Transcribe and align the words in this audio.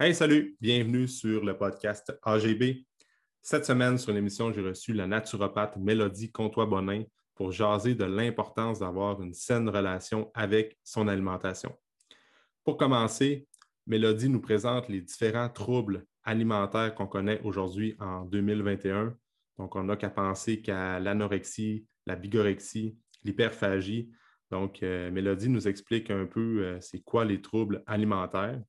Hey, 0.00 0.14
salut, 0.14 0.56
bienvenue 0.60 1.08
sur 1.08 1.44
le 1.44 1.58
podcast 1.58 2.16
AGB. 2.22 2.86
Cette 3.42 3.64
semaine, 3.64 3.98
sur 3.98 4.12
l'émission, 4.12 4.52
j'ai 4.52 4.60
reçu 4.60 4.92
la 4.92 5.08
naturopathe 5.08 5.76
Mélodie 5.76 6.30
Comtois-Bonin 6.30 7.02
pour 7.34 7.50
jaser 7.50 7.96
de 7.96 8.04
l'importance 8.04 8.78
d'avoir 8.78 9.20
une 9.20 9.34
saine 9.34 9.68
relation 9.68 10.30
avec 10.34 10.78
son 10.84 11.08
alimentation. 11.08 11.76
Pour 12.62 12.76
commencer, 12.76 13.48
Mélodie 13.88 14.28
nous 14.28 14.40
présente 14.40 14.88
les 14.88 15.00
différents 15.00 15.48
troubles 15.48 16.06
alimentaires 16.22 16.94
qu'on 16.94 17.08
connaît 17.08 17.40
aujourd'hui 17.42 17.96
en 17.98 18.24
2021. 18.24 19.16
Donc, 19.58 19.74
on 19.74 19.82
n'a 19.82 19.96
qu'à 19.96 20.10
penser 20.10 20.62
qu'à 20.62 21.00
l'anorexie, 21.00 21.88
la 22.06 22.14
bigorexie, 22.14 22.96
l'hyperphagie. 23.24 24.12
Donc, 24.52 24.80
euh, 24.84 25.10
Mélodie 25.10 25.48
nous 25.48 25.66
explique 25.66 26.08
un 26.12 26.26
peu 26.26 26.62
euh, 26.62 26.80
c'est 26.80 27.00
quoi 27.00 27.24
les 27.24 27.42
troubles 27.42 27.82
alimentaires. 27.88 28.62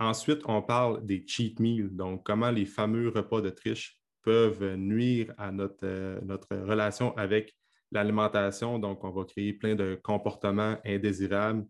Ensuite, 0.00 0.42
on 0.44 0.62
parle 0.62 1.04
des 1.04 1.24
cheat 1.26 1.58
meals, 1.58 1.90
donc 1.90 2.24
comment 2.24 2.50
les 2.50 2.66
fameux 2.66 3.08
repas 3.08 3.40
de 3.40 3.50
triche 3.50 3.98
peuvent 4.22 4.76
nuire 4.76 5.32
à 5.38 5.50
notre, 5.50 5.84
euh, 5.84 6.20
relation 6.52 7.16
avec 7.16 7.56
l'alimentation. 7.90 8.78
Donc, 8.78 9.02
on 9.02 9.10
va 9.10 9.24
créer 9.24 9.52
plein 9.54 9.74
de 9.74 9.98
comportements 10.00 10.76
indésirables. 10.84 11.66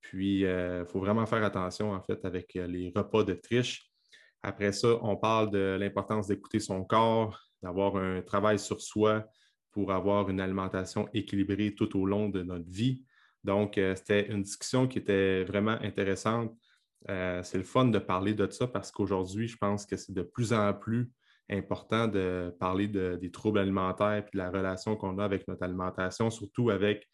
Puis, 0.00 0.40
il 0.40 0.46
euh, 0.46 0.84
faut 0.86 1.00
vraiment 1.00 1.26
faire 1.26 1.42
attention, 1.42 1.92
en 1.92 2.00
fait, 2.02 2.24
avec 2.24 2.54
euh, 2.54 2.68
les 2.68 2.92
repas 2.94 3.24
de 3.24 3.34
triche. 3.34 3.90
Après 4.42 4.72
ça, 4.72 4.98
on 5.02 5.16
parle 5.16 5.50
de 5.50 5.76
l'importance 5.80 6.28
d'écouter 6.28 6.60
son 6.60 6.84
corps, 6.84 7.40
d'avoir 7.62 7.96
un 7.96 8.22
travail 8.22 8.58
sur 8.58 8.80
soi 8.80 9.24
pour 9.72 9.90
avoir 9.90 10.28
une 10.28 10.40
alimentation 10.40 11.08
équilibrée 11.14 11.74
tout 11.74 11.98
au 11.98 12.06
long 12.06 12.28
de 12.28 12.42
notre 12.42 12.68
vie. 12.68 13.02
Donc, 13.42 13.74
c'était 13.74 14.28
une 14.30 14.42
discussion 14.42 14.86
qui 14.86 14.98
était 14.98 15.44
vraiment 15.44 15.78
intéressante 15.80 16.54
euh, 17.10 17.42
c'est 17.42 17.58
le 17.58 17.64
fun 17.64 17.86
de 17.86 17.98
parler 17.98 18.34
de 18.34 18.48
ça 18.50 18.66
parce 18.66 18.90
qu'aujourd'hui, 18.90 19.48
je 19.48 19.56
pense 19.56 19.86
que 19.86 19.96
c'est 19.96 20.12
de 20.12 20.22
plus 20.22 20.52
en 20.52 20.72
plus 20.72 21.10
important 21.50 22.06
de 22.06 22.54
parler 22.60 22.88
des 22.88 23.30
troubles 23.30 23.58
alimentaires 23.58 24.24
et 24.26 24.30
de 24.32 24.38
la 24.38 24.50
relation 24.50 24.96
qu'on 24.96 25.18
a 25.18 25.24
avec 25.24 25.46
notre 25.48 25.62
alimentation, 25.64 26.30
surtout 26.30 26.70
avec 26.70 27.08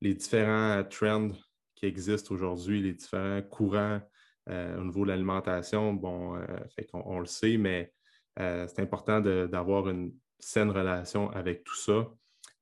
les 0.00 0.14
différents 0.14 0.82
trends 0.84 1.30
qui 1.74 1.86
existent 1.86 2.34
aujourd'hui, 2.34 2.80
les 2.80 2.94
différents 2.94 3.42
courants 3.42 4.00
euh, 4.48 4.78
au 4.78 4.84
niveau 4.84 5.04
de 5.04 5.10
l'alimentation. 5.10 5.92
Bon, 5.92 6.36
euh, 6.36 6.46
on, 6.92 7.18
le 7.18 7.26
sait, 7.26 7.56
mais 7.56 7.92
c'est 8.36 8.80
important 8.80 9.20
d'avoir 9.20 9.88
une 9.88 10.12
saine 10.38 10.70
relation 10.70 11.30
avec 11.30 11.64
tout 11.64 11.76
ça. 11.76 12.08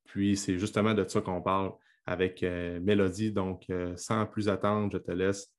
Puis 0.05 0.37
c'est 0.37 0.59
justement 0.59 0.95
de 0.95 1.06
ça 1.06 1.20
qu'on 1.20 1.43
parle 1.43 1.73
avec 2.05 2.43
Mélodie. 2.43 3.33
Donc, 3.33 3.67
sans 3.97 4.27
plus 4.27 4.48
attendre, 4.48 4.91
je 4.93 4.98
te 4.98 5.12
laisse 5.12 5.52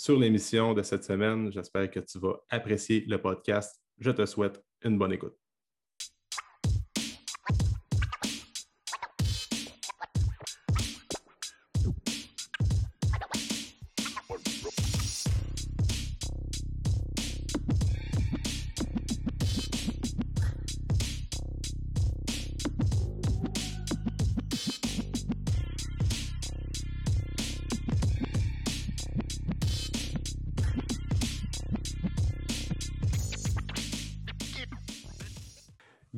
sur 0.00 0.18
l'émission 0.18 0.72
de 0.72 0.82
cette 0.82 1.04
semaine. 1.04 1.52
J'espère 1.52 1.90
que 1.90 2.00
tu 2.00 2.18
vas 2.18 2.40
apprécier 2.48 3.04
le 3.06 3.20
podcast. 3.20 3.82
Je 3.98 4.10
te 4.10 4.24
souhaite 4.24 4.58
une 4.82 4.96
bonne 4.96 5.12
écoute. 5.12 5.36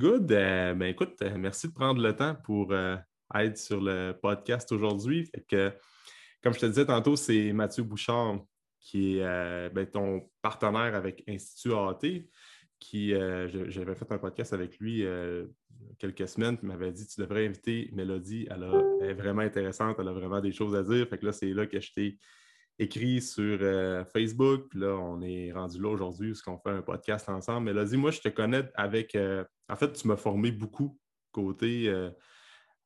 Good. 0.02 0.32
Euh, 0.32 0.74
ben, 0.74 0.86
écoute, 0.86 1.14
euh, 1.22 1.38
merci 1.38 1.68
de 1.68 1.72
prendre 1.72 2.02
le 2.02 2.16
temps 2.16 2.34
pour 2.42 2.72
euh, 2.72 2.96
être 3.36 3.56
sur 3.56 3.80
le 3.80 4.18
podcast 4.20 4.72
aujourd'hui. 4.72 5.30
comme 5.48 6.52
je 6.52 6.58
te 6.58 6.66
disais 6.66 6.86
tantôt, 6.86 7.14
c'est 7.14 7.52
Mathieu 7.52 7.84
Bouchard 7.84 8.40
qui 8.80 9.18
est 9.18 9.70
ben, 9.70 9.86
ton 9.86 10.28
partenaire 10.40 10.96
avec 10.96 11.22
Institut 11.28 11.72
AAT. 11.72 12.24
Qui, 12.80 13.10
j'avais 13.10 13.94
fait 13.94 14.10
un 14.10 14.18
podcast 14.18 14.52
avec 14.52 14.76
lui 14.80 15.06
quelques 16.00 16.26
semaines, 16.26 16.58
il 16.60 16.68
m'avait 16.68 16.90
dit 16.90 17.06
Tu 17.06 17.20
devrais 17.20 17.46
inviter 17.46 17.88
Mélodie, 17.92 18.48
elle, 18.50 18.68
elle, 19.00 19.10
est 19.10 19.14
vraiment 19.14 19.42
intéressante, 19.42 19.98
elle 20.00 20.08
a 20.08 20.12
vraiment 20.12 20.40
des 20.40 20.50
choses 20.50 20.74
à 20.74 20.82
dire. 20.82 21.06
Fait 21.06 21.18
que 21.18 21.26
là, 21.26 21.32
c'est 21.32 21.54
là 21.54 21.68
que 21.68 21.78
je 21.78 21.92
t'ai 21.92 22.18
écrit 22.78 23.20
sur 23.20 23.58
euh, 23.60 24.04
Facebook. 24.04 24.68
Puis 24.70 24.80
là, 24.80 24.96
on 24.96 25.20
est 25.22 25.52
rendu 25.52 25.80
là 25.80 25.88
aujourd'hui 25.88 26.30
parce 26.30 26.42
qu'on 26.42 26.58
fait 26.58 26.70
un 26.70 26.82
podcast 26.82 27.28
ensemble. 27.28 27.66
Mais 27.66 27.72
là, 27.72 27.84
dis 27.84 27.96
moi, 27.96 28.10
je 28.10 28.20
te 28.20 28.28
connais 28.28 28.68
avec. 28.74 29.14
Euh, 29.14 29.44
en 29.68 29.76
fait, 29.76 29.92
tu 29.92 30.06
m'as 30.08 30.16
formé 30.16 30.50
beaucoup 30.50 30.98
côté 31.30 31.88
euh, 31.88 32.10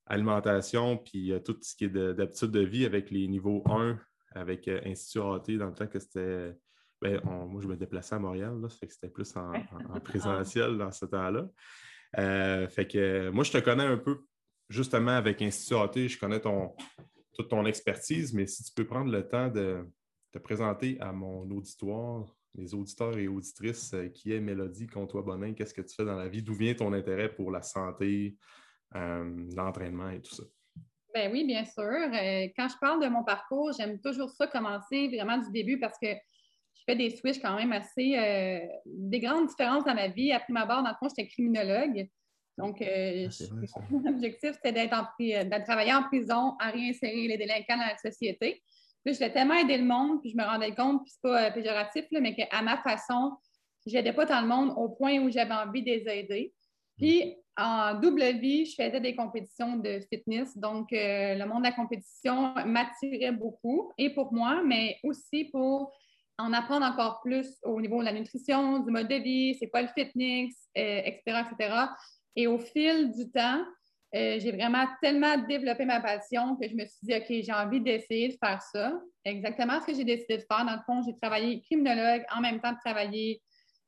alimentation, 0.07 0.99
puis 0.99 1.33
tout 1.45 1.57
ce 1.61 1.75
qui 1.75 1.85
est 1.87 1.89
d'habitude 1.89 2.53
de, 2.53 2.61
vie 2.61 2.85
avec 2.85 3.11
les 3.11 3.27
niveaux 3.27 3.65
1, 3.67 3.99
avec 4.33 4.69
Institut 4.69 5.19
AT, 5.19 5.59
dans 5.59 5.67
le 5.67 5.75
temps 5.75 5.89
que 5.89 5.99
c'était. 5.99 6.57
Ben, 7.03 7.21
moi, 7.25 7.61
je 7.61 7.67
me 7.67 7.77
déplaçais 7.77 8.15
à 8.15 8.19
Montréal, 8.19 8.59
là, 8.61 8.69
ça 8.69 8.79
fait 8.79 8.87
que 8.87 8.93
c'était 8.93 9.09
plus 9.09 9.37
en, 9.37 9.53
présentiel 10.05 10.79
dans 10.79 10.93
ce 10.93 11.07
temps-là. 11.07 11.49
fait 12.69 12.87
que 12.87 13.31
moi, 13.31 13.43
je 13.43 13.53
te 13.53 13.59
connais 13.59 13.85
un 13.85 13.99
peu 13.99 14.21
justement 14.69 15.11
avec 15.11 15.43
Institut 15.43 15.75
AT, 15.75 16.07
je 16.07 16.19
connais 16.19 16.41
ton, 16.41 16.73
toute 17.37 17.51
ton 17.51 17.67
expertise, 17.67 18.33
mais 18.33 18.47
si 18.47 18.65
tu 18.65 18.73
peux 18.73 18.87
prendre 18.87 19.11
le 19.11 19.29
temps 19.29 19.49
de 19.49 19.87
te 20.33 20.39
présenter 20.39 20.99
à 21.01 21.13
mon 21.13 21.49
auditoire, 21.51 22.35
les 22.57 22.75
auditeurs 22.75 23.17
et 23.19 23.29
auditrices, 23.29 23.93
euh, 23.95 24.09
qui 24.09 24.33
est 24.33 24.41
Mélodie 24.41 24.87
Comtois 24.87 25.23
Bonin, 25.23 25.53
qu'est-ce 25.53 25.75
que 25.75 25.83
tu 25.83 25.95
fais 25.95 26.05
dans 26.05 26.17
la 26.17 26.29
vie, 26.29 26.43
d'où 26.43 26.55
vient 26.55 26.75
ton 26.75 26.93
intérêt 26.93 27.29
pour 27.29 27.51
la 27.51 27.63
santé, 27.63 28.37
euh, 28.95 29.49
l'entraînement 29.55 30.11
et 30.11 30.21
tout 30.21 30.35
ça? 30.35 30.45
Ben 31.15 31.31
oui, 31.33 31.45
bien 31.45 31.65
sûr. 31.65 31.83
Euh, 31.85 32.49
quand 32.57 32.69
je 32.69 32.79
parle 32.81 33.03
de 33.03 33.09
mon 33.09 33.25
parcours, 33.25 33.73
j'aime 33.79 34.01
toujours 34.01 34.31
ça 34.31 34.47
commencer 34.47 35.09
vraiment 35.09 35.39
du 35.39 35.51
début 35.51 35.79
parce 35.79 35.99
que 35.99 36.09
je 36.09 36.83
fais 36.85 36.97
des 36.97 37.11
switches 37.11 37.41
quand 37.41 37.57
même 37.57 37.73
assez, 37.73 38.69
des 38.85 39.19
grandes 39.19 39.49
différences 39.49 39.85
dans 39.85 39.95
ma 39.95 40.09
vie. 40.09 40.31
Après 40.31 40.53
ma 40.53 40.67
barre, 40.67 40.83
dans 40.83 40.91
le 40.91 40.97
fond, 41.01 41.09
j'étais 41.09 41.27
criminologue. 41.27 42.07
Donc, 42.59 42.81
euh, 42.81 43.29
ah, 43.29 43.81
mon 43.91 44.07
objectif, 44.07 44.53
c'était 44.53 44.73
d'être 44.73 44.97
de 45.19 45.65
travailler 45.65 45.93
en 45.93 46.05
prison, 46.05 46.55
à 46.59 46.71
réinsérer 46.71 47.29
les 47.29 47.37
délinquants 47.37 47.77
dans 47.77 47.87
la 47.87 47.99
société. 47.99 48.63
Puis, 49.05 49.15
je 49.15 49.19
voulais 49.19 49.33
tellement 49.33 49.55
aider 49.55 49.77
le 49.77 49.85
monde, 49.85 50.21
puis 50.21 50.31
je 50.31 50.37
me 50.37 50.45
rendais 50.45 50.75
compte, 50.75 51.03
puis 51.03 51.13
c'est 51.13 51.23
pas 51.23 51.47
euh, 51.47 51.51
péjoratif, 51.51 52.07
mais 52.13 52.35
qu'à 52.35 52.63
ma 52.63 52.79
façon, 52.79 53.37
je 53.87 53.93
n'aidais 53.93 54.15
pas 54.15 54.27
tant 54.27 54.41
le 54.41 54.49
monde 54.49 54.73
au 54.77 54.89
point 54.89 55.19
où 55.21 55.31
j'avais 55.31 55.55
envie 55.55 55.83
de 55.83 55.91
les 55.91 56.09
aider. 56.09 56.55
Puis, 56.97 57.37
en 57.59 57.95
double 58.01 58.23
vie, 58.39 58.65
je 58.65 58.75
faisais 58.75 59.01
des 59.01 59.15
compétitions 59.15 59.77
de 59.77 60.01
fitness. 60.11 60.57
Donc, 60.57 60.93
euh, 60.93 61.35
le 61.35 61.45
monde 61.47 61.63
de 61.63 61.69
la 61.69 61.73
compétition 61.73 62.55
m'attirait 62.65 63.33
beaucoup, 63.33 63.93
et 63.99 64.11
pour 64.11 64.33
moi, 64.33 64.63
mais 64.65 64.97
aussi 65.05 65.45
pour 65.53 65.93
en 66.39 66.53
apprendre 66.53 66.85
encore 66.85 67.21
plus 67.23 67.59
au 67.63 67.81
niveau 67.81 68.01
de 68.01 68.07
la 68.07 68.13
nutrition, 68.13 68.81
du 68.81 68.91
mode 68.91 69.09
de 69.09 69.17
vie, 69.17 69.57
c'est 69.59 69.69
quoi 69.69 69.83
le 69.83 69.89
fitness, 69.89 70.55
etc., 70.75 71.43
etc. 71.51 71.75
Et 72.37 72.47
au 72.47 72.59
fil 72.59 73.11
du 73.13 73.31
temps, 73.31 73.65
euh, 74.15 74.39
j'ai 74.39 74.53
vraiment 74.53 74.87
tellement 75.03 75.37
développé 75.49 75.85
ma 75.85 76.01
passion 76.01 76.57
que 76.57 76.69
je 76.69 76.75
me 76.75 76.85
suis 76.85 76.99
dit, 77.03 77.15
OK, 77.15 77.27
j'ai 77.29 77.53
envie 77.53 77.81
d'essayer 77.81 78.29
de 78.29 78.37
faire 78.43 78.63
ça. 78.63 78.93
Exactement 79.25 79.81
ce 79.81 79.87
que 79.87 79.95
j'ai 79.95 80.05
décidé 80.05 80.37
de 80.39 80.45
faire. 80.51 80.65
Dans 80.65 80.77
le 80.77 80.83
fond, 80.87 81.03
j'ai 81.05 81.17
travaillé 81.17 81.61
criminologue 81.63 82.25
en 82.35 82.41
même 82.41 82.61
temps 82.61 82.73
de 82.73 82.79
travailler 82.85 83.43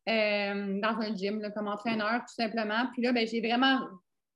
euh, 0.08 0.80
dans 0.80 0.98
un 1.00 1.14
gym 1.14 1.40
comme 1.54 1.68
entraîneur, 1.68 2.20
tout 2.20 2.34
simplement. 2.34 2.88
Puis 2.92 3.02
là, 3.02 3.12
ben, 3.12 3.26
j'ai 3.26 3.40
vraiment 3.40 3.80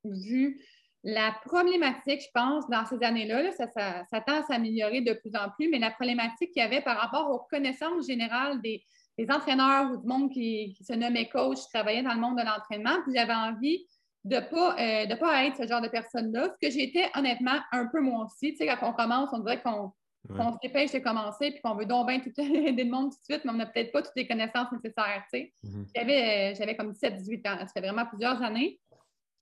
vu 0.05 0.61
la 1.03 1.35
problématique, 1.45 2.21
je 2.21 2.31
pense, 2.33 2.67
dans 2.69 2.85
ces 2.85 3.03
années-là, 3.03 3.51
ça, 3.51 4.21
tend 4.21 4.39
à 4.39 4.43
s'améliorer 4.43 5.01
de 5.01 5.13
plus 5.13 5.35
en 5.35 5.49
plus, 5.49 5.69
mais 5.69 5.79
la 5.79 5.91
problématique 5.91 6.51
qu'il 6.53 6.63
y 6.63 6.65
avait 6.65 6.81
par 6.81 6.97
rapport 6.97 7.29
aux 7.29 7.45
connaissances 7.49 8.07
générales 8.07 8.61
des, 8.61 8.85
entraîneurs 9.29 9.91
ou 9.91 9.97
du 9.97 10.07
monde 10.07 10.31
qui, 10.31 10.73
qui, 10.77 10.83
se 10.83 10.93
nommait 10.93 11.27
coach, 11.27 11.57
je 11.57 11.69
travaillais 11.73 12.03
dans 12.03 12.13
le 12.13 12.21
monde 12.21 12.37
de 12.37 12.43
l'entraînement, 12.43 13.01
puis 13.03 13.13
j'avais 13.13 13.33
envie 13.33 13.85
de 14.23 14.35
ne 14.35 14.41
pas, 14.41 14.75
euh, 14.79 15.15
pas 15.17 15.45
être 15.45 15.57
ce 15.57 15.67
genre 15.67 15.81
de 15.81 15.89
personne-là. 15.89 16.49
Ce 16.53 16.67
que 16.67 16.73
j'étais 16.73 17.09
honnêtement 17.15 17.59
un 17.71 17.87
peu 17.87 18.01
moi 18.01 18.25
aussi. 18.25 18.51
Tu 18.51 18.57
sais, 18.57 18.67
quand 18.67 18.89
on 18.89 18.93
commence, 18.93 19.29
on 19.33 19.39
dirait 19.39 19.61
qu'on 19.61 19.91
se 20.27 20.57
dépêche 20.61 20.91
de 20.91 20.99
commencer 20.99 21.51
puis 21.51 21.61
qu'on 21.61 21.75
veut 21.75 21.85
donc 21.85 22.07
bien 22.07 22.19
tout 22.19 22.31
aider 22.37 22.83
le 22.83 22.89
monde 22.89 23.11
tout 23.11 23.17
de 23.17 23.33
suite, 23.33 23.45
mais 23.45 23.51
on 23.51 23.55
n'a 23.55 23.65
peut-être 23.65 23.91
pas 23.91 24.01
toutes 24.01 24.15
les 24.15 24.27
connaissances 24.27 24.71
nécessaires. 24.71 25.23
Tu 25.33 25.39
sais. 25.39 25.53
J'avais, 25.95 26.51
euh, 26.51 26.55
j'avais 26.57 26.75
comme 26.75 26.91
17-18 26.91 27.49
ans. 27.49 27.59
Ça 27.59 27.67
fait 27.73 27.81
vraiment 27.81 28.05
plusieurs 28.05 28.41
années. 28.41 28.79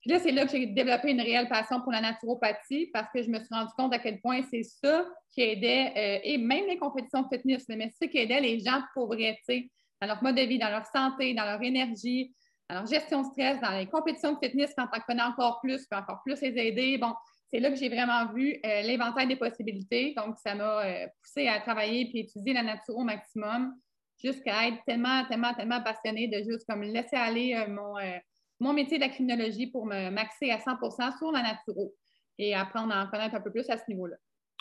Puis 0.02 0.10
là, 0.10 0.20
c'est 0.20 0.32
là 0.32 0.46
que 0.46 0.52
j'ai 0.52 0.66
développé 0.66 1.12
une 1.12 1.22
réelle 1.22 1.48
passion 1.48 1.80
pour 1.82 1.92
la 1.92 2.02
naturopathie 2.02 2.88
parce 2.92 3.12
que 3.14 3.22
je 3.22 3.30
me 3.30 3.38
suis 3.38 3.54
rendu 3.54 3.72
compte 3.78 3.94
à 3.94 4.00
quel 4.00 4.20
point 4.20 4.42
c'est 4.50 4.64
ça 4.64 5.06
qui 5.30 5.42
aidait, 5.42 5.94
euh, 5.96 6.20
et 6.24 6.38
même 6.40 6.66
les 6.68 6.78
compétitions 6.78 7.28
fitness, 7.32 7.66
mais 7.70 7.92
c'est 7.92 8.06
ça 8.06 8.12
qui 8.12 8.18
aidait 8.18 8.42
les 8.42 8.60
gens 8.60 8.82
pour 8.96 9.08
vrai, 9.08 9.38
tu 9.48 9.54
sais, 9.54 9.70
dans 10.02 10.08
leur 10.08 10.24
mode 10.24 10.36
de 10.36 10.42
vie, 10.42 10.58
dans 10.58 10.70
leur 10.70 10.86
santé, 10.88 11.36
dans 11.36 11.46
leur 11.46 11.62
énergie, 11.62 12.34
alors, 12.72 12.86
gestion 12.86 13.22
de 13.22 13.28
stress 13.28 13.60
dans 13.60 13.78
les 13.78 13.86
compétitions 13.86 14.32
de 14.32 14.38
fitness, 14.42 14.72
quand 14.78 14.88
on 14.96 15.00
connaît 15.02 15.22
encore 15.24 15.60
plus, 15.60 15.86
puis 15.86 16.00
encore 16.00 16.22
plus 16.24 16.40
les 16.40 16.58
aider. 16.58 16.98
Bon, 16.98 17.14
c'est 17.50 17.60
là 17.60 17.70
que 17.70 17.76
j'ai 17.76 17.90
vraiment 17.90 18.32
vu 18.32 18.58
euh, 18.66 18.82
l'éventail 18.84 19.28
des 19.28 19.36
possibilités. 19.36 20.14
Donc, 20.16 20.38
ça 20.38 20.56
m'a 20.56 20.86
euh, 20.86 21.06
poussé 21.22 21.50
à 21.50 21.60
travailler 21.60 22.10
et 22.14 22.20
étudier 22.22 22.54
la 22.54 22.64
nature 22.64 22.96
au 22.96 23.04
maximum 23.04 23.76
jusqu'à 24.24 24.70
être 24.70 24.78
tellement, 24.86 25.26
tellement, 25.26 25.54
tellement 25.54 25.84
passionnée 25.84 26.30
de 26.30 26.50
juste 26.50 26.66
comme 26.66 26.82
laisser 26.84 27.18
aller 27.18 27.56
euh, 27.56 27.68
mon, 27.68 27.98
euh, 27.98 28.18
mon 28.62 28.72
métier 28.72 28.98
de 28.98 29.04
la 29.04 29.10
criminologie 29.10 29.68
pour 29.68 29.86
me 29.86 30.10
maxer 30.10 30.50
à 30.50 30.58
100% 30.58 31.18
sur 31.18 31.34
la 31.34 31.44
naturo 31.44 31.94
et 32.38 32.56
apprendre 32.56 32.94
à 32.94 33.04
en 33.04 33.08
connaître 33.10 33.36
un 33.36 33.42
peu 33.42 33.52
plus 33.52 33.70
à 33.70 33.78
ce 33.78 33.84
niveau-là. 33.90 34.16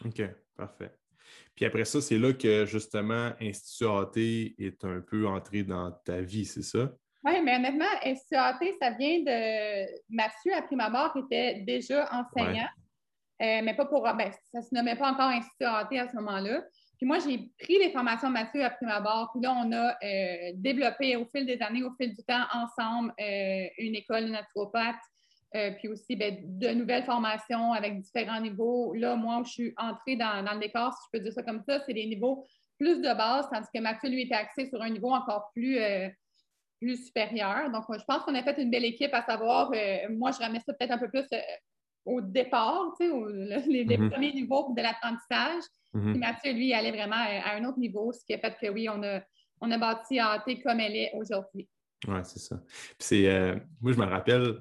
OK, 0.04 0.20
parfait. 0.56 0.90
Puis 1.54 1.64
après 1.64 1.84
ça, 1.84 2.00
c'est 2.00 2.18
là 2.18 2.32
que 2.32 2.66
justement 2.66 3.34
Institut 3.40 3.86
AT 3.86 4.16
est 4.58 4.84
un 4.84 5.00
peu 5.00 5.28
entré 5.28 5.62
dans 5.62 5.92
ta 5.92 6.22
vie, 6.22 6.44
c'est 6.44 6.62
ça? 6.62 6.90
Oui, 7.22 7.32
mais 7.42 7.56
honnêtement, 7.56 7.84
Institut 8.04 8.36
AT, 8.36 8.60
ça 8.80 8.90
vient 8.92 9.18
de 9.20 9.86
Mathieu, 10.08 10.54
à 10.54 10.62
prime 10.62 10.80
abord, 10.80 11.12
qui 11.12 11.20
était 11.20 11.60
déjà 11.60 12.08
enseignant, 12.12 12.68
euh, 13.42 13.60
mais 13.62 13.74
pas 13.74 13.84
pour. 13.84 14.02
Ben, 14.02 14.32
ça 14.52 14.60
ne 14.60 14.62
se 14.62 14.74
nommait 14.74 14.96
pas 14.96 15.12
encore 15.12 15.28
Institut 15.28 15.64
AT 15.64 15.88
à 15.98 16.08
ce 16.08 16.16
moment-là. 16.16 16.62
Puis 16.96 17.06
moi, 17.06 17.18
j'ai 17.18 17.50
pris 17.58 17.78
les 17.78 17.90
formations 17.92 18.28
de 18.28 18.34
Mathieu 18.34 18.64
à 18.64 18.70
prime 18.70 18.88
abord, 18.88 19.30
puis 19.32 19.42
là, 19.42 19.54
on 19.54 19.70
a 19.72 19.96
euh, 20.02 20.52
développé 20.54 21.16
au 21.16 21.26
fil 21.26 21.44
des 21.44 21.60
années, 21.60 21.82
au 21.82 21.92
fil 22.00 22.14
du 22.14 22.22
temps, 22.24 22.44
ensemble, 22.54 23.12
euh, 23.20 23.66
une 23.78 23.94
école 23.94 24.26
naturopathe 24.26 24.96
puis 25.80 25.88
aussi 25.88 26.14
ben, 26.14 26.36
de 26.44 26.68
nouvelles 26.68 27.02
formations 27.02 27.72
avec 27.72 28.00
différents 28.00 28.40
niveaux. 28.40 28.94
Là, 28.94 29.16
moi, 29.16 29.42
je 29.44 29.50
suis 29.50 29.74
entrée 29.76 30.14
dans, 30.14 30.48
le 30.48 30.60
décor, 30.60 30.92
si 30.92 31.00
je 31.06 31.18
peux 31.18 31.24
dire 31.24 31.32
ça 31.32 31.42
comme 31.42 31.60
ça, 31.68 31.80
c'est 31.84 31.92
des 31.92 32.06
niveaux 32.06 32.46
plus 32.78 33.00
de 33.00 33.12
base, 33.12 33.48
tandis 33.52 33.66
que 33.74 33.80
Mathieu, 33.80 34.10
lui, 34.10 34.22
était 34.22 34.36
axé 34.36 34.68
sur 34.68 34.80
un 34.80 34.90
niveau 34.90 35.10
encore 35.10 35.50
plus, 35.52 35.80
plus 36.80 37.06
supérieur. 37.06 37.70
Donc, 37.70 37.84
je 37.90 38.04
pense 38.04 38.24
qu'on 38.24 38.34
a 38.34 38.42
fait 38.42 38.60
une 38.60 38.70
belle 38.70 38.84
équipe, 38.84 39.12
à 39.12 39.22
savoir, 39.22 39.70
euh, 39.74 40.08
moi, 40.10 40.30
je 40.32 40.38
ramène 40.38 40.60
ça 40.66 40.72
peut-être 40.72 40.92
un 40.92 40.98
peu 40.98 41.08
plus 41.08 41.24
au 42.06 42.20
départ, 42.20 42.94
tu 42.98 43.06
sais, 43.06 43.12
les, 43.68 43.84
mm-hmm. 43.84 44.10
premiers 44.10 44.32
niveaux 44.32 44.72
de 44.74 44.82
l'apprentissage. 44.82 45.62
Puis 45.92 46.18
Mathieu, 46.18 46.52
lui, 46.52 46.72
allait 46.72 46.92
vraiment 46.92 47.16
à, 47.16 47.56
un 47.56 47.64
autre 47.64 47.78
niveau, 47.78 48.12
ce 48.12 48.24
qui 48.24 48.32
a 48.32 48.38
fait 48.38 48.56
que 48.60 48.70
oui, 48.70 48.88
on 48.88 49.02
a, 49.02 49.20
on 49.60 49.70
a 49.70 49.76
bâti 49.76 50.18
AT 50.18 50.44
comme 50.62 50.80
elle 50.80 50.96
est 50.96 51.10
aujourd'hui. 51.14 51.68
Oui, 52.08 52.20
c'est 52.22 52.38
ça. 52.38 52.56
Puis 52.66 52.94
c'est, 52.98 53.54
moi, 53.80 53.92
je 53.92 53.98
me 53.98 54.06
rappelle, 54.06 54.60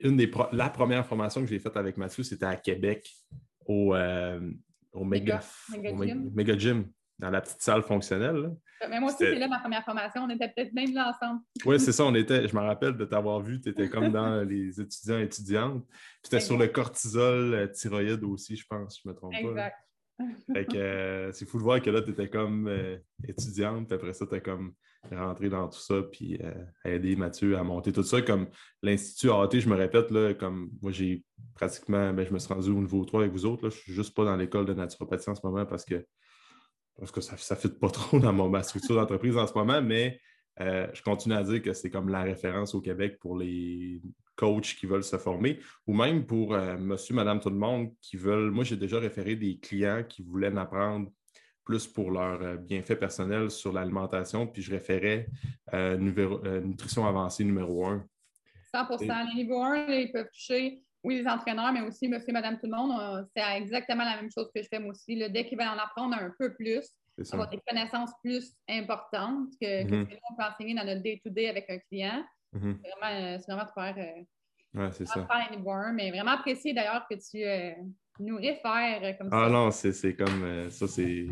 une 0.00 0.16
des 0.16 0.30
la 0.52 0.70
première 0.70 1.06
formation 1.06 1.40
que 1.40 1.46
j'ai 1.46 1.58
faite 1.58 1.76
avec 1.76 1.96
Mathieu, 1.96 2.22
c'était 2.22 2.46
à 2.46 2.56
Québec, 2.56 3.08
au, 3.66 3.94
euh, 3.94 4.40
au, 4.92 5.04
Mega, 5.04 5.40
Gym. 6.58 6.90
dans 7.18 7.30
la 7.30 7.40
petite 7.40 7.62
salle 7.62 7.82
fonctionnelle. 7.82 8.50
Mais 8.88 9.00
moi 9.00 9.10
aussi, 9.10 9.18
c'est 9.18 9.38
là 9.38 9.48
ma 9.48 9.60
première 9.60 9.84
formation. 9.84 10.22
On 10.22 10.30
était 10.30 10.48
peut-être 10.48 10.72
même 10.72 10.92
là 10.94 11.14
ensemble. 11.14 11.40
oui, 11.64 11.80
c'est 11.80 11.92
ça. 11.92 12.04
On 12.04 12.14
était, 12.14 12.48
je 12.48 12.54
me 12.54 12.60
rappelle 12.60 12.96
de 12.96 13.04
t'avoir 13.04 13.40
vu. 13.40 13.60
Tu 13.60 13.70
étais 13.70 13.88
comme 13.88 14.10
dans 14.10 14.42
les 14.42 14.80
étudiants 14.80 15.18
et 15.18 15.24
étudiantes. 15.24 15.84
Tu 16.22 16.28
étais 16.28 16.40
sur 16.40 16.58
le 16.58 16.68
cortisol 16.68 17.54
euh, 17.54 17.66
thyroïde 17.68 18.24
aussi, 18.24 18.56
je 18.56 18.66
pense, 18.66 19.00
je 19.02 19.08
ne 19.08 19.12
me 19.12 19.16
trompe 19.16 19.32
pas. 19.32 19.38
Exact. 19.38 19.76
Euh, 20.74 21.32
c'est 21.32 21.48
fou 21.48 21.58
de 21.58 21.62
voir 21.62 21.82
que 21.82 21.90
là, 21.90 22.00
tu 22.02 22.10
étais 22.10 22.28
comme 22.28 22.70
étudiante, 23.26 23.88
puis 23.88 23.96
après 23.96 24.12
ça, 24.12 24.26
tu 24.26 24.34
es 24.36 24.40
comme 24.40 24.74
rentrer 25.12 25.48
dans 25.48 25.68
tout 25.68 25.78
ça, 25.78 26.02
puis 26.10 26.38
euh, 26.42 26.52
aider 26.84 27.16
Mathieu 27.16 27.56
à 27.56 27.62
monter 27.62 27.92
tout 27.92 28.02
ça. 28.02 28.22
Comme 28.22 28.48
l'Institut 28.82 29.30
AT, 29.30 29.50
je 29.52 29.68
me 29.68 29.76
répète, 29.76 30.10
là, 30.10 30.34
comme 30.34 30.70
moi, 30.80 30.92
j'ai 30.92 31.24
pratiquement, 31.54 32.12
ben, 32.12 32.26
je 32.26 32.32
me 32.32 32.38
suis 32.38 32.52
rendu 32.52 32.70
au 32.70 32.80
niveau 32.80 33.04
3 33.04 33.20
avec 33.20 33.32
vous 33.32 33.46
autres. 33.46 33.64
Là, 33.64 33.70
je 33.70 33.76
ne 33.76 33.80
suis 33.80 33.92
juste 33.92 34.14
pas 34.14 34.24
dans 34.24 34.36
l'école 34.36 34.66
de 34.66 34.74
naturopathie 34.74 35.30
en 35.30 35.34
ce 35.34 35.40
moment 35.44 35.66
parce 35.66 35.84
que, 35.84 36.06
parce 36.98 37.10
que 37.10 37.20
ça 37.20 37.34
ne 37.54 37.60
fit 37.60 37.68
pas 37.68 37.88
trop 37.90 38.18
dans 38.18 38.32
ma 38.32 38.62
structure 38.62 38.96
d'entreprise 38.96 39.36
en 39.36 39.46
ce 39.46 39.54
moment, 39.54 39.82
mais 39.82 40.20
euh, 40.60 40.86
je 40.92 41.02
continue 41.02 41.34
à 41.34 41.42
dire 41.42 41.62
que 41.62 41.72
c'est 41.72 41.90
comme 41.90 42.08
la 42.08 42.22
référence 42.22 42.74
au 42.74 42.80
Québec 42.80 43.18
pour 43.18 43.36
les 43.36 44.00
coachs 44.36 44.76
qui 44.78 44.86
veulent 44.86 45.04
se 45.04 45.16
former 45.16 45.58
ou 45.86 45.94
même 45.94 46.26
pour 46.26 46.54
euh, 46.54 46.76
monsieur, 46.76 47.14
madame, 47.14 47.40
tout 47.40 47.50
le 47.50 47.56
monde 47.56 47.92
qui 48.00 48.16
veulent. 48.16 48.50
Moi, 48.50 48.64
j'ai 48.64 48.76
déjà 48.76 48.98
référé 48.98 49.34
des 49.36 49.58
clients 49.58 50.04
qui 50.08 50.22
voulaient 50.22 50.50
m'apprendre 50.50 51.10
plus 51.64 51.86
pour 51.86 52.10
leur 52.10 52.40
euh, 52.42 52.56
bienfait 52.56 52.96
personnel 52.96 53.50
sur 53.50 53.72
l'alimentation, 53.72 54.46
puis 54.46 54.62
je 54.62 54.70
référais 54.70 55.28
nutrition 55.98 57.06
avancée 57.06 57.42
numéro 57.42 57.86
1. 57.86 58.06
100 58.98 58.98
Les 58.98 59.34
niveaux 59.42 59.62
1, 59.62 59.86
ils 59.88 60.12
peuvent 60.12 60.30
toucher, 60.32 60.83
oui, 61.04 61.20
les 61.20 61.28
entraîneurs, 61.28 61.72
mais 61.72 61.82
aussi 61.82 62.08
monsieur, 62.08 62.32
madame, 62.32 62.58
tout 62.58 62.66
le 62.66 62.76
monde. 62.76 63.28
C'est 63.36 63.42
exactement 63.56 64.04
la 64.04 64.16
même 64.16 64.30
chose 64.30 64.50
que 64.54 64.62
je 64.62 64.68
fais 64.68 64.80
moi 64.80 64.90
aussi. 64.90 65.16
Dès 65.30 65.46
qu'ils 65.46 65.58
veulent 65.58 65.68
en 65.68 65.78
apprendre 65.78 66.16
un 66.16 66.32
peu 66.38 66.54
plus, 66.54 66.82
avoir 67.32 67.48
des 67.48 67.60
connaissances 67.66 68.10
plus 68.22 68.52
importantes 68.68 69.50
que, 69.60 69.66
mm-hmm. 69.66 69.88
ce 69.88 70.04
que 70.06 70.14
nous, 70.14 70.20
on 70.30 70.34
peut 70.36 70.42
enseigner 70.42 70.74
dans 70.74 70.84
notre 70.84 71.02
day-to-day 71.02 71.48
avec 71.48 71.68
un 71.70 71.78
client. 71.78 72.24
Mm-hmm. 72.54 72.76
C'est 72.82 72.90
vraiment, 72.90 73.38
vraiment, 73.46 73.64
de 73.64 73.70
faire, 73.74 74.14
ouais, 74.74 74.92
c'est 74.92 75.06
ça. 75.06 75.26
faire 75.26 75.56
niveaux 75.56 75.70
1, 75.70 75.92
mais 75.92 76.10
vraiment 76.10 76.32
apprécier 76.32 76.72
d'ailleurs 76.72 77.06
que 77.08 77.14
tu 77.14 77.44
nous 78.20 78.36
réfère 78.36 79.18
comme 79.18 79.28
ah 79.32 79.36
ça. 79.36 79.44
Ah 79.46 79.50
non, 79.50 79.70
c'est 79.70 80.14
comme 80.14 80.42
euh, 80.42 80.70
ça, 80.70 80.86
c'est. 80.86 81.26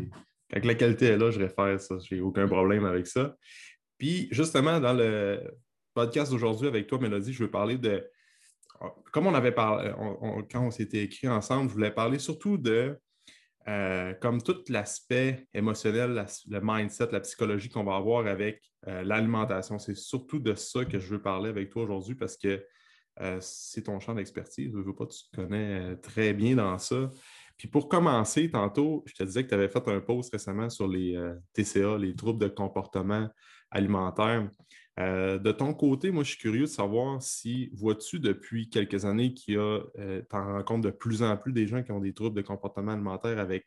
Quand 0.51 0.65
la 0.65 0.75
qualité 0.75 1.07
est 1.07 1.17
là, 1.17 1.31
je 1.31 1.39
réfère 1.39 1.79
ça. 1.79 1.95
J'ai 2.07 2.21
aucun 2.21 2.47
problème 2.47 2.85
avec 2.85 3.07
ça. 3.07 3.35
Puis 3.97 4.27
justement, 4.31 4.79
dans 4.79 4.93
le 4.93 5.41
podcast 5.93 6.31
d'aujourd'hui 6.31 6.67
avec 6.67 6.87
toi, 6.87 6.99
Mélodie, 6.99 7.33
je 7.33 7.43
veux 7.43 7.51
parler 7.51 7.77
de. 7.77 8.07
Comme 9.11 9.27
on 9.27 9.33
avait 9.33 9.51
parlé, 9.51 9.91
quand 10.51 10.65
on 10.65 10.71
s'était 10.71 11.03
écrit 11.03 11.27
ensemble, 11.27 11.69
je 11.69 11.73
voulais 11.73 11.91
parler 11.91 12.19
surtout 12.19 12.57
de 12.57 12.97
euh, 13.67 14.13
comme 14.15 14.41
tout 14.41 14.61
l'aspect 14.67 15.47
émotionnel, 15.53 16.25
le 16.49 16.59
mindset, 16.61 17.09
la 17.11 17.21
psychologie 17.21 17.69
qu'on 17.69 17.85
va 17.85 17.95
avoir 17.95 18.27
avec 18.27 18.61
euh, 18.87 19.03
l'alimentation. 19.03 19.79
C'est 19.79 19.95
surtout 19.95 20.39
de 20.39 20.53
ça 20.53 20.83
que 20.83 20.99
je 20.99 21.07
veux 21.07 21.21
parler 21.21 21.49
avec 21.49 21.69
toi 21.69 21.83
aujourd'hui 21.83 22.15
parce 22.15 22.35
que 22.35 22.65
euh, 23.21 23.37
c'est 23.41 23.83
ton 23.83 23.99
champ 23.99 24.15
d'expertise. 24.15 24.71
Je 24.73 24.77
veux 24.77 24.95
pas, 24.95 25.05
tu 25.05 25.29
te 25.29 25.35
connais 25.35 25.79
euh, 25.79 25.95
très 25.95 26.33
bien 26.33 26.55
dans 26.55 26.77
ça. 26.77 27.09
Puis 27.57 27.67
pour 27.67 27.87
commencer, 27.87 28.49
tantôt, 28.49 29.03
je 29.05 29.13
te 29.13 29.23
disais 29.23 29.43
que 29.43 29.49
tu 29.49 29.53
avais 29.53 29.69
fait 29.69 29.87
un 29.87 29.99
post 29.99 30.31
récemment 30.33 30.69
sur 30.69 30.87
les 30.87 31.15
euh, 31.15 31.35
TCA, 31.53 31.97
les 31.97 32.15
troubles 32.15 32.39
de 32.39 32.47
comportement 32.47 33.29
alimentaire. 33.69 34.49
De 34.97 35.51
ton 35.51 35.73
côté, 35.73 36.11
moi, 36.11 36.23
je 36.23 36.29
suis 36.29 36.37
curieux 36.37 36.61
de 36.61 36.65
savoir 36.67 37.21
si, 37.21 37.69
vois-tu 37.73 38.19
depuis 38.19 38.69
quelques 38.69 39.05
années 39.05 39.33
qu'il 39.33 39.55
y 39.55 39.57
a, 39.57 39.79
tu 39.97 40.35
en 40.35 40.53
rencontres 40.53 40.81
de 40.81 40.91
plus 40.91 41.23
en 41.23 41.35
plus 41.35 41.51
des 41.51 41.67
gens 41.67 41.81
qui 41.81 41.91
ont 41.91 41.99
des 41.99 42.13
troubles 42.13 42.35
de 42.35 42.41
comportement 42.41 42.91
alimentaire 42.91 43.39
avec 43.39 43.65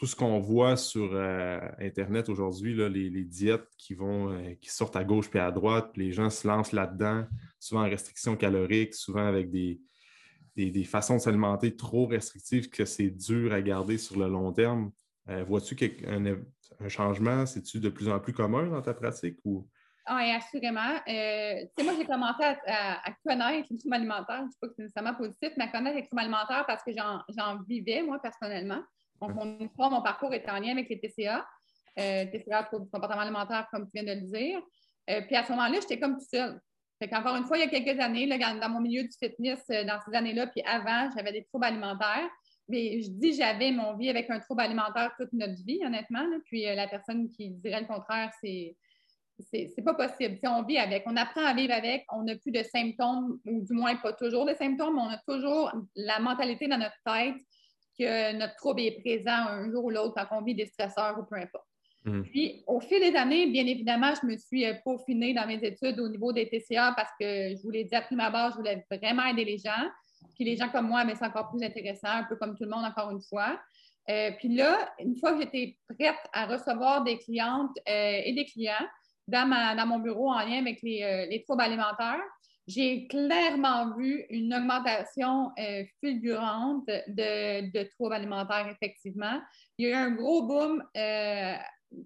tout 0.00 0.06
ce 0.06 0.16
qu'on 0.16 0.40
voit 0.40 0.78
sur 0.78 1.10
euh, 1.12 1.60
Internet 1.78 2.30
aujourd'hui, 2.30 2.74
les, 2.74 3.24
diètes 3.24 3.68
qui 3.76 3.92
vont, 3.92 4.32
euh, 4.32 4.54
qui 4.58 4.70
sortent 4.70 4.96
à 4.96 5.04
gauche 5.04 5.28
puis 5.28 5.38
à 5.38 5.50
droite, 5.50 5.90
les 5.94 6.10
gens 6.10 6.30
se 6.30 6.48
lancent 6.48 6.72
là-dedans, 6.72 7.26
souvent 7.58 7.82
en 7.82 7.88
restriction 7.90 8.34
calorique, 8.34 8.94
souvent 8.94 9.26
avec 9.26 9.50
des, 9.50 9.78
façons 10.84 11.16
de 11.16 11.20
s'alimenter 11.20 11.76
trop 11.76 12.06
restrictives 12.06 12.70
que 12.70 12.86
c'est 12.86 13.10
dur 13.10 13.52
à 13.52 13.60
garder 13.60 13.98
sur 13.98 14.18
le 14.18 14.26
long 14.26 14.52
terme. 14.52 14.90
Euh, 15.28 15.44
vois-tu 15.44 15.76
un, 16.06 16.88
changement? 16.88 17.44
C'est-tu 17.44 17.78
de 17.78 17.90
plus 17.90 18.08
en 18.08 18.18
plus 18.20 18.32
commun 18.32 18.68
dans 18.68 18.80
ta 18.80 18.94
pratique? 18.94 19.36
Ou... 19.44 19.68
Oui, 20.08 20.30
assurément. 20.30 20.94
moi, 21.84 21.94
j'ai 21.96 22.06
commencé 22.06 22.42
à, 22.66 23.12
connaître 23.24 23.68
le 23.70 23.78
trouble 23.78 23.94
alimentaire. 23.94 24.38
Je 24.38 24.44
ne 24.44 24.50
sais 24.50 24.58
pas 24.60 24.68
que 24.68 24.74
c'est 24.76 24.82
nécessairement 24.82 25.14
positif, 25.14 25.50
mais 25.56 25.64
à 25.64 25.68
connaître 25.68 25.96
le 25.96 26.06
trouble 26.06 26.20
alimentaire 26.20 26.64
parce 26.66 26.82
que 26.82 26.90
j'en 26.92 27.62
vivais, 27.68 28.02
moi, 28.02 28.20
personnellement. 28.20 28.82
Donc, 29.20 29.34
mon 29.34 29.90
mon 29.90 30.02
parcours 30.02 30.32
était 30.32 30.50
en 30.50 30.58
lien 30.58 30.72
avec 30.72 30.88
les 30.88 30.98
TCA, 30.98 31.46
euh, 31.98 32.24
TCA 32.26 32.64
pour 32.64 32.80
du 32.80 32.90
comportement 32.90 33.20
alimentaire, 33.20 33.68
comme 33.70 33.84
tu 33.84 33.92
viens 33.94 34.14
de 34.14 34.20
le 34.20 34.26
dire. 34.26 34.60
Euh, 35.10 35.20
puis 35.22 35.36
à 35.36 35.44
ce 35.44 35.50
moment-là, 35.50 35.78
j'étais 35.80 35.98
comme 35.98 36.16
tout 36.18 36.26
seul. 36.30 36.60
Fait 36.98 37.14
Encore 37.14 37.36
une 37.36 37.44
fois, 37.44 37.58
il 37.58 37.60
y 37.60 37.64
a 37.64 37.68
quelques 37.68 38.00
années, 38.00 38.26
dans 38.26 38.68
mon 38.68 38.80
milieu 38.80 39.02
du 39.02 39.12
fitness, 39.18 39.62
euh, 39.70 39.84
dans 39.84 40.00
ces 40.06 40.14
années-là, 40.14 40.46
puis 40.46 40.62
avant, 40.66 41.10
j'avais 41.14 41.32
des 41.32 41.44
troubles 41.44 41.66
alimentaires. 41.66 42.28
Mais 42.68 43.02
je 43.02 43.10
dis 43.10 43.34
j'avais 43.34 43.72
mon 43.72 43.96
vie 43.96 44.10
avec 44.10 44.30
un 44.30 44.38
trouble 44.38 44.60
alimentaire 44.60 45.12
toute 45.18 45.32
notre 45.32 45.60
vie, 45.64 45.80
honnêtement. 45.84 46.24
Puis 46.46 46.62
la 46.62 46.86
personne 46.86 47.28
qui 47.30 47.50
dirait 47.50 47.80
le 47.80 47.86
contraire, 47.86 48.30
c'est 48.40 48.76
c'est 49.50 49.84
pas 49.84 49.94
possible. 49.94 50.36
Si 50.38 50.46
on 50.46 50.62
vit 50.62 50.78
avec, 50.78 51.02
on 51.06 51.16
apprend 51.16 51.44
à 51.44 51.54
vivre 51.54 51.72
avec, 51.72 52.04
on 52.12 52.22
n'a 52.22 52.36
plus 52.36 52.52
de 52.52 52.62
symptômes, 52.62 53.38
ou 53.46 53.62
du 53.62 53.72
moins 53.72 53.96
pas 53.96 54.12
toujours 54.12 54.46
de 54.46 54.54
symptômes, 54.54 54.96
mais 54.96 55.02
on 55.02 55.08
a 55.08 55.20
toujours 55.26 55.72
la 55.96 56.18
mentalité 56.18 56.68
dans 56.68 56.78
notre 56.78 56.96
tête 57.04 57.34
que 57.98 58.32
notre 58.36 58.56
trouble 58.56 58.80
est 58.80 59.00
présent 59.00 59.46
un 59.48 59.70
jour 59.70 59.84
ou 59.84 59.90
l'autre 59.90 60.14
quand 60.14 60.38
on 60.38 60.42
vit 60.42 60.54
des 60.54 60.66
stresseurs 60.66 61.18
ou 61.18 61.24
peu 61.24 61.36
importe. 61.36 61.66
Mm. 62.04 62.22
Puis, 62.22 62.64
au 62.66 62.80
fil 62.80 63.00
des 63.00 63.14
années, 63.16 63.46
bien 63.46 63.66
évidemment, 63.66 64.12
je 64.20 64.26
me 64.26 64.36
suis 64.36 64.64
euh, 64.64 64.74
peaufinée 64.84 65.34
dans 65.34 65.46
mes 65.46 65.62
études 65.62 66.00
au 66.00 66.08
niveau 66.08 66.32
des 66.32 66.48
TCA 66.48 66.94
parce 66.96 67.10
que 67.20 67.54
je 67.56 67.62
vous 67.62 67.70
l'ai 67.70 67.84
dit 67.84 67.94
à 67.94 68.02
prime 68.02 68.20
abord, 68.20 68.52
je 68.52 68.56
voulais 68.56 68.86
vraiment 68.90 69.26
aider 69.26 69.44
les 69.44 69.58
gens. 69.58 69.88
Puis 70.34 70.44
les 70.44 70.56
gens 70.56 70.70
comme 70.70 70.88
moi, 70.88 71.04
mais 71.04 71.14
c'est 71.14 71.26
encore 71.26 71.50
plus 71.50 71.62
intéressant, 71.62 72.08
un 72.08 72.24
peu 72.24 72.36
comme 72.36 72.56
tout 72.56 72.64
le 72.64 72.70
monde, 72.70 72.84
encore 72.84 73.10
une 73.10 73.20
fois. 73.20 73.60
Euh, 74.08 74.30
puis 74.38 74.48
là, 74.48 74.92
une 74.98 75.16
fois 75.16 75.34
que 75.34 75.40
j'étais 75.40 75.76
prête 75.88 76.16
à 76.32 76.46
recevoir 76.46 77.04
des 77.04 77.18
clientes 77.18 77.76
euh, 77.88 78.20
et 78.24 78.32
des 78.32 78.46
clients 78.46 78.86
dans, 79.30 79.76
dans, 79.76 79.86
mon 79.86 79.98
bureau 79.98 80.30
en 80.30 80.40
lien 80.40 80.58
avec 80.58 80.80
les, 80.82 81.26
les 81.30 81.42
troubles 81.42 81.62
alimentaires, 81.62 82.20
j'ai 82.70 83.08
clairement 83.08 83.96
vu 83.96 84.24
une 84.30 84.54
augmentation 84.54 85.50
euh, 85.58 85.82
fulgurante 86.00 86.86
de, 86.86 87.70
de, 87.70 87.88
troubles 87.90 88.14
alimentaires, 88.14 88.68
effectivement. 88.68 89.40
Il 89.76 89.88
y 89.88 89.92
a 89.92 89.96
eu 89.96 90.00
un 90.00 90.10
gros 90.10 90.42
boom 90.42 90.84
euh, 90.96 91.54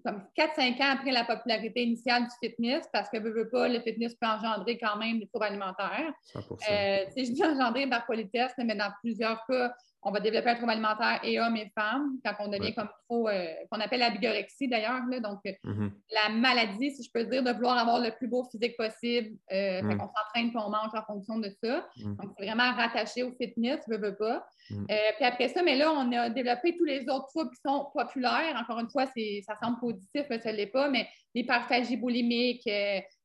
comme 0.03 0.23
4-5 0.35 0.81
ans 0.81 0.93
après 0.93 1.11
la 1.11 1.23
popularité 1.23 1.83
initiale 1.83 2.23
du 2.23 2.29
fitness, 2.41 2.87
parce 2.91 3.09
que, 3.09 3.17
veux, 3.17 3.49
pas, 3.49 3.67
le 3.67 3.79
fitness 3.81 4.15
peut 4.15 4.27
engendrer 4.27 4.77
quand 4.79 4.97
même 4.97 5.19
des 5.19 5.27
troubles 5.27 5.45
alimentaires. 5.45 6.11
100%. 6.33 6.41
Euh, 6.71 7.05
je 7.15 7.31
dis 7.31 7.45
engendrer 7.45 7.87
par 7.87 8.05
politesse, 8.05 8.53
mais 8.57 8.75
dans 8.75 8.91
plusieurs 9.01 9.45
cas, 9.47 9.75
on 10.05 10.11
va 10.11 10.19
développer 10.19 10.51
un 10.51 10.55
trouble 10.55 10.71
alimentaire 10.71 11.19
et 11.23 11.39
hommes 11.39 11.57
et 11.57 11.71
femmes 11.73 12.19
quand 12.23 12.35
on 12.39 12.47
devient 12.47 12.73
comme 12.75 12.89
trop, 13.09 13.27
euh, 13.27 13.47
qu'on 13.71 13.79
appelle 13.79 13.99
la 13.99 14.11
bigorexie 14.11 14.67
d'ailleurs. 14.67 15.01
Donc, 15.21 15.39
euh, 15.47 15.51
mm-hmm. 15.63 15.91
la 16.13 16.29
maladie, 16.29 16.91
si 16.91 17.03
je 17.03 17.09
peux 17.11 17.23
dire, 17.25 17.43
de 17.43 17.51
vouloir 17.51 17.79
avoir 17.79 17.99
le 17.99 18.11
plus 18.11 18.27
beau 18.27 18.45
physique 18.51 18.77
possible. 18.77 19.35
Euh, 19.51 19.81
mm. 19.81 19.99
On 19.99 20.07
s'entraîne 20.07 20.51
et 20.53 20.57
on 20.57 20.69
mange 20.69 20.91
en 20.93 21.03
fonction 21.05 21.39
de 21.39 21.49
ça. 21.61 21.87
Mm. 21.97 22.15
Donc, 22.17 22.31
c'est 22.37 22.45
vraiment 22.45 22.71
rattaché 22.73 23.23
au 23.23 23.31
fitness, 23.31 23.81
ne 23.87 23.97
veux 23.97 24.15
pas. 24.15 24.45
Mm. 24.69 24.85
puis 24.87 25.25
après 25.25 25.49
ça, 25.49 25.61
mais 25.63 25.75
là, 25.75 25.91
on 25.91 26.11
a 26.11 26.29
développé 26.29 26.75
tous 26.75 26.85
les 26.85 27.01
autres 27.09 27.27
troubles 27.27 27.51
qui 27.51 27.61
sont 27.65 27.87
populaires. 27.93 28.55
Encore 28.59 28.79
une 28.79 28.89
fois, 28.89 29.05
ça 29.05 29.55
semble 29.61 29.79
positif, 29.79 30.25
mais 30.29 30.39
ça 30.39 30.51
ne 30.51 30.57
l'est 30.57 30.67
pas, 30.67 30.89
mais 30.89 31.07
l'hyperphagie 31.33 31.97
boulimique, 31.97 32.67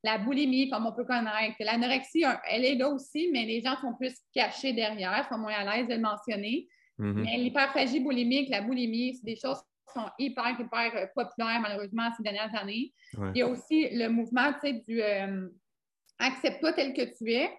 la 0.03 0.17
boulimie, 0.19 0.69
comme 0.69 0.85
on 0.85 0.91
peut 0.91 1.05
connaître. 1.05 1.55
L'anorexie, 1.59 2.23
elle 2.49 2.65
est 2.65 2.75
là 2.75 2.89
aussi, 2.89 3.29
mais 3.31 3.45
les 3.45 3.61
gens 3.61 3.75
sont 3.81 3.93
plus 3.93 4.13
cachés 4.33 4.73
derrière, 4.73 5.27
sont 5.29 5.39
moins 5.39 5.53
à 5.53 5.75
l'aise 5.75 5.87
de 5.87 5.95
le 5.95 6.01
mentionner. 6.01 6.67
Mm-hmm. 6.99 7.13
Mais 7.13 7.37
l'hyperphagie 7.37 7.99
boulimique, 7.99 8.49
la 8.49 8.61
boulimie, 8.61 9.15
c'est 9.15 9.25
des 9.25 9.35
choses 9.35 9.59
qui 9.59 9.93
sont 9.93 10.07
hyper, 10.19 10.59
hyper 10.59 10.95
euh, 10.95 11.05
populaires, 11.15 11.59
malheureusement, 11.61 12.09
ces 12.15 12.23
dernières 12.23 12.55
années. 12.55 12.93
Il 13.33 13.39
y 13.39 13.41
a 13.41 13.47
aussi 13.47 13.89
le 13.91 14.07
mouvement, 14.07 14.53
tu 14.53 14.59
sais, 14.61 14.73
du 14.87 15.01
euh, 15.01 15.47
accepte-toi 16.19 16.73
tel 16.73 16.93
que 16.93 17.01
tu 17.17 17.31
es. 17.31 17.49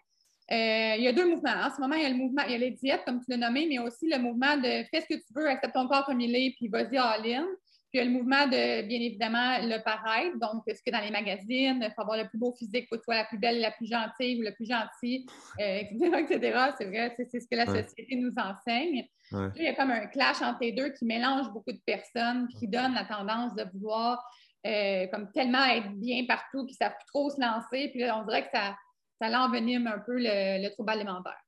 Euh, 0.52 0.97
il 0.99 1.04
y 1.04 1.09
a 1.09 1.12
deux 1.12 1.28
mouvements. 1.28 1.64
En 1.64 1.75
ce 1.75 1.80
moment, 1.80 1.94
il 1.94 2.02
y 2.02 2.06
a 2.06 2.11
le 2.11 2.16
mouvement, 2.16 2.42
il 2.47 2.52
y 2.52 2.54
a 2.54 2.59
les 2.59 2.73
diètes, 2.73 3.02
comme 3.06 3.21
tu 3.21 3.30
l'as 3.30 3.38
nommé, 3.38 3.61
mais 3.61 3.75
il 3.75 3.76
y 3.76 3.78
a 3.78 3.82
aussi 3.82 4.06
le 4.09 4.18
mouvement 4.18 4.56
de 4.56 4.85
fais 4.90 5.00
ce 5.00 5.06
que 5.06 5.14
tu 5.14 5.32
veux, 5.35 5.49
accepte 5.49 5.75
ton 5.75 5.88
corps 5.88 6.04
comme 6.04 6.21
il 6.21 6.35
est, 6.37 6.54
puis 6.56 6.68
vas-y 6.68 6.99
all-in. 6.99 7.47
Puis 7.90 7.99
il 7.99 7.99
y 7.99 8.00
a 8.00 8.04
le 8.04 8.11
mouvement 8.11 8.47
de, 8.47 8.87
bien 8.87 9.00
évidemment, 9.00 9.59
le 9.62 9.82
paraître. 9.82 10.38
Donc, 10.38 10.62
ce 10.66 10.82
que 10.85 10.90
dans 10.90 11.00
les 11.00 11.11
magazines, 11.11 11.82
il 11.82 11.92
faut 11.94 12.02
avoir 12.02 12.18
le 12.18 12.28
plus 12.28 12.38
beau 12.38 12.52
physique 12.52 12.88
pour 12.90 13.00
toi, 13.00 13.14
la 13.14 13.25
plus 13.25 13.38
belle, 13.38 13.61
la 13.61 13.71
plus 13.71 13.87
gentille 13.87 14.40
ou 14.40 14.42
le 14.42 14.54
plus 14.54 14.66
gentil, 14.66 15.26
etc., 15.59 16.59
C'est 16.78 16.85
vrai, 16.87 17.14
c'est 17.16 17.40
ce 17.40 17.47
que 17.47 17.56
la 17.56 17.66
société 17.66 18.16
nous 18.16 18.32
enseigne. 18.37 19.06
il 19.56 19.62
y 19.62 19.68
a 19.68 19.75
comme 19.75 19.90
un 19.90 20.06
clash 20.06 20.42
entre 20.42 20.59
les 20.61 20.73
deux 20.73 20.90
qui 20.90 21.06
mélange 21.06 21.50
beaucoup 21.50 21.73
de 21.73 21.80
personnes, 21.87 22.49
qui 22.59 22.68
donne 22.68 22.94
la 22.94 23.04
tendance 23.04 23.54
de 23.54 23.64
vouloir 23.73 24.23
euh, 24.64 25.09
comme 25.09 25.30
tellement 25.32 25.64
être 25.64 25.90
bien 25.94 26.25
partout, 26.26 26.64
qui 26.64 26.75
ne 26.75 26.76
savent 26.76 26.94
plus 26.97 27.06
trop 27.06 27.30
se 27.30 27.40
lancer. 27.40 27.88
Puis 27.88 28.00
là, 28.00 28.16
on 28.18 28.25
dirait 28.25 28.44
que 28.44 28.50
ça, 28.54 28.76
ça 29.23 29.31
l'envenime 29.31 29.87
un 29.87 29.99
peu 30.00 30.17
le, 30.17 30.69
trouble 30.71 30.91
alimentaire. 30.91 31.41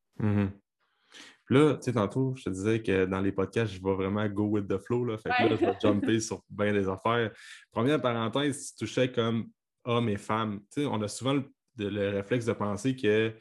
Puis 1.47 1.57
là, 1.59 1.75
tu 1.75 1.83
sais, 1.83 1.93
tantôt, 1.93 2.35
je 2.37 2.45
te 2.45 2.51
disais 2.51 2.83
que 2.83 3.05
dans 3.05 3.21
les 3.21 3.33
podcasts, 3.33 3.73
je 3.73 3.83
vais 3.83 3.95
vraiment 3.95 4.27
go 4.29 4.45
with 4.45 4.67
the 4.67 4.79
flow. 4.79 5.05
Là. 5.05 5.19
Fait 5.19 5.29
que 5.29 5.51
là, 5.51 5.57
je 5.61 5.67
vais 5.67 5.77
jumper 5.83 6.21
sur 6.21 6.43
bien 6.49 6.73
des 6.73 6.89
affaires. 6.89 7.31
Première 7.71 8.01
parenthèse, 8.01 8.75
tu 8.75 8.85
touchais 8.85 9.13
comme 9.13 9.51
hommes 9.85 10.09
et 10.09 10.17
femmes. 10.17 10.61
Tu 10.73 10.83
sais, 10.83 10.87
on 10.87 11.03
a 11.03 11.09
souvent 11.09 11.35
le, 11.79 12.11
réflexe 12.11 12.47
de 12.47 12.55
penser 12.55 12.97
que, 12.97 13.35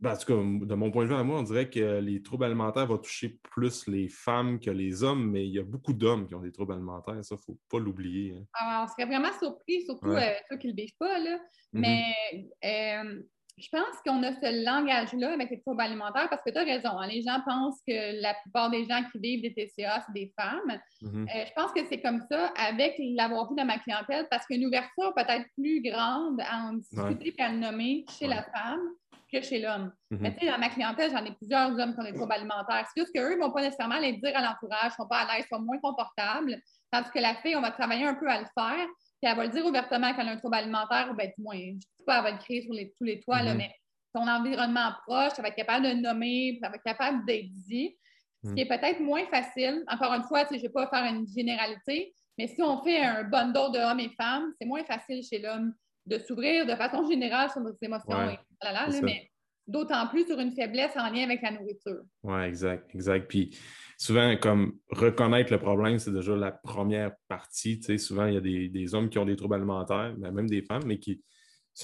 ben, 0.00 0.14
en 0.14 0.16
tout 0.16 0.26
cas, 0.26 0.66
de 0.66 0.74
mon 0.74 0.90
point 0.90 1.04
de 1.04 1.10
vue 1.10 1.14
à 1.14 1.22
moi, 1.22 1.38
on 1.38 1.44
dirait 1.44 1.70
que 1.70 2.00
les 2.00 2.22
troubles 2.22 2.44
alimentaires 2.44 2.86
vont 2.86 2.98
toucher 2.98 3.38
plus 3.52 3.86
les 3.86 4.08
femmes 4.08 4.58
que 4.58 4.70
les 4.70 5.04
hommes, 5.04 5.30
mais 5.30 5.46
il 5.46 5.52
y 5.52 5.60
a 5.60 5.64
beaucoup 5.64 5.92
d'hommes 5.92 6.26
qui 6.26 6.34
ont 6.34 6.42
des 6.42 6.52
troubles 6.52 6.72
alimentaires. 6.72 7.24
Ça, 7.24 7.36
il 7.36 7.38
ne 7.38 7.54
faut 7.54 7.60
pas 7.70 7.78
l'oublier. 7.78 8.34
Hein. 8.36 8.44
Ah, 8.54 8.84
on 8.84 8.90
serait 8.90 9.08
vraiment 9.08 9.32
surpris, 9.38 9.82
surtout 9.82 10.08
euh, 10.08 10.34
ceux 10.50 10.56
qui 10.56 10.66
ne 10.66 10.72
le 10.72 10.76
vivent 10.76 10.96
pas. 10.98 11.18
Là. 11.20 11.36
Mm-hmm. 11.36 11.40
Mais 11.72 12.48
euh, 12.64 13.22
je 13.58 13.68
pense 13.70 13.96
qu'on 14.06 14.22
a 14.22 14.32
ce 14.32 14.64
langage-là 14.64 15.32
avec 15.32 15.50
les 15.50 15.60
troubles 15.60 15.80
alimentaires 15.80 16.28
parce 16.30 16.42
que 16.42 16.50
tu 16.50 16.58
as 16.58 16.64
raison. 16.64 16.90
Hein, 16.98 17.08
les 17.08 17.22
gens 17.22 17.40
pensent 17.44 17.80
que 17.86 18.22
la 18.22 18.34
plupart 18.42 18.70
des 18.70 18.84
gens 18.84 19.02
qui 19.10 19.18
vivent 19.18 19.42
des 19.42 19.52
TCA, 19.52 20.04
c'est 20.06 20.12
des 20.12 20.32
femmes. 20.38 20.78
Mm-hmm. 21.02 21.22
Euh, 21.22 21.44
je 21.46 21.52
pense 21.54 21.72
que 21.72 21.80
c'est 21.88 22.00
comme 22.00 22.22
ça 22.30 22.52
avec 22.56 22.94
l'avoir 22.98 23.48
vu 23.48 23.56
dans 23.56 23.64
ma 23.64 23.78
clientèle 23.78 24.26
parce 24.30 24.46
qu'une 24.46 24.66
ouverture 24.66 25.12
peut-être 25.14 25.46
plus 25.56 25.82
grande 25.82 26.40
à 26.40 26.68
en 26.68 26.74
discuter 26.74 27.34
et 27.36 27.42
à 27.42 27.50
le 27.50 27.58
nommer 27.58 28.04
chez 28.18 28.26
la 28.26 28.42
femme 28.44 28.92
que 29.32 29.42
chez 29.42 29.60
l'homme. 29.60 29.92
Mm-hmm. 30.10 30.18
Mais 30.20 30.34
tu 30.34 30.40
sais, 30.40 30.52
dans 30.52 30.58
ma 30.58 30.68
clientèle, 30.70 31.10
j'en 31.10 31.24
ai 31.24 31.32
plusieurs 31.32 31.78
hommes 31.78 31.94
qui 31.94 32.00
ont 32.00 32.04
des 32.04 32.14
troubles 32.14 32.32
alimentaires. 32.32 32.86
C'est 32.94 33.00
juste 33.00 33.14
qu'eux 33.14 33.34
ne 33.34 33.40
vont 33.40 33.52
pas 33.52 33.62
nécessairement 33.62 33.98
les 33.98 34.12
dire 34.14 34.36
à 34.36 34.40
l'entourage, 34.40 34.92
ne 34.92 35.02
sont 35.02 35.08
pas 35.08 35.20
à 35.20 35.36
l'aise, 35.36 35.46
sont 35.50 35.60
moins 35.60 35.78
confortables. 35.82 36.56
Tandis 36.90 37.10
que 37.10 37.18
la 37.18 37.34
fille, 37.36 37.56
on 37.56 37.60
va 37.60 37.70
travailler 37.70 38.06
un 38.06 38.14
peu 38.14 38.28
à 38.28 38.40
le 38.40 38.46
faire. 38.56 38.86
Puis 39.20 39.30
elle 39.30 39.36
va 39.36 39.44
le 39.46 39.50
dire 39.50 39.66
ouvertement 39.66 40.14
qu'elle 40.14 40.28
a 40.28 40.32
un 40.32 40.36
trouble 40.36 40.56
alimentaire, 40.56 41.08
ou 41.10 41.14
bien 41.14 41.30
moins. 41.38 41.56
Je 41.56 41.74
ne 41.74 41.80
sais 41.80 42.04
pas, 42.06 42.18
elle 42.18 42.24
va 42.24 42.30
le 42.32 42.38
créer 42.38 42.62
sur 42.62 42.74
tous 42.96 43.04
les 43.04 43.20
toits, 43.20 43.42
là, 43.42 43.54
mm-hmm. 43.54 43.58
mais 43.58 43.74
son 44.14 44.22
environnement 44.22 44.92
proche, 45.06 45.32
elle 45.36 45.42
va 45.42 45.48
être 45.48 45.56
capable 45.56 45.86
de 45.86 45.92
nommer, 45.92 46.58
elle 46.62 46.70
va 46.70 46.76
être 46.76 46.82
capable 46.82 47.24
d'être 47.26 47.50
dit. 47.66 47.96
Ce 48.44 48.54
qui 48.54 48.60
est 48.60 48.64
mm. 48.64 48.68
peut-être 48.68 49.00
moins 49.00 49.26
facile. 49.26 49.82
Encore 49.88 50.12
une 50.14 50.22
fois, 50.22 50.44
je 50.48 50.56
ne 50.56 50.60
vais 50.60 50.68
pas 50.68 50.86
faire 50.88 51.04
une 51.12 51.26
généralité, 51.26 52.14
mais 52.38 52.46
si 52.46 52.62
on 52.62 52.82
fait 52.82 53.00
un 53.00 53.24
bundle 53.24 53.72
de 53.72 53.78
hommes 53.78 54.00
et 54.00 54.10
femmes, 54.10 54.52
c'est 54.58 54.66
moins 54.66 54.84
facile 54.84 55.22
chez 55.24 55.40
l'homme 55.40 55.74
de 56.06 56.18
s'ouvrir 56.18 56.64
de 56.64 56.74
façon 56.74 57.06
générale 57.08 57.50
sur 57.50 57.60
nos 57.60 57.74
émotions. 57.82 58.30
et, 58.30 58.38
là, 58.62 58.88
mais 59.02 59.28
d'autant 59.66 60.06
plus 60.06 60.26
sur 60.26 60.38
une 60.38 60.52
faiblesse 60.52 60.96
en 60.96 61.10
lien 61.10 61.24
avec 61.24 61.42
la 61.42 61.50
nourriture. 61.50 62.02
Oui, 62.22 62.42
exact, 62.42 62.94
exact. 62.94 63.28
Puis 63.28 63.58
souvent, 63.98 64.36
comme 64.36 64.78
reconnaître 64.90 65.52
le 65.52 65.58
problème, 65.58 65.98
c'est 65.98 66.12
déjà 66.12 66.34
la 66.36 66.52
première 66.52 67.12
partie. 67.26 67.80
Tu 67.80 67.98
souvent, 67.98 68.26
il 68.26 68.34
y 68.34 68.36
a 68.36 68.68
des, 68.68 68.94
hommes 68.94 69.10
qui 69.10 69.18
ont 69.18 69.24
des 69.24 69.36
troubles 69.36 69.56
alimentaires, 69.56 70.14
mais 70.18 70.30
même 70.30 70.48
des 70.48 70.62
femmes, 70.62 70.84
mais 70.86 70.98
qui 70.98 71.22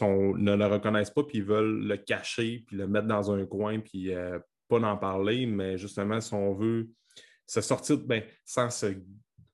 ne 0.01 0.57
le 0.57 0.67
reconnaissent 0.67 1.11
pas, 1.11 1.25
puis 1.25 1.41
veulent 1.41 1.87
le 1.87 1.97
cacher, 1.97 2.65
puis 2.67 2.77
le 2.77 2.87
mettre 2.87 3.09
dans 3.09 3.33
un 3.33 3.45
coin, 3.45 3.81
puis 3.81 4.15
euh, 4.15 4.39
pas 4.69 4.81
en 4.81 4.97
parler, 4.97 5.47
mais 5.47 5.77
justement, 5.77 6.21
si 6.21 6.33
on 6.35 6.55
veut 6.55 6.89
se 7.47 7.61
sortir, 7.61 7.99
ben, 7.99 8.23
sans 8.45 8.71
se 8.71 8.95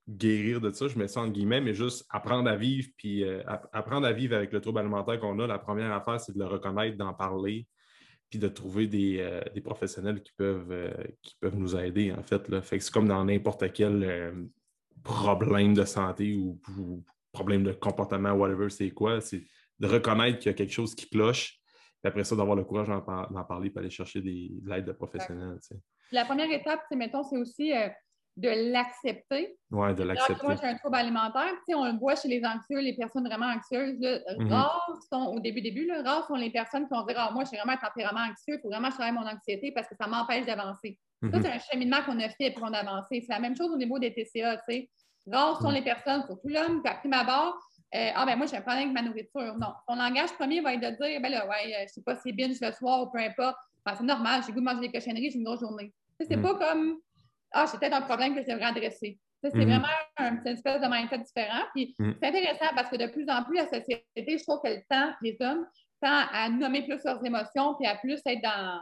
guérir 0.07 0.61
de 0.61 0.71
ça, 0.71 0.87
je 0.87 0.97
mets 0.97 1.07
ça 1.07 1.21
en 1.21 1.29
guillemets, 1.29 1.61
mais 1.61 1.73
juste 1.73 2.05
apprendre 2.09 2.49
à 2.49 2.55
vivre, 2.55 2.89
puis 2.95 3.23
euh, 3.23 3.41
apprendre 3.73 4.05
à 4.05 4.13
vivre 4.13 4.35
avec 4.35 4.51
le 4.51 4.61
trouble 4.61 4.79
alimentaire 4.79 5.19
qu'on 5.19 5.39
a, 5.39 5.47
la 5.47 5.59
première 5.59 5.91
affaire, 5.93 6.19
c'est 6.19 6.33
de 6.33 6.39
le 6.39 6.45
reconnaître, 6.45 6.97
d'en 6.97 7.13
parler, 7.13 7.67
puis 8.31 8.39
de 8.39 8.47
trouver 8.47 8.87
des, 8.87 9.19
euh, 9.19 9.41
professionnels 9.61 10.23
qui 10.23 10.31
peuvent, 10.31 10.71
euh, 10.71 10.93
qui 11.21 11.35
peuvent 11.39 11.57
nous 11.57 11.75
aider, 11.75 12.13
en 12.13 12.23
fait. 12.23 12.47
Là. 12.47 12.61
Fait 12.61 12.77
que 12.77 12.83
c'est 12.83 12.91
comme 12.91 13.09
dans 13.09 13.23
n'importe 13.25 13.71
quel 13.73 14.03
euh, 14.03 14.31
problème 15.03 15.73
de 15.73 15.83
santé 15.83 16.33
ou, 16.33 16.57
problème 17.33 17.63
de 17.63 17.71
comportement, 17.73 18.31
whatever, 18.31 18.69
c'est 18.69 18.89
quoi, 18.91 19.21
c'est 19.21 19.43
de 19.79 19.87
reconnaître 19.87 20.39
qu'il 20.39 20.49
y 20.49 20.53
a 20.53 20.53
quelque 20.53 20.73
chose 20.73 20.95
qui 20.95 21.09
cloche, 21.09 21.59
puis 22.01 22.09
après 22.09 22.23
ça, 22.25 22.35
d'avoir 22.35 22.57
le 22.57 22.63
courage 22.63 22.87
d'en, 22.87 23.43
parler 23.43 23.71
et 23.73 23.79
aller 23.79 23.89
chercher 23.89 24.21
des, 24.21 24.49
de 24.51 24.69
l'aide 24.69 24.85
de 24.85 24.91
professionnels. 24.91 25.57
La 26.11 26.25
première 26.25 26.51
étape, 26.51 26.81
mettons, 26.93 27.23
c'est 27.23 27.37
aussi 27.37 27.71
de 28.37 28.71
l'accepter. 28.71 29.57
Oui, 29.71 29.93
de 29.93 30.03
l'accepter. 30.03 30.45
Moi, 30.45 30.55
j'ai 30.61 30.67
un 30.67 30.75
trouble 30.75 30.95
alimentaire. 30.95 31.49
Tu 31.49 31.73
sais, 31.73 31.75
on 31.75 31.85
le 31.85 31.97
voit 31.97 32.15
chez 32.15 32.27
les 32.27 32.43
anxieux, 32.45 32.79
les 32.79 32.95
personnes 32.95 33.27
vraiment 33.27 33.47
anxieuses. 33.47 33.99
Mhm. 33.99 34.51
Rares 34.51 34.99
sont, 35.11 35.33
au 35.35 35.39
début, 35.39 35.61
début, 35.61 35.85
là, 35.85 36.01
rares 36.03 36.27
sont 36.27 36.35
les 36.35 36.49
personnes 36.49 36.87
qui 36.87 36.93
vont 36.93 37.05
dire 37.05 37.17
ah, 37.17 37.31
Moi, 37.33 37.43
j'ai 37.49 37.57
vraiment 37.57 37.73
un 37.73 37.85
tempérament 37.85 38.21
anxieux, 38.21 38.55
il 38.55 38.59
faut 38.61 38.69
vraiment 38.69 38.89
travailler 38.89 39.13
mon 39.13 39.27
anxiété 39.27 39.71
parce 39.71 39.87
que 39.87 39.95
ça 39.99 40.07
m'empêche 40.07 40.45
d'avancer. 40.45 40.97
Ça, 41.21 41.27
mhm. 41.27 41.41
c'est 41.43 41.51
un 41.51 41.59
cheminement 41.59 42.01
qu'on 42.05 42.19
a 42.19 42.29
fait 42.29 42.51
pour 42.51 42.63
en 42.63 42.73
avancer. 42.73 43.21
C'est 43.21 43.33
la 43.33 43.39
même 43.39 43.55
chose 43.55 43.69
au 43.69 43.77
niveau 43.77 43.99
des 43.99 44.13
TCA. 44.13 44.57
Tu 44.57 44.63
sais. 44.69 44.89
Rares 45.31 45.61
sont 45.61 45.69
mhm. 45.69 45.75
les 45.75 45.83
personnes, 45.83 46.23
surtout 46.25 46.47
l'homme, 46.47 46.81
qui 46.81 46.89
a 46.89 46.95
pris 46.95 47.09
ma 47.09 47.23
barre. 47.23 47.57
Euh, 47.93 48.09
ah, 48.15 48.25
ben 48.25 48.37
moi, 48.37 48.45
j'ai 48.45 48.55
un 48.55 48.61
problème 48.61 48.83
avec 48.83 48.93
ma 48.93 49.01
nourriture. 49.01 49.57
Non. 49.59 49.73
Ton 49.85 49.95
langage 49.95 50.31
premier 50.33 50.61
va 50.61 50.73
être 50.73 50.79
de 50.81 51.03
dire 51.03 51.21
Ben 51.21 51.29
là, 51.29 51.45
ouais, 51.45 51.75
euh, 51.75 51.85
je 51.87 51.93
sais 51.93 52.01
pas 52.01 52.15
si 52.15 52.21
c'est 52.25 52.31
binge 52.31 52.57
le 52.61 52.71
soir 52.71 53.03
ou 53.03 53.11
peu 53.11 53.19
importe. 53.19 53.57
Ben, 53.85 53.93
c'est 53.95 54.03
normal, 54.03 54.41
j'ai 54.45 54.53
goût 54.53 54.59
de 54.59 54.65
manger 54.65 54.87
des 54.87 54.91
cochonneries, 54.91 55.31
j'ai 55.31 55.37
une 55.37 55.43
grosse 55.43 55.59
journée. 55.59 55.91
C'est 56.19 56.37
pas 56.37 56.53
comme 56.55 56.99
ah, 57.51 57.65
j'ai 57.71 57.77
peut-être 57.77 57.95
un 57.95 58.01
problème 58.01 58.35
que 58.35 58.43
j'aimerais 58.43 58.65
adresser. 58.65 59.19
C'est 59.43 59.55
mhm. 59.55 59.69
vraiment 59.69 59.87
une 60.19 60.47
espèce 60.47 60.81
de 60.81 60.87
mindset 60.87 61.19
différent. 61.19 61.63
Puis 61.73 61.95
mhm. 61.97 62.15
c'est 62.21 62.29
intéressant 62.29 62.73
parce 62.75 62.89
que 62.89 62.95
de 62.95 63.07
plus 63.07 63.27
en 63.29 63.43
plus, 63.43 63.55
la 63.55 63.67
société, 63.67 64.03
je 64.15 64.43
trouve 64.43 64.61
qu'elle 64.61 64.83
tend, 64.89 65.11
les 65.21 65.35
hommes, 65.41 65.65
tend 66.01 66.25
à 66.31 66.49
nommer 66.49 66.83
plus 66.83 67.03
leurs 67.03 67.23
émotions 67.25 67.75
puis 67.75 67.87
à 67.87 67.95
plus 67.95 68.19
être 68.25 68.41
dans, 68.41 68.79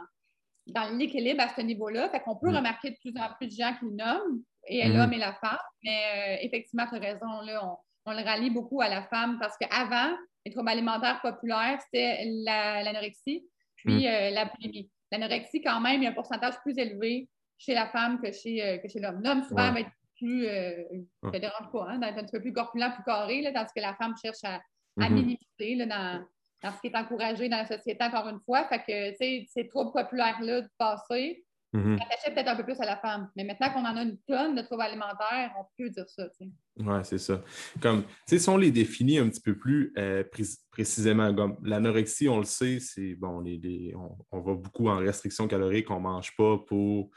dans 0.66 0.96
l'équilibre 0.96 1.42
à 1.42 1.48
ce 1.48 1.62
niveau-là. 1.62 2.10
Fait 2.10 2.20
qu'on 2.20 2.36
peut 2.36 2.50
mhm. 2.50 2.56
remarquer 2.56 2.90
de 2.90 2.96
plus 3.00 3.14
en 3.20 3.32
plus 3.34 3.46
de 3.46 3.62
gens 3.62 3.74
qui 3.78 3.86
nomment, 3.86 4.42
et 4.66 4.86
l'homme 4.88 5.12
et 5.12 5.18
la 5.18 5.34
femme. 5.34 5.58
Mais 5.82 6.02
euh, 6.14 6.44
effectivement, 6.46 6.86
tu 6.86 6.96
as 6.96 7.00
raison, 7.00 7.40
là, 7.42 7.64
on, 7.64 7.76
on, 8.10 8.12
le 8.12 8.22
rallie 8.22 8.50
beaucoup 8.50 8.80
à 8.80 8.88
la 8.88 9.02
femme 9.04 9.38
parce 9.40 9.56
qu'avant, 9.56 10.14
les 10.44 10.52
troubles 10.52 10.68
alimentaires 10.68 11.20
populaires, 11.22 11.78
c'était 11.82 12.24
l'anorexie, 12.84 13.46
puis 13.76 14.06
euh, 14.06 14.30
la 14.30 14.44
boulimie. 14.44 14.90
L'anorexie, 15.10 15.60
quand 15.62 15.80
même, 15.80 16.02
il 16.02 16.04
y 16.04 16.06
a 16.06 16.10
un 16.10 16.14
pourcentage 16.14 16.54
plus 16.60 16.78
élevé 16.78 17.28
chez 17.60 17.74
la 17.74 17.86
femme 17.88 18.20
que 18.20 18.32
chez, 18.32 18.64
euh, 18.64 18.78
chez 18.88 18.98
l'homme. 18.98 19.20
L'homme, 19.22 19.44
souvent, 19.44 19.72
va 19.72 19.80
être 19.80 19.90
plus. 20.16 20.46
Euh, 20.46 20.82
dérange 21.22 21.70
pas, 21.72 21.88
hein, 21.88 21.98
d'être 21.98 22.18
un 22.18 22.22
petit 22.22 22.32
peu 22.32 22.40
plus 22.40 22.52
corpulent, 22.52 22.92
plus 22.94 23.04
carré, 23.04 23.42
là, 23.42 23.52
tandis 23.52 23.70
que 23.74 23.80
la 23.80 23.94
femme 23.94 24.14
cherche 24.20 24.42
à, 24.44 24.54
à 24.54 24.60
mm-hmm. 24.96 25.12
minimiser 25.12 25.74
là, 25.76 25.86
dans, 25.86 26.24
dans, 26.62 26.74
ce 26.74 26.80
qui 26.80 26.86
est 26.88 26.96
encouragé 26.96 27.48
dans 27.48 27.58
la 27.58 27.66
société, 27.66 28.02
encore 28.02 28.28
une 28.28 28.40
fois. 28.40 28.66
Fait 28.68 28.78
que, 28.78 29.10
tu 29.10 29.16
sais, 29.16 29.46
ces 29.50 29.68
troubles 29.68 29.92
populaires-là 29.92 30.62
du 30.62 30.68
passé, 30.78 31.44
mm 31.72 31.96
peut-être 32.34 32.48
un 32.48 32.56
peu 32.56 32.64
plus 32.64 32.80
à 32.80 32.86
la 32.86 32.96
femme. 32.96 33.28
Mais 33.36 33.44
maintenant 33.44 33.72
qu'on 33.72 33.84
en 33.84 33.96
a 33.96 34.02
une 34.02 34.18
tonne 34.26 34.54
de 34.54 34.62
troubles 34.62 34.82
alimentaires, 34.82 35.52
on 35.58 35.64
peut 35.76 35.90
dire 35.90 36.08
ça. 36.08 36.28
Oui, 36.40 36.94
c'est 37.02 37.18
ça. 37.18 37.42
Comme, 37.80 38.04
tu 38.04 38.10
sais, 38.26 38.38
si 38.38 38.48
on 38.48 38.56
les 38.56 38.70
définit 38.70 39.18
un 39.18 39.28
petit 39.28 39.40
peu 39.40 39.56
plus 39.56 39.92
euh, 39.98 40.22
précisément, 40.70 41.34
comme 41.34 41.58
l'anorexie, 41.62 42.28
on 42.28 42.38
le 42.38 42.44
sait, 42.44 42.78
c'est 42.78 43.14
bon, 43.14 43.40
les, 43.40 43.92
on, 43.96 44.16
on, 44.30 44.40
va 44.40 44.54
beaucoup 44.54 44.88
en 44.88 44.98
restriction 44.98 45.48
calorique, 45.48 45.90
on 45.90 45.96
ne 45.96 46.00
mange 46.00 46.34
pas 46.36 46.58
pour 46.58 47.10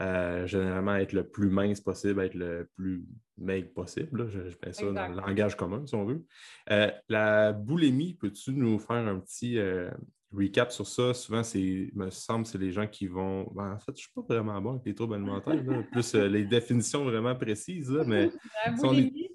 euh, 0.00 0.46
généralement 0.46 0.96
être 0.96 1.12
le 1.12 1.28
plus 1.28 1.50
mince 1.50 1.80
possible, 1.80 2.20
être 2.22 2.34
le 2.34 2.68
plus 2.76 3.04
maigre 3.38 3.72
possible. 3.74 4.28
Je, 4.30 4.40
mets 4.64 4.72
ça 4.72 4.90
dans 4.90 5.08
le 5.08 5.16
langage 5.16 5.56
commun, 5.56 5.84
si 5.86 5.94
on 5.94 6.04
veut. 6.04 6.24
Euh, 6.70 6.90
la 7.08 7.52
boulimie, 7.52 8.14
peux-tu 8.14 8.52
nous 8.52 8.78
faire 8.78 8.96
un 8.96 9.18
petit, 9.18 9.58
euh, 9.58 9.90
recap 10.34 10.72
sur 10.72 10.86
ça, 10.86 11.14
souvent, 11.14 11.42
c'est, 11.42 11.90
me 11.94 12.10
semble, 12.10 12.46
c'est 12.46 12.58
les 12.58 12.72
gens 12.72 12.86
qui 12.86 13.06
vont. 13.06 13.50
Ben, 13.54 13.72
en 13.72 13.78
fait, 13.78 13.92
je 13.92 13.92
ne 13.92 13.96
suis 13.96 14.12
pas 14.14 14.22
vraiment 14.22 14.60
bon 14.60 14.70
avec 14.72 14.86
les 14.86 14.94
troubles 14.94 15.14
alimentaires, 15.14 15.62
plus 15.90 16.14
euh, 16.14 16.28
les 16.28 16.44
définitions 16.44 17.04
vraiment 17.04 17.34
précises, 17.34 17.90
mais. 18.06 18.30
La 18.66 18.72
boulimie, 18.72 19.30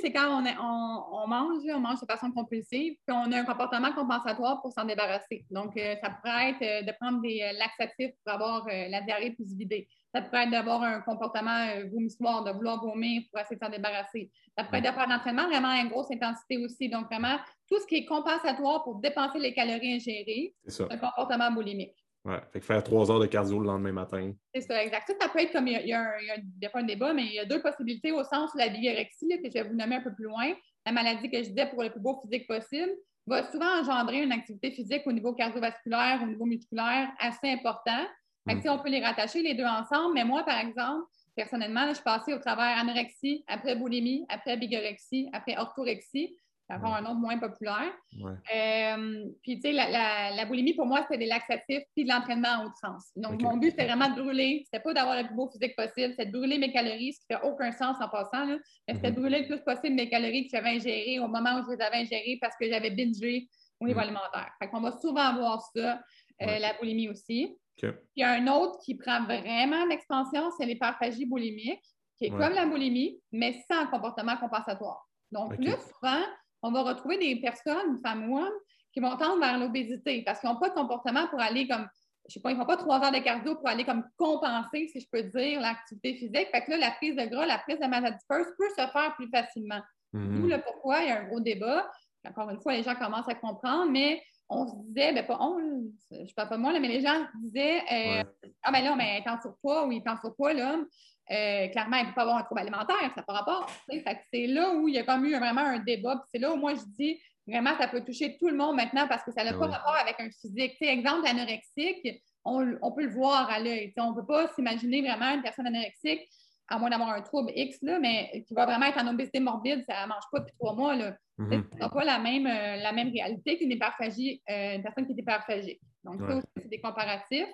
c'est 0.00 0.12
quand 0.12 0.42
on, 0.42 1.22
on, 1.22 1.26
mange, 1.26 1.62
on 1.74 1.80
mange 1.80 2.00
de 2.00 2.06
façon 2.06 2.30
compulsive, 2.30 2.94
puis 3.06 3.16
on 3.16 3.30
a 3.32 3.40
un 3.40 3.44
comportement 3.44 3.92
compensatoire 3.92 4.60
pour 4.62 4.72
s'en 4.72 4.84
débarrasser. 4.84 5.44
Donc, 5.50 5.76
euh, 5.76 5.96
ça 6.02 6.10
pourrait 6.10 6.50
être 6.50 6.62
euh, 6.62 6.82
de 6.82 6.92
prendre 7.00 7.20
des 7.20 7.40
laxatifs 7.58 8.14
pour 8.24 8.34
avoir 8.34 8.66
la 8.66 9.00
diarrhée 9.02 9.32
plus 9.32 9.54
vidée. 9.54 9.88
Ça 10.14 10.22
pourrait 10.22 10.44
être 10.44 10.50
d'avoir 10.50 10.82
un 10.82 11.00
comportement 11.00 11.66
vomissoire, 11.92 12.44
de 12.44 12.52
vouloir 12.52 12.80
vomir 12.80 13.22
pour 13.30 13.40
essayer 13.40 13.56
de 13.56 13.64
s'en 13.64 13.70
débarrasser. 13.70 14.30
Ça 14.56 14.64
pourrait 14.64 14.78
être 14.78 14.90
de 14.90 14.94
faire 14.94 15.08
un 15.10 15.16
entraînement 15.16 15.46
vraiment 15.48 15.68
à 15.68 15.80
une 15.80 15.88
grosse 15.88 16.10
intensité 16.12 16.58
aussi. 16.58 16.88
Donc, 16.88 17.06
vraiment, 17.06 17.36
tout 17.68 17.80
ce 17.80 17.86
qui 17.86 17.96
est 17.96 18.04
compensatoire 18.04 18.84
pour 18.84 19.00
dépenser 19.00 19.38
les 19.40 19.52
calories 19.52 19.94
ingérées, 19.94 20.54
c'est 20.66 20.90
un 20.90 20.98
comportement 20.98 21.50
boulimique. 21.50 22.03
Oui, 22.24 22.34
fait 22.52 22.60
que 22.60 22.64
faire 22.64 22.82
trois 22.82 23.10
heures 23.10 23.20
de 23.20 23.26
cardio 23.26 23.60
le 23.60 23.66
lendemain 23.66 23.92
matin. 23.92 24.32
C'est 24.54 24.62
ça, 24.62 24.82
exact. 24.82 25.12
Ça, 25.20 25.28
peut 25.28 25.40
être 25.40 25.52
comme 25.52 25.68
il 25.68 25.86
y 25.86 25.92
a, 25.92 26.70
pas 26.72 26.80
un 26.80 26.84
débat, 26.84 27.12
mais 27.12 27.24
il 27.24 27.32
y 27.34 27.38
a 27.38 27.44
deux 27.44 27.60
possibilités 27.60 28.12
au 28.12 28.24
sens 28.24 28.50
où 28.54 28.58
la 28.58 28.68
bigorexie, 28.68 29.28
que 29.28 29.48
je 29.48 29.52
vais 29.52 29.62
vous 29.62 29.74
nommer 29.74 29.96
un 29.96 30.00
peu 30.00 30.14
plus 30.14 30.24
loin, 30.24 30.54
la 30.86 30.92
maladie 30.92 31.30
que 31.30 31.42
je 31.42 31.50
disais 31.50 31.66
pour 31.66 31.82
le 31.82 31.90
plus 31.90 32.00
beau 32.00 32.18
physique 32.22 32.46
possible, 32.46 32.92
va 33.26 33.50
souvent 33.50 33.78
engendrer 33.78 34.22
une 34.22 34.32
activité 34.32 34.70
physique 34.70 35.02
au 35.06 35.12
niveau 35.12 35.34
cardiovasculaire, 35.34 36.20
au 36.22 36.26
niveau 36.26 36.46
musculaire 36.46 37.10
assez 37.18 37.50
important. 37.50 38.06
Fait 38.48 38.58
que, 38.58 38.68
mm. 38.68 38.72
on 38.72 38.78
peut 38.78 38.90
les 38.90 39.04
rattacher 39.04 39.42
les 39.42 39.54
deux 39.54 39.64
ensemble, 39.64 40.14
mais 40.14 40.24
moi, 40.24 40.44
par 40.44 40.58
exemple, 40.58 41.04
personnellement, 41.36 41.88
je 41.88 41.94
suis 41.94 42.04
passée 42.04 42.32
au 42.32 42.38
travers 42.38 42.78
anorexie, 42.78 43.44
après 43.48 43.76
boulimie, 43.76 44.24
après 44.30 44.56
bigorexie, 44.56 45.28
après 45.32 45.58
orthorexie 45.58 46.34
avoir 46.68 46.94
un 46.94 47.02
nom 47.02 47.14
moins 47.14 47.38
populaire. 47.38 47.92
Euh, 48.22 49.24
puis, 49.42 49.56
tu 49.56 49.62
sais, 49.62 49.72
la, 49.72 50.44
boulimie, 50.46 50.74
pour 50.74 50.86
moi, 50.86 51.02
c'était 51.02 51.18
des 51.18 51.26
laxatifs 51.26 51.84
puis 51.94 52.04
de 52.04 52.08
l'entraînement 52.08 52.48
en 52.48 52.66
haute 52.66 52.76
sens. 52.80 53.10
Donc, 53.16 53.40
mon 53.42 53.56
but, 53.56 53.70
c'était 53.70 53.86
vraiment 53.86 54.08
de 54.08 54.20
brûler. 54.22 54.62
C'était 54.64 54.82
pas 54.82 54.94
d'avoir 54.94 55.16
le 55.16 55.26
plus 55.26 55.34
beau 55.34 55.50
physique 55.50 55.76
possible, 55.76 56.10
c'était 56.10 56.26
de 56.26 56.32
brûler 56.32 56.58
mes 56.58 56.72
calories, 56.72 57.12
ce 57.12 57.20
qui 57.20 57.26
fait 57.30 57.42
aucun 57.42 57.70
sens 57.72 57.96
en 58.00 58.08
passant. 58.08 58.44
Là. 58.46 58.56
Mais 58.88 58.94
c'était 58.94 59.10
de 59.10 59.16
mhm. 59.16 59.22
brûler 59.22 59.40
le 59.40 59.46
plus 59.46 59.60
possible 59.62 59.94
mes 59.94 60.08
calories 60.08 60.44
que 60.44 60.56
j'avais 60.56 60.70
ingérées 60.70 61.18
au 61.18 61.28
moment 61.28 61.58
où 61.58 61.64
je 61.64 61.76
les 61.76 61.82
avais 61.82 61.98
ingérées 61.98 62.38
parce 62.40 62.56
que 62.56 62.68
j'avais 62.68 62.90
bingé 62.90 63.48
au 63.80 63.86
niveau 63.86 64.00
mhm. 64.00 64.04
alimentaire. 64.04 64.50
Fait 64.58 64.68
qu'on 64.68 64.80
va 64.80 64.92
souvent 64.92 65.34
voir 65.34 65.60
ça, 65.74 66.00
euh, 66.42 66.58
la 66.58 66.72
boulimie 66.74 67.08
aussi. 67.08 67.56
Puis, 67.76 67.90
il 68.16 68.20
y 68.20 68.24
a 68.24 68.32
un 68.32 68.46
autre 68.46 68.78
qui 68.84 68.94
prend 68.94 69.24
vraiment 69.24 69.84
l'expansion, 69.86 70.50
c'est 70.56 70.64
l'hyperphagie 70.64 71.26
boulimique, 71.26 71.82
qui 72.16 72.26
est 72.26 72.30
comme 72.30 72.52
la 72.52 72.66
boulimie, 72.66 73.20
mais 73.32 73.60
sans 73.68 73.86
comportement 73.88 74.36
compensatoire. 74.36 75.04
Donc, 75.32 75.56
là, 75.58 75.72
souvent, 75.78 76.22
on 76.64 76.72
va 76.72 76.82
retrouver 76.82 77.18
des 77.18 77.36
personnes, 77.36 77.98
femmes 78.02 78.30
ou 78.30 78.38
hommes, 78.38 78.58
qui 78.92 79.00
vont 79.00 79.16
tendre 79.16 79.40
vers 79.40 79.58
l'obésité 79.58 80.22
parce 80.24 80.40
qu'ils 80.40 80.48
n'ont 80.48 80.58
pas 80.58 80.70
de 80.70 80.74
comportement 80.74 81.28
pour 81.28 81.40
aller 81.40 81.68
comme, 81.68 81.86
je 82.28 82.34
sais 82.34 82.40
pas, 82.40 82.50
ils 82.50 82.54
ne 82.54 82.60
font 82.60 82.66
pas 82.66 82.76
trois 82.76 83.04
heures 83.04 83.12
de 83.12 83.18
cardio 83.18 83.56
pour 83.56 83.68
aller 83.68 83.84
comme 83.84 84.04
compenser, 84.16 84.88
si 84.88 85.00
je 85.00 85.06
peux 85.12 85.22
dire, 85.24 85.60
l'activité 85.60 86.14
physique. 86.14 86.48
Fait 86.52 86.64
que 86.64 86.70
là, 86.70 86.78
la 86.78 86.90
prise 86.92 87.16
de 87.16 87.24
gras, 87.26 87.44
la 87.44 87.58
prise 87.58 87.78
de 87.78 87.86
masse 87.86 88.04
adipeuse 88.04 88.46
peut 88.56 88.68
se 88.70 88.86
faire 88.86 89.14
plus 89.16 89.28
facilement. 89.28 89.80
Mhm. 90.12 90.40
D'où 90.40 90.46
le 90.48 90.62
pourquoi, 90.62 91.00
il 91.02 91.08
y 91.08 91.10
a 91.10 91.20
un 91.20 91.24
gros 91.24 91.40
débat. 91.40 91.90
Encore 92.26 92.48
une 92.48 92.60
fois, 92.60 92.72
les 92.72 92.82
gens 92.82 92.94
commencent 92.94 93.28
à 93.28 93.34
comprendre, 93.34 93.90
mais 93.90 94.22
on 94.48 94.66
se 94.66 94.74
disait, 94.86 95.12
ben 95.12 95.26
pas 95.26 95.38
on, 95.40 95.90
je 96.10 96.34
parle 96.34 96.48
pas 96.48 96.56
moi, 96.56 96.78
mais 96.78 96.88
les 96.88 97.02
gens 97.02 97.26
disaient 97.42 97.80
euh, 97.92 98.24
Ah 98.62 98.72
ben 98.72 98.84
là, 98.84 98.94
mais 98.96 99.18
il 99.18 99.26
est 99.26 99.30
en 99.30 99.40
surpoids 99.40 99.86
ou 99.86 99.92
il 99.92 99.98
est 99.98 100.08
en 100.08 100.16
surpoids, 100.18 100.54
l'homme. 100.54 100.86
Euh, 101.30 101.68
clairement, 101.68 101.96
il 101.96 102.02
ne 102.02 102.08
peut 102.08 102.14
pas 102.14 102.22
avoir 102.22 102.36
un 102.36 102.42
trouble 102.42 102.60
alimentaire, 102.60 102.96
ça 103.00 103.12
n'a 103.16 103.22
pas 103.22 103.32
rapport. 103.32 103.70
C'est 103.88 104.46
là 104.46 104.74
où 104.74 104.88
il 104.88 104.94
y 104.94 104.98
a 104.98 105.04
comme 105.04 105.24
eu 105.24 105.36
vraiment 105.36 105.62
un 105.62 105.78
débat. 105.78 106.22
C'est 106.32 106.38
là 106.38 106.52
où 106.52 106.56
moi 106.56 106.74
je 106.74 106.82
dis 106.98 107.18
vraiment 107.46 107.76
ça 107.78 107.88
peut 107.88 108.04
toucher 108.04 108.36
tout 108.38 108.48
le 108.48 108.56
monde 108.56 108.76
maintenant 108.76 109.06
parce 109.08 109.22
que 109.22 109.32
ça 109.32 109.44
n'a 109.44 109.52
ah 109.54 109.58
pas 109.58 109.66
rapport 109.66 109.96
avec 109.96 110.16
un 110.20 110.28
physique. 110.30 110.76
exemple, 110.80 111.26
anorexique, 111.26 112.22
on, 112.44 112.76
on, 112.82 112.92
peut 112.92 113.04
le 113.04 113.12
voir 113.12 113.48
à 113.50 113.58
l'œil. 113.58 113.92
On 113.96 114.10
ne 114.10 114.16
peut 114.16 114.26
pas 114.26 114.48
s'imaginer 114.48 115.00
vraiment 115.00 115.34
une 115.34 115.42
personne 115.42 115.66
anorexique, 115.66 116.28
à 116.68 116.78
moins 116.78 116.90
d'avoir 116.90 117.10
un 117.10 117.22
trouble 117.22 117.52
X, 117.54 117.78
là, 117.82 117.98
mais 117.98 118.44
qui 118.46 118.54
va 118.54 118.66
vraiment 118.66 118.86
être 118.86 119.02
en 119.02 119.06
obésité 119.08 119.40
morbide, 119.40 119.84
ça 119.88 120.02
ne 120.02 120.08
mange 120.08 120.24
pas 120.30 120.40
depuis 120.40 120.54
trois 120.58 120.74
mois. 120.74 120.94
Là. 120.94 121.16
Mm 121.38 121.62
pas 121.92 122.04
la 122.04 122.18
même, 122.18 122.46
euh, 122.46 122.76
la 122.76 122.92
même 122.92 123.10
réalité 123.10 123.56
qu'une 123.56 123.70
hyperphagie, 123.70 124.42
euh, 124.50 124.76
une 124.76 124.82
personne 124.82 125.06
qui 125.06 125.12
est 125.12 125.20
hyperphagique. 125.20 125.80
Donc, 126.02 126.20
ça 126.20 126.40
c'est 126.56 126.68
des 126.68 126.80
comparatifs. 126.80 127.48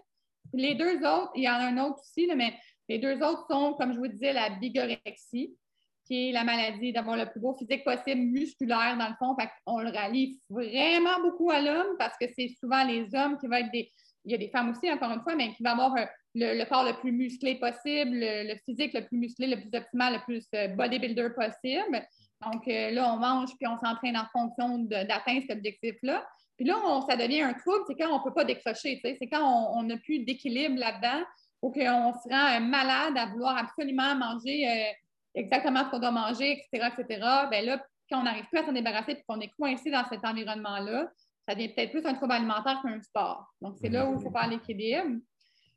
Les 0.53 0.75
deux 0.75 0.99
autres, 0.99 1.31
il 1.35 1.45
y 1.45 1.49
en 1.49 1.55
a 1.55 1.67
un 1.67 1.79
autre 1.79 2.01
aussi, 2.01 2.27
là, 2.27 2.35
mais 2.35 2.55
les 2.91 2.99
deux 2.99 3.23
autres 3.23 3.47
sont, 3.49 3.75
comme 3.75 3.95
je 3.95 3.99
vous 3.99 4.09
disais, 4.09 4.33
la 4.33 4.51
bigorexie, 4.51 5.57
qui 6.05 6.29
est 6.29 6.33
la 6.33 6.43
maladie 6.43 6.93
d'avoir 6.93 7.17
le 7.17 7.27
plus 7.27 7.39
beau 7.39 7.55
physique 7.55 7.85
possible 7.85 8.21
musculaire, 8.21 8.97
dans 8.99 9.09
le 9.09 9.15
fond. 9.17 9.37
On 9.65 9.79
le 9.79 9.91
rallie 9.91 10.41
vraiment 10.51 11.21
beaucoup 11.23 11.51
à 11.51 11.61
l'homme 11.61 11.95
parce 12.01 12.17
que 12.21 12.27
c'est 12.37 12.49
souvent 12.59 12.83
les 12.83 13.15
hommes 13.15 13.39
qui 13.39 13.47
vont 13.47 13.55
être 13.55 13.71
des. 13.71 13.93
Il 14.25 14.33
y 14.33 14.35
a 14.35 14.39
des 14.39 14.51
femmes 14.51 14.71
aussi, 14.71 14.91
encore 14.91 15.13
une 15.13 15.23
fois, 15.23 15.37
mais 15.37 15.55
qui 15.55 15.63
vont 15.63 15.71
avoir 15.71 15.97
euh, 15.97 16.05
le, 16.35 16.65
corps 16.65 16.85
le 16.85 16.93
plus 16.95 17.13
musclé 17.13 17.55
possible, 17.55 18.11
le, 18.13 18.55
physique 18.67 18.93
le 18.93 19.07
plus 19.07 19.17
musclé, 19.17 19.47
le 19.47 19.61
plus 19.61 19.79
optimal, 19.79 20.15
le 20.15 20.21
plus 20.25 20.45
euh, 20.57 20.69
bodybuilder 20.69 21.29
possible. 21.31 22.05
Donc 22.45 22.67
euh, 22.67 22.91
là, 22.91 23.15
on 23.15 23.19
mange 23.19 23.51
puis 23.57 23.69
on 23.69 23.79
s'entraîne 23.79 24.17
en 24.17 24.27
fonction 24.33 24.79
d'atteindre 24.79 25.43
cet 25.49 25.59
objectif-là. 25.59 26.27
Puis 26.57 26.67
là, 26.67 26.77
ça 27.09 27.17
devient 27.17 27.43
un 27.43 27.55
trouble, 27.55 27.85
c'est 27.87 27.95
quand 27.95 28.11
on 28.11 28.19
ne 28.19 28.25
peut 28.25 28.35
pas 28.35 28.45
décrocher, 28.45 29.01
c'est 29.03 29.29
quand 29.29 29.73
on 29.75 29.83
n'a 29.85 29.97
plus 29.97 30.19
d'équilibre 30.19 30.79
là-dedans 30.79 31.25
ou 31.63 31.71
qu'on 31.71 32.13
se 32.13 32.29
rend 32.29 32.61
malade 32.61 33.17
à 33.17 33.27
vouloir 33.27 33.57
absolument 33.57 34.15
manger 34.15 34.69
euh, 34.69 34.93
exactement 35.35 35.85
ce 35.85 35.91
qu'on 35.91 35.99
doit 35.99 36.11
manger, 36.11 36.53
etc., 36.53 36.89
etc., 36.97 37.21
bien 37.51 37.63
là, 37.63 37.85
quand 38.11 38.21
on 38.21 38.25
n'arrive 38.25 38.47
plus 38.47 38.59
à 38.59 38.65
s'en 38.65 38.73
débarrasser 38.73 39.13
et 39.13 39.23
qu'on 39.27 39.41
est 39.41 39.53
coincé 39.59 39.91
dans 39.91 40.05
cet 40.09 40.25
environnement-là, 40.25 41.09
ça 41.49 41.55
devient 41.55 41.69
peut-être 41.69 41.91
plus 41.91 42.05
un 42.05 42.15
trouble 42.15 42.33
alimentaire 42.33 42.81
qu'un 42.83 43.01
sport. 43.03 43.47
Donc, 43.61 43.77
c'est 43.81 43.89
là 43.89 44.09
où 44.09 44.17
il 44.17 44.23
faut 44.23 44.31
faire 44.31 44.49
l'équilibre. 44.49 45.19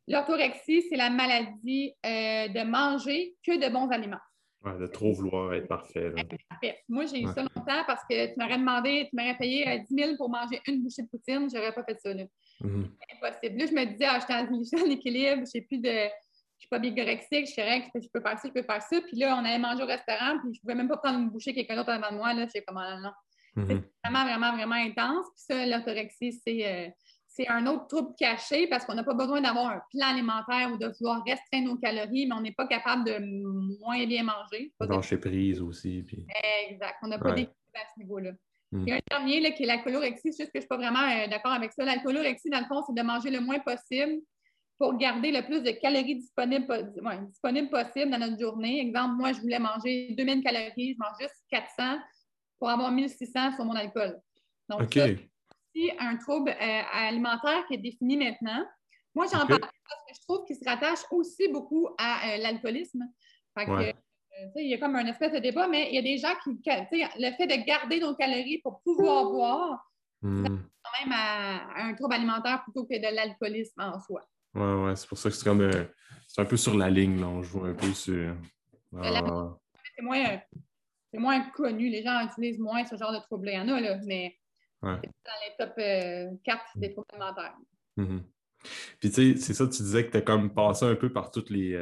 L'orthorexie, 0.08 0.84
c'est 0.90 0.98
la 0.98 1.10
maladie 1.10 1.94
euh, 2.06 2.48
de 2.48 2.64
manger 2.64 3.36
que 3.46 3.58
de 3.58 3.72
bons 3.72 3.90
aliments. 3.90 4.18
Ouais, 4.64 4.78
de 4.78 4.88
trop 4.88 5.14
vouloir 5.14 5.54
être 5.54 5.68
parfait. 5.68 6.14
Moi, 6.88 7.06
j'ai 7.06 7.22
eu 7.22 7.28
ça 7.28 7.42
longtemps 7.42 7.84
parce 7.86 8.02
que 8.10 8.34
tu 8.34 8.40
m'aurais 8.40 8.58
demandé, 8.58 9.08
tu 9.10 9.16
m'aurais 9.16 9.38
payé 9.38 9.84
10 9.90 9.94
euh, 9.94 10.06
000 10.06 10.18
pour 10.18 10.30
manger 10.30 10.62
une 10.68 10.82
bouchée 10.82 11.04
de 11.04 11.08
poutine, 11.08 11.50
je 11.50 11.58
n'aurais 11.58 11.74
pas 11.74 11.84
fait 11.84 12.00
ça. 12.00 12.14
Là. 12.14 12.24
Mhm. 12.62 12.90
Impossible. 13.16 13.58
Là, 13.58 13.66
je 13.66 13.74
me 13.74 13.86
disais, 13.86 14.06
ah, 14.06 14.20
je 14.20 14.72
suis 14.72 14.84
en 14.84 14.90
équilibre, 14.92 15.44
je 15.46 15.62
plus 15.62 15.80
de. 15.80 15.90
Je 15.90 16.68
suis 16.68 16.70
pas 16.70 16.80
bigorexique, 16.80 17.48
je 17.48 17.52
suis 17.52 17.62
correct, 17.62 17.90
je 17.94 18.08
peux 18.14 18.22
faire 18.22 18.40
ça, 18.40 18.48
je 18.48 18.54
peux 18.54 18.64
faire 18.64 18.82
ça. 18.82 19.02
Puis 19.02 19.18
là, 19.18 19.36
on 19.36 19.44
allait 19.44 19.60
manger 19.60 19.84
au 19.84 19.86
restaurant, 19.86 20.40
puis 20.40 20.54
je 20.54 20.60
ne 20.60 20.62
pouvais 20.62 20.76
même 20.76 20.88
pas 20.88 20.96
prendre 20.96 21.20
une 21.20 21.30
bouchée 21.30 21.54
quelqu'un 21.54 21.76
d'autre 21.76 21.90
avant 21.90 22.16
moi. 22.16 22.34
Là, 22.34 22.46
je 22.46 22.52
sais 22.52 22.64
comment, 22.66 22.82
ah, 22.82 23.00
non. 23.02 23.12
Mhm. 23.56 23.68
C'est 23.68 24.10
vraiment, 24.10 24.24
vraiment, 24.24 24.54
vraiment 24.56 24.76
intense. 24.76 25.26
Puis 25.36 25.44
ça, 25.48 25.66
l'orthorexie, 25.66 26.42
c'est. 26.46 26.66
Euh, 26.66 26.90
c'est 27.36 27.48
un 27.48 27.66
autre 27.66 27.88
trouble 27.88 28.14
caché 28.16 28.68
parce 28.68 28.86
qu'on 28.86 28.94
n'a 28.94 29.04
pas 29.04 29.16
besoin 29.16 29.42
d'avoir 29.42 29.70
un 29.70 29.82
plan 29.90 30.10
alimentaire 30.10 30.72
ou 30.72 30.78
de 30.78 30.94
vouloir 31.00 31.24
restreindre 31.26 31.70
nos 31.70 31.78
calories, 31.78 32.28
mais 32.28 32.36
on 32.36 32.42
n'est 32.42 32.52
pas 32.52 32.68
capable 32.68 33.06
de 33.06 33.18
moins 33.82 34.06
bien 34.06 34.24
manger. 34.24 34.72
Lâcher 34.80 35.18
prise 35.18 35.60
aussi. 35.60 36.04
Puis... 36.04 36.28
Exact. 36.70 36.96
On 37.02 37.08
n'a 37.08 37.18
pas 37.18 37.32
d'équilibre 37.32 37.56
à 37.74 37.92
ce 37.94 38.00
niveau-là. 38.00 38.32
Il 38.74 38.90
y 38.90 38.92
a 38.92 38.96
un 38.96 39.00
dernier 39.10 39.40
là, 39.40 39.52
qui 39.52 39.64
est 39.64 39.68
la 39.68 39.78
colorexie. 39.78 40.28
Juste 40.28 40.46
que 40.46 40.46
je 40.54 40.58
ne 40.58 40.62
suis 40.62 40.68
pas 40.68 40.78
vraiment 40.78 41.02
euh, 41.02 41.28
d'accord 41.28 41.52
avec 41.52 41.72
ça. 41.74 41.86
La 41.86 42.00
colorexie, 42.00 42.50
dans 42.50 42.60
le 42.60 42.66
fond, 42.66 42.84
c'est 42.86 42.96
de 42.96 43.06
manger 43.06 43.30
le 43.30 43.40
moins 43.40 43.60
possible 43.60 44.22
pour 44.80 44.98
garder 44.98 45.32
le 45.32 45.46
plus 45.46 45.62
de 45.62 45.72
calories 45.72 46.16
disponibles, 46.16 46.66
possible 47.70 48.12
dans 48.12 48.18
notre 48.18 48.40
journée. 48.40 48.82
Exemple, 48.82 49.16
moi, 49.16 49.32
je 49.32 49.40
voulais 49.40 49.60
manger 49.60 50.14
2000 50.18 50.44
calories, 50.44 50.94
je 50.94 50.98
mange 50.98 51.18
juste 51.20 51.46
400 51.50 52.00
pour 52.60 52.70
avoir 52.70 52.92
1600 52.92 53.56
sur 53.56 53.66
mon 53.66 53.76
alcool. 53.76 54.20
Donc, 54.70 54.92
c'est 54.94 55.98
un 56.00 56.18
trouble 56.18 56.50
euh, 56.50 56.82
alimentaire 56.92 57.66
qui 57.68 57.76
est 57.76 57.78
défini 57.78 58.18
maintenant. 58.18 58.66
Moi, 59.16 59.26
j'en 59.32 59.46
parle 59.46 59.60
parce 59.60 60.04
que 60.08 60.16
je 60.16 60.22
trouve 60.22 60.46
qu'il 60.46 60.56
se 60.56 60.66
rattache 60.66 61.00
aussi 61.12 61.48
beaucoup 61.50 61.90
à 61.98 62.34
euh, 62.34 62.38
l'alcoolisme. 62.38 63.04
Il 64.56 64.68
y 64.68 64.74
a 64.74 64.78
comme 64.78 64.96
un 64.96 65.06
espèce 65.06 65.32
de 65.32 65.40
débat, 65.40 65.68
mais 65.68 65.90
il 65.90 65.96
y 65.96 65.98
a 65.98 66.02
des 66.02 66.18
gens 66.18 66.34
qui, 66.44 66.50
le 66.66 67.32
fait 67.36 67.48
de 67.48 67.66
garder 67.66 68.00
nos 68.00 68.16
calories 68.16 68.60
pour 68.60 68.82
pouvoir 68.82 69.26
boire, 69.26 69.92
hmm. 70.22 70.46
quand 70.46 71.06
même 71.06 71.14
à, 71.14 71.88
un 71.88 71.94
trouble 71.94 72.16
alimentaire 72.16 72.64
plutôt 72.64 72.86
que 72.86 72.96
de 72.96 73.16
l'alcoolisme 73.16 73.82
en 73.82 74.00
soi. 74.00 74.22
Oui, 74.56 74.86
ouais, 74.86 74.96
c'est 74.96 75.08
pour 75.08 75.18
ça 75.18 75.30
que 75.30 75.36
c'est 75.36 75.44
comme 75.44 75.62
euh, 75.62 75.86
c'est 76.28 76.42
un 76.42 76.46
peu 76.46 76.58
sur 76.58 76.78
la 76.78 76.90
ligne, 76.90 77.20
là, 77.20 77.28
on 77.28 77.42
joue 77.42 77.66
un 77.66 77.74
peu 77.74 77.92
sur. 77.94 78.36
c'est 78.92 80.02
moins, 80.02 80.40
moins, 81.14 81.42
connu, 81.52 81.90
les 81.90 82.04
gens 82.04 82.26
utilisent 82.26 82.60
moins 82.60 82.86
ce 82.86 82.96
genre 82.96 83.12
de 83.12 83.20
troubles. 83.20 83.50
Il 83.50 83.56
y 83.56 83.60
en 83.60 83.68
a, 83.70 83.80
là, 83.80 83.98
mais 84.06 84.40
dans 84.82 85.00
les 85.00 85.56
top 85.58 85.76
4 85.76 85.80
euh, 85.80 86.32
des 86.76 86.92
troubles 86.92 87.08
alimentaires. 87.14 87.56
Mm-hmm. 87.98 88.22
Puis 89.00 89.10
tu 89.12 89.36
sais, 89.36 89.42
c'est 89.42 89.54
ça, 89.54 89.68
tu 89.68 89.82
disais 89.84 90.06
que 90.06 90.12
tu 90.12 90.18
as 90.18 90.22
comme 90.22 90.54
passé 90.54 90.86
un 90.86 90.96
peu 90.96 91.12
par 91.12 91.32
toutes 91.32 91.50
les, 91.50 91.76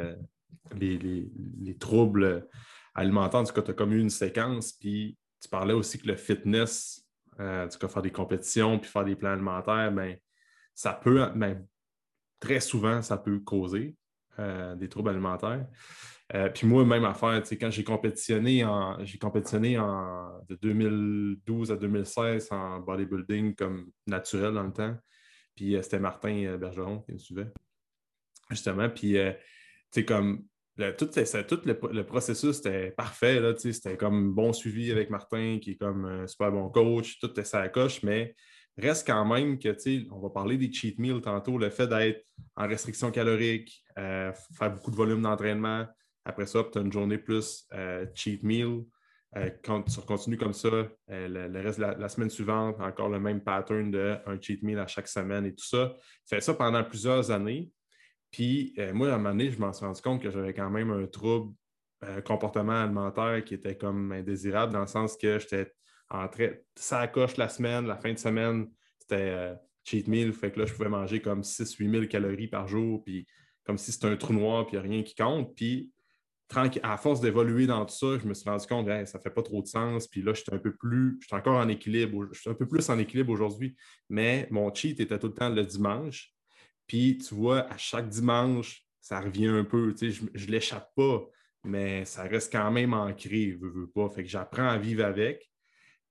les, 0.79 1.77
troubles 1.79 2.47
alimentaires. 2.93 3.41
En 3.41 3.43
tout 3.43 3.53
cas, 3.53 3.61
tu 3.61 3.71
as 3.71 3.73
comme 3.73 3.93
eu 3.93 3.99
une 3.99 4.09
séquence, 4.09 4.73
puis 4.73 5.17
tu 5.41 5.49
parlais 5.49 5.73
aussi 5.73 5.97
que 5.99 6.07
le 6.07 6.15
fitness, 6.15 7.05
euh, 7.39 7.67
tu 7.67 7.77
peux 7.77 7.87
faire 7.87 8.01
des 8.01 8.11
compétitions, 8.11 8.79
puis 8.79 8.89
faire 8.89 9.05
des 9.05 9.15
plans 9.15 9.31
alimentaires, 9.31 9.91
ben, 9.91 10.15
ça 10.75 10.93
peut, 10.93 11.27
ben, 11.35 11.65
très 12.39 12.59
souvent, 12.59 13.01
ça 13.01 13.17
peut 13.17 13.39
causer 13.39 13.95
des 14.77 14.89
troubles 14.89 15.09
alimentaires. 15.09 15.67
puis 16.55 16.65
moi, 16.65 16.83
même 16.83 17.05
affaire, 17.05 17.43
quand 17.59 17.69
j'ai 17.69 17.83
compétitionné 17.83 18.65
en 18.65 18.97
j'ai 19.05 19.19
compétitionné 19.19 19.77
en 19.77 20.31
de 20.49 20.55
2012 20.55 21.71
à 21.71 21.75
2016 21.75 22.47
en 22.49 22.79
bodybuilding 22.79 23.53
comme 23.53 23.91
naturel 24.07 24.53
dans 24.55 24.63
le 24.63 24.73
temps. 24.73 24.97
Puis 25.55 25.77
c'était 25.83 25.99
Martin 25.99 26.57
Bergeron 26.57 27.01
qui 27.01 27.11
me 27.11 27.17
suivait. 27.19 27.51
Justement. 28.49 28.89
Puis 28.89 29.15
sais, 29.91 30.05
comme 30.05 30.45
tout, 30.97 31.09
le, 31.15 32.01
processus 32.03 32.59
était 32.59 32.91
parfait. 32.91 33.41
C'était 33.57 33.97
comme 33.97 34.33
bon 34.33 34.53
suivi 34.53 34.91
avec 34.91 35.09
Martin, 35.09 35.59
qui 35.61 35.71
est 35.71 35.77
comme 35.77 36.05
un 36.05 36.27
super 36.27 36.51
bon 36.51 36.69
coach, 36.69 37.19
tout 37.19 37.29
était 37.29 37.43
sa 37.43 37.67
coche, 37.69 38.01
mais 38.03 38.35
reste 38.77 39.05
quand 39.05 39.25
même 39.25 39.59
que, 39.59 39.69
on 40.11 40.19
va 40.19 40.29
parler 40.29 40.57
des 40.57 40.71
cheat 40.71 40.97
meals 40.97 41.21
tantôt, 41.21 41.57
le 41.57 41.69
fait 41.69 41.87
d'être 41.87 42.25
en 42.55 42.67
restriction 42.67 43.11
calorique, 43.11 43.83
euh, 43.97 44.31
faire 44.57 44.73
beaucoup 44.73 44.91
de 44.91 44.95
volume 44.95 45.21
d'entraînement, 45.21 45.85
après 46.25 46.45
ça, 46.45 46.63
tu 46.71 46.77
as 46.77 46.81
une 46.81 46.91
journée 46.91 47.17
plus 47.17 47.67
euh, 47.73 48.05
cheat 48.13 48.43
meal. 48.43 48.83
Euh, 49.37 49.49
quand 49.63 49.81
tu 49.83 49.99
continues 50.01 50.37
comme 50.37 50.53
ça, 50.53 50.69
le, 51.07 51.61
reste 51.61 51.79
de 51.79 51.85
la, 51.85 52.09
semaine 52.09 52.29
suivante, 52.29 52.79
encore 52.79 53.09
le 53.09 53.19
même 53.19 53.41
pattern 53.41 53.89
de 53.89 54.17
un 54.25 54.39
cheat 54.39 54.61
meal 54.61 54.77
à 54.77 54.87
chaque 54.87 55.07
semaine 55.07 55.45
et 55.45 55.55
tout 55.55 55.65
ça. 55.65 55.95
Fais 56.27 56.41
ça 56.41 56.53
pendant 56.53 56.83
plusieurs 56.83 57.31
années. 57.31 57.71
Puis 58.31 58.73
euh, 58.77 58.93
moi, 58.93 59.11
à 59.11 59.15
un 59.15 59.17
moment 59.17 59.31
donné, 59.31 59.51
je 59.51 59.59
m'en 59.59 59.73
suis 59.73 59.85
rendu 59.85 60.01
compte 60.01 60.21
que 60.21 60.31
j'avais 60.31 60.53
quand 60.53 60.69
même 60.69 60.91
un 60.91 61.05
trouble 61.07 61.53
euh, 62.03 62.21
comportement 62.21 62.83
alimentaire 62.83 63.43
qui 63.43 63.53
était 63.53 63.77
comme 63.77 64.11
indésirable 64.11 64.73
dans 64.73 64.81
le 64.81 64.87
sens 64.87 65.17
que 65.17 65.37
j'étais 65.39 65.71
en 66.09 66.27
train, 66.27 66.49
ça 66.75 67.07
coche 67.07 67.37
la 67.37 67.47
semaine, 67.47 67.85
la 67.85 67.97
fin 67.97 68.11
de 68.11 68.17
semaine, 68.17 68.67
c'était 68.99 69.29
euh, 69.29 69.55
cheat 69.83 70.07
meal, 70.07 70.33
fait 70.33 70.51
que 70.51 70.59
là, 70.59 70.65
je 70.65 70.73
pouvais 70.73 70.89
manger 70.89 71.21
comme 71.21 71.41
6-8 71.41 71.91
000 71.91 72.05
calories 72.07 72.47
par 72.47 72.67
jour, 72.67 73.03
puis 73.03 73.25
comme 73.63 73.77
si 73.77 73.91
c'était 73.91 74.07
un 74.07 74.17
trou 74.17 74.33
noir, 74.33 74.65
puis 74.65 74.77
rien 74.77 75.03
qui 75.03 75.15
compte. 75.15 75.55
Puis 75.55 75.91
à 76.83 76.97
force 76.97 77.21
d'évoluer 77.21 77.65
dans 77.65 77.85
tout 77.85 77.95
ça, 77.95 78.17
je 78.21 78.27
me 78.27 78.33
suis 78.33 78.49
rendu 78.49 78.65
compte 78.67 78.85
que 78.87 79.05
ça 79.05 79.17
ne 79.17 79.21
fait 79.23 79.29
pas 79.29 79.43
trop 79.43 79.61
de 79.61 79.67
sens. 79.67 80.07
Puis 80.07 80.21
là, 80.21 80.33
j'étais 80.33 80.53
un 80.53 80.59
peu 80.59 80.75
plus, 80.75 81.17
j'étais 81.21 81.35
encore 81.35 81.57
en 81.57 81.67
équilibre, 81.67 82.27
je 82.31 82.39
suis 82.39 82.49
un 82.49 82.53
peu 82.53 82.67
plus 82.67 82.89
en 82.89 82.99
équilibre 82.99 83.31
aujourd'hui, 83.31 83.75
mais 84.09 84.47
mon 84.51 84.73
cheat 84.73 84.99
était 84.99 85.17
tout 85.19 85.27
le 85.27 85.33
temps 85.33 85.49
le 85.49 85.63
dimanche. 85.63 86.33
Puis, 86.91 87.17
tu 87.19 87.35
vois, 87.35 87.71
à 87.71 87.77
chaque 87.77 88.09
dimanche, 88.09 88.83
ça 88.99 89.21
revient 89.21 89.47
un 89.47 89.63
peu. 89.63 89.93
Tu 89.93 90.11
sais, 90.11 90.27
je 90.33 90.45
ne 90.45 90.51
l'échappe 90.51 90.93
pas, 90.93 91.25
mais 91.63 92.03
ça 92.03 92.23
reste 92.23 92.51
quand 92.51 92.69
même 92.69 92.93
ancré, 92.93 93.57
veux, 93.57 93.69
veux 93.69 93.87
pas. 93.89 94.09
Fait 94.09 94.23
que 94.23 94.29
j'apprends 94.29 94.67
à 94.67 94.77
vivre 94.77 95.05
avec. 95.05 95.49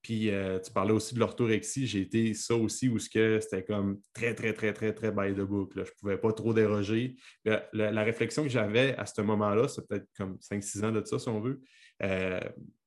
Puis, 0.01 0.31
euh, 0.31 0.57
tu 0.57 0.71
parlais 0.71 0.91
aussi 0.91 1.13
de 1.13 1.19
l'orthorexie. 1.19 1.85
J'ai 1.85 2.01
été 2.01 2.33
ça 2.33 2.55
aussi 2.55 2.89
où 2.89 2.97
c'était 2.97 3.63
comme 3.63 4.01
très, 4.11 4.33
très, 4.33 4.53
très, 4.53 4.73
très, 4.73 4.91
très 4.91 5.11
by 5.11 5.35
the 5.35 5.45
book. 5.45 5.75
Là. 5.75 5.83
Je 5.83 5.91
ne 5.91 5.95
pouvais 5.99 6.17
pas 6.17 6.33
trop 6.33 6.51
déroger. 6.51 7.15
La, 7.45 8.03
réflexion 8.03 8.41
que 8.41 8.49
j'avais 8.49 8.95
à 8.97 9.05
ce 9.05 9.21
moment-là, 9.21 9.67
c'est 9.67 9.87
peut-être 9.87 10.07
comme 10.17 10.39
5-6 10.39 10.83
ans 10.83 10.91
de 10.91 11.05
ça, 11.05 11.19
si 11.19 11.29
on 11.29 11.41
veut. 11.41 11.61
Euh, 12.01 12.39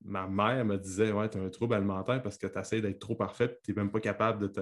ma 0.03 0.27
mère 0.27 0.65
me 0.65 0.75
disait 0.75 1.13
Ouais, 1.13 1.29
tu 1.29 1.37
as 1.37 1.41
un 1.41 1.49
trouble 1.49 1.75
alimentaire 1.75 2.21
parce 2.21 2.37
que 2.37 2.47
tu 2.47 2.59
essaies 2.59 2.81
d'être 2.81 2.99
trop 2.99 3.15
parfait, 3.15 3.57
tu 3.63 3.71
n'es 3.71 3.77
même 3.77 3.89
pas 3.89 4.01
capable 4.01 4.41
de 4.41 4.47
te, 4.47 4.59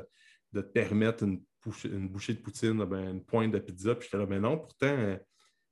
de 0.51 0.61
te 0.61 0.71
permettre 0.71 1.23
une 1.23 1.41
une 1.85 2.09
bouchée 2.09 2.33
de 2.33 2.39
poutine, 2.39 2.83
ben, 2.85 3.09
une 3.09 3.23
pointe 3.23 3.51
de 3.51 3.59
pizza. 3.59 3.95
Puis 3.95 4.05
j'étais 4.05 4.17
là, 4.17 4.25
mais 4.27 4.39
non, 4.39 4.57
pourtant, 4.57 4.87
euh, 4.87 5.17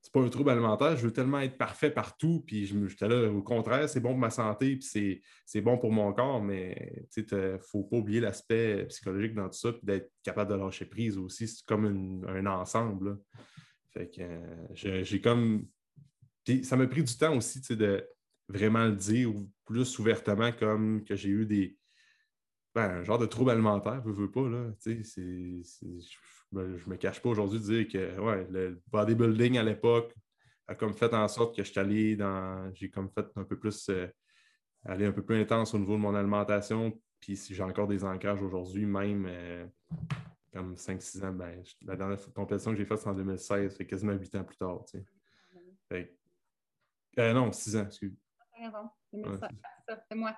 c'est 0.01 0.11
pas 0.11 0.21
un 0.21 0.29
trouble 0.29 0.49
alimentaire. 0.49 0.97
Je 0.97 1.03
veux 1.03 1.13
tellement 1.13 1.39
être 1.39 1.57
parfait 1.57 1.91
partout. 1.91 2.43
Puis 2.45 2.65
j'étais 2.65 3.07
là, 3.07 3.31
au 3.31 3.43
contraire, 3.43 3.87
c'est 3.87 3.99
bon 3.99 4.09
pour 4.09 4.17
ma 4.17 4.29
santé, 4.29 4.77
puis 4.77 5.21
c'est 5.45 5.61
bon 5.61 5.77
pour 5.77 5.91
mon 5.91 6.11
corps, 6.13 6.41
mais 6.41 7.05
il 7.15 7.25
ne 7.31 7.57
faut 7.59 7.83
pas 7.83 7.97
oublier 7.97 8.19
l'aspect 8.19 8.85
psychologique 8.89 9.35
dans 9.35 9.47
tout 9.47 9.57
ça, 9.57 9.71
puis 9.73 9.81
d'être 9.83 10.11
capable 10.23 10.51
de 10.51 10.57
lâcher 10.57 10.85
prise 10.85 11.17
aussi. 11.17 11.47
C'est 11.47 11.65
comme 11.65 12.25
un 12.27 12.45
ensemble. 12.47 13.19
Fait 13.93 14.09
que 14.09 14.21
euh, 14.21 15.03
j'ai 15.03 15.21
comme. 15.21 15.67
Ça 16.63 16.75
m'a 16.75 16.87
pris 16.87 17.03
du 17.03 17.15
temps 17.15 17.37
aussi 17.37 17.61
de 17.75 18.03
vraiment 18.49 18.85
le 18.85 18.95
dire 18.95 19.31
plus 19.65 19.99
ouvertement, 19.99 20.51
comme 20.51 21.03
que 21.03 21.15
j'ai 21.15 21.29
eu 21.29 21.45
des, 21.45 21.77
ben, 22.73 22.89
un 22.89 23.03
genre 23.03 23.17
de 23.17 23.25
trouble 23.25 23.51
alimentaire, 23.51 24.01
veux, 24.01 24.13
veux 24.13 24.31
pas, 24.31 24.47
là. 24.47 24.71
Tu 24.81 25.03
sais, 25.03 25.61
je, 25.81 26.17
me, 26.51 26.77
me 26.87 26.95
cache 26.95 27.21
pas 27.21 27.29
aujourd'hui 27.29 27.59
de 27.59 27.63
dire 27.65 27.87
que 27.87 28.19
ouais, 28.19 28.47
le 28.49 28.81
bodybuilding 28.87 29.57
à 29.57 29.63
l'époque 29.63 30.15
a 30.67 30.75
comme 30.75 30.93
fait 30.93 31.13
en 31.13 31.27
sorte 31.27 31.55
que 31.55 31.63
je 31.63 31.71
suis 31.71 31.79
allé 31.79 32.15
dans. 32.15 32.71
J'ai 32.73 32.89
comme 32.89 33.09
fait 33.09 33.25
un 33.35 33.43
peu 33.43 33.57
plus 33.57 33.89
euh, 33.89 34.07
aller 34.85 35.05
un 35.05 35.11
peu 35.11 35.23
plus 35.23 35.39
intense 35.39 35.73
au 35.73 35.79
niveau 35.79 35.93
de 35.93 36.01
mon 36.01 36.15
alimentation. 36.15 36.97
Puis 37.19 37.35
si 37.35 37.53
j'ai 37.53 37.63
encore 37.63 37.87
des 37.87 38.03
ancrages 38.03 38.41
aujourd'hui, 38.41 38.85
même 38.85 39.25
euh, 39.27 39.67
comme 40.53 40.75
5-6 40.75 41.25
ans, 41.25 41.33
ben, 41.33 41.61
la 41.85 41.95
dernière 41.95 42.17
compétition 42.33 42.71
que 42.71 42.77
j'ai 42.77 42.85
faite, 42.85 42.99
c'est 42.99 43.09
en 43.09 43.13
2016, 43.13 43.77
fait 43.77 43.85
quasiment 43.85 44.13
8 44.13 44.35
ans 44.35 44.43
plus 44.43 44.57
tard. 44.57 44.83
Tu 44.89 45.05
sais. 45.91 46.15
euh, 47.19 47.33
non, 47.33 47.51
6 47.51 47.75
ans, 47.75 47.85
excuse. 47.85 48.17
c'est 50.09 50.15
moi. 50.15 50.35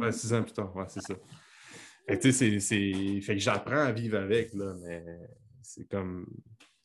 ouais, 0.00 0.12
6 0.12 0.32
ans 0.32 0.42
plus 0.42 0.52
tard, 0.52 0.74
ouais, 0.74 0.86
c'est 0.88 1.02
ça. 1.02 1.14
Fait 2.10 2.18
que, 2.18 2.32
c'est, 2.32 3.20
fait 3.20 3.34
que 3.34 3.38
j'apprends 3.38 3.84
à 3.84 3.92
vivre 3.92 4.18
avec, 4.18 4.52
là, 4.54 4.74
mais 4.82 5.04
c'est 5.62 5.88
comme. 5.88 6.26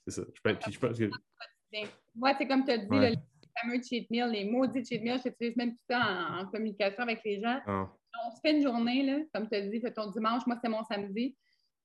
C'est 0.05 0.21
ça. 0.21 0.21
Je, 0.31 0.53
puis 0.53 0.71
je 0.71 0.79
pense 0.79 0.99
que. 0.99 1.09
Moi, 2.13 2.33
c'est 2.37 2.47
comme 2.47 2.63
tu 2.63 2.71
as 2.71 2.77
dit, 2.77 2.87
le 2.91 3.15
fameux 3.59 3.81
cheat 3.81 4.09
meal, 4.11 4.29
les 4.29 4.45
maudits 4.45 4.85
cheat 4.85 5.01
meals, 5.01 5.19
j'utilise 5.25 5.55
même 5.57 5.71
tout 5.71 5.83
ça 5.89 6.37
en, 6.39 6.45
communication 6.45 7.03
avec 7.03 7.21
les 7.25 7.41
gens. 7.41 7.59
Ah. 7.65 7.89
On 8.27 8.35
se 8.35 8.39
fait 8.39 8.55
une 8.55 8.61
journée, 8.61 9.03
là, 9.03 9.19
comme 9.33 9.49
tu 9.49 9.55
as 9.55 9.61
dit, 9.61 9.81
fait 9.81 9.91
ton 9.91 10.11
dimanche, 10.11 10.45
moi, 10.45 10.57
c'est 10.63 10.69
mon 10.69 10.83
samedi. 10.83 11.35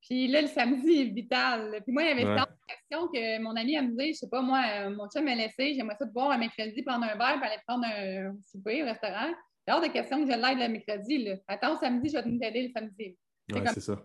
Puis 0.03 0.29
là, 0.29 0.43
le 0.43 0.49
samedi 0.49 1.01
est 1.01 1.05
vital. 1.05 1.81
Puis 1.83 1.93
moi, 1.93 2.03
il 2.03 2.09
y 2.09 2.13
avait 2.13 2.25
ouais. 2.27 2.37
cette 2.39 2.79
question 2.79 3.09
que 3.09 3.41
mon 3.41 3.57
ami, 3.57 3.75
elle 3.75 3.87
me 3.87 3.91
disait, 3.91 4.13
je 4.13 4.19
sais 4.19 4.29
pas, 4.29 4.43
moi, 4.43 4.63
euh, 4.67 4.91
mon 4.91 5.09
chum 5.09 5.25
m'a 5.25 5.35
laissé, 5.35 5.75
j'aimerais 5.75 5.97
ça 5.99 6.07
te 6.07 6.13
voir 6.13 6.31
un 6.31 6.39
mercredi, 6.39 6.83
prendre 6.83 7.05
un 7.05 7.17
verre, 7.17 7.39
puis 7.41 7.51
aller 7.51 7.63
prendre 7.67 7.87
un 7.87 8.35
souper 8.51 8.83
au 8.83 8.87
restaurant. 8.87 9.33
C'est 9.67 9.73
hors 9.73 9.81
de 9.81 9.89
question 9.89 10.25
que 10.25 10.31
je 10.31 10.37
l'aide 10.37 10.59
le 10.59 10.69
mercredi. 10.69 11.25
Là. 11.25 11.37
Attends, 11.49 11.79
samedi, 11.79 12.11
je 12.11 12.17
vais 12.17 12.39
t'aider 12.39 12.63
le 12.69 12.71
samedi. 12.71 13.17
Ouais, 13.53 13.67
c'est 13.75 13.81
ça. 13.81 13.97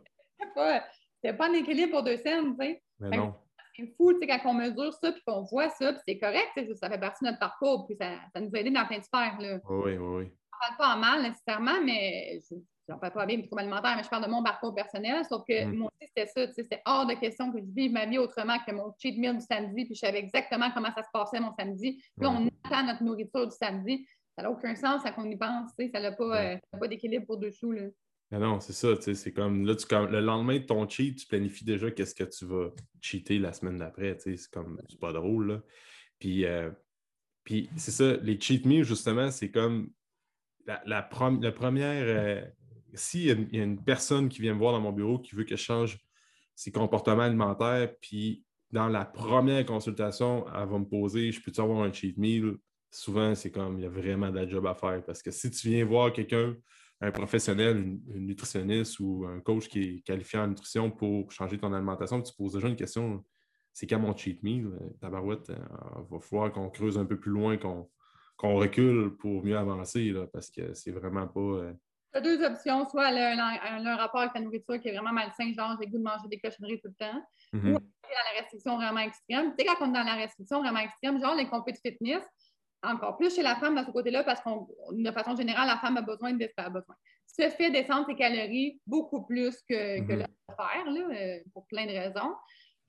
C'est 1.24 1.34
pas, 1.34 1.48
un 1.48 1.54
équilibre 1.54 1.92
pour 1.92 2.04
deux 2.04 2.18
scènes, 2.18 2.56
tu 2.58 2.66
sais. 2.66 2.84
Mais 3.00 3.18
non. 3.18 3.34
C'est 3.76 3.94
fou, 3.98 4.14
tu 4.14 4.20
sais, 4.20 4.28
quand 4.28 4.52
on 4.52 4.54
mesure 4.54 4.94
ça, 4.94 5.12
puis 5.12 5.22
qu'on 5.28 5.42
voit 5.44 5.70
ça, 5.70 5.92
puis 5.92 6.02
c'est 6.08 6.18
correct, 6.18 6.52
ça 6.76 6.90
fait 6.90 7.00
partie 7.00 7.26
de 7.26 7.30
notre 7.30 7.40
parcours, 7.40 7.86
puis 7.86 7.98
ça, 8.00 8.12
ça 8.34 8.40
nous 8.40 8.50
a 8.54 8.60
aidé 8.60 8.72
dans 8.72 8.86
plein 8.86 9.00
de 9.00 9.04
sphères, 9.04 9.38
là. 9.40 9.60
Oui, 9.70 9.98
oui, 9.98 9.98
oui. 9.98 10.24
Je 10.24 10.74
ne 10.74 10.78
parle 10.78 10.78
pas 10.78 10.96
en 10.96 11.00
mal, 11.00 11.22
nécessairement, 11.24 11.82
mais 11.84 12.40
je 12.50 12.56
n'en 12.94 13.00
parle 13.00 13.14
pas 13.14 13.26
bien 13.26 13.38
du 13.38 13.48
trouble 13.48 13.62
alimentaire, 13.62 13.96
mais 13.98 14.04
je 14.04 14.10
parle 14.10 14.26
de 14.26 14.30
mon 14.30 14.44
parcours 14.44 14.74
personnel, 14.74 15.26
sauf 15.26 15.44
que 15.48 15.66
mm. 15.66 15.76
moi 15.76 15.92
aussi, 15.92 16.12
c'était 16.16 16.28
ça, 16.28 16.48
tu 16.48 16.54
sais, 16.54 16.64
c'était 16.64 16.82
hors 16.86 17.06
de 17.06 17.16
question 17.16 17.52
que 17.52 17.60
je 17.60 17.66
vive 17.68 17.92
ma 17.92 18.06
vie 18.06 18.18
autrement 18.18 18.58
que 18.66 18.72
mon 18.72 18.94
cheat 18.98 19.18
meal 19.18 19.38
du 19.38 19.44
samedi, 19.44 19.86
puis 19.86 19.96
je 19.96 20.00
savais 20.00 20.20
exactement 20.20 20.72
comment 20.74 20.94
ça 20.94 21.04
se 21.04 21.10
passait 21.12 21.40
mon 21.40 21.54
samedi. 21.54 22.02
Puis 22.18 22.28
on 22.28 22.48
attend 22.64 22.86
notre 22.86 23.04
nourriture 23.04 23.48
du 23.48 23.56
samedi. 23.56 24.08
Ça 24.38 24.44
n'a 24.44 24.52
aucun 24.52 24.76
sens 24.76 25.06
à 25.06 25.12
qu'on 25.12 25.30
y 25.30 25.38
pense, 25.38 25.72
tu 25.78 25.86
sais, 25.86 25.92
ça 25.92 26.00
n'a 26.00 26.12
pas, 26.12 26.42
euh, 26.42 26.58
pas 26.80 26.88
d'équilibre 26.88 27.26
pour 27.26 27.38
dessous, 27.38 27.72
là. 27.72 27.84
Mais 28.32 28.40
non, 28.40 28.60
c'est 28.60 28.74
ça, 28.74 28.90
c'est 29.00 29.32
comme 29.34 29.66
là, 29.66 29.76
tu, 29.76 29.86
le 29.90 30.20
lendemain 30.20 30.58
de 30.58 30.66
ton 30.66 30.88
cheat, 30.90 31.20
tu 31.20 31.28
planifies 31.28 31.64
déjà 31.64 31.92
qu'est-ce 31.92 32.16
que 32.16 32.24
tu 32.24 32.46
vas 32.46 32.70
cheater 33.00 33.38
la 33.38 33.54
semaine 33.54 33.78
d'après, 33.78 34.18
c'est 34.20 34.36
comme, 34.52 34.82
c'est 34.90 35.00
pas 35.00 35.14
drôle, 35.14 35.48
là. 35.48 35.62
Puis, 36.18 36.46
euh, 36.46 36.72
puis 37.44 37.70
c'est 37.78 37.92
ça, 37.92 38.18
les 38.18 38.40
cheat 38.40 38.66
meals, 38.66 38.84
justement, 38.84 39.30
c'est 39.30 39.52
comme 39.52 39.92
la, 40.66 40.82
la, 40.86 41.04
première, 41.04 42.04
euh, 42.08 42.44
s'il 42.96 43.26
y, 43.54 43.60
a 43.60 43.64
une 43.64 43.84
personne 43.84 44.30
qui 44.30 44.42
vient 44.42 44.56
me 44.56 44.60
voir 44.60 44.74
dans 44.74 44.82
mon 44.82 44.92
bureau 44.92 45.20
qui 45.20 45.36
veut 45.36 45.44
que 45.44 45.56
je 45.56 45.64
change 45.64 46.00
ses 46.56 46.72
comportements 46.72 47.24
alimentaires, 47.24 47.94
puis 48.02 48.44
dans 48.72 48.88
la 48.88 49.06
première 49.06 49.66
consultation, 49.66 50.46
elle 50.48 50.68
va 50.68 50.80
me 50.80 50.86
poser, 50.86 51.32
je 51.32 51.42
peux-tu 51.42 51.62
avoir 51.62 51.84
un 51.84 51.94
cheat 51.94 52.18
meal? 52.18 52.56
Souvent, 52.90 53.36
c'est 53.36 53.52
comme, 53.52 53.78
il 53.78 53.84
y 53.84 53.86
a 53.86 53.90
vraiment 53.90 54.32
de 54.32 54.36
la 54.36 54.48
job 54.48 54.66
à 54.66 54.74
faire, 54.74 55.04
parce 55.06 55.22
que 55.22 55.30
si 55.30 55.52
tu 55.52 55.70
viens 55.70 55.86
voir 55.86 56.12
quelqu'un 56.12 56.56
un 57.02 57.12
professionnel, 57.12 57.78
une, 57.78 58.28
nutritionniste 58.28 59.00
ou 59.00 59.26
un 59.26 59.40
coach 59.42 59.68
qui 59.68 59.82
est 59.82 60.02
qualifié 60.02 60.40
en 60.40 60.48
nutrition 60.48 60.90
pour 60.92 61.32
changer 61.32 61.58
ton 61.58 61.74
alimentation, 61.74 62.22
tu 62.22 62.34
poses 62.34 62.54
déjà 62.54 62.68
une 62.68 62.76
question 62.76 63.24
c'est 63.76 63.88
quand 63.88 64.00
mon 64.00 64.16
cheat 64.16 64.42
meal 64.42 64.72
Tabarouette, 65.02 65.50
il 65.50 65.56
euh, 65.56 66.04
va 66.10 66.20
falloir 66.22 66.52
qu'on 66.52 66.70
creuse 66.70 66.98
un 66.98 67.06
peu 67.06 67.20
plus 67.20 67.32
loin, 67.32 67.58
qu'on 67.58 68.56
recule 68.56 69.18
pour 69.18 69.44
mieux 69.44 69.58
avancer 69.58 70.12
là, 70.12 70.28
parce 70.32 70.50
que 70.50 70.74
c'est 70.74 70.92
vraiment 70.92 71.28
pas. 71.28 71.40
Euh, 71.42 71.74
tu 72.14 72.20
as 72.20 72.22
deux 72.22 72.42
options. 72.42 72.88
Soit 72.88 73.12
elle 73.12 73.38
a 73.38 73.76
un, 73.76 73.96
rapport 73.98 74.22
avec 74.22 74.32
ta 74.32 74.40
nourriture 74.40 74.80
qui 74.80 74.88
est 74.88 74.94
vraiment 74.94 75.12
malsain, 75.12 75.52
genre 75.52 75.78
j'ai 75.78 75.88
goût 75.88 75.98
de 75.98 76.04
manger 76.04 76.30
des 76.30 76.40
cochonneries 76.40 76.80
tout 76.80 76.88
le 76.88 77.06
temps, 77.06 77.22
mm-hmm. 77.54 77.74
ou 77.74 77.74
dans 77.74 78.26
la 78.34 78.40
restriction 78.40 78.78
vraiment 78.78 79.02
extrême. 79.02 79.54
Tu 79.58 79.66
sais, 79.66 79.66
quand 79.66 79.86
on 79.86 79.90
est 79.90 79.94
dans 79.94 80.06
la 80.06 80.16
restriction 80.16 80.62
vraiment 80.62 80.80
extrême, 80.80 81.20
genre 81.20 81.36
les 81.36 81.50
compétitions 81.50 81.90
de 81.90 81.98
fitness, 81.98 82.24
encore 82.86 83.18
plus 83.18 83.36
chez 83.36 83.42
la 83.42 83.56
femme 83.56 83.76
dans 83.76 83.86
ce 83.86 83.92
côté-là, 83.92 84.24
parce 84.24 84.42
qu'on, 84.42 84.68
de 84.92 85.12
façon 85.12 85.36
générale, 85.36 85.68
la 85.68 85.78
femme 85.78 85.98
a 85.98 86.02
besoin 86.02 86.34
de 86.34 86.50
a 86.58 86.70
besoin. 86.70 86.96
Se 87.28 87.50
fait 87.50 87.72
descendre 87.72 88.06
ses 88.08 88.16
calories 88.16 88.80
beaucoup 88.86 89.24
plus 89.26 89.56
que, 89.68 90.00
que 90.00 90.14
mm-hmm. 90.14 90.26
faire, 90.56 90.92
là, 90.92 91.02
euh, 91.12 91.40
pour 91.54 91.66
plein 91.68 91.86
de 91.86 91.92
raisons. 91.92 92.34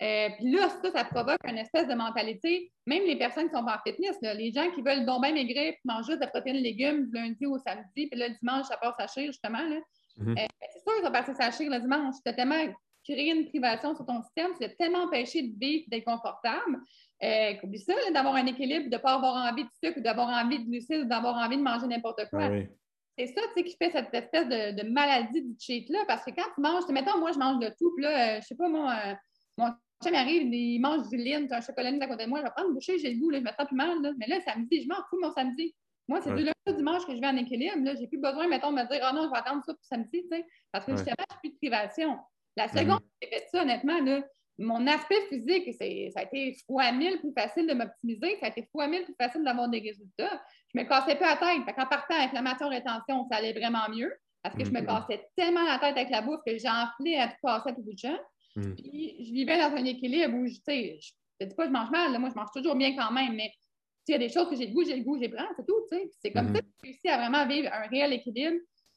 Euh, 0.03 0.29
puis 0.37 0.53
là, 0.53 0.69
ça, 0.69 0.91
ça 0.91 1.05
provoque 1.05 1.39
une 1.49 1.57
espèce 1.57 1.89
de 1.89 1.95
mentalité, 1.95 2.71
même 2.87 3.05
les 3.05 3.17
personnes 3.17 3.49
qui 3.49 3.57
sont 3.57 3.65
en 3.65 3.79
fitness, 3.85 4.19
les 4.21 4.53
gens 4.53 4.71
qui 4.73 4.83
veulent 4.83 5.07
donc 5.07 5.23
bien 5.23 5.33
maigrir 5.33 5.73
puis 5.73 5.83
mangent 5.87 6.07
juste 6.07 6.21
de 6.21 6.27
protéines 6.27 6.57
légumes 6.57 7.07
du 7.07 7.13
lundi 7.13 7.47
au 7.47 7.59
samedi, 7.59 8.07
puis 8.07 8.11
le 8.13 8.29
dimanche, 8.39 8.67
ça 8.67 8.77
passe 8.77 8.95
à 8.99 9.07
chier, 9.07 9.27
justement. 9.27 9.63
Là. 9.63 9.77
Mm-hmm. 10.19 10.43
Euh, 10.43 10.47
c'est 10.73 10.83
sûr 10.83 10.99
que 10.99 11.03
ça 11.03 11.11
passe 11.11 11.41
à 11.41 11.51
chier 11.51 11.69
le 11.71 11.81
dimanche. 11.81 12.17
As 12.27 12.33
tellement 12.35 12.67
crées 13.09 13.31
une 13.31 13.49
privation 13.49 13.95
sur 13.95 14.05
ton 14.05 14.23
système, 14.23 14.51
vas 14.61 14.69
tellement 14.71 15.05
empêcher 15.05 15.43
de 15.43 15.59
vivre, 15.59 15.85
d'être 15.89 16.05
confortable. 16.05 16.81
Euh, 17.23 17.55
oublie 17.63 17.79
ça, 17.79 17.95
d'avoir 18.13 18.35
un 18.35 18.47
équilibre, 18.47 18.91
de 18.91 18.97
ne 18.97 19.01
pas 19.01 19.15
avoir 19.15 19.51
envie 19.51 19.65
de 19.65 19.71
sucre 19.83 20.01
d'avoir 20.01 20.29
envie 20.29 20.59
de 20.59 20.65
glucides 20.65 21.09
d'avoir 21.09 21.37
envie 21.37 21.57
de 21.57 21.63
manger 21.63 21.87
n'importe 21.87 22.29
quoi. 22.31 22.45
Ah 22.45 22.63
c'est 23.19 23.29
ça 23.29 23.41
qui 23.57 23.77
fait 23.77 23.91
cette 23.91 24.13
espèce 24.13 24.47
de, 24.47 24.89
maladie 24.91 25.43
du 25.43 25.57
cheat-là. 25.59 26.01
Parce 26.07 26.25
que 26.25 26.31
quand 26.31 26.49
tu 26.55 26.61
manges, 26.61 26.87
mettons, 26.91 27.19
moi, 27.19 27.33
je 27.33 27.39
mange 27.39 27.59
de 27.59 27.71
tout, 27.79 27.93
puis 27.95 28.05
là, 28.05 28.37
euh, 28.37 28.41
je 28.43 28.47
sais 28.47 28.55
pas, 28.55 28.69
moi, 28.69 28.95
euh, 29.07 29.15
mon 29.57 29.73
chien 30.03 30.13
arrive, 30.15 30.53
il 30.53 30.79
mange 30.81 31.09
du 31.09 31.17
lin, 31.17 31.47
un 31.51 31.61
chocolat 31.61 31.91
à 31.99 32.07
côté 32.07 32.25
de 32.25 32.29
moi, 32.29 32.41
je 32.41 32.45
vais 32.45 32.51
prendre 32.51 32.69
une 32.69 32.75
bouchée, 32.75 32.99
j'ai 32.99 33.15
le 33.15 33.21
goût, 33.21 33.31
là, 33.31 33.39
je 33.39 33.45
me 33.45 33.49
sens 33.49 33.67
plus 33.67 33.77
mal. 33.77 34.03
Là. 34.03 34.13
Mais 34.19 34.27
là, 34.27 34.41
samedi, 34.41 34.83
je 34.83 34.89
m'en 34.89 34.97
fous 35.09 35.19
mon 35.21 35.33
samedi. 35.33 35.75
Moi, 36.09 36.21
c'est 36.21 36.35
du 36.35 36.45
lundi 36.45 36.77
dimanche 36.77 37.07
que 37.07 37.17
je 37.17 37.21
vais 37.21 37.27
en 37.27 37.37
équilibre. 37.37 37.83
Là, 37.83 37.95
j'ai 37.95 38.07
plus 38.07 38.19
besoin, 38.19 38.47
mettons, 38.49 38.71
de 38.71 38.77
me 38.77 38.89
dire, 38.89 39.01
oh 39.11 39.15
non, 39.15 39.25
je 39.25 39.31
vais 39.31 39.39
attendre 39.39 39.65
ça 39.65 39.73
pour 39.73 39.85
samedi, 39.85 40.23
tu 40.23 40.29
sais, 40.29 40.45
parce 40.71 40.85
que 40.85 40.93
justement, 40.93 41.17
je 41.33 41.39
plus 41.41 41.51
de 41.51 41.57
privation. 41.57 42.19
La 42.57 42.69
seconde 42.69 43.01
mm-hmm. 43.01 43.01
que 43.01 43.05
j'ai 43.23 43.29
fait 43.29 43.47
ça, 43.51 43.63
honnêtement, 43.63 44.01
là, 44.01 44.23
mon 44.59 44.87
aspect 44.87 45.21
physique, 45.29 45.75
ça 45.75 46.21
a 46.21 46.23
été 46.23 46.57
fois 46.67 46.91
mille 46.93 47.19
plus 47.21 47.33
facile 47.33 47.67
de 47.67 47.75
m'optimiser, 47.75 48.39
ça 48.41 48.47
a 48.47 48.49
été 48.49 48.67
fois 48.73 48.89
mille 48.89 49.05
plus 49.05 49.15
facile 49.21 49.45
d'avoir 49.45 49.69
des 49.69 49.81
résultats. 49.81 50.43
Je 50.75 50.81
me 50.81 50.85
cassais 50.85 51.17
pas 51.17 51.35
la 51.35 51.37
tête. 51.37 51.75
En 51.77 51.87
partant, 51.87 52.15
inflammation, 52.15 52.69
rétention, 52.69 53.27
ça 53.31 53.37
allait 53.37 53.53
vraiment 53.53 53.89
mieux 53.91 54.13
parce 54.43 54.57
que 54.57 54.65
je 54.65 54.71
me 54.71 54.81
mm-hmm. 54.81 55.09
cassais 55.09 55.29
tellement 55.37 55.65
la 55.65 55.79
tête 55.79 55.97
avec 55.97 56.11
la 56.11 56.23
bouffe 56.23 56.41
que 56.47 56.57
j'enflais 56.57 57.17
à 57.17 57.29
tout 57.29 57.35
casser 57.43 57.69
à 57.69 57.73
tout 57.73 57.83
bout 57.83 57.93
de 57.93 57.99
champ. 57.99 58.19
Mm. 58.57 58.75
Puis 58.75 59.17
je 59.27 59.33
vivais 59.33 59.59
dans 59.59 59.77
un 59.77 59.85
équilibre 59.85 60.35
où, 60.35 60.47
tu 60.47 60.55
sais, 60.55 60.99
je 61.01 61.45
ne 61.45 61.51
dis 61.51 61.55
pas 61.55 61.65
que 61.65 61.69
je 61.69 61.73
mange 61.73 61.91
mal, 61.91 62.19
moi 62.19 62.31
je 62.31 62.35
mange 62.35 62.51
toujours 62.55 62.77
bien 62.77 62.97
quand 62.97 63.13
même, 63.13 63.35
mais 63.35 63.53
il 64.09 64.13
y 64.13 64.15
a 64.15 64.19
des 64.19 64.29
choses 64.29 64.49
que 64.49 64.57
j'ai 64.57 64.67
le 64.67 64.73
goût, 64.73 64.85
j'ai 64.85 64.97
le 64.97 65.03
goût, 65.03 65.19
j'ai 65.21 65.29
le 65.29 65.37
c'est 65.57 65.67
tout. 65.67 65.85
C'est 66.23 66.31
comme 66.31 66.55
ça 66.55 66.61
mm-hmm. 66.61 66.63
que 66.63 66.69
j'ai 66.85 66.91
réussi 66.91 67.09
à 67.09 67.19
vraiment 67.19 67.47
vivre 67.47 67.69
un 67.73 67.89
réel 67.89 68.13
équilibre, 68.13 68.57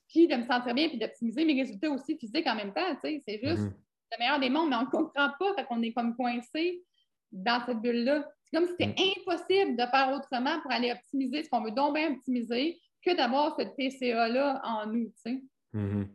puis 0.10 0.28
de 0.28 0.36
me 0.36 0.44
sentir 0.44 0.74
bien, 0.74 0.90
puis 0.90 0.98
d'optimiser 0.98 1.46
mes 1.46 1.62
résultats 1.62 1.90
aussi 1.90 2.18
physiques 2.18 2.48
en 2.48 2.56
même 2.56 2.74
temps. 2.74 2.98
C'est 3.02 3.22
juste 3.28 3.62
mm-hmm. 3.62 3.74
le 4.12 4.20
meilleur 4.20 4.40
des 4.40 4.50
mondes, 4.50 4.70
mais 4.70 4.76
on 4.76 4.86
ne 4.86 4.90
comprend 4.90 5.30
pas, 5.40 5.54
fait 5.56 5.66
qu'on 5.66 5.82
est 5.82 5.94
comme 5.94 6.16
coincé 6.16 6.84
dans 7.32 7.64
cette 7.66 7.80
bulle-là. 7.80 8.28
C'est 8.44 8.58
comme 8.58 8.68
si 8.68 8.72
c'était 8.72 8.88
mm. 8.88 9.20
impossible 9.20 9.78
de 9.78 9.86
faire 9.86 10.12
autrement 10.14 10.60
pour 10.62 10.72
aller 10.72 10.92
optimiser 10.92 11.44
ce 11.44 11.50
qu'on 11.50 11.64
veut 11.64 11.72
donc 11.72 11.96
bien 11.96 12.14
optimiser 12.14 12.80
que 13.06 13.16
d'avoir 13.16 13.56
ce 13.58 13.64
TCA-là 13.64 14.62
en 14.64 14.88
nous. 14.88 15.14
sais. 15.16 15.42
Mm-hmm. 15.74 16.08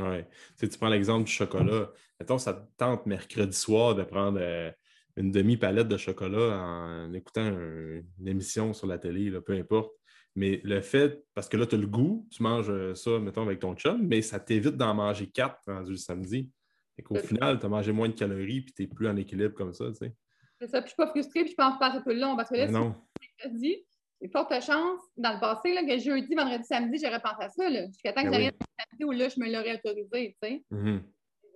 Oui. 0.00 0.24
Tu, 0.58 0.78
prends 0.78 0.88
l'exemple 0.88 1.24
du 1.24 1.32
chocolat. 1.32 1.90
Mettons, 2.20 2.38
ça 2.38 2.52
te 2.52 2.60
tente 2.76 3.06
mercredi 3.06 3.56
soir 3.56 3.94
de 3.94 4.02
prendre 4.02 4.38
euh, 4.40 4.70
une 5.16 5.32
demi-palette 5.32 5.88
de 5.88 5.96
chocolat 5.96 6.60
en 6.60 7.12
écoutant 7.14 7.46
une 7.48 8.28
émission 8.28 8.74
sur 8.74 8.86
la 8.86 8.98
télé, 8.98 9.32
peu 9.40 9.54
importe. 9.54 9.92
Mais 10.38 10.60
le 10.62 10.80
fait, 10.80 11.24
parce 11.34 11.48
que 11.48 11.56
là, 11.56 11.66
tu 11.66 11.74
as 11.74 11.78
le 11.78 11.88
goût, 11.88 12.24
tu 12.30 12.44
manges 12.44 12.70
euh, 12.70 12.94
ça, 12.94 13.18
mettons, 13.18 13.42
avec 13.42 13.58
ton 13.58 13.74
chum, 13.74 14.06
mais 14.06 14.22
ça 14.22 14.38
t'évite 14.38 14.76
d'en 14.76 14.94
manger 14.94 15.26
quatre 15.26 15.58
rendu 15.66 15.90
le 15.90 15.96
samedi. 15.96 16.48
Et 16.96 17.02
qu'au 17.02 17.16
final, 17.16 17.58
tu 17.58 17.66
as 17.66 17.68
mangé 17.68 17.90
moins 17.90 18.08
de 18.08 18.14
calories 18.14 18.60
puis 18.60 18.72
tu 18.72 18.82
n'es 18.82 18.88
plus 18.88 19.08
en 19.08 19.16
équilibre 19.16 19.54
comme 19.54 19.72
ça, 19.72 19.86
tu 19.88 19.94
sais. 19.94 20.14
C'est 20.60 20.68
ça, 20.68 20.80
puis 20.80 20.90
je 20.90 20.94
suis 20.94 20.96
pas 20.96 21.08
frustrée, 21.08 21.42
puis 21.42 21.50
je 21.50 21.56
pense 21.56 21.76
pas 21.78 21.90
tout 21.90 22.08
le 22.08 22.14
long, 22.20 22.36
parce 22.36 22.50
que 22.50 22.56
là, 22.56 22.68
non. 22.68 22.94
mercredi, 23.20 23.84
il 24.20 24.30
forte 24.30 24.52
chance, 24.60 25.00
dans 25.16 25.34
le 25.34 25.40
passé, 25.40 25.74
là, 25.74 25.82
que 25.82 25.98
jeudi, 25.98 26.34
vendredi, 26.36 26.64
samedi, 26.64 27.00
j'aurais 27.02 27.20
pensé 27.20 27.36
à 27.40 27.48
ça, 27.48 27.68
là. 27.68 27.86
Jusqu'à 27.86 28.12
temps 28.12 28.22
que 28.22 28.30
ben 28.30 28.34
j'arrive 28.34 28.52
samedi 28.90 29.04
où 29.04 29.10
là, 29.10 29.28
je 29.28 29.40
me 29.40 29.52
l'aurais 29.52 29.80
autorisé, 29.84 30.36
tu 30.40 30.48
sais. 30.48 30.64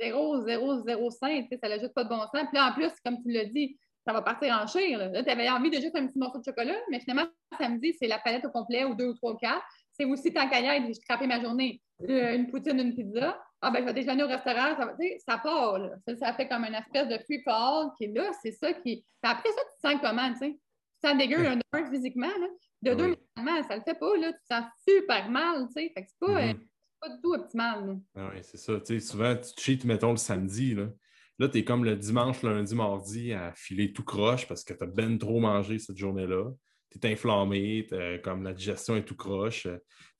0, 0.00 0.40
0, 0.40 0.82
0, 0.82 1.10
5, 1.10 1.48
ça 1.62 1.68
n'a 1.68 1.78
juste 1.78 1.94
pas 1.94 2.02
de 2.02 2.08
bon 2.08 2.20
sens. 2.20 2.32
Puis 2.32 2.54
là, 2.54 2.70
en 2.70 2.72
plus, 2.72 2.90
comme 3.04 3.22
tu 3.22 3.30
l'as 3.30 3.44
dit, 3.44 3.78
ça 4.06 4.12
va 4.12 4.22
partir 4.22 4.52
en 4.54 4.66
chire. 4.66 4.98
Là, 4.98 5.22
tu 5.22 5.30
avais 5.30 5.48
envie 5.48 5.70
de 5.70 5.76
juste 5.76 5.96
un 5.96 6.06
petit 6.06 6.18
morceau 6.18 6.38
de 6.38 6.44
chocolat, 6.44 6.76
mais 6.90 7.00
finalement, 7.00 7.28
samedi, 7.58 7.94
c'est 7.98 8.08
la 8.08 8.18
palette 8.18 8.44
au 8.44 8.50
complet, 8.50 8.84
ou 8.84 8.94
deux 8.94 9.08
ou 9.08 9.14
trois 9.14 9.32
ou 9.32 9.36
quatre. 9.36 9.64
C'est 9.92 10.04
aussi 10.04 10.32
tant 10.32 10.48
qu'à 10.48 10.60
y 10.60 10.66
être, 10.66 10.86
j'ai 10.86 10.94
scrapé 10.94 11.26
ma 11.26 11.40
journée. 11.40 11.80
Euh, 12.08 12.34
une 12.34 12.48
poutine, 12.48 12.80
une 12.80 12.94
pizza. 12.94 13.40
Ah, 13.60 13.70
ben, 13.70 13.80
je 13.80 13.84
vais 13.84 13.92
déjeuner 13.92 14.24
au 14.24 14.28
restaurant. 14.28 14.76
Ça, 14.76 14.94
ça 15.24 15.38
part, 15.38 15.78
là. 15.78 15.90
Ça, 16.18 16.32
fait 16.32 16.48
comme 16.48 16.64
une 16.64 16.74
espèce 16.74 17.08
de 17.08 17.22
free 17.24 17.42
fall 17.44 17.90
qui 17.96 18.04
est 18.04 18.12
là. 18.12 18.30
C'est 18.42 18.52
ça 18.52 18.72
qui. 18.72 19.04
après 19.22 19.50
ça, 19.50 19.60
tu 19.60 19.82
te 19.82 19.88
sens 19.88 20.00
comment, 20.02 20.32
tu 20.32 20.38
sais? 20.38 20.50
Tu 20.50 21.00
te 21.02 21.08
sens 21.08 21.18
dégueu, 21.18 21.46
un, 21.46 21.90
physiquement, 21.90 22.26
là. 22.26 22.46
De 22.82 22.94
deux, 22.94 23.16
mentalement, 23.36 23.62
ça 23.68 23.76
le 23.76 23.82
fait 23.82 23.94
pas, 23.94 24.16
là. 24.16 24.32
Tu 24.32 24.38
te 24.40 24.54
sens 24.54 24.64
super 24.88 25.30
mal, 25.30 25.66
tu 25.66 25.74
sais. 25.74 25.92
Fait 25.94 26.02
que 26.02 26.08
c'est 26.08 26.26
pas. 26.26 26.40
Mm-hmm. 26.40 26.50
Euh, 26.50 26.66
pas 27.00 27.08
du 27.08 27.20
tout 27.20 27.34
optimal. 27.34 28.00
Ah 28.16 28.30
oui, 28.32 28.40
c'est 28.42 28.56
ça. 28.56 28.78
Tu 28.80 28.86
sais, 28.86 29.00
souvent, 29.00 29.34
tu 29.36 29.60
cheats, 29.60 29.86
mettons, 29.86 30.12
le 30.12 30.16
samedi. 30.16 30.74
Là, 30.74 30.86
là 31.42 31.48
tu 31.48 31.58
es 31.58 31.64
comme 31.64 31.84
le 31.84 31.96
dimanche, 31.96 32.42
lundi, 32.42 32.74
mardi 32.74 33.32
à 33.32 33.52
filer 33.54 33.92
tout 33.92 34.04
croche 34.04 34.46
parce 34.46 34.62
que 34.62 34.72
tu 34.72 34.84
as 34.84 34.86
ben 34.86 35.18
trop 35.18 35.40
mangé 35.40 35.78
cette 35.78 35.96
journée-là. 35.96 36.50
Tu 36.90 36.98
es 37.02 37.12
inflammé, 37.12 37.86
comme 38.22 38.44
la 38.44 38.52
digestion 38.52 38.96
est 38.96 39.04
tout 39.04 39.16
croche. 39.16 39.66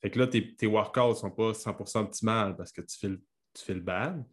Fait 0.01 0.09
que 0.09 0.19
là, 0.19 0.27
tes, 0.27 0.53
tes 0.55 0.67
workouts 0.67 1.09
ne 1.09 1.13
sont 1.13 1.31
pas 1.31 1.53
100% 1.53 1.99
optimales 1.99 2.57
parce 2.57 2.71
que 2.71 2.81
tu 2.81 2.97
fais 2.97 3.07
le, 3.07 3.21
tu 3.53 3.63
fais 3.63 3.73
le 3.73 3.79
bad. 3.79 4.25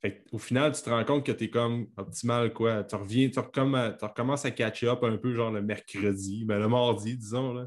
Fait 0.00 0.24
au 0.30 0.38
final, 0.38 0.72
tu 0.72 0.82
te 0.82 0.90
rends 0.90 1.04
compte 1.04 1.26
que 1.26 1.32
tu 1.32 1.44
es 1.44 1.50
comme 1.50 1.88
optimal, 1.96 2.52
quoi? 2.52 2.84
Tu 2.84 2.94
reviens, 2.94 3.28
tu, 3.28 3.40
recommences 3.40 4.44
à 4.44 4.50
catch 4.50 4.84
up 4.84 5.02
un 5.02 5.16
peu, 5.16 5.34
genre 5.34 5.50
le 5.50 5.62
mercredi, 5.62 6.44
ben, 6.44 6.58
le 6.58 6.68
mardi, 6.68 7.16
disons, 7.16 7.54
là, 7.54 7.66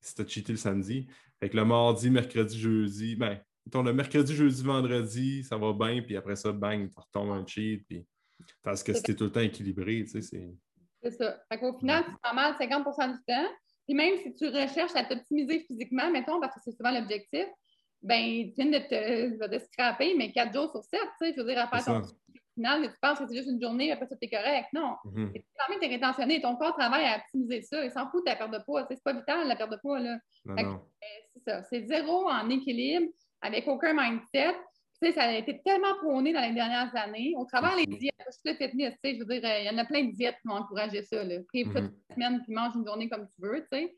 si 0.00 0.14
tu 0.14 0.22
as 0.22 0.26
cheaté 0.26 0.52
le 0.52 0.58
samedi. 0.58 1.06
Fait 1.38 1.50
que 1.50 1.56
le 1.56 1.64
mardi, 1.64 2.10
mercredi, 2.10 2.58
jeudi, 2.58 3.16
ben, 3.16 3.38
le 3.74 3.92
mercredi, 3.92 4.34
jeudi, 4.34 4.62
vendredi, 4.62 5.44
ça 5.44 5.56
va 5.56 5.72
bien, 5.72 6.02
puis 6.02 6.16
après 6.16 6.36
ça, 6.36 6.52
bang, 6.52 6.88
tu 6.88 6.98
retombes 6.98 7.30
un 7.30 7.46
cheat. 7.46 7.84
Puis... 7.86 8.06
Parce 8.62 8.82
que 8.82 8.92
c'était 8.92 9.14
tout 9.14 9.24
le 9.24 9.32
temps 9.32 9.40
équilibré, 9.40 10.04
tu 10.04 10.08
sais, 10.08 10.22
c'est. 10.22 10.50
C'est 11.02 11.10
ça. 11.12 11.42
Fait 11.50 11.58
qu'au 11.58 11.76
final, 11.78 12.04
tu 12.04 12.12
prends 12.22 12.34
mal 12.34 12.54
50% 12.54 13.12
du 13.12 13.18
temps. 13.26 13.48
Puis 13.86 13.94
même 13.94 14.16
si 14.22 14.34
tu 14.34 14.46
recherches 14.46 14.94
à 14.94 15.04
t'optimiser 15.04 15.64
physiquement, 15.66 16.10
mettons, 16.10 16.40
parce 16.40 16.54
que 16.54 16.60
c'est 16.64 16.76
souvent 16.76 16.92
l'objectif, 16.92 17.46
ben, 18.02 18.52
tu 18.52 18.52
viens 18.56 18.66
de 18.66 18.78
te, 18.78 19.48
de 19.48 19.58
scraper, 19.58 20.14
mais 20.16 20.32
4 20.32 20.52
jours 20.52 20.70
sur 20.70 20.84
7, 20.84 21.00
tu 21.00 21.26
sais, 21.26 21.34
je 21.36 21.40
veux 21.40 21.46
dire, 21.46 21.58
à 21.58 21.68
faire 21.68 21.84
ton 21.84 22.02
final, 22.54 22.82
tu 22.82 22.98
penses 23.00 23.18
que 23.18 23.26
c'est 23.26 23.36
juste 23.36 23.48
une 23.48 23.60
journée, 23.60 23.90
après 23.90 24.06
ça, 24.06 24.16
tu 24.16 24.26
es 24.26 24.30
correct. 24.30 24.68
Non. 24.72 24.96
Mm 25.04 25.10
-hmm. 25.10 25.44
Quand 25.58 25.68
même, 25.70 25.80
tu 25.80 25.86
es 25.86 25.90
rétentionné. 25.90 26.40
Ton 26.40 26.56
corps 26.56 26.76
travaille 26.76 27.06
à 27.06 27.16
optimiser 27.16 27.62
ça. 27.62 27.84
Il 27.84 27.90
s'en 27.90 28.08
fout 28.10 28.24
de 28.24 28.30
ta 28.30 28.36
perte 28.36 28.52
de 28.52 28.62
poids. 28.64 28.86
C'est 28.88 29.02
pas 29.02 29.12
vital, 29.12 29.48
la 29.48 29.56
perte 29.56 29.72
de 29.72 29.78
poids. 29.78 29.98
Là. 29.98 30.18
Euh, 30.48 30.76
c'est 31.32 31.42
ça. 31.46 31.62
C'est 31.68 31.86
zéro 31.86 32.28
en 32.28 32.48
équilibre 32.50 33.08
avec 33.42 33.68
aucun 33.68 33.92
mindset. 33.92 34.54
Tu 35.00 35.08
sais, 35.08 35.12
ça 35.12 35.24
a 35.24 35.32
été 35.32 35.60
tellement 35.64 35.94
prôné 35.96 36.32
dans 36.32 36.40
les 36.40 36.52
dernières 36.52 36.94
années. 36.96 37.34
Au 37.36 37.44
travers 37.44 37.76
les 37.76 37.86
diètes, 37.86 38.14
je 38.26 38.50
suis 38.50 38.56
fitness, 38.56 38.94
tu 39.02 39.10
sais, 39.10 39.16
je 39.16 39.24
veux 39.24 39.40
dire, 39.40 39.58
il 39.60 39.66
y 39.66 39.70
en 39.70 39.78
a 39.78 39.84
plein 39.84 40.04
de 40.04 40.12
diètes 40.12 40.36
qui 40.40 40.48
m'ont 40.48 40.56
encouragé 40.56 41.02
ça. 41.02 41.22
Là. 41.24 41.36
Prive 41.48 41.68
mm 41.68 41.70
-hmm. 41.70 41.88
toute 41.88 41.94
la 42.08 42.14
semaine, 42.14 42.42
puis 42.42 42.54
mange 42.54 42.74
une 42.76 42.86
journée 42.86 43.08
comme 43.08 43.26
tu 43.26 43.40
veux, 43.40 43.60
tu 43.60 43.78
sais. 43.78 43.94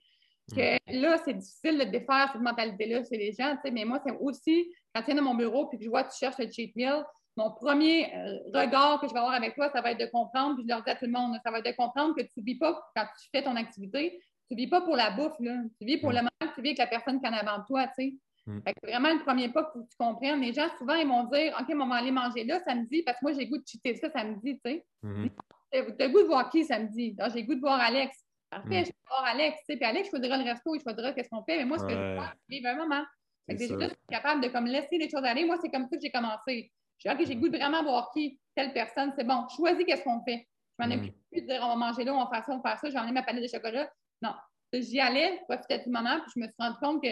Que 0.54 0.74
mm. 0.74 1.00
là, 1.02 1.18
c'est 1.24 1.34
difficile 1.34 1.78
de 1.78 1.84
défaire 1.84 2.30
cette 2.32 2.42
mentalité-là 2.42 3.02
chez 3.04 3.16
les 3.16 3.32
gens, 3.32 3.54
tu 3.56 3.62
sais, 3.62 3.70
mais 3.70 3.84
moi, 3.84 4.00
c'est 4.04 4.16
aussi, 4.18 4.56
quand 4.92 5.02
tu 5.02 5.06
viens 5.06 5.16
dans 5.16 5.28
mon 5.30 5.34
bureau 5.34 5.66
puis 5.68 5.78
que 5.78 5.84
je 5.84 5.90
vois 5.90 6.04
que 6.04 6.12
tu 6.12 6.18
cherches 6.18 6.38
le 6.38 6.50
cheat 6.50 6.74
meal, 6.76 7.04
mon 7.36 7.50
premier 7.50 8.14
euh, 8.14 8.38
regard 8.60 9.00
que 9.00 9.08
je 9.08 9.12
vais 9.12 9.18
avoir 9.18 9.34
avec 9.34 9.54
toi, 9.54 9.68
ça 9.70 9.80
va 9.80 9.90
être 9.92 10.00
de 10.00 10.06
comprendre, 10.06 10.54
puis 10.56 10.64
je 10.64 10.68
leur 10.68 10.82
dis 10.84 10.90
à 10.90 10.96
tout 10.96 11.06
le 11.06 11.12
monde, 11.12 11.36
ça 11.42 11.50
va 11.50 11.58
être 11.58 11.70
de 11.72 11.76
comprendre 11.76 12.14
que 12.14 12.22
tu 12.22 12.40
ne 12.40 12.44
vis 12.44 12.58
pas, 12.58 12.72
quand 12.94 13.06
tu 13.20 13.28
fais 13.32 13.42
ton 13.42 13.56
activité, 13.56 14.20
tu 14.48 14.54
ne 14.54 14.56
vis 14.56 14.68
pas 14.68 14.82
pour 14.82 14.96
la 14.96 15.10
bouffe, 15.10 15.38
là. 15.40 15.54
tu 15.78 15.84
vis 15.86 15.98
pour 15.98 16.10
mm. 16.10 16.16
le 16.16 16.18
moment 16.18 16.30
que 16.40 16.54
tu 16.54 16.62
vis 16.62 16.70
avec 16.70 16.78
la 16.78 16.86
personne 16.86 17.20
qui 17.20 17.26
en 17.26 17.32
a 17.32 17.38
avant 17.38 17.64
toi, 17.64 17.86
tu 17.88 17.94
sais. 17.96 18.14
Mm. 18.46 18.58
vraiment 18.82 19.14
le 19.14 19.20
premier 19.20 19.48
pas 19.48 19.64
pour 19.64 19.82
que 19.82 19.88
tu 19.88 19.96
comprennes. 19.98 20.40
Les 20.40 20.52
gens, 20.52 20.68
souvent, 20.76 20.94
ils 20.94 21.06
vont 21.06 21.24
dire 21.24 21.56
OK, 21.58 21.74
on 21.74 21.86
va 21.86 21.96
aller 21.96 22.10
manger 22.10 22.44
là 22.44 22.60
samedi 22.60 23.02
parce 23.02 23.18
que 23.18 23.24
moi, 23.24 23.32
j'ai 23.32 23.46
goût 23.46 23.56
de 23.56 23.64
cheater 23.66 23.96
ça 23.96 24.10
samedi. 24.10 24.60
Tu 24.64 24.70
sais. 24.70 24.84
Mm-hmm. 25.02 25.30
Tu 25.72 26.02
as 26.02 26.08
goût 26.08 26.22
de 26.22 26.26
voir 26.26 26.50
qui 26.50 26.64
samedi? 26.64 27.16
Ah, 27.18 27.28
J'ai 27.30 27.42
goût 27.44 27.54
de 27.54 27.60
voir 27.60 27.80
Alex. 27.80 28.14
Parfait, 28.50 28.82
mm. 28.82 28.84
je 28.84 28.90
vais 28.90 28.96
voir 29.08 29.24
Alex. 29.24 29.58
Tu 29.58 29.64
sais. 29.66 29.76
Puis 29.76 29.84
Alex, 29.84 30.08
je 30.08 30.10
choisirai 30.10 30.38
le 30.38 30.44
resto, 30.44 30.74
il 30.74 30.80
choisira 30.82 31.12
qu'est-ce 31.12 31.30
qu'on 31.30 31.42
fait. 31.44 31.56
Mais 31.58 31.64
moi, 31.64 31.78
ce 31.78 31.84
que 31.84 31.90
je 31.90 31.96
veux 31.96 32.18
c'est 32.18 32.54
vivre 32.54 32.68
un 32.68 32.76
moment. 32.76 33.04
Fait 33.46 33.54
que 33.54 33.58
déjà, 33.58 33.78
je 33.80 33.88
suis 33.88 33.96
capable 34.08 34.42
de 34.42 34.48
comme, 34.48 34.66
laisser 34.66 34.98
les 34.98 35.08
choses 35.08 35.24
aller. 35.24 35.44
Moi, 35.44 35.56
c'est 35.60 35.70
comme 35.70 35.86
ça 35.88 35.96
que 35.96 36.02
j'ai 36.02 36.10
commencé. 36.10 36.70
J'ai 36.98 37.10
OK, 37.10 37.26
j'ai 37.26 37.36
goût 37.36 37.48
de 37.48 37.56
vraiment 37.56 37.82
voir 37.82 38.10
qui, 38.12 38.38
telle 38.54 38.72
personne. 38.72 39.12
C'est 39.16 39.24
bon, 39.24 39.46
choisis 39.48 39.84
qu'est-ce 39.84 40.04
qu'on 40.04 40.22
fait. 40.24 40.46
Je 40.78 40.84
m'en 40.84 40.94
mm. 40.94 40.98
occupe 40.98 41.14
plus 41.30 41.42
de 41.42 41.46
dire 41.46 41.60
on 41.62 41.68
va 41.68 41.76
manger 41.76 42.04
là, 42.04 42.14
on 42.14 42.24
va 42.24 42.30
faire 42.30 42.44
ça, 42.44 42.52
on 42.52 42.58
va 42.58 42.70
faire 42.70 42.78
ça. 42.78 42.90
J'ai 42.90 42.98
emmené 42.98 43.12
ma 43.12 43.22
palette 43.22 43.42
de 43.42 43.48
chocolat. 43.48 43.90
Non. 44.20 44.34
J'y 44.72 45.00
allais, 45.00 45.38
je 45.38 45.54
profitais 45.54 45.84
du 45.84 45.90
moment, 45.90 46.18
puis 46.20 46.32
je 46.34 46.40
me 46.40 46.46
suis 46.46 46.54
rendu 46.58 46.76
compte 46.82 47.02
que 47.02 47.08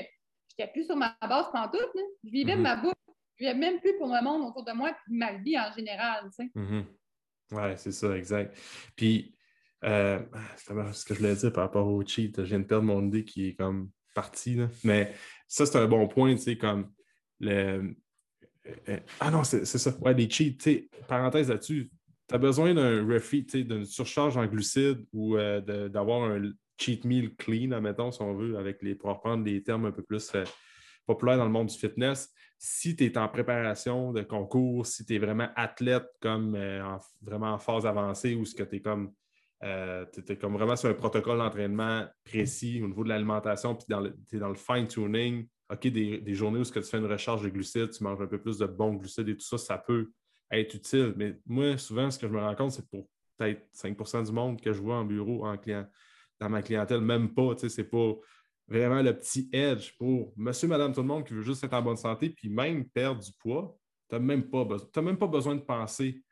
je 0.57 0.63
n'étais 0.63 0.73
plus 0.73 0.85
sur 0.85 0.97
ma 0.97 1.17
base 1.21 1.51
pantoute. 1.53 1.95
Là. 1.95 2.03
Je 2.25 2.31
vivais 2.31 2.57
mhm. 2.57 2.63
ma 2.63 2.77
bouffe. 2.77 2.95
Je 3.39 3.45
vivais 3.45 3.59
même 3.59 3.81
plus 3.81 3.97
pour 3.99 4.09
le 4.09 4.23
monde 4.23 4.49
autour 4.49 4.65
de 4.65 4.73
moi 4.73 4.91
et 4.91 4.95
ma 5.09 5.33
vie 5.39 5.59
en 5.59 5.73
général. 5.73 6.25
Tu 6.37 6.45
sais. 6.45 6.51
Mhm. 6.55 6.85
Oui, 7.53 7.63
c'est 7.77 7.93
ça, 7.93 8.17
exact. 8.17 8.57
Puis, 8.97 9.35
euh, 9.85 10.21
ce 10.57 11.05
que 11.05 11.15
je 11.15 11.19
voulais 11.19 11.35
dire 11.35 11.53
par 11.53 11.65
rapport 11.65 11.87
au 11.87 12.05
cheat, 12.05 12.37
je 12.39 12.49
viens 12.49 12.61
de 12.61 12.65
perdre 12.65 12.85
mon 12.85 13.07
idée 13.07 13.25
qui 13.25 13.49
est 13.49 13.55
comme 13.55 13.91
partie. 14.15 14.55
Là. 14.55 14.69
Mais 14.85 15.15
ça, 15.49 15.67
c'est 15.67 15.79
un 15.79 15.87
bon 15.87 16.07
point, 16.09 16.35
tu 16.35 16.43
sais, 16.43 16.57
comme 16.57 16.93
le. 17.41 17.95
Euh, 18.89 19.01
ah 19.21 19.31
non, 19.31 19.43
c'est 19.45 19.65
ça. 19.65 19.91
Ouais, 20.01 20.15
les 20.15 20.31
cheats, 20.31 20.53
tu 20.53 20.61
sais, 20.61 20.91
parenthèse 21.09 21.49
là-dessus, 21.49 21.91
tu 22.29 22.35
as 22.35 22.39
besoin 22.39 22.75
d'un 22.75 23.05
refit, 23.07 23.45
tu 23.45 23.59
sais, 23.59 23.65
d'une 23.65 23.85
surcharge 23.85 24.37
en 24.37 24.47
glucides 24.47 25.05
ou 25.13 25.37
euh, 25.37 25.89
d'avoir 25.89 26.31
un 26.31 26.53
cheat 26.83 27.05
meal 27.05 27.35
clean, 27.37 27.73
admettons, 27.73 28.11
si 28.11 28.23
on 28.23 28.35
veut, 28.35 28.59
avec 28.59 28.83
les, 28.83 28.95
pour 28.95 29.11
reprendre 29.11 29.45
des 29.45 29.63
termes 29.63 29.87
un 29.87 29.93
peu 29.93 30.03
plus 30.03 30.35
euh, 30.35 30.45
populaires 31.07 31.39
dans 31.39 31.45
le 31.45 31.51
monde 31.51 31.69
du 31.69 31.77
fitness. 31.77 32.33
Si 32.59 32.95
tu 32.97 33.05
es 33.05 33.19
en 33.19 33.29
préparation 33.29 34.13
de 34.13 34.23
concours, 34.23 34.87
si 34.87 35.05
tu 35.05 35.15
es 35.15 35.19
vraiment 35.19 35.49
athlète, 35.57 36.07
comme 36.21 36.55
euh, 36.55 36.83
vraiment 37.21 37.53
en 37.53 37.59
phase 37.59 37.87
avancée, 37.87 38.35
ou 38.35 38.45
ce 38.45 38.55
que 38.55 38.63
tu 38.63 38.77
es 38.77 38.81
comme 38.81 39.13
euh, 39.65 40.05
comme 40.41 40.55
vraiment 40.55 40.75
sur 40.75 40.89
un 40.89 40.95
protocole 40.95 41.39
d'entraînement 41.39 42.05
précis 42.25 42.81
au 42.83 42.89
niveau 42.89 43.05
de 43.05 43.09
l'alimentation, 43.09 43.77
puis 43.77 43.87
tu 44.29 44.37
es 44.37 44.39
dans 44.41 44.49
le 44.49 44.57
fine-tuning. 44.57 45.47
OK, 45.71 45.87
des, 45.87 46.35
journées 46.35 46.59
où 46.59 46.65
ce 46.65 46.73
que 46.73 46.81
tu 46.81 46.87
fais 46.87 46.99
une 46.99 47.07
recharge 47.07 47.43
de 47.43 47.49
glucides, 47.49 47.91
tu 47.91 48.03
manges 48.03 48.21
un 48.21 48.27
peu 48.27 48.41
plus 48.41 48.59
de 48.59 48.67
bons 48.67 48.95
glucides 48.95 49.29
et 49.29 49.37
tout 49.37 49.47
ça, 49.47 49.59
ça 49.59 49.79
peut 49.79 50.11
être 50.51 50.75
utile. 50.75 51.15
Mais 51.17 51.39
moi, 51.47 51.79
souvent, 51.79 52.11
ce 52.11 52.19
que 52.19 52.27
je 52.27 52.33
me 52.33 52.41
rends 52.41 52.55
compte, 52.57 52.73
c'est 52.73 52.87
pour 52.91 53.09
peut-être 53.39 53.63
5% 53.73 54.27
du 54.27 54.33
monde 54.33 54.61
que 54.61 54.73
je 54.73 54.81
vois 54.81 54.97
en 54.97 55.05
bureau, 55.05 55.47
en 55.47 55.57
client, 55.57 55.87
dans 56.43 56.51
ma 56.51 56.63
clientèle, 56.63 57.01
même 57.01 57.33
pas. 57.33 57.55
C'est 57.57 57.85
pas 57.85 58.15
vraiment 58.67 59.03
le 59.03 59.17
petit 59.17 59.49
edge 59.53 59.93
pour 59.97 60.33
monsieur, 60.37 60.69
madame, 60.69 60.93
tout 60.93 61.01
le 61.01 61.07
monde 61.07 61.25
qui 61.25 61.35
veut 61.35 61.43
juste 61.43 61.63
être 61.65 61.75
en 61.75 61.83
bonne 61.83 61.97
santé, 61.97 62.31
puis 62.31 62.49
même 62.49 62.89
perdre 62.89 63.23
du 63.23 63.33
poids. 63.33 63.77
Tu 64.09 64.17
n'as 64.17 64.21
même, 64.21 64.49
pas 64.51 64.67
même 64.97 65.19
pas 65.19 65.27
besoin 65.27 65.55
de 65.55 65.61
penser 65.61 66.23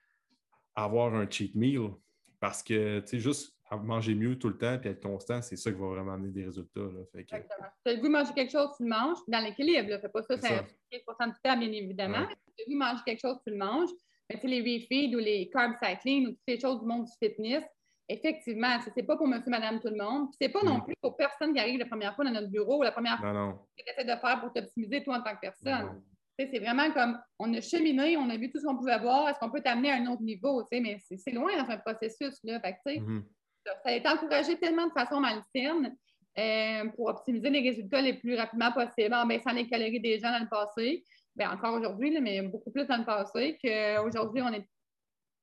à 0.74 0.84
avoir 0.84 1.14
un 1.14 1.28
cheat 1.28 1.54
meal 1.54 1.90
parce 2.38 2.62
que, 2.62 3.00
tu 3.00 3.06
sais, 3.06 3.18
juste 3.20 3.56
manger 3.82 4.16
mieux 4.16 4.36
tout 4.36 4.48
le 4.48 4.58
temps 4.58 4.78
et 4.82 4.88
être 4.88 5.00
constant, 5.00 5.40
c'est 5.42 5.56
ça 5.56 5.70
qui 5.70 5.78
va 5.78 5.86
vraiment 5.86 6.14
amener 6.14 6.32
des 6.32 6.44
résultats. 6.44 6.80
Là. 6.80 7.04
Fait 7.12 7.24
que... 7.24 7.36
Tu 7.36 7.90
as 7.90 7.92
le 7.92 8.00
goût 8.00 8.08
de 8.08 8.12
manger 8.12 8.32
quelque 8.34 8.50
chose, 8.50 8.70
tu 8.76 8.82
le 8.82 8.88
manges. 8.88 9.18
Dans 9.28 9.44
l'équilibre, 9.44 10.00
fais 10.00 10.08
pas 10.08 10.22
ça, 10.22 10.36
c'est 10.36 10.48
15 10.48 11.28
de 11.28 11.34
temps, 11.42 11.56
bien 11.58 11.70
évidemment. 11.70 12.26
Tu 12.26 12.32
as 12.32 12.36
le 12.58 12.64
goût 12.66 12.72
de 12.72 12.78
manger 12.78 13.02
quelque 13.06 13.20
chose, 13.20 13.36
tu 13.44 13.50
le 13.52 13.58
manges. 13.58 13.90
Mais 14.28 14.40
les 14.42 14.60
refeeds 14.60 15.14
ou 15.14 15.18
les 15.18 15.50
carb 15.50 15.74
cycling 15.82 16.28
ou 16.28 16.30
toutes 16.30 16.40
ces 16.48 16.60
choses 16.60 16.80
du 16.80 16.86
monde 16.86 17.04
du 17.04 17.12
fitness, 17.22 17.64
effectivement, 18.10 18.80
ce 18.84 18.90
n'est 18.94 19.06
pas 19.06 19.16
pour 19.16 19.28
monsieur, 19.28 19.50
madame, 19.50 19.80
tout 19.80 19.88
le 19.88 19.96
monde. 19.96 20.28
Ce 20.32 20.38
n'est 20.40 20.52
pas 20.52 20.62
non 20.62 20.80
plus 20.80 20.94
pour 21.00 21.16
personne 21.16 21.54
qui 21.54 21.60
arrive 21.60 21.78
la 21.78 21.86
première 21.86 22.14
fois 22.14 22.24
dans 22.24 22.32
notre 22.32 22.48
bureau 22.48 22.78
ou 22.78 22.82
la 22.82 22.92
première 22.92 23.18
fois 23.18 23.68
que 23.76 23.82
tu 23.82 23.90
essaies 23.90 24.04
de 24.04 24.20
faire 24.20 24.40
pour 24.40 24.52
t'optimiser 24.52 25.02
toi 25.02 25.18
en 25.18 25.22
tant 25.22 25.34
que 25.34 25.40
personne. 25.40 26.02
C'est 26.38 26.58
vraiment 26.58 26.90
comme 26.92 27.20
on 27.38 27.52
a 27.52 27.60
cheminé, 27.60 28.16
on 28.16 28.30
a 28.30 28.36
vu 28.36 28.50
tout 28.50 28.58
ce 28.58 28.64
qu'on 28.64 28.76
pouvait 28.76 28.98
voir, 28.98 29.28
est-ce 29.28 29.38
qu'on 29.38 29.50
peut 29.50 29.60
t'amener 29.60 29.90
à 29.90 29.96
un 29.96 30.06
autre 30.06 30.22
niveau, 30.22 30.66
mais 30.72 30.96
c'est 30.98 31.32
loin 31.32 31.54
dans 31.62 31.70
un 31.70 31.76
processus. 31.76 32.38
Là. 32.44 32.60
Fait 32.60 32.76
mm-hmm. 32.86 33.22
Ça 33.66 33.90
a 33.90 33.92
été 33.92 34.08
encouragé 34.08 34.56
tellement 34.58 34.86
de 34.86 34.92
façon 34.92 35.20
malsaine 35.20 35.94
euh, 36.38 36.88
pour 36.96 37.08
optimiser 37.08 37.50
les 37.50 37.60
résultats 37.60 38.00
les 38.00 38.14
plus 38.14 38.36
rapidement 38.36 38.72
possible 38.72 39.14
en 39.14 39.26
baissant 39.26 39.52
les 39.52 39.68
calories 39.68 40.00
des 40.00 40.18
gens 40.18 40.30
dans 40.30 40.38
le 40.38 40.48
passé. 40.48 41.04
Bien, 41.36 41.52
encore 41.52 41.74
aujourd'hui, 41.74 42.18
mais 42.20 42.40
beaucoup 42.40 42.70
plus 42.70 42.86
dans 42.86 42.96
le 42.96 43.04
passé 43.04 43.58
qu'aujourd'hui, 43.62 44.40
on 44.40 44.52
est, 44.52 44.66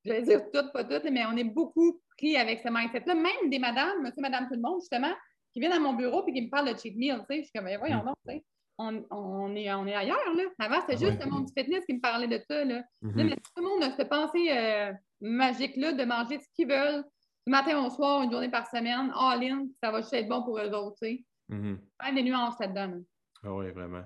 je 0.06 0.12
vais 0.12 0.22
dire 0.22 0.42
toutes, 0.54 0.72
pas 0.74 0.84
toutes, 0.84 1.10
mais 1.12 1.26
on 1.26 1.36
est 1.38 1.44
beaucoup 1.44 2.02
pris 2.18 2.38
avec 2.38 2.62
ce 2.62 2.70
mindset-là. 2.70 3.16
Même 3.16 3.50
des 3.50 3.60
madames, 3.60 4.02
monsieur, 4.02 4.22
madame, 4.22 4.48
tout 4.48 4.56
le 4.56 4.62
monde, 4.62 4.82
justement, 4.82 5.14
qui 5.54 5.60
viennent 5.60 5.74
à 5.74 5.80
mon 5.80 5.94
bureau 5.94 6.26
et 6.28 6.34
qui 6.34 6.42
me 6.42 6.50
parlent 6.50 6.74
de 6.74 6.78
cheat 6.78 6.96
meal. 6.96 7.24
Je 7.30 7.42
suis 7.42 7.52
comme, 7.54 7.66
ben, 7.66 7.78
voyons 7.80 8.04
mm. 8.04 8.06
donc, 8.06 8.44
on, 8.80 9.04
on, 9.10 9.56
est, 9.56 9.74
on 9.74 9.88
est 9.88 9.96
ailleurs. 9.96 10.34
Là. 10.36 10.44
Avant, 10.60 10.82
c'était 10.82 11.06
juste 11.06 11.24
le 11.24 11.30
monde 11.30 11.46
du 11.46 11.54
fitness 11.58 11.86
qui 11.86 11.96
me 11.96 12.00
parlait 12.00 12.28
de 12.28 12.40
ça. 12.48 12.64
Là. 12.64 12.84
Mm-hmm. 13.04 13.24
mais 13.24 13.36
tout 13.36 13.52
le 13.58 13.64
monde 13.64 13.84
a 13.84 13.92
cette 13.96 14.10
pensée 14.10 14.48
euh, 14.52 14.94
magique-là 15.22 15.94
de 15.94 16.06
manger 16.06 16.40
ce 16.40 16.48
qu'ils 16.56 16.68
veulent, 16.68 17.04
du 17.46 17.52
matin 17.52 17.84
au 17.84 17.90
soir, 17.90 18.22
une 18.22 18.32
journée 18.32 18.50
par 18.50 18.68
semaine, 18.68 19.12
all-in, 19.16 19.68
ça 19.82 19.92
va 19.92 20.02
juste 20.02 20.14
être 20.14 20.28
bon 20.28 20.44
pour 20.44 20.60
eux 20.60 20.70
autres. 20.70 20.98
Tu 21.02 21.08
sais. 21.08 21.26
Mm-hmm. 21.50 22.16
des 22.16 22.24
nuances 22.24 22.60
là-dedans. 22.60 23.00
Ah 23.44 23.54
oui, 23.54 23.72
vraiment. 23.72 24.04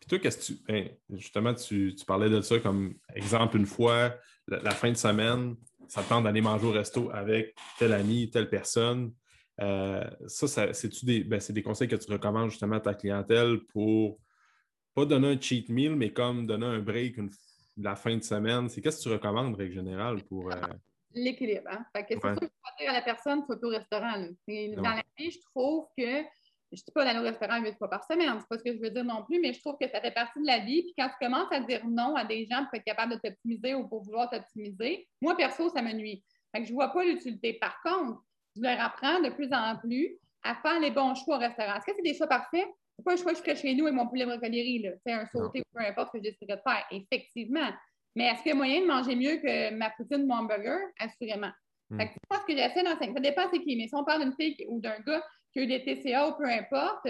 Puis 0.00 0.08
toi, 0.08 0.18
qu'est-ce 0.18 0.52
que 0.52 0.58
tu. 0.58 0.62
Ben, 0.66 0.88
justement, 1.10 1.54
tu, 1.54 1.94
parlais 2.06 2.30
de 2.30 2.40
ça 2.40 2.58
comme 2.60 2.94
exemple 3.14 3.56
une 3.56 3.66
fois, 3.66 4.14
la, 4.48 4.70
fin 4.70 4.90
de 4.90 4.96
semaine, 4.96 5.56
ça 5.88 6.02
te 6.02 6.08
tente 6.08 6.24
d'aller 6.24 6.40
manger 6.40 6.66
au 6.66 6.72
resto 6.72 7.10
avec 7.12 7.54
tel 7.78 7.92
ami, 7.92 8.30
telle 8.30 8.48
personne. 8.48 9.12
Euh, 9.60 10.04
ça, 10.26 10.72
c'est-tu 10.72 11.06
des, 11.06 11.24
ben, 11.24 11.40
des 11.48 11.62
conseils 11.62 11.88
que 11.88 11.96
tu 11.96 12.10
recommandes 12.12 12.50
justement 12.50 12.76
à 12.76 12.80
ta 12.80 12.94
clientèle 12.94 13.60
pour 13.72 14.18
pas 14.94 15.04
donner 15.04 15.28
un 15.28 15.40
cheat 15.40 15.68
meal, 15.68 15.96
mais 15.96 16.12
comme 16.12 16.46
donner 16.46 16.66
un 16.66 16.78
break 16.78 17.16
la 17.76 17.96
fin 17.96 18.16
de 18.16 18.22
semaine? 18.22 18.68
C'est 18.68 18.80
qu'est-ce 18.80 18.98
que 18.98 19.02
tu 19.04 19.12
recommandes, 19.12 19.56
règle 19.56 19.74
générale, 19.74 20.22
pour. 20.24 20.50
Euh, 20.52 20.56
l'équilibre. 21.14 21.68
Hein? 21.70 21.84
c'est 21.94 22.20
ça 22.20 22.34
que 22.34 22.40
peux 22.40 22.46
dire 22.78 22.90
à 22.90 22.92
la 22.92 23.02
personne, 23.02 23.42
faut 23.46 23.64
au 23.64 23.68
restaurant. 23.68 24.26
Dans 24.46 24.82
la 24.82 25.02
vie, 25.18 25.30
je 25.30 25.40
trouve 25.40 25.86
que 25.96 26.22
je 26.72 26.80
ne 26.80 26.84
dis 26.84 26.92
pas 26.92 27.04
d'aller 27.04 27.20
au 27.20 27.22
restaurant 27.22 27.60
huit 27.60 27.76
fois 27.78 27.88
par 27.88 28.04
semaine, 28.04 28.32
c'est 28.40 28.48
pas 28.48 28.58
ce 28.58 28.64
que 28.64 28.76
je 28.76 28.80
veux 28.80 28.90
dire 28.90 29.04
non 29.04 29.24
plus, 29.24 29.40
mais 29.40 29.52
je 29.52 29.60
trouve 29.60 29.76
que 29.80 29.88
ça 29.88 30.00
fait 30.00 30.10
partie 30.10 30.40
de 30.40 30.46
la 30.46 30.58
vie. 30.58 30.82
Puis 30.82 30.94
quand 30.98 31.08
tu 31.08 31.24
commences 31.24 31.50
à 31.52 31.60
dire 31.60 31.86
non 31.86 32.14
à 32.16 32.24
des 32.24 32.46
gens 32.46 32.64
pour 32.64 32.74
être 32.74 32.84
capable 32.84 33.14
de 33.14 33.18
t'optimiser 33.18 33.74
ou 33.74 33.86
pour 33.88 34.02
vouloir 34.02 34.28
t'optimiser, 34.30 35.06
moi, 35.20 35.36
perso, 35.36 35.68
ça 35.70 35.82
me 35.82 35.92
nuit. 35.92 36.24
Fait 36.54 36.62
que 36.62 36.66
je 36.66 36.72
ne 36.72 36.74
vois 36.74 36.92
pas 36.92 37.04
l'utilité. 37.04 37.54
Par 37.54 37.80
contre, 37.82 38.20
je 38.56 38.62
leur 38.62 38.80
apprends 38.80 39.20
de 39.20 39.30
plus 39.30 39.52
en 39.52 39.76
plus 39.76 40.18
à 40.42 40.54
faire 40.56 40.80
les 40.80 40.90
bons 40.90 41.14
choix 41.14 41.36
au 41.36 41.40
restaurant. 41.40 41.76
Est-ce 41.76 41.86
que 41.86 41.92
c'est 41.96 42.02
des 42.02 42.14
choix 42.14 42.26
parfaits? 42.26 42.66
C'est 42.96 43.04
pas 43.04 43.12
un 43.12 43.16
choix 43.16 43.32
que 43.32 43.38
je 43.38 43.42
ferais 43.42 43.56
chez 43.56 43.74
nous 43.74 43.84
avec 43.86 43.96
mon 43.96 44.08
poulet 44.08 44.24
brocolerie, 44.24 44.86
C'est 45.04 45.12
un 45.12 45.26
sauté 45.26 45.60
ou 45.60 45.78
peu 45.78 45.84
importe 45.84 46.08
ce 46.12 46.18
que 46.18 46.24
j'essaierais 46.24 46.56
de 46.56 46.62
faire, 46.62 46.86
effectivement. 46.90 47.70
Mais 48.14 48.24
est-ce 48.24 48.42
qu'il 48.42 48.50
y 48.50 48.52
a 48.52 48.54
moyen 48.54 48.80
de 48.80 48.86
manger 48.86 49.14
mieux 49.14 49.36
que 49.36 49.74
ma 49.74 49.90
poutine 49.90 50.22
ou 50.22 50.26
mon 50.26 50.36
hamburger? 50.36 50.78
Assurément. 50.98 51.50
Hmm. 51.90 52.00
Fait 52.00 52.08
que 52.08 52.12
c'est 52.14 52.38
ce 52.38 52.46
que 52.46 52.56
j'essaie 52.56 52.82
d'enseigner. 52.82 53.12
Ça 53.12 53.20
dépend 53.20 53.42
c'est 53.52 53.60
qui, 53.60 53.76
mais 53.76 53.86
si 53.86 53.94
on 53.94 54.04
parle 54.04 54.22
d'une 54.22 54.34
fille 54.34 54.56
ou 54.68 54.80
d'un 54.80 54.98
gars 55.00 55.22
a 55.58 55.62
eu 55.62 55.66
des 55.66 55.84
TCA 55.84 56.28
ou 56.28 56.36
peu 56.36 56.44
importe, 56.44 57.06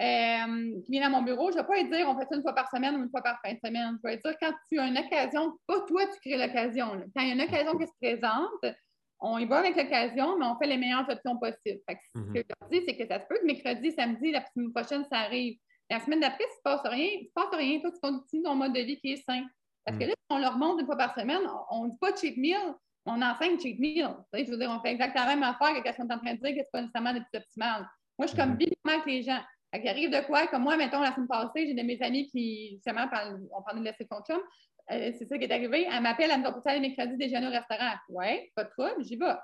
euh, 0.00 0.80
qui 0.84 0.92
vient 0.92 1.06
à 1.06 1.10
mon 1.10 1.22
bureau, 1.22 1.50
je 1.50 1.58
ne 1.58 1.62
vais 1.62 1.66
pas 1.66 1.76
lui 1.76 1.90
dire 1.90 2.08
on 2.08 2.18
fait 2.18 2.26
ça 2.26 2.36
une 2.36 2.42
fois 2.42 2.54
par 2.54 2.70
semaine 2.70 2.96
ou 2.96 3.02
une 3.04 3.10
fois 3.10 3.22
par 3.22 3.38
fin 3.44 3.52
de 3.52 3.58
semaine. 3.62 3.98
Je 4.02 4.08
vais 4.08 4.14
lui 4.14 4.22
dire 4.22 4.34
quand 4.40 4.52
tu 4.70 4.78
as 4.78 4.86
une 4.86 4.98
occasion, 4.98 5.52
pas 5.66 5.80
toi, 5.80 6.06
tu 6.06 6.30
crées 6.30 6.46
l'occasion. 6.46 6.86
Quand 7.14 7.22
il 7.22 7.28
y 7.28 7.30
a 7.30 7.34
une 7.34 7.42
occasion 7.42 7.76
qui 7.76 7.86
se 7.86 7.92
présente, 8.00 8.76
on 9.20 9.38
y 9.38 9.44
va 9.44 9.58
avec 9.58 9.76
l'occasion, 9.76 10.38
mais 10.38 10.46
on 10.46 10.56
fait 10.58 10.66
les 10.66 10.78
meilleures 10.78 11.08
options 11.08 11.38
possibles. 11.38 11.80
Ce 11.88 11.94
que 11.94 12.18
mhm. 12.18 12.34
je 12.34 12.42
leur 12.60 12.70
dis, 12.70 12.82
c'est 12.86 12.96
que 12.96 13.06
ça 13.06 13.20
se 13.20 13.26
peut 13.26 13.38
que 13.38 13.46
mercredi, 13.46 13.92
samedi, 13.92 14.32
la 14.32 14.44
semaine 14.46 14.72
prochaine, 14.72 15.04
ça 15.10 15.18
arrive. 15.18 15.58
La 15.90 16.00
semaine 16.00 16.20
d'après, 16.20 16.44
s'il 16.44 16.48
ne 16.48 16.56
se 16.56 16.62
passe 16.62 16.90
rien, 16.90 17.08
il 17.12 17.20
ne 17.20 17.26
se 17.26 17.32
passe 17.34 17.54
rien. 17.54 17.80
Toi, 17.80 17.90
tu 17.92 18.00
continues 18.00 18.42
ton 18.42 18.54
mode 18.54 18.72
de 18.72 18.80
vie 18.80 18.98
qui 18.98 19.12
est 19.12 19.22
sain. 19.28 19.46
Parce 19.84 19.98
que 19.98 20.04
mhm. 20.04 20.10
là, 20.10 20.14
si 20.16 20.36
on 20.36 20.38
leur 20.38 20.56
montre 20.56 20.80
une 20.80 20.86
fois 20.86 20.96
par 20.96 21.14
semaine, 21.14 21.42
on 21.70 21.84
ne 21.84 21.90
dit 21.90 21.98
pas 22.00 22.16
cheat 22.16 22.36
meal, 22.36 22.74
on 23.06 23.20
enseigne 23.22 23.58
cheat 23.58 23.78
meal. 23.78 24.10
Je 24.32 24.50
veux 24.50 24.58
dire, 24.58 24.70
on 24.70 24.80
fait 24.80 24.92
exactement 24.92 25.24
la 25.26 25.34
même 25.36 25.42
affaire 25.42 25.82
que 25.82 25.92
ce 25.92 25.96
qu'on 25.96 26.08
est 26.08 26.14
en 26.14 26.18
train 26.18 26.34
de 26.34 26.40
dire 26.40 26.54
que 26.54 26.56
ce 26.56 26.58
n'est 26.58 26.64
pas 26.72 26.80
nécessairement 26.80 27.12
des 27.12 27.20
plus 27.20 27.38
optimales. 27.38 27.88
Moi, 28.18 28.26
je 28.26 28.28
suis 28.28 28.36
comme 28.36 28.56
bilingue 28.56 28.74
avec 28.86 29.06
les 29.06 29.22
gens. 29.22 29.40
Il 29.74 29.88
arrive 29.88 30.10
de 30.10 30.20
quoi? 30.26 30.46
Comme 30.48 30.62
moi, 30.62 30.76
mettons, 30.76 31.00
la 31.00 31.14
semaine 31.14 31.28
passée, 31.28 31.66
j'ai 31.66 31.74
de 31.74 31.82
mes 31.82 32.00
amis 32.02 32.28
qui, 32.28 32.72
justement, 32.74 33.06
on 33.56 33.62
parlait 33.62 33.80
de 33.80 33.84
laisser 33.84 34.06
son 34.10 34.20
chum. 34.22 34.40
Euh, 34.90 35.12
c'est 35.18 35.24
ça 35.24 35.38
qui 35.38 35.44
est 35.44 35.52
arrivé. 35.52 35.88
Elle 35.90 36.02
m'appelle, 36.02 36.30
elle 36.32 36.40
me 36.40 36.50
dit, 36.50 36.68
aller 36.68 36.80
mercredi 36.80 37.16
déjeuner 37.16 37.46
au 37.46 37.50
restaurant. 37.50 37.94
Oui, 38.10 38.50
pas 38.54 38.64
de 38.64 38.70
trouble, 38.70 39.02
j'y 39.02 39.16
vais. 39.16 39.34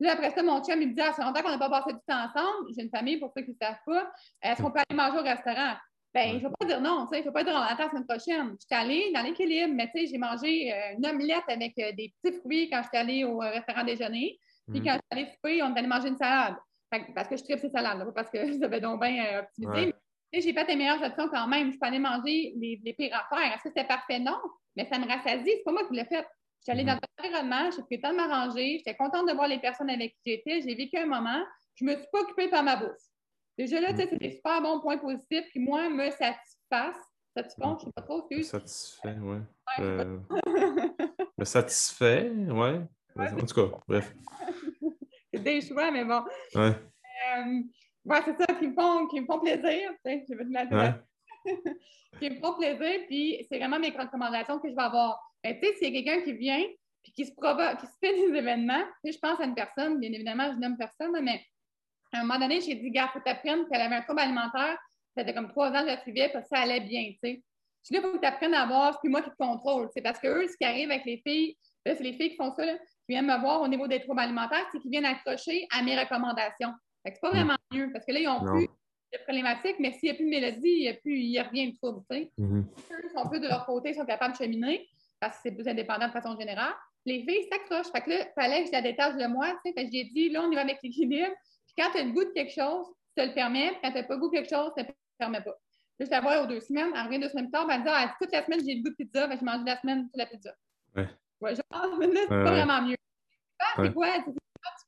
Là, 0.00 0.12
après 0.12 0.30
ça, 0.30 0.42
mon 0.42 0.62
chum, 0.64 0.80
il 0.80 0.88
me 0.88 0.94
dit, 0.94 1.00
ah, 1.00 1.12
ça 1.12 1.14
fait 1.14 1.22
longtemps 1.22 1.42
qu'on 1.42 1.50
n'a 1.50 1.58
pas 1.58 1.68
passé 1.68 1.92
du 1.92 2.00
temps 2.06 2.24
ensemble. 2.24 2.70
J'ai 2.74 2.84
une 2.84 2.90
famille, 2.90 3.18
pour 3.18 3.32
ceux 3.36 3.42
qui 3.42 3.50
ne 3.50 3.56
savent 3.60 3.76
pas. 3.84 4.10
Est-ce 4.42 4.62
qu'on 4.62 4.70
peut 4.70 4.80
aller 4.88 4.96
manger 4.96 5.18
au 5.18 5.22
restaurant? 5.22 5.74
Ben, 6.16 6.30
je 6.30 6.44
ne 6.44 6.48
vais 6.48 6.54
pas 6.58 6.66
dire 6.66 6.80
non, 6.80 7.06
tu 7.06 7.14
sais, 7.14 7.22
je 7.22 7.28
ne 7.28 7.30
vais 7.30 7.32
pas 7.32 7.44
dire 7.44 7.52
on 7.54 7.60
attend 7.60 7.84
la 7.84 7.90
semaine 7.90 8.06
prochaine. 8.06 8.56
Je 8.58 8.64
suis 8.64 8.82
allée 8.82 9.12
dans 9.12 9.20
l'équilibre, 9.20 9.74
mais 9.74 9.90
tu 9.94 10.00
sais, 10.00 10.06
j'ai 10.06 10.16
mangé 10.16 10.72
euh, 10.72 10.94
une 10.96 11.06
omelette 11.06 11.44
avec 11.46 11.78
euh, 11.78 11.92
des 11.92 12.14
petits 12.22 12.38
fruits 12.38 12.70
quand 12.70 12.82
je 12.82 12.88
suis 12.88 12.96
allée 12.96 13.24
au 13.24 13.36
restaurant 13.36 13.84
déjeuner. 13.84 14.38
Puis 14.66 14.80
mm. 14.80 14.84
quand 14.84 14.92
je 14.94 14.96
suis 14.96 15.10
allée 15.10 15.30
souper, 15.30 15.62
on 15.62 15.74
est 15.74 15.78
allé 15.78 15.86
manger 15.86 16.08
une 16.08 16.16
salade 16.16 16.54
parce 17.14 17.28
que 17.28 17.36
je 17.36 17.44
tripe 17.44 17.58
ces 17.58 17.68
salades, 17.68 17.98
pas 17.98 18.12
parce 18.12 18.30
que 18.30 18.50
ça 18.58 18.70
fait 18.70 18.80
donc 18.80 18.98
bien 18.98 19.26
euh, 19.26 19.40
optimisé. 19.42 19.92
Mais 20.32 20.40
j'ai 20.40 20.54
fait 20.54 20.66
les 20.68 20.76
meilleures 20.76 21.02
options 21.02 21.28
quand 21.28 21.46
même. 21.48 21.70
Je 21.70 21.78
peux 21.78 21.86
aller 21.86 21.98
manger 21.98 22.54
les, 22.56 22.80
les 22.82 22.94
pires 22.94 23.14
affaires. 23.14 23.52
Est-ce 23.52 23.64
que 23.64 23.68
c'était 23.68 23.84
parfait? 23.86 24.18
Non. 24.18 24.40
Mais 24.74 24.86
ça 24.90 24.98
me 24.98 25.06
rassasie. 25.06 25.44
C'est 25.44 25.64
pas 25.66 25.72
moi 25.72 25.86
qui 25.86 25.94
l'ai 25.94 26.06
fait. 26.06 26.24
Je 26.60 26.72
suis 26.72 26.72
allée 26.72 26.84
mm-hmm. 26.84 26.98
dans 26.98 27.06
dans 27.18 27.24
l'environnement, 27.24 27.70
j'ai 27.70 27.82
pris 27.82 27.96
le 27.96 28.00
temps 28.00 28.12
de 28.12 28.16
m'arranger, 28.16 28.78
j'étais 28.78 28.96
contente 28.96 29.28
de 29.28 29.34
voir 29.34 29.48
les 29.48 29.58
personnes 29.58 29.90
avec 29.90 30.12
qui 30.12 30.32
j'étais, 30.32 30.62
j'ai 30.62 30.74
vécu 30.74 30.96
un 30.96 31.06
moment, 31.06 31.44
je 31.74 31.84
ne 31.84 31.90
me 31.90 31.96
suis 31.96 32.06
pas 32.10 32.20
occupée 32.20 32.48
par 32.48 32.62
ma 32.62 32.76
bouffe. 32.76 32.96
Déjà 33.58 33.80
là, 33.80 33.88
c'est 33.96 34.18
des 34.18 34.32
super 34.32 34.60
bons 34.60 34.80
points 34.80 34.98
positifs 34.98 35.50
qui, 35.52 35.58
moi, 35.58 35.88
me 35.88 36.10
satisfassent. 36.10 37.12
Satisfont, 37.34 37.78
je 37.78 37.86
ne 37.86 37.90
sais 37.90 37.92
pas 37.94 38.02
trop. 38.02 38.26
Me 38.30 38.42
satisfait, 38.42 39.16
oui. 39.20 39.36
Euh... 39.78 40.18
me 41.38 41.44
satisfait, 41.44 42.30
oui. 42.30 42.70
En 43.18 43.46
tout 43.46 43.54
cas, 43.54 43.76
bref. 43.86 44.14
des 45.32 45.60
choix, 45.60 45.90
mais 45.90 46.04
bon. 46.04 46.22
Ouais. 46.54 46.74
Euh, 47.38 47.62
c'est 48.24 48.36
ça, 48.38 48.54
qui 48.58 48.68
me 48.68 48.74
font, 48.74 49.06
qui 49.08 49.20
me 49.20 49.26
font 49.26 49.40
plaisir. 49.40 49.90
Tu 50.04 50.26
sais, 50.26 50.36
la 50.50 51.00
qui 52.20 52.30
me 52.30 52.40
font 52.40 52.54
plaisir, 52.54 53.06
puis 53.06 53.46
c'est 53.48 53.58
vraiment 53.58 53.78
mes 53.78 53.90
recommandations 53.90 54.58
que 54.58 54.68
je 54.68 54.74
vais 54.74 54.82
avoir. 54.82 55.20
Ben, 55.42 55.58
tu 55.60 55.66
sais, 55.66 55.74
s'il 55.76 55.94
y 55.94 55.98
a 55.98 56.02
quelqu'un 56.02 56.24
qui 56.24 56.32
vient 56.32 56.64
puis 57.02 57.12
qui 57.12 57.26
se 57.26 57.32
provoque, 57.32 57.78
qui 57.78 57.86
se 57.86 57.92
fait 58.00 58.14
des 58.14 58.36
événements, 58.36 58.84
je 59.04 59.16
pense 59.18 59.38
à 59.38 59.44
une 59.44 59.54
personne, 59.54 60.00
bien 60.00 60.12
évidemment, 60.12 60.50
je 60.52 60.58
nomme 60.58 60.76
personne, 60.76 61.12
mais 61.22 61.44
à 62.12 62.18
un 62.18 62.22
moment 62.22 62.38
donné, 62.38 62.60
j'ai 62.60 62.74
dit, 62.74 62.90
gars, 62.90 63.10
faut 63.12 63.20
t'apprendre 63.20 63.68
qu'elle 63.68 63.80
avait 63.80 63.96
un 63.96 64.02
trouble 64.02 64.20
alimentaire. 64.20 64.78
Ça 65.16 65.24
fait 65.24 65.34
comme 65.34 65.48
trois 65.48 65.68
ans 65.68 65.80
que 65.80 65.80
je 65.80 65.86
la 65.86 66.00
suivais, 66.02 66.28
parce 66.32 66.44
que 66.48 66.56
ça 66.56 66.62
allait 66.62 66.80
bien, 66.80 67.12
tu 67.12 67.18
sais. 67.22 67.42
Je 67.84 67.94
dis, 67.94 67.96
il 67.96 68.00
faut 68.00 68.12
que 68.12 68.18
tu 68.18 68.26
apprennes 68.26 68.54
à 68.54 68.66
voir, 68.66 68.98
c'est 69.00 69.08
moi 69.08 69.22
qui 69.22 69.30
te 69.30 69.36
contrôle. 69.36 69.88
C'est 69.94 70.02
parce 70.02 70.18
que 70.18 70.26
eux, 70.26 70.48
ce 70.48 70.56
qui 70.56 70.64
arrive 70.64 70.90
avec 70.90 71.04
les 71.04 71.22
filles, 71.24 71.56
c'est 71.84 72.00
les 72.00 72.14
filles 72.14 72.30
qui 72.30 72.36
font 72.36 72.52
ça, 72.52 72.66
là, 72.66 72.76
qui 72.76 73.12
viennent 73.12 73.26
me 73.26 73.38
voir 73.38 73.62
au 73.62 73.68
niveau 73.68 73.86
des 73.86 74.00
troubles 74.00 74.20
alimentaires, 74.20 74.66
c'est 74.72 74.80
qu'ils 74.80 74.90
viennent 74.90 75.04
accrocher 75.04 75.66
à 75.70 75.82
mes 75.82 75.98
recommandations. 75.98 76.72
Ce 77.04 77.10
n'est 77.10 77.16
pas 77.20 77.30
vraiment 77.30 77.54
mieux 77.72 77.92
parce 77.92 78.04
que 78.04 78.12
là, 78.12 78.18
ils 78.18 78.26
n'ont 78.26 78.44
plus 78.44 78.66
de 79.12 79.18
problématiques, 79.22 79.76
mais 79.78 79.92
s'il 79.92 80.08
n'y 80.08 80.10
a 80.10 80.14
plus 80.14 80.24
de 80.24 80.30
mélodie, 80.30 80.68
il 80.68 80.80
n'y 80.80 80.88
a, 80.88 80.94
plus, 80.94 81.38
a 81.38 81.42
rien 81.44 81.68
de 81.68 81.76
trouble. 81.76 82.02
Mm-hmm. 82.10 82.64
Eux 82.64 83.08
sont 83.14 83.28
plus 83.28 83.38
de 83.38 83.46
leur 83.46 83.64
côté, 83.66 83.90
ils 83.90 83.94
sont 83.94 84.04
capables 84.04 84.32
de 84.32 84.38
cheminer 84.38 84.88
parce 85.20 85.36
que 85.36 85.42
c'est 85.44 85.52
plus 85.52 85.68
indépendant 85.68 86.08
de 86.08 86.12
façon 86.12 86.36
générale. 86.38 86.74
Les 87.04 87.22
filles 87.22 87.46
s'accrochent. 87.50 87.92
Fait 87.92 88.00
que 88.00 88.10
là, 88.10 88.16
il 88.18 88.32
fallait 88.34 88.62
que 88.62 88.66
je 88.66 88.72
la 88.72 88.82
détache 88.82 89.14
de 89.14 89.26
moi. 89.26 89.54
Tu 89.64 89.72
sais, 89.72 89.88
j'ai 89.92 90.04
dit, 90.04 90.28
là, 90.30 90.42
on 90.42 90.50
y 90.50 90.56
va 90.56 90.62
avec 90.62 90.82
l'équilibre. 90.82 91.32
Quand 91.78 91.90
tu 91.92 91.98
as 91.98 92.04
le 92.04 92.12
goût 92.12 92.24
de 92.24 92.30
quelque 92.30 92.52
chose, 92.52 92.86
tu 93.16 93.22
te 93.22 93.28
le 93.28 93.34
permets. 93.34 93.78
Quand 93.82 93.90
tu 93.90 93.96
n'as 93.96 94.04
pas 94.04 94.14
le 94.14 94.20
goût 94.20 94.28
de 94.28 94.36
quelque 94.36 94.50
chose, 94.50 94.72
tu 94.76 94.82
ne 94.82 94.86
te 94.88 94.92
le 94.92 94.96
permets 95.18 95.40
pas. 95.40 95.56
Là, 95.98 96.06
je 96.06 96.10
la 96.10 96.20
vois 96.20 96.42
aux 96.42 96.46
deux 96.46 96.60
semaines. 96.60 96.90
Elle 96.94 97.06
revient 97.06 97.18
deux 97.18 97.28
semaines 97.28 97.46
plus 97.46 97.52
tard. 97.52 97.66
Elle 97.70 97.80
me 97.80 97.84
dit, 97.84 97.90
ah, 97.92 98.14
toute 98.20 98.32
la 98.32 98.44
semaine, 98.44 98.60
j'ai 98.66 98.74
le 98.74 98.82
goût 98.82 98.90
de 98.90 98.94
pizza. 98.94 99.28
je 99.28 99.44
mange 99.44 99.64
la 99.64 99.80
semaine 99.80 100.04
toute 100.04 100.16
la 100.16 100.26
pizza. 100.26 100.52
Ouais. 100.94 101.08
Ouais, 101.40 101.54
pense, 101.68 101.98
mais 101.98 102.06
là, 102.06 102.20
c'est 102.22 102.28
pas 102.28 102.50
vraiment 102.50 102.82
mieux. 102.82 102.96
C'est 103.76 103.92
quoi? 103.92 104.08
C'est 104.24 104.32
du 104.32 104.38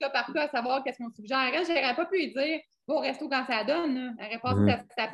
cas 0.01 0.11
par 0.11 0.33
cas 0.33 0.45
à 0.45 0.49
savoir 0.49 0.83
qu'est-ce 0.83 0.99
qu'on 0.99 1.11
suggère? 1.11 1.51
J'aurais 1.67 1.95
pas 1.95 2.07
pu 2.07 2.19
lui 2.19 2.33
dire, 2.33 2.61
va 2.87 2.95
au 2.95 3.01
resto 3.01 3.29
quand 3.29 3.45
ça 3.47 3.65
donne. 3.65 4.17
Elle 4.19 4.27
aurait 4.27 4.39
passé 4.39 4.61
mm. 4.61 4.87
sa, 4.97 5.11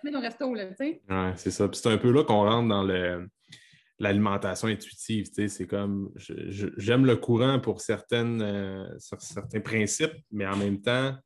semaine 0.00 0.16
au 0.16 0.20
resto, 0.20 0.54
là, 0.54 0.66
tu 0.66 0.74
sais. 0.76 1.02
Ouais, 1.08 1.32
c'est 1.36 1.50
ça. 1.50 1.68
Puis 1.68 1.80
c'est 1.80 1.92
un 1.92 1.98
peu 1.98 2.12
là 2.12 2.24
qu'on 2.24 2.44
rentre 2.44 2.68
dans 2.68 2.82
le 2.82 3.28
l'alimentation 3.98 4.68
intuitive. 4.68 5.28
C'est 5.34 5.66
comme 5.66 6.10
j'aime 6.16 7.04
le 7.04 7.16
courant 7.16 7.58
pour 7.60 7.80
certaines, 7.80 8.42
euh, 8.42 8.86
certains 8.98 9.60
principes, 9.60 10.14
mais 10.30 10.46
en 10.46 10.56
même 10.56 10.80
temps, 10.80 11.16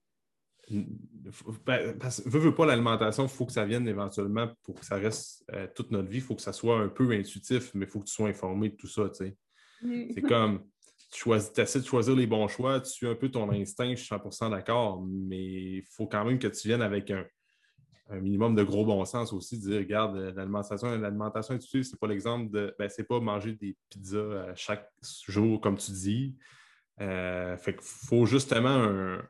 parce, 1.99 2.23
veux, 2.25 2.39
veux 2.39 2.55
pas 2.55 2.67
l'alimentation, 2.67 3.25
il 3.25 3.29
faut 3.29 3.47
que 3.47 3.53
ça 3.53 3.65
vienne 3.65 3.87
éventuellement 3.89 4.49
pour 4.63 4.79
que 4.81 4.87
ça 4.87 4.97
reste 4.97 5.45
euh, 5.53 5.67
toute 5.75 5.91
notre 5.91 6.09
vie. 6.09 6.19
Il 6.19 6.23
faut 6.23 6.35
que 6.35 6.43
ça 6.43 6.53
soit 6.53 6.79
un 6.79 6.89
peu 6.89 7.11
intuitif, 7.11 7.73
mais 7.75 7.85
il 7.85 7.91
faut 7.91 8.01
que 8.01 8.07
tu 8.07 8.15
sois 8.15 8.29
informé 8.29 8.71
de 8.71 8.77
tout 8.77 8.89
ça. 8.89 9.11
C'est 9.13 10.23
comme 10.23 10.65
tu 11.11 11.31
essaies 11.35 11.81
de 11.81 11.85
choisir 11.85 12.17
les 12.17 12.27
bons 12.27 12.49
choix, 12.49 12.81
tu 12.81 12.91
suis 12.91 13.07
un 13.07 13.15
peu 13.15 13.31
ton 13.31 13.51
instinct, 13.51 13.91
je 13.91 14.03
suis 14.03 14.15
100% 14.15 14.51
d'accord, 14.51 15.05
mais 15.07 15.43
il 15.43 15.83
faut 15.95 16.07
quand 16.07 16.25
même 16.25 16.39
que 16.39 16.49
tu 16.49 16.69
viennes 16.69 16.81
avec 16.81 17.11
un, 17.11 17.27
un 18.13 18.21
minimum 18.21 18.55
de 18.55 18.63
gros 18.63 18.85
bon 18.85 19.05
sens 19.05 19.33
aussi, 19.33 19.59
de 19.59 19.63
dire, 19.63 19.79
regarde, 19.79 20.17
euh, 20.17 20.33
l'alimentation, 20.35 20.97
l'alimentation 20.97 21.55
intuitive, 21.55 21.85
c'est 21.85 21.99
pas 21.99 22.07
l'exemple 22.07 22.51
de, 22.51 22.75
ben, 22.79 22.89
c'est 22.89 23.05
pas 23.05 23.21
manger 23.21 23.53
des 23.55 23.77
pizzas 23.89 24.19
euh, 24.19 24.53
chaque 24.55 24.89
jour, 25.29 25.61
comme 25.61 25.79
tu 25.79 25.93
dis. 25.93 26.37
Euh, 27.01 27.57
fait 27.57 27.73
qu'il 27.73 27.83
faut 27.83 28.27
justement 28.27 28.69
un, 28.69 29.23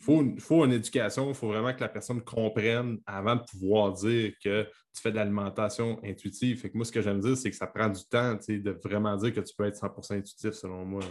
faut, 0.00 0.24
faut, 0.38 0.64
une 0.64 0.72
éducation, 0.72 1.28
il 1.28 1.34
faut 1.34 1.48
vraiment 1.48 1.74
que 1.74 1.80
la 1.80 1.90
personne 1.90 2.22
comprenne 2.22 2.98
avant 3.06 3.36
de 3.36 3.42
pouvoir 3.42 3.92
dire 3.92 4.32
que 4.42 4.64
tu 4.64 5.02
fais 5.02 5.10
de 5.10 5.16
l'alimentation 5.16 6.00
intuitive. 6.02 6.58
Fait 6.58 6.70
que 6.70 6.76
moi, 6.76 6.86
ce 6.86 6.92
que 6.92 7.02
j'aime 7.02 7.20
dire, 7.20 7.36
c'est 7.36 7.50
que 7.50 7.56
ça 7.56 7.66
prend 7.66 7.90
du 7.90 8.02
temps 8.06 8.34
de 8.34 8.80
vraiment 8.82 9.14
dire 9.16 9.34
que 9.34 9.40
tu 9.40 9.54
peux 9.54 9.64
être 9.66 9.76
100% 9.76 10.14
intuitif, 10.18 10.52
selon 10.52 10.86
moi. 10.86 11.02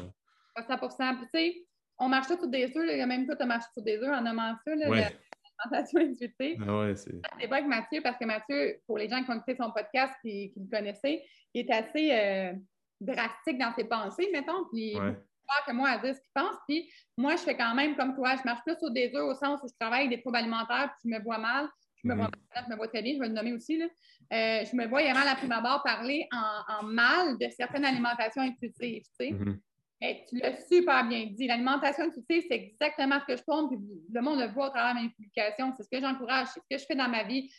100 0.58 0.64
tu 0.78 1.26
sais, 1.34 1.66
on 2.00 2.10
marche 2.10 2.28
sur 2.28 2.48
des 2.48 2.66
œufs, 2.76 3.08
même 3.08 3.26
toi, 3.28 3.36
tu 3.36 3.46
marché 3.46 3.68
sur 3.74 3.84
des 3.84 3.98
œufs 3.98 4.12
en 4.12 4.22
nommant 4.22 4.56
ça. 4.66 4.76
Là, 4.76 5.10
alimentation 5.72 6.00
intuitive. 6.00 6.64
Ah 6.68 6.96
c'est... 6.96 7.48
pas 7.48 7.56
avec 7.58 7.68
Mathieu, 7.68 8.02
parce 8.02 8.18
que 8.18 8.26
Mathieu, 8.26 8.80
pour 8.86 8.98
les 8.98 9.08
gens 9.08 9.24
qui 9.24 9.32
ont 9.32 9.36
écouté 9.36 9.56
son 9.56 9.72
podcast 9.72 10.14
et 10.24 10.52
qui 10.52 10.60
le 10.60 10.70
connaissaient, 10.70 11.24
il 11.54 11.66
est 11.66 11.74
assez 11.74 12.12
euh, 12.12 12.54
drastique 13.00 13.58
dans 13.58 13.74
ses 13.74 13.86
pensées, 13.86 14.30
mettons, 14.32 14.66
puis 14.72 14.96
ouais. 14.96 15.16
que 15.66 15.72
moi 15.74 15.90
à 15.90 15.98
dire 15.98 16.16
ce 16.16 16.20
qu'il 16.20 16.32
pense. 16.34 16.56
Puis 16.68 16.90
moi, 17.18 17.36
je 17.36 17.42
fais 17.42 17.56
quand 17.56 17.74
même 17.76 17.96
comme 17.96 18.16
toi, 18.16 18.36
je 18.36 18.44
marche 18.44 18.62
plus 18.66 18.76
des 18.92 19.12
œufs 19.16 19.24
au 19.24 19.34
sens 19.34 19.62
où 19.64 19.68
je 19.68 19.74
travaille 19.80 20.06
avec 20.06 20.18
des 20.18 20.22
troubles 20.22 20.38
alimentaires, 20.38 20.94
puis 21.00 21.10
je 21.10 21.18
me 21.18 21.24
vois 21.24 21.38
mal. 21.38 21.68
Je 22.04 22.10
me, 22.10 22.16
vois, 22.16 22.26
mhm. 22.26 22.64
je 22.68 22.72
me 22.72 22.76
vois 22.76 22.88
très 22.88 23.02
bien, 23.02 23.16
je 23.16 23.20
vais 23.20 23.30
le 23.30 23.34
nommer 23.34 23.54
aussi. 23.54 23.78
Là. 23.78 23.86
Euh, 23.86 24.64
je 24.64 24.76
me 24.76 24.86
vois 24.86 25.02
mal 25.12 25.28
à 25.28 25.36
prime 25.36 25.52
abord 25.52 25.82
parler 25.84 26.28
en, 26.32 26.84
mal 26.84 27.38
de 27.40 27.48
certaines 27.50 27.86
alimentations 27.86 28.44
intuitives. 28.44 29.04
Tu 29.20 29.30
sais. 29.30 29.36
Mhm 30.14 30.26
tu 30.30 30.38
l'as 30.38 30.56
super 30.68 31.08
bien 31.08 31.26
dit. 31.32 31.48
L'alimentation 31.48 32.06
intuitive, 32.06 32.44
c'est 32.50 32.56
exactement 32.56 33.20
ce 33.22 33.34
que 33.34 33.38
je 33.38 33.44
puis 33.44 33.80
le 34.14 34.22
monde 34.22 34.40
le 34.40 34.48
voit 34.48 34.68
au 34.68 34.70
travers 34.70 34.96
de 34.96 35.08
mes 35.08 35.10
publications. 35.10 35.74
C'est 35.76 35.84
ce 35.84 35.90
que 35.90 36.00
j'encourage, 36.00 36.48
c'est 36.54 36.60
ce 36.60 36.76
que 36.76 36.82
je 36.82 36.86
fais 36.86 36.96
dans 36.96 37.10
ma 37.10 37.24
vie. 37.24 37.52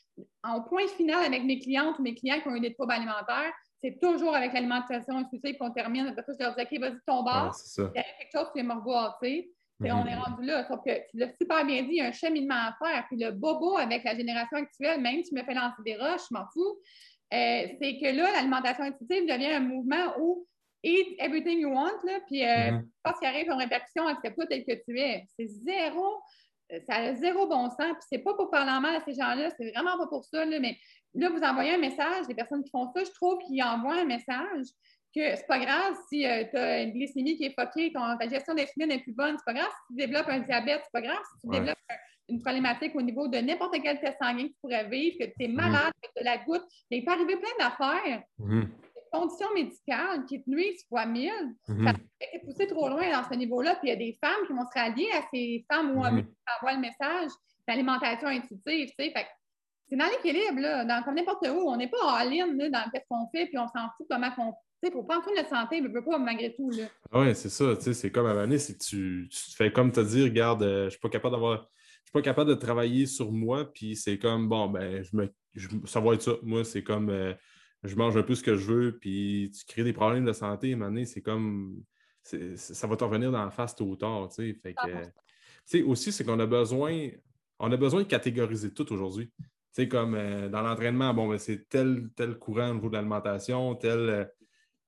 En 0.43 0.63
point 0.63 0.87
final, 0.97 1.25
avec 1.25 1.45
mes 1.45 1.59
clientes 1.59 1.99
ou 1.99 2.03
mes 2.03 2.15
clients 2.15 2.41
qui 2.41 2.49
ont 2.49 2.55
eu 2.55 2.61
des 2.61 2.75
troubles 2.75 2.93
alimentaires, 2.93 3.53
c'est 3.81 3.99
toujours 4.01 4.35
avec 4.35 4.53
l'alimentation 4.53 5.19
intuitive 5.19 5.57
qu'on 5.59 5.71
termine. 5.71 6.07
Après 6.07 6.23
ça, 6.23 6.33
je 6.39 6.45
leur 6.45 6.55
dis 6.55 6.63
OK, 6.63 6.81
vas-y, 6.81 7.01
ton 7.07 7.23
bar. 7.23 7.55
il 7.77 7.83
y 7.83 7.99
a 7.99 8.03
quelque 8.03 8.33
chose, 8.33 8.49
tu 8.55 8.63
me 8.63 8.75
revoir, 8.75 9.19
tu 9.23 9.29
sais. 9.29 9.51
On 9.81 9.85
est 9.85 9.89
mm-hmm. 9.89 10.19
rendu 10.19 10.47
là. 10.47 10.67
Sauf 10.67 10.81
que 10.85 10.93
tu 11.11 11.19
l'as 11.19 11.31
super 11.41 11.65
bien 11.67 11.83
dit, 11.83 11.91
il 11.91 11.97
y 11.97 12.01
a 12.01 12.07
un 12.07 12.13
cheminement 12.13 12.55
à 12.55 12.77
faire. 12.83 13.05
Puis 13.09 13.19
le 13.19 13.33
bobo 13.33 13.77
avec 13.77 14.05
la 14.05 14.17
génération 14.17 14.57
actuelle, 14.57 15.01
même 15.03 15.23
si 15.23 15.31
tu 15.31 15.35
me 15.35 15.45
fais 15.45 15.53
lancer 15.53 15.83
des 15.85 15.97
roches, 15.97 16.23
je 16.31 16.35
m'en 16.35 16.47
fous. 16.53 16.79
Euh, 17.35 17.67
c'est 17.81 17.99
que 18.01 18.17
là, 18.17 18.31
l'alimentation 18.33 18.85
intuitive 18.85 19.27
devient 19.27 19.53
un 19.53 19.61
mouvement 19.61 20.15
où 20.19 20.47
eat 20.83 21.17
everything 21.19 21.59
you 21.61 21.71
want, 21.71 21.99
là, 22.05 22.21
puis 22.27 22.45
euh, 22.45 22.71
mm 22.71 22.89
-hmm. 23.05 23.19
qu'il 23.19 23.29
arrive 23.29 23.51
en 23.51 23.57
répercussion, 23.57 24.07
accepte-toi 24.07 24.47
tel 24.47 24.65
que 24.65 24.75
tu 24.85 24.99
es. 24.99 25.25
C'est 25.37 25.47
zéro, 25.47 26.23
euh, 26.73 26.81
ça 26.89 26.97
a 26.97 27.15
zéro 27.15 27.47
bon 27.47 27.69
sens, 27.71 27.93
puis 27.99 28.07
c'est 28.11 28.19
pas 28.19 28.35
pour 28.35 28.51
parler 28.51 28.73
en 28.73 28.81
mal 28.81 28.97
à 28.97 29.01
ces 29.01 29.15
gens-là, 29.15 29.51
c'est 29.57 29.71
vraiment 29.73 29.97
pas 29.99 30.07
pour 30.07 30.25
ça, 30.25 30.45
là, 30.45 30.59
mais 30.59 30.77
là, 31.15 31.29
vous 31.31 31.43
envoyez 31.43 31.73
un 31.75 31.79
message, 31.79 32.27
les 32.29 32.35
personnes 32.35 32.63
qui 32.65 32.71
font 32.71 32.89
ça, 32.95 33.05
je 33.05 33.13
trouve 33.13 33.39
qu'ils 33.45 33.63
envoient 33.63 34.01
un 34.01 34.05
message 34.17 34.67
que 35.15 35.35
c'est 35.35 35.47
pas 35.47 35.59
grave 35.59 35.95
si 36.09 36.27
euh, 36.27 36.45
tu 36.51 36.57
as 36.57 36.83
une 36.83 36.93
glycémie 36.93 37.37
qui 37.37 37.45
est 37.45 37.55
foquée, 37.59 37.93
ta 37.93 38.29
gestion 38.29 38.55
d'insuline 38.55 38.91
est 38.91 39.03
plus 39.07 39.15
bonne, 39.15 39.37
c'est 39.39 39.45
pas 39.51 39.59
grave 39.59 39.73
si 39.79 39.83
tu 39.89 39.95
développes 40.03 40.29
un 40.29 40.41
diabète, 40.41 40.83
c'est 40.85 40.93
pas 40.93 41.01
grave 41.01 41.23
si 41.31 41.41
tu 41.41 41.49
développes 41.57 41.79
une 42.29 42.41
problématique 42.41 42.95
au 42.95 43.03
niveau 43.03 43.29
de 43.29 43.39
n'importe 43.39 43.77
quel 43.83 43.99
test 44.01 44.19
sanguin 44.21 44.45
que 44.49 44.49
tu 44.49 44.61
pourrais 44.61 44.89
vivre, 44.89 45.17
que 45.19 45.25
tu 45.25 45.45
es 45.45 45.49
mm-hmm. 45.49 45.53
malade, 45.55 45.93
que 46.03 46.09
tu 46.15 46.21
as 46.21 46.25
la 46.25 46.39
goutte. 46.39 46.67
Il 46.91 47.05
peut 47.05 47.13
arriver 47.13 47.37
plein 47.37 47.57
d'affaires. 47.59 48.23
Mm-hmm 48.41 48.86
conditions 49.19 49.53
médicales 49.55 50.25
qui 50.27 50.43
te 50.43 50.51
nuisent 50.51 50.85
fois 50.89 51.07
mille, 51.07 51.55
mhm. 51.69 51.87
ça 51.87 51.95
été 52.21 52.45
poussé 52.45 52.67
trop 52.67 52.89
loin 52.89 53.11
dans 53.11 53.29
ce 53.29 53.35
niveau-là. 53.35 53.77
Puis 53.77 53.89
il 53.89 53.91
y 53.91 53.93
a 53.93 53.97
des 53.97 54.19
femmes 54.23 54.47
qui 54.47 54.53
vont 54.53 54.67
se 54.67 54.79
rallier 54.79 55.09
à 55.13 55.23
ces 55.33 55.65
femmes 55.71 55.97
ou 55.97 56.05
hommes 56.05 56.23
qui 56.23 56.35
envoient 56.57 56.75
le 56.75 56.81
message 56.81 57.31
d'alimentation 57.67 58.29
intuitive. 58.29 58.89
Tu 58.99 59.05
sais. 59.05 59.13
c'est 59.89 59.97
dans 59.97 60.07
l'équilibre, 60.07 60.61
là, 60.61 60.85
dans, 60.85 61.03
comme 61.03 61.15
n'importe 61.15 61.47
où. 61.49 61.69
On 61.69 61.77
n'est 61.77 61.89
pas 61.89 61.99
en 62.03 62.29
ligne 62.29 62.57
dans 62.71 62.85
ce 62.93 63.01
qu'on 63.09 63.29
fait, 63.35 63.47
puis 63.47 63.59
on 63.59 63.69
s'en 63.69 63.89
fout 63.97 64.07
comment 64.09 64.31
on. 64.39 64.53
Sais, 64.85 64.91
pour 64.91 65.07
prendre 65.07 65.25
soin 65.25 65.33
de 65.33 65.39
la 65.39 65.49
santé, 65.49 65.81
mais 65.81 65.89
pas 65.89 66.19
malgré 66.19 66.55
tout. 66.55 66.71
Là. 66.71 66.85
Ah 67.11 67.21
oui, 67.21 67.35
c'est 67.35 67.49
ça. 67.49 67.75
Tu 67.77 67.83
sais, 67.83 67.95
c'est 67.95 68.11
comme 68.11 68.27
à 68.27 68.33
un 68.33 68.59
c'est 68.59 68.75
que 68.75 68.85
tu, 68.85 69.27
tu 69.31 69.57
fais 69.57 69.73
comme 69.73 69.91
te 69.91 70.01
dire, 70.01 70.25
regarde, 70.25 70.63
euh, 70.63 70.81
je 70.81 70.85
ne 70.85 70.91
suis 70.91 71.01
pas 71.01 71.09
capable 71.09 71.35
d'avoir. 71.35 71.63
Je 71.63 72.11
suis 72.11 72.13
pas 72.13 72.21
capable 72.21 72.51
de 72.51 72.55
travailler 72.55 73.07
sur 73.07 73.33
moi, 73.33 73.73
puis 73.73 73.97
c'est 73.97 74.19
comme, 74.19 74.51
bon, 74.51 74.69
ben, 74.69 75.03
je 75.03 75.17
me, 75.17 75.33
ça 75.87 75.99
va 76.01 76.13
être 76.13 76.23
ça. 76.23 76.33
Moi, 76.43 76.63
c'est 76.63 76.83
comme, 76.83 77.09
euh, 77.09 77.33
je 77.87 77.97
mange 77.97 78.17
un 78.17 78.23
peu 78.23 78.35
ce 78.35 78.43
que 78.43 78.57
je 78.57 78.73
veux, 78.73 78.99
puis 78.99 79.51
tu 79.57 79.65
crées 79.65 79.85
des 79.85 79.93
problèmes 79.93 80.25
de 80.25 80.33
santé, 80.33 80.75
à 80.75 81.05
c'est 81.05 81.23
comme. 81.23 81.83
Ça 82.23 82.87
va 82.89 82.97
te 82.97 83.05
revenir 83.05 83.31
dans 83.31 83.45
la 83.45 83.53
face 83.53 83.77
tôt 83.77 83.85
ou 83.85 83.97
tard. 83.97 84.29
Fait 84.33 84.75
que, 84.75 85.83
aussi, 85.85 86.13
c'est 86.13 86.25
qu'on 86.25 86.41
a 86.41 86.47
besoin. 86.47 87.09
On 87.59 87.71
a 87.71 87.77
besoin 87.77 88.03
de 88.03 88.09
catégoriser 88.09 88.73
tout 88.73 88.93
aujourd'hui. 88.93 89.31
Tu 89.75 89.89
comme 89.89 90.15
euh, 90.15 90.49
dans 90.49 90.63
l'entraînement, 90.63 91.13
bon, 91.15 91.29
ben, 91.29 91.39
c'est 91.39 91.69
tel, 91.69 92.09
tel 92.17 92.39
courant 92.39 92.71
au 92.71 92.75
niveau 92.75 92.89
de 92.89 92.95
l'alimentation, 92.95 93.75
tel. 93.75 93.99
Euh, 93.99 94.25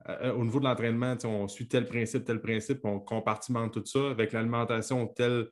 euh, 0.09 0.33
au 0.33 0.45
niveau 0.45 0.59
de 0.59 0.65
l'entraînement, 0.65 1.17
on 1.25 1.49
suit 1.49 1.69
tel 1.69 1.87
principe, 1.87 2.25
tel 2.25 2.41
principe, 2.41 2.85
on 2.85 2.99
compartimente 2.99 3.75
tout 3.75 3.85
ça. 3.85 4.11
Avec 4.11 4.33
l'alimentation, 4.33 5.07
tel, 5.07 5.49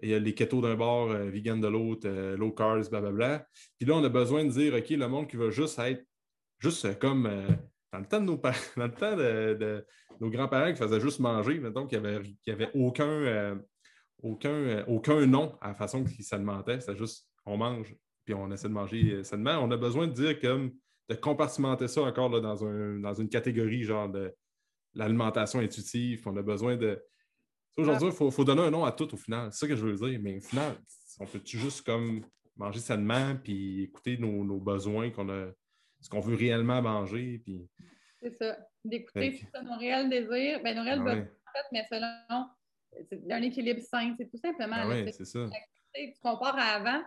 il 0.00 0.08
y 0.08 0.14
a 0.14 0.18
les 0.18 0.34
ketos 0.34 0.62
d'un 0.62 0.76
bord, 0.76 1.08
vegan 1.08 1.60
de 1.60 1.68
l'autre, 1.68 2.08
low 2.36 2.52
carbs, 2.52 2.88
blablabla. 2.88 3.46
Puis 3.76 3.86
là, 3.86 3.96
on 3.96 4.04
a 4.04 4.08
besoin 4.08 4.44
de 4.44 4.50
dire, 4.50 4.72
OK, 4.74 4.88
le 4.88 5.08
monde 5.08 5.28
qui 5.28 5.36
veut 5.36 5.50
juste 5.50 5.78
être 5.80 6.07
juste 6.58 6.84
euh, 6.84 6.94
comme 6.94 7.26
euh, 7.26 7.48
dans 7.92 8.00
le 8.00 8.06
temps 8.06 8.20
de 8.20 8.26
nos 8.26 8.36
dans 8.76 8.84
le 8.84 8.92
temps 8.92 9.16
de, 9.16 9.84
nos 10.20 10.30
grands-parents 10.30 10.72
qui 10.72 10.78
faisaient 10.78 11.00
juste 11.00 11.20
manger, 11.20 11.58
donc 11.70 11.92
il 11.92 12.00
n'y 12.00 12.06
avait, 12.06 12.22
avait, 12.48 12.70
aucun, 12.74 13.06
euh, 13.06 13.54
aucun, 14.22 14.84
aucun 14.86 15.26
nom 15.26 15.56
à 15.60 15.68
la 15.68 15.74
façon 15.74 16.04
qu'ils 16.04 16.24
s'alimentaient. 16.24 16.80
C'était 16.80 16.96
juste 16.96 17.28
on 17.46 17.56
mange, 17.56 17.94
puis 18.24 18.34
on 18.34 18.50
essaie 18.50 18.68
de 18.68 18.72
manger 18.72 19.22
sainement. 19.24 19.58
On 19.58 19.70
a 19.70 19.76
besoin 19.76 20.06
de 20.06 20.12
dire 20.12 20.40
comme 20.40 20.72
de 21.08 21.14
compartimenter 21.14 21.88
ça 21.88 22.02
encore 22.02 22.28
là, 22.28 22.40
dans, 22.40 22.66
un, 22.66 22.98
dans 22.98 23.14
une 23.14 23.28
catégorie 23.28 23.84
genre 23.84 24.08
de 24.08 24.34
l'alimentation 24.94 25.60
intuitive. 25.60 26.22
On 26.26 26.36
a 26.36 26.42
besoin 26.42 26.76
de. 26.76 27.02
Aujourd'hui, 27.76 28.08
il 28.08 28.32
faut, 28.32 28.44
donner 28.44 28.62
un 28.62 28.70
nom 28.70 28.84
à 28.84 28.90
tout 28.90 29.14
au 29.14 29.16
final. 29.16 29.52
C'est 29.52 29.60
ça 29.60 29.68
que 29.68 29.76
je 29.76 29.86
veux 29.86 29.94
dire. 29.94 30.18
Mais 30.20 30.38
au 30.38 30.40
final, 30.40 30.74
on 31.20 31.26
peut 31.26 31.40
juste 31.44 31.86
comme 31.86 32.22
manger 32.56 32.80
sainement 32.80 33.36
puis 33.42 33.84
écouter 33.84 34.18
nos, 34.18 34.44
nos 34.44 34.58
besoins 34.58 35.10
qu'on 35.10 35.28
a 35.28 35.46
ce 36.00 36.08
qu'on 36.08 36.20
veut 36.20 36.36
réellement 36.36 36.82
manger. 36.82 37.40
Puis... 37.44 37.68
C'est 38.20 38.34
ça. 38.34 38.56
D'écouter 38.84 39.40
nos 39.62 39.76
réels 39.76 40.08
désirs, 40.08 40.60
ben, 40.62 40.76
nos 40.76 40.82
réels 40.82 41.00
ah 41.00 41.04
besoins, 41.04 41.22
en 41.22 41.52
fait, 41.52 41.66
mais 41.72 41.84
selon 41.90 42.46
un 43.30 43.42
équilibre 43.42 43.80
sain. 43.80 44.14
C'est 44.18 44.30
tout 44.30 44.38
simplement. 44.38 44.76
Ah 44.78 44.88
oui, 44.88 45.12
c'est 45.12 45.24
ça. 45.24 45.46
Tu 45.94 46.12
compares 46.22 46.58
à 46.58 46.74
avant, 46.76 47.02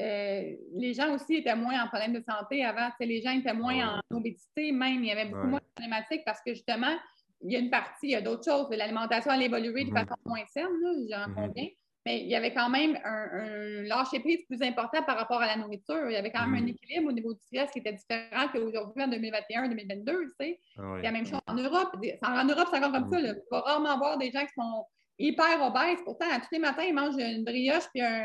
euh, 0.00 0.56
les 0.74 0.94
gens 0.94 1.14
aussi 1.14 1.36
étaient 1.36 1.54
moins 1.54 1.82
en 1.82 1.88
problème 1.88 2.14
de 2.14 2.22
santé 2.26 2.64
avant. 2.64 2.88
Les 3.00 3.20
gens 3.20 3.32
étaient 3.32 3.52
moins 3.52 3.80
ah 3.82 4.00
en 4.10 4.16
obésité, 4.16 4.72
même. 4.72 5.02
Il 5.04 5.06
y 5.06 5.12
avait 5.12 5.26
beaucoup 5.26 5.46
moins 5.46 5.60
de 5.60 5.72
problématiques 5.74 6.22
parce 6.24 6.40
que 6.40 6.54
justement, 6.54 6.96
il 7.42 7.52
y 7.52 7.56
a 7.56 7.58
une 7.58 7.70
partie, 7.70 8.08
il 8.08 8.10
y 8.10 8.14
a 8.14 8.22
d'autres 8.22 8.44
choses. 8.44 8.68
L'alimentation 8.70 9.30
a 9.30 9.42
évolué 9.42 9.84
de 9.84 9.90
mm-hmm. 9.90 10.06
façon 10.06 10.20
moins 10.24 10.44
saine, 10.46 10.66
j'en 11.10 11.28
mm-hmm. 11.28 11.34
conviens 11.34 11.68
mais 12.10 12.20
il 12.22 12.28
y 12.28 12.34
avait 12.34 12.52
quand 12.52 12.68
même 12.68 12.98
un, 13.04 13.82
lâcher-prise 13.82 14.44
plus 14.46 14.62
important 14.62 15.02
par 15.02 15.16
rapport 15.16 15.40
à 15.40 15.46
la 15.46 15.56
nourriture. 15.56 16.08
Il 16.08 16.12
y 16.12 16.16
avait 16.16 16.30
quand 16.30 16.46
même 16.46 16.62
un 16.62 16.66
mm. 16.66 16.68
équilibre 16.68 17.08
au 17.08 17.12
niveau 17.12 17.32
du 17.34 17.40
stress 17.40 17.70
qui 17.70 17.78
était 17.78 17.92
différent 17.92 18.48
qu'aujourd'hui 18.52 19.02
en 19.02 19.08
2021-2022. 19.08 20.04
Tu 20.04 20.30
sais. 20.40 20.60
Ah 20.76 20.96
la 21.02 21.12
même 21.12 21.26
chose 21.26 21.40
en 21.46 21.54
Europe. 21.54 21.96
En 22.22 22.44
Europe, 22.44 22.68
c'est 22.70 22.78
encore 22.78 22.92
comme 22.92 23.10
ça. 23.10 23.20
Là. 23.20 23.34
Tu 23.34 23.40
vas 23.50 23.60
rarement 23.60 23.96
voir 23.98 24.18
des 24.18 24.30
gens 24.30 24.40
qui 24.40 24.54
sont 24.54 24.84
hyper 25.18 25.62
obèses. 25.62 26.00
Pourtant, 26.04 26.26
tous 26.38 26.48
les 26.52 26.58
matins, 26.58 26.82
ils 26.82 26.94
mangent 26.94 27.18
une 27.18 27.44
brioche 27.44 27.88
puis 27.92 28.02
un 28.02 28.24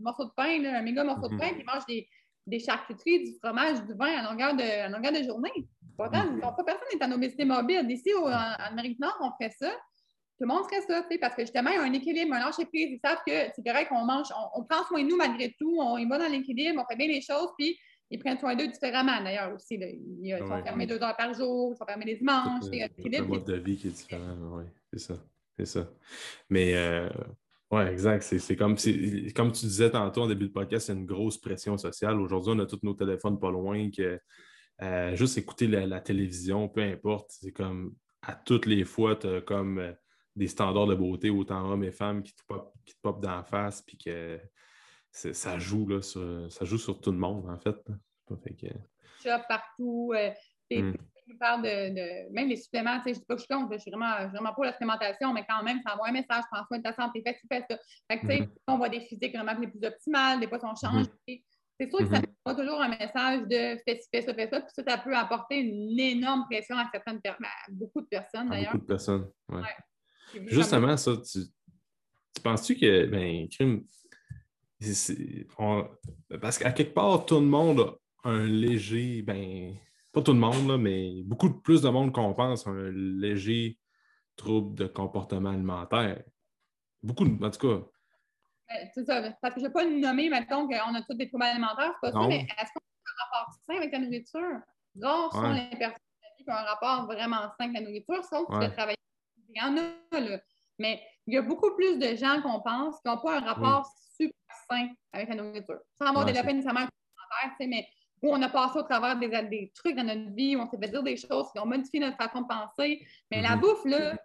morceau 0.00 0.24
de 0.24 0.32
pain, 0.36 0.64
un 0.64 0.82
méga 0.82 1.04
morceau 1.04 1.28
de 1.28 1.34
mm-hmm. 1.34 1.38
pain, 1.38 1.48
puis 1.52 1.60
ils 1.60 1.72
mangent 1.72 1.86
des, 1.86 2.08
des, 2.46 2.58
charcuteries, 2.58 3.24
du 3.24 3.38
fromage, 3.42 3.84
du 3.84 3.94
vin 3.94 4.18
à 4.18 4.30
longueur 4.30 4.54
de, 4.54 4.92
longueur 4.92 5.12
de 5.12 5.22
journée. 5.22 5.52
Pourtant, 5.96 6.24
mm-hmm. 6.24 6.56
pas 6.56 6.64
personne 6.64 6.88
n'est 6.98 7.04
en 7.04 7.12
obésité 7.12 7.44
mobile. 7.44 7.86
Ici, 7.90 8.10
en 8.14 8.26
Amérique 8.28 8.94
du 8.94 9.02
Nord, 9.02 9.16
on 9.20 9.30
fait 9.42 9.52
ça 9.52 9.70
le 10.44 10.52
monde 10.52 10.64
ferait 10.64 10.82
ça, 10.82 11.06
parce 11.20 11.34
que 11.34 11.42
justement, 11.42 11.70
il 11.70 11.76
y 11.76 11.78
a 11.78 11.82
un 11.82 11.92
équilibre, 11.92 12.34
un 12.34 12.40
lâcher 12.40 12.66
prise. 12.66 12.90
Ils 12.90 13.00
savent 13.02 13.20
que 13.26 13.32
c'est 13.54 13.64
correct 13.64 13.88
qu'on 13.88 14.04
mange, 14.04 14.28
on, 14.54 14.62
prend 14.64 14.84
soin 14.84 15.02
de 15.02 15.08
nous 15.08 15.16
malgré 15.16 15.54
tout, 15.58 15.76
on 15.80 15.96
y 15.98 16.06
va 16.06 16.18
dans 16.18 16.28
l'équilibre, 16.28 16.82
on 16.82 16.90
fait 16.90 16.96
bien 16.96 17.08
les 17.08 17.20
choses, 17.20 17.48
puis 17.58 17.78
ils 18.10 18.18
prennent 18.18 18.38
soin 18.38 18.54
d'eux 18.54 18.68
différemment 18.68 19.22
d'ailleurs 19.22 19.54
aussi. 19.54 19.74
Ils, 19.74 20.38
sont 20.38 20.62
fermés 20.62 20.86
deux 20.86 21.02
heures 21.02 21.16
par 21.16 21.32
jour, 21.32 21.72
ils 21.74 21.78
sont 21.78 21.86
fermés 21.86 22.04
les 22.04 22.16
dimanches. 22.16 22.64
C'est 22.70 23.18
un 23.18 23.22
mode 23.22 23.44
de 23.44 23.56
vie 23.56 23.76
qui 23.76 23.88
est 23.88 23.90
différent, 23.90 24.36
oui, 24.52 24.64
c'est 24.92 25.00
ça. 25.00 25.14
C'est 25.56 25.66
ça. 25.66 25.88
Mais 26.50 26.74
euh, 26.74 27.08
oui, 27.70 27.82
exact. 27.82 28.22
C'est 28.22 28.56
comme, 28.56 28.76
comme 29.34 29.52
tu 29.52 29.66
disais 29.66 29.90
tantôt 29.90 30.22
en 30.22 30.26
début 30.26 30.48
de 30.48 30.52
podcast, 30.52 30.86
c'est 30.86 30.92
une 30.92 31.06
grosse 31.06 31.38
pression 31.38 31.78
sociale. 31.78 32.20
Aujourd'hui, 32.20 32.52
on 32.56 32.58
a 32.58 32.66
tous 32.66 32.80
nos 32.82 32.94
téléphones 32.94 33.38
pas 33.38 33.52
loin 33.52 33.88
que 33.90 34.18
euh, 34.82 35.14
juste 35.14 35.38
écouter 35.38 35.68
la, 35.68 36.00
télévision, 36.00 36.68
peu 36.68 36.82
importe. 36.82 37.30
C'est 37.30 37.52
comme 37.52 37.94
à 38.22 38.34
toutes 38.34 38.66
les 38.66 38.84
fois, 38.84 39.14
tu 39.14 39.28
as 39.28 39.40
comme 39.40 39.78
euh, 39.78 39.92
des 40.36 40.48
standards 40.48 40.86
de 40.86 40.94
beauté, 40.94 41.30
autant 41.30 41.70
hommes 41.70 41.84
et 41.84 41.92
femmes, 41.92 42.22
qui 42.22 42.34
te 42.34 42.42
pop, 42.46 42.74
qui 42.84 42.94
te 42.94 43.20
dans 43.20 43.36
la 43.36 43.44
face, 43.44 43.82
puis 43.82 43.96
que 43.96 44.40
ça 45.10 45.58
joue, 45.58 45.86
là, 45.86 46.02
sur, 46.02 46.50
ça 46.50 46.64
joue 46.64 46.78
sur 46.78 47.00
tout 47.00 47.12
le 47.12 47.18
monde, 47.18 47.48
en 47.48 47.58
fait. 47.58 47.76
fait 48.42 48.54
que... 48.54 49.46
partout. 49.48 50.12
Euh, 50.14 50.30
mm. 50.70 50.94
parle 51.38 51.62
de, 51.62 52.32
même 52.32 52.48
les 52.48 52.56
suppléments, 52.56 52.98
tu 52.98 53.04
sais, 53.04 53.14
je 53.14 53.18
dis 53.20 53.24
pas 53.26 53.34
que 53.34 53.40
je 53.40 53.46
suis 53.46 53.54
contre, 53.54 53.72
je 53.74 53.78
suis 53.78 53.90
vraiment, 53.90 54.28
vraiment 54.28 54.52
pour 54.52 54.64
la 54.64 54.72
supplémentation, 54.72 55.32
mais 55.32 55.44
quand 55.48 55.62
même, 55.62 55.80
ça 55.86 55.94
envoie 55.94 56.08
un 56.08 56.12
message, 56.12 56.42
prends 56.50 56.66
soin 56.66 56.78
de 56.78 56.82
ta 56.82 56.94
santé, 56.94 57.22
fais, 57.24 57.38
fais 57.50 57.64
ça. 57.70 57.78
Fait 58.10 58.18
que, 58.18 58.26
tu 58.26 58.32
sais, 58.32 58.40
mm-hmm. 58.40 58.50
on 58.68 58.76
voit 58.76 58.88
des 58.88 59.00
physiques 59.00 59.34
vraiment 59.34 59.58
les 59.58 59.68
plus 59.68 59.86
optimales, 59.86 60.40
des 60.40 60.48
fois, 60.48 60.58
sont 60.58 60.74
changés. 60.74 61.08
Mm-hmm. 61.28 61.42
C'est 61.80 61.90
sûr 61.90 61.98
que 61.98 62.06
ça 62.06 62.20
mm-hmm. 62.20 62.34
envoie 62.44 62.62
toujours 62.62 62.82
un 62.82 62.88
message 62.88 63.42
de 63.42 63.80
fais, 63.84 64.00
fais 64.12 64.22
ça, 64.22 64.34
fais 64.34 64.48
ça, 64.48 64.60
puis 64.60 64.70
ça, 64.74 64.82
ça 64.86 64.98
peut 64.98 65.16
apporter 65.16 65.58
une 65.58 65.98
énorme 65.98 66.44
pression 66.50 66.76
à 66.76 66.88
certaines 66.90 67.20
personnes, 67.20 67.46
à 67.46 67.70
beaucoup 67.70 68.00
de 68.00 68.06
personnes 68.06 68.48
d'ailleurs. 68.48 68.72
Beaucoup 68.72 68.84
de 68.84 68.88
personnes, 68.88 69.30
ouais. 69.50 69.62
Justement, 70.46 70.96
ça, 70.96 71.12
tu, 71.16 71.40
tu 72.34 72.42
penses-tu 72.42 72.76
que, 72.76 73.06
ben, 73.06 73.48
crime, 73.48 73.84
parce 76.40 76.58
qu'à 76.58 76.72
quelque 76.72 76.94
part, 76.94 77.24
tout 77.26 77.40
le 77.40 77.46
monde 77.46 77.96
a 78.24 78.28
un 78.28 78.46
léger, 78.46 79.22
ben, 79.22 79.74
pas 80.12 80.22
tout 80.22 80.32
le 80.32 80.38
monde, 80.38 80.68
là, 80.68 80.78
mais 80.78 81.22
beaucoup 81.24 81.60
plus 81.60 81.82
de 81.82 81.88
monde 81.88 82.12
qu'on 82.12 82.34
pense, 82.34 82.66
un 82.66 82.90
léger 82.90 83.78
trouble 84.36 84.76
de 84.76 84.86
comportement 84.86 85.50
alimentaire. 85.50 86.22
Beaucoup, 87.02 87.24
en 87.24 87.50
tout 87.50 87.68
cas. 87.68 87.86
Ben, 88.68 88.88
c'est 88.94 89.04
ça, 89.04 89.22
parce 89.40 89.54
que 89.54 89.60
je 89.60 89.66
ne 89.66 89.68
vais 89.68 89.72
pas 89.72 89.84
nommer, 89.84 90.28
mettons, 90.28 90.66
qu'on 90.66 90.94
a 90.94 91.02
tous 91.02 91.14
des 91.14 91.28
troubles 91.28 91.44
alimentaires, 91.44 91.92
c'est 92.02 92.10
pas 92.10 92.20
ça, 92.20 92.28
mais 92.28 92.40
est-ce 92.40 92.72
qu'on 92.72 92.80
a 92.80 93.10
un 93.10 93.24
rapport 93.24 93.54
sain 93.66 93.76
avec 93.76 93.92
la 93.92 93.98
nourriture? 93.98 94.60
Rares 95.02 95.32
sont 95.32 95.52
les 95.52 95.76
personnes 95.76 95.98
qui 96.38 96.44
ont 96.48 96.52
un 96.52 96.62
rapport 96.62 97.06
vraiment 97.06 97.42
sain 97.58 97.64
avec 97.64 97.74
la 97.74 97.80
nourriture, 97.80 98.24
sauf 98.24 98.48
que 98.48 98.64
tu 98.66 98.72
travailler. 98.72 98.96
Il 99.54 99.62
y 99.62 99.64
en 99.64 99.76
a, 99.76 100.20
là. 100.20 100.40
Mais 100.78 101.02
il 101.26 101.34
y 101.34 101.36
a 101.36 101.42
beaucoup 101.42 101.74
plus 101.74 101.98
de 101.98 102.16
gens 102.16 102.42
qu'on 102.42 102.60
pense 102.60 102.96
qui 103.00 103.08
n'ont 103.08 103.18
pas 103.18 103.38
un 103.38 103.40
rapport 103.40 103.86
super 104.16 104.34
sain 104.68 104.88
avec 105.12 105.28
la 105.28 105.36
nourriture. 105.36 105.78
Sans 105.98 106.06
avoir 106.06 106.24
développé 106.24 106.52
nécessairement 106.52 106.80
un 106.80 107.66
mais 107.66 107.86
où 108.22 108.32
on 108.32 108.40
a 108.42 108.48
passé 108.48 108.78
au 108.78 108.82
travers 108.82 109.18
des, 109.18 109.28
des, 109.28 109.72
trucs 109.74 109.96
dans 109.96 110.04
notre 110.04 110.34
vie, 110.34 110.56
où 110.56 110.60
on 110.60 110.66
s'est 110.66 110.78
fait 110.78 110.88
dire 110.88 111.02
des 111.02 111.16
choses 111.16 111.50
qui 111.52 111.58
ont 111.58 111.66
modifié 111.66 112.00
notre 112.00 112.16
façon 112.16 112.42
de 112.42 112.46
penser. 112.46 113.06
Mais 113.30 113.42
la 113.42 113.50
mm-hmm. 113.50 113.60
bouffe, 113.60 113.84
là, 113.84 114.16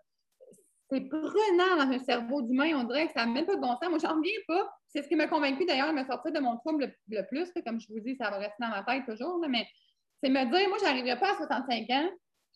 c'est 0.89 1.01
prenant 1.01 1.75
dans 1.77 1.91
un 1.91 1.99
cerveau 1.99 2.41
d'humain. 2.41 2.71
On 2.75 2.83
dirait 2.83 3.07
que 3.07 3.13
ça 3.13 3.25
n'a 3.25 3.31
même 3.31 3.45
pas 3.45 3.55
de 3.55 3.61
bon 3.61 3.75
sens. 3.75 3.89
Moi, 3.89 3.99
j'en 3.99 4.15
reviens 4.15 4.39
pas. 4.47 4.71
C'est 4.87 5.03
ce 5.03 5.07
qui 5.07 5.15
m'a 5.15 5.27
convaincu 5.27 5.65
d'ailleurs 5.65 5.89
de 5.89 5.99
me 5.99 6.05
sortir 6.05 6.31
de 6.31 6.39
mon 6.39 6.57
trouble 6.57 6.93
le, 7.09 7.21
plus. 7.27 7.51
Comme 7.65 7.79
je 7.79 7.87
vous 7.89 7.99
dis, 7.99 8.15
ça 8.15 8.29
va 8.29 8.37
rester 8.37 8.55
dans 8.59 8.69
ma 8.69 8.83
tête 8.83 9.05
toujours. 9.05 9.39
mais 9.47 9.67
c'est 10.23 10.29
me 10.29 10.45
dire, 10.45 10.69
moi, 10.69 10.77
je 10.79 10.85
n'arriverai 10.85 11.19
pas 11.19 11.33
à 11.33 11.35
65 11.35 11.89
ans. 11.89 12.09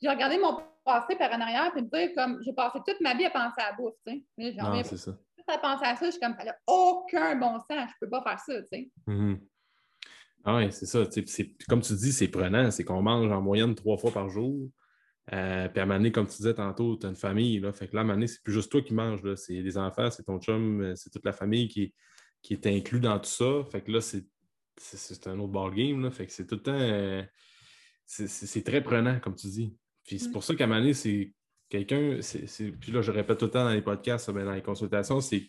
J'ai 0.03 0.09
regardé 0.09 0.37
mon 0.37 0.59
passé 0.83 1.15
par 1.15 1.31
en 1.31 1.39
arrière 1.39 1.71
et 1.75 1.81
me 1.81 1.87
dire, 1.87 2.09
comme, 2.15 2.39
j'ai 2.43 2.53
passé 2.53 2.79
toute 2.85 2.99
ma 3.01 3.15
vie 3.15 3.25
à 3.25 3.29
penser 3.29 3.61
à 3.61 3.71
la 3.71 3.77
bouffe. 3.77 3.95
Tu 4.05 4.25
sais. 4.37 4.53
Non, 4.61 4.83
c'est 4.83 4.97
ça 4.97 5.17
à 5.47 5.57
penser 5.57 5.85
à 5.85 5.95
ça, 5.95 6.05
je 6.05 6.11
suis 6.11 6.19
comme, 6.19 6.35
ça 6.37 6.45
n'a 6.45 6.55
aucun 6.67 7.35
bon 7.35 7.59
sens, 7.59 7.67
je 7.69 7.75
ne 7.75 7.99
peux 7.99 8.09
pas 8.09 8.21
faire 8.23 8.39
ça, 8.39 8.61
tu 8.61 8.67
sais. 8.71 8.91
Mm-hmm. 9.07 9.39
Ah 10.45 10.57
oui, 10.57 10.71
c'est 10.71 10.85
ça. 10.85 11.05
Comme 11.69 11.81
tu 11.81 11.93
dis, 11.93 12.11
c'est 12.11 12.27
prenant. 12.27 12.69
C'est 12.69 12.83
qu'on 12.83 13.01
mange 13.01 13.31
en 13.31 13.41
moyenne 13.41 13.75
trois 13.75 13.97
fois 13.97 14.11
par 14.11 14.29
jour. 14.29 14.69
Euh, 15.31 15.69
puis 15.69 15.79
à 15.79 15.85
un 15.85 16.09
comme 16.09 16.27
tu 16.27 16.35
disais 16.35 16.53
tantôt, 16.53 16.97
tu 16.97 17.05
as 17.05 17.09
une 17.09 17.15
famille. 17.15 17.59
Là, 17.61 17.71
fait 17.71 17.87
que 17.87 17.95
là, 17.95 18.01
à 18.01 18.27
c'est 18.27 18.43
plus 18.43 18.51
juste 18.51 18.69
toi 18.69 18.81
qui 18.81 18.93
manges. 18.93 19.21
C'est 19.35 19.53
les 19.53 19.77
enfants, 19.77 20.11
c'est 20.11 20.23
ton 20.23 20.39
chum, 20.39 20.81
euh, 20.81 20.95
c'est 20.95 21.09
toute 21.09 21.23
la 21.23 21.31
famille 21.31 21.69
qui, 21.69 21.93
qui 22.41 22.53
est 22.53 22.67
inclus 22.67 22.99
dans 22.99 23.17
tout 23.19 23.29
ça. 23.29 23.63
Fait 23.71 23.81
que 23.81 23.91
là, 23.91 24.01
c'est 24.01 25.27
un 25.27 25.39
autre 25.39 25.53
ballgame. 25.53 26.11
Fait 26.11 26.27
que 26.27 26.33
c'est 26.33 26.45
tout 26.45 26.55
le 26.55 26.61
temps. 26.61 26.77
Euh, 26.77 27.23
c'est 28.05 28.63
très 28.65 28.83
prenant, 28.83 29.21
comme 29.21 29.35
tu 29.35 29.47
dis. 29.47 29.77
Puis 30.05 30.19
c'est 30.19 30.31
pour 30.31 30.43
ça 30.43 30.55
qu'à 30.55 30.65
un 30.65 30.93
c'est 30.93 31.33
quelqu'un, 31.69 32.19
puis 32.79 32.91
là, 32.91 33.01
je 33.01 33.11
répète 33.11 33.39
tout 33.39 33.45
le 33.45 33.51
temps 33.51 33.63
dans 33.63 33.71
les 33.71 33.81
podcasts, 33.81 34.29
dans 34.29 34.51
les 34.51 34.61
consultations, 34.61 35.21
c'est 35.21 35.47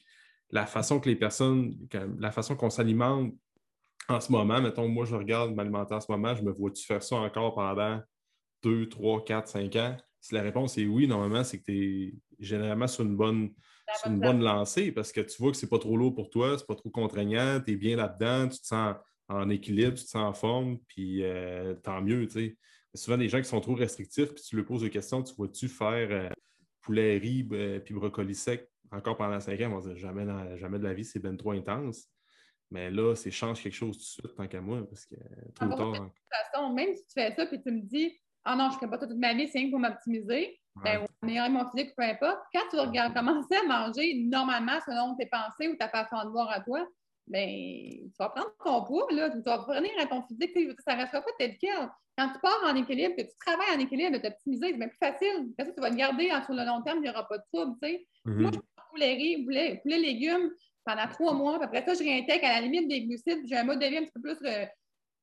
la 0.51 0.67
façon 0.67 1.01
que 1.01 1.09
les 1.09 1.17
personnes, 1.17 1.77
la 2.19 2.31
façon 2.31 2.57
qu'on 2.57 2.71
s'alimente 2.71 3.35
en 4.09 4.21
ce 4.21 4.31
moment. 4.33 4.61
Mettons, 4.61 4.89
moi, 4.89 5.05
je 5.05 5.15
regarde 5.15 5.55
m'alimenter 5.55 5.95
en 5.95 6.01
ce 6.01 6.11
moment, 6.11 6.35
je 6.35 6.43
me 6.43 6.53
vois-tu 6.53 6.85
faire 6.85 7.03
ça 7.03 7.17
encore 7.17 7.55
pendant 7.55 8.01
2, 8.63 8.89
3, 8.89 9.25
4, 9.25 9.49
5 9.49 9.77
ans? 9.77 9.97
Si 10.21 10.35
la 10.35 10.43
réponse 10.43 10.79
est 10.79 10.87
oui, 10.87 11.07
normalement, 11.07 11.45
c'est 11.45 11.59
que 11.59 11.65
tu 11.65 12.07
es 12.07 12.15
généralement 12.39 12.87
sur 12.87 13.05
une 13.05 13.17
bonne, 13.17 13.51
une 14.07 14.19
bonne 14.19 14.43
lancée 14.43 14.93
parce 14.93 15.13
que 15.13 15.21
tu 15.21 15.37
vois 15.43 15.51
que 15.51 15.59
c'est 15.59 15.69
pas 15.69 15.79
trop 15.79 15.97
lourd 15.97 16.15
pour 16.15 16.31
toi, 16.31 16.57
c'est 16.57 16.67
pas 16.67 16.75
trop 16.75 16.89
contraignant, 16.89 17.61
tu 17.61 17.73
es 17.73 17.77
bien 17.77 17.97
là-dedans, 17.97 18.49
tu 18.49 18.61
te 18.61 18.67
sens 18.67 18.97
en 19.29 19.51
équilibre, 19.51 19.95
tu 19.95 20.05
te 20.05 20.09
sens 20.09 20.23
en 20.23 20.33
forme, 20.33 20.79
puis 20.89 21.23
euh, 21.23 21.75
tant 21.75 22.01
mieux, 22.01 22.27
tu 22.27 22.33
sais 22.33 22.57
souvent 22.95 23.17
des 23.17 23.29
gens 23.29 23.39
qui 23.39 23.49
sont 23.49 23.61
trop 23.61 23.75
restrictifs, 23.75 24.33
puis 24.35 24.43
tu 24.43 24.57
leur 24.57 24.65
poses 24.65 24.83
des 24.83 24.91
questions, 24.91 25.23
tu 25.23 25.35
vois-tu 25.35 25.69
faire 25.69 26.09
euh, 26.11 26.29
poulet 26.81 27.19
riz 27.19 27.47
euh, 27.53 27.81
puis 27.81 27.95
brocoli 27.95 28.35
sec 28.35 28.69
encore 28.91 29.17
pendant 29.17 29.41
cinq 29.41 29.61
ans? 29.63 29.73
On 29.73 29.81
va 29.81 29.89
dire 29.89 29.97
jamais, 29.97 30.27
jamais 30.59 30.79
de 30.79 30.85
la 30.85 30.95
vie, 30.95 31.05
c'est 31.05 31.21
bien 31.21 31.35
trop 31.37 31.53
intense. 31.53 32.09
Mais 32.71 32.91
là, 32.91 33.15
c'est 33.15 33.31
change 33.31 33.63
quelque 33.63 33.75
chose 33.75 33.97
tout 33.97 34.03
de 34.03 34.27
suite, 34.27 34.35
tant 34.37 34.49
qu'à 34.49 34.61
moi, 34.61 34.87
parce 34.89 35.07
que 35.07 35.17
trop 35.55 35.69
tard. 35.69 35.93
De 35.93 35.99
toute 35.99 36.13
façon, 36.53 36.73
même 36.73 36.95
si 36.95 37.05
tu 37.07 37.13
fais 37.15 37.35
ça, 37.35 37.47
puis 37.47 37.61
tu 37.63 37.71
me 37.71 37.83
dis, 37.83 38.19
ah 38.45 38.57
non, 38.57 38.69
je 38.71 38.75
ne 38.75 38.79
ferai 38.79 38.91
pas 38.91 38.99
toute 38.99 39.17
ma 39.17 39.35
vie, 39.35 39.49
c'est 39.49 39.59
rien 39.59 39.71
pour 39.71 39.79
m'optimiser, 39.79 40.59
ben, 40.83 41.03
ou 41.03 41.07
améliorer 41.23 41.51
mon 41.51 41.71
physique, 41.71 41.95
peu 41.97 42.03
importe. 42.03 42.41
Quand 42.53 42.63
tu 42.71 42.77
vas 42.77 43.11
commencer 43.11 43.57
à 43.57 43.67
manger 43.67 44.25
normalement 44.25 44.79
selon 44.85 45.15
tes 45.17 45.27
pensées 45.27 45.69
ou 45.69 45.77
ta 45.77 45.89
façon 45.89 46.25
de 46.25 46.31
voir 46.31 46.51
à 46.51 46.61
toi, 46.61 46.87
ben, 47.27 47.49
tu 47.49 48.17
vas 48.19 48.29
prendre 48.29 48.55
ton 48.63 48.85
poids, 48.85 49.07
là, 49.11 49.31
tu 49.31 49.41
vas 49.41 49.57
revenir 49.57 49.93
à 49.99 50.07
ton 50.07 50.23
physique, 50.23 50.57
ça 50.87 50.95
ne 50.95 51.01
restera 51.01 51.23
pas 51.23 51.31
tel 51.39 51.57
quel. 51.59 51.89
Quand 52.17 52.29
tu 52.29 52.39
pars 52.41 52.61
en 52.65 52.77
équilibre, 52.77 53.17
que 53.17 53.23
tu 53.23 53.37
travailles 53.45 53.77
en 53.77 53.81
équilibre, 53.81 54.19
de 54.19 54.23
t'optimiser, 54.23 54.69
c'est 54.69 54.79
bien 54.79 54.89
plus 54.89 54.99
facile. 54.99 55.53
Parce 55.57 55.71
que 55.71 55.75
tu 55.75 55.81
vas 55.81 55.91
te 55.91 55.97
garder 55.97 56.31
sur 56.45 56.55
le 56.55 56.65
long 56.65 56.83
terme, 56.83 56.99
il 56.99 57.03
n'y 57.03 57.11
aura 57.11 57.27
pas 57.27 57.39
de 57.39 57.45
trouble. 57.53 57.77
Mm-hmm. 57.83 58.41
Moi, 58.41 58.51
je 58.55 58.59
prends 58.59 58.89
poulet 58.91 59.15
riz, 59.15 59.43
poulet, 59.43 59.81
poulet 59.83 59.99
légumes 59.99 60.51
pendant 60.85 61.09
trois 61.09 61.33
mois. 61.33 61.59
Puis 61.59 61.65
après 61.65 61.85
ça, 61.85 61.95
je 61.95 62.07
réintègre 62.07 62.47
à 62.47 62.55
la 62.55 62.61
limite 62.61 62.89
des 62.89 63.03
glucides. 63.03 63.45
J'ai 63.47 63.57
un 63.57 63.65
mode 63.65 63.81
de 63.81 63.87
vie 63.87 63.99
un 63.99 64.05
petit 64.05 64.13
peu 64.13 64.21
plus 64.21 64.39
euh, 64.47 64.67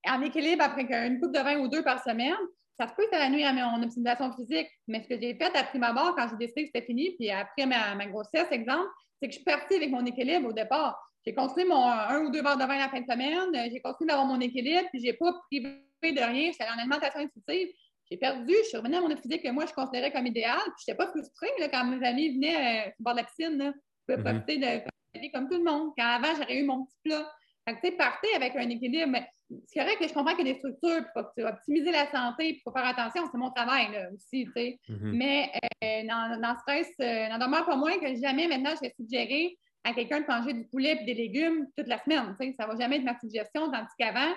en 0.10 0.22
équilibre 0.22 0.64
après 0.64 0.84
une 1.08 1.20
coupe 1.22 1.34
de 1.34 1.40
vin 1.40 1.60
ou 1.60 1.68
deux 1.70 1.84
par 1.84 2.04
semaine. 2.04 2.36
Ça 2.78 2.88
se 2.88 2.94
peut 2.94 3.04
que 3.10 3.16
ça 3.16 3.30
nuit 3.30 3.44
à 3.44 3.54
mon 3.54 3.84
optimisation 3.84 4.34
physique. 4.34 4.68
Mais 4.88 5.04
ce 5.04 5.08
que 5.08 5.22
j'ai 5.22 5.36
fait 5.36 5.56
à 5.56 5.64
prime 5.64 5.84
abord, 5.84 6.16
quand 6.16 6.28
j'ai 6.30 6.38
décidé 6.38 6.64
que 6.64 6.72
c'était 6.74 6.86
fini, 6.86 7.16
puis 7.18 7.30
après 7.30 7.68
ma, 7.68 7.96
ma 7.96 8.08
grossesse, 8.08 8.52
exemple, 8.52 8.90
c'est 9.22 9.28
que 9.28 9.34
je 9.34 9.38
suis 9.38 9.46
partie 9.46 9.76
avec 9.76 9.92
mon 9.92 10.06
équilibre 10.06 10.50
au 10.50 10.54
départ. 10.54 11.00
J'ai 11.26 11.36
construit 11.36 11.66
mon 11.66 11.86
un 11.86 12.26
ou 12.26 12.32
deux 12.32 12.42
verres 12.42 12.58
de 12.58 12.64
vin 12.64 12.78
la 12.78 12.90
fin 12.90 13.00
de 13.00 13.06
semaine. 13.06 13.70
J'ai 13.72 13.80
continué 13.80 14.10
d'avoir 14.10 14.26
mon 14.26 14.40
équilibre, 14.40 14.88
puis 14.92 15.02
j'ai 15.04 15.14
pas 15.14 15.34
privé 15.48 15.84
de 16.02 16.22
rien. 16.22 16.52
J'étais 16.52 16.66
en 16.66 16.80
alimentation 16.80 17.20
intuitive. 17.20 17.68
J'ai 18.10 18.18
perdu. 18.18 18.54
Je 18.64 18.68
suis 18.68 18.78
revenue 18.78 18.96
à 18.96 19.02
mon 19.02 19.16
physique 19.16 19.44
que 19.44 19.52
moi, 19.52 19.66
je 19.66 19.74
considérais 19.74 20.12
comme 20.12 20.26
idéal. 20.26 20.60
Puis 20.60 20.86
je 20.86 20.92
n'étais 20.92 20.98
pas 20.98 21.08
frustrée 21.08 21.52
là, 21.60 21.70
quand 21.70 21.86
mes 21.86 22.06
amis 22.06 22.34
venaient 22.34 22.88
euh, 22.88 22.92
bord 23.00 23.14
de 23.14 23.20
la 23.20 23.26
piscine. 23.26 23.58
Là. 23.58 23.72
Je 23.72 24.16
pouvais 24.16 24.18
mm-hmm. 24.18 24.34
profiter 24.34 24.58
de 24.58 24.66
la 24.66 25.22
vie 25.22 25.32
comme 25.32 25.48
tout 25.48 25.58
le 25.58 25.64
monde. 25.64 25.92
Quand 25.98 26.08
avant, 26.08 26.36
j'aurais 26.36 26.58
eu 26.58 26.64
mon 26.64 26.86
petit 26.86 26.98
plat. 27.04 27.32
Fait 27.68 27.76
que, 27.76 27.82
tu 27.82 27.88
sais, 27.88 27.92
partez 27.96 28.34
avec 28.36 28.56
un 28.56 28.68
équilibre. 28.70 29.20
C'est 29.68 29.82
vrai 29.82 29.96
que 29.98 30.08
je 30.08 30.14
comprends 30.14 30.36
qu'il 30.36 30.48
y 30.48 30.50
a 30.50 30.54
des 30.54 30.60
structures, 30.60 31.04
puis 31.04 31.24
faut 31.24 31.48
optimiser 31.48 31.92
la 31.92 32.10
santé, 32.10 32.54
puis 32.54 32.58
il 32.58 32.62
faut 32.64 32.72
faire 32.72 32.86
attention, 32.86 33.24
c'est 33.30 33.38
mon 33.38 33.52
travail 33.52 33.92
là, 33.92 34.08
aussi, 34.16 34.46
tu 34.46 34.52
sais. 34.56 34.80
Mm-hmm. 34.90 35.12
Mais 35.12 35.52
euh, 35.84 36.08
dans, 36.08 36.42
dans 36.42 36.58
stress, 36.60 36.88
euh, 37.02 37.28
n'en 37.28 37.38
demeure 37.38 37.66
pas 37.66 37.76
moins 37.76 38.00
que 38.00 38.16
jamais 38.16 38.48
maintenant 38.48 38.72
je 38.76 38.88
vais 38.88 38.94
suggérer 38.98 39.58
à 39.84 39.94
quelqu'un 39.94 40.22
de 40.22 40.28
manger 40.28 40.54
du 40.54 40.66
poulet 40.66 40.98
et 41.02 41.06
des 41.06 41.14
légumes 41.14 41.68
toute 41.78 41.88
la 41.88 42.02
semaine. 42.04 42.36
Ça 42.40 42.68
ne 42.68 42.72
va 42.72 42.80
jamais 42.80 42.98
être 42.98 43.04
ma 43.04 43.20
suggestion, 43.20 43.72
tandis 43.72 43.92
qu'avant, 43.98 44.34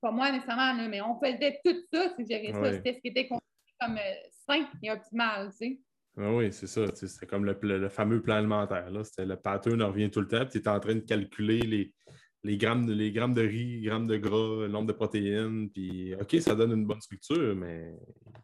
pas 0.00 0.10
moi 0.10 0.30
nécessairement, 0.30 0.74
mais 0.88 1.00
on 1.00 1.18
faisait 1.18 1.60
tout 1.64 1.76
ça, 1.92 2.14
suggérer 2.16 2.52
ça. 2.52 2.72
C'était 2.72 2.94
ce 2.94 3.00
qui 3.00 3.08
était 3.08 3.28
considéré 3.28 3.76
comme 3.80 3.96
euh, 3.96 4.28
sain 4.48 4.66
et 4.82 4.90
optimal. 4.90 5.50
Tu 5.50 5.56
sais. 5.56 5.80
Ah 6.18 6.32
oui, 6.32 6.50
c'est 6.50 6.66
ça. 6.66 6.82
C'est 6.94 7.26
comme 7.26 7.44
le, 7.44 7.88
fameux 7.90 8.22
plan 8.22 8.36
alimentaire. 8.36 8.90
C'était 9.04 9.26
le 9.26 9.36
pattern 9.36 9.82
revient 9.82 10.10
tout 10.10 10.20
le 10.20 10.28
temps. 10.28 10.46
Tu 10.46 10.58
es 10.58 10.68
en 10.68 10.80
train 10.80 10.94
de 10.94 11.00
calculer 11.00 11.60
les, 11.60 11.92
les, 12.42 12.56
grammes 12.56 12.86
de, 12.86 12.94
les 12.94 13.12
grammes 13.12 13.34
de 13.34 13.42
riz, 13.42 13.80
les 13.80 13.86
grammes 13.86 14.06
de 14.06 14.16
gras, 14.16 14.62
le 14.62 14.68
nombre 14.68 14.86
de 14.86 14.92
protéines. 14.92 15.70
Puis, 15.70 16.14
OK, 16.14 16.36
ça 16.40 16.54
donne 16.54 16.72
une 16.72 16.86
bonne 16.86 17.02
structure, 17.02 17.54
mais 17.54 17.92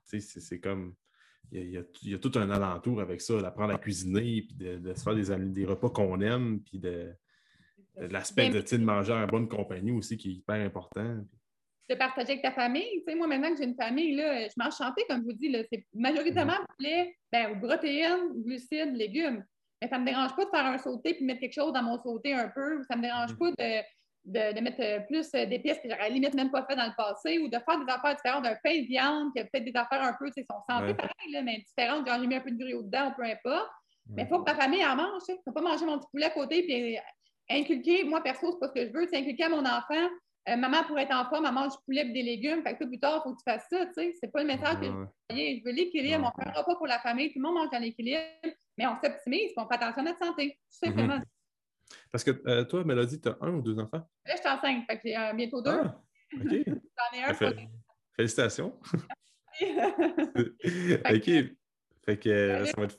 c'est 0.05 0.61
comme 0.61 0.95
il 1.51 1.85
y, 2.05 2.15
a, 2.15 2.19
tout 2.19 2.33
un 2.37 2.51
alentour 2.51 3.01
avec 3.01 3.21
ça, 3.21 3.41
d'apprendre 3.41 3.75
à 3.75 3.79
cuisiner, 3.79 4.43
puis 4.43 4.55
de, 4.55 4.95
se 4.95 5.03
faire 5.03 5.15
des, 5.15 5.37
des 5.51 5.67
repas 5.67 5.91
qu'on 5.91 6.21
aime, 6.21 6.61
puis 6.61 6.79
de, 6.79 7.15
l'aspect 7.97 8.51
de, 8.51 8.79
manger 8.79 9.13
en 9.13 9.27
bonne 9.27 9.49
compagnie 9.49 9.93
aussi 9.93 10.17
qui 10.17 10.31
est 10.31 10.35
hyper 10.35 10.57
important. 10.57 11.19
De 11.89 11.95
partager 11.95 12.33
avec 12.33 12.43
ta 12.43 12.53
famille. 12.53 13.03
Tu 13.05 13.05
sais, 13.07 13.15
moi, 13.15 13.27
maintenant 13.27 13.51
que 13.51 13.59
j'ai 13.59 13.65
une 13.65 13.75
famille, 13.75 14.15
là, 14.15 14.49
je 14.49 14.55
mange 14.57 14.77
chanté, 14.77 15.05
comme 15.09 15.21
je 15.21 15.25
vous 15.25 15.33
dis. 15.33 15.55
C'est 15.71 15.85
majoritairement 15.93 16.57
poulet, 16.77 17.15
ben, 17.31 17.61
protéines, 17.61 18.43
glucides, 18.43 18.95
légumes. 18.95 19.45
Mais 19.81 19.89
ça 19.89 19.99
ne 19.99 20.05
me 20.05 20.09
dérange 20.09 20.35
pas 20.37 20.45
de 20.45 20.51
faire 20.51 20.65
un 20.65 20.79
sauté 20.79 21.15
puis 21.15 21.25
mettre 21.25 21.41
quelque 21.41 21.55
chose 21.55 21.73
dans 21.73 21.83
mon 21.83 22.01
sauté 22.01 22.33
un 22.33 22.49
peu. 22.49 22.83
Ça 22.85 22.95
ne 22.95 23.01
me 23.01 23.07
dérange 23.07 23.33
mm-hmm. 23.33 23.57
pas 23.57 23.81
de 23.81 23.83
de, 24.25 24.61
mettre 24.61 24.81
euh, 24.81 25.01
plus 25.01 25.29
euh, 25.35 25.47
d'épices 25.47 25.79
que 25.79 25.89
j'aurais 25.91 26.11
limite 26.11 26.35
même 26.35 26.51
pas 26.51 26.65
fait 26.69 26.77
dans 26.77 26.87
le 26.87 26.97
passé 26.97 27.39
ou 27.39 27.49
de 27.49 27.59
faire 27.59 27.85
des 27.85 27.93
affaires 27.93 28.15
différentes 28.17 28.45
d'un 28.45 28.57
pain 28.63 28.81
de 28.81 28.87
viande 28.87 29.33
qui 29.35 29.41
a 29.41 29.45
peut-être 29.45 29.65
des 29.65 29.77
affaires 29.77 30.03
un 30.03 30.15
peu, 30.19 30.31
c'est 30.35 30.47
son 30.49 30.59
santé 30.69 30.95
pareil, 30.95 31.43
mais 31.43 31.65
différentes, 31.67 32.07
genre 32.07 32.19
j'ai 32.21 32.27
mis 32.27 32.37
un 32.37 32.41
peu 32.41 32.51
de 32.51 32.59
grillot 32.59 32.83
dedans 32.83 33.13
peu 33.17 33.25
importe. 33.25 33.71
Mais 34.09 34.23
il 34.23 34.29
faut 34.29 34.41
que 34.41 34.51
ta 34.51 34.57
famille 34.57 34.85
en 34.85 34.97
mange. 34.97 35.23
Tu 35.25 35.33
ne 35.33 35.37
peux 35.45 35.53
pas 35.53 35.61
manger 35.61 35.87
mon 35.87 35.99
petit 35.99 36.09
poulet 36.11 36.27
à 36.27 36.31
côté 36.31 36.63
puis 36.65 36.99
inculquer, 37.49 38.05
moi 38.05 38.21
perso, 38.21 38.53
c'est 38.53 38.59
pas 38.59 38.69
ce 38.69 38.73
que 38.73 38.87
je 38.87 38.93
veux, 38.93 39.07
c'est 39.09 39.19
inculquer 39.19 39.45
à 39.45 39.49
mon 39.49 39.65
enfant 39.65 40.09
euh, 40.49 40.57
maman, 40.57 40.83
pour 40.85 40.99
être 40.99 41.15
en 41.15 41.25
forme, 41.29 41.45
maman 41.45 41.63
mange 41.63 41.73
du 41.73 41.79
poulet 41.85 42.01
et 42.01 42.13
des 42.13 42.23
légumes. 42.23 42.63
Fait 42.65 42.77
que 42.77 42.85
plus 42.85 42.99
tard, 42.99 43.21
il 43.21 43.23
faut 43.23 43.35
que 43.35 43.39
tu 43.39 43.45
fasses 43.45 43.67
ça. 43.71 43.87
Tu 43.87 43.93
sais. 43.93 44.15
C'est 44.21 44.33
pas 44.33 44.41
le 44.41 44.47
message 44.47 44.81
que 44.81 44.87
je 44.87 44.91
veux 44.91 45.09
Je 45.31 45.65
veux 45.65 45.71
l'équilibre. 45.71 46.33
On 46.37 46.43
fait 46.43 46.49
un 46.49 46.53
repas 46.53 46.75
pour 46.75 46.87
la 46.89 46.99
famille. 46.99 47.33
Tout 47.33 47.39
le 47.39 47.43
monde 47.45 47.55
mange 47.55 47.71
dans 47.71 47.79
l'équilibre. 47.79 48.23
Mais 48.77 48.87
on 48.87 48.97
s'optimise 49.03 49.53
on 49.57 49.69
fait 49.69 49.75
attention 49.75 50.01
à 50.01 50.05
notre 50.05 50.19
santé. 50.19 50.59
Tout 50.71 50.87
simplement. 50.87 51.21
Parce 52.11 52.25
que 52.25 52.43
euh, 52.47 52.65
toi, 52.65 52.85
Mélodie, 52.85 53.21
tu 53.21 53.29
as 53.29 53.37
un 53.41 53.55
ou 53.55 53.63
deux 53.63 53.79
enfants? 53.79 54.07
Là, 54.27 54.35
je 54.37 54.41
suis 54.41 54.49
enceinte. 54.49 54.85
Fait 54.87 54.97
que 54.97 55.03
j'ai 55.05 55.17
euh, 55.17 55.33
bientôt 55.35 55.63
deux. 55.63 55.71
Ah, 55.71 56.03
OK. 56.35 56.65
J'en 56.67 57.19
ai 57.19 57.23
un. 57.25 57.35
Félicitations. 58.17 58.81
OK. 61.11 61.31
Fait 62.05 62.17
que 62.17 62.65
ça 62.65 62.73
va 62.77 62.85
être 62.85 62.99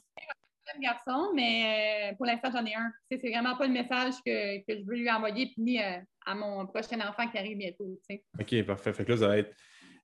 garçon, 0.80 1.32
mais 1.34 2.12
euh, 2.12 2.16
pour 2.16 2.26
l'instant, 2.26 2.50
j'en 2.52 2.66
ai 2.66 2.76
un. 2.76 2.91
C'est 3.12 3.18
vraiment 3.18 3.56
pas 3.56 3.68
le 3.68 3.74
message 3.74 4.16
que, 4.26 4.62
je 4.68 4.86
veux 4.86 4.96
lui 4.96 5.10
envoyer, 5.10 5.54
ni 5.58 5.82
euh, 5.82 5.98
à 6.26 6.36
mon 6.36 6.66
prochain 6.68 7.00
enfant 7.08 7.28
qui 7.30 7.38
arrive 7.38 7.58
bientôt. 7.58 8.00
OK, 8.39 8.64
parfait. 8.64 8.94
Fait 8.94 9.06
que 9.06 9.12
là, 9.12 9.18
ça 9.18 9.28
va 9.28 9.38
être. 9.38 9.56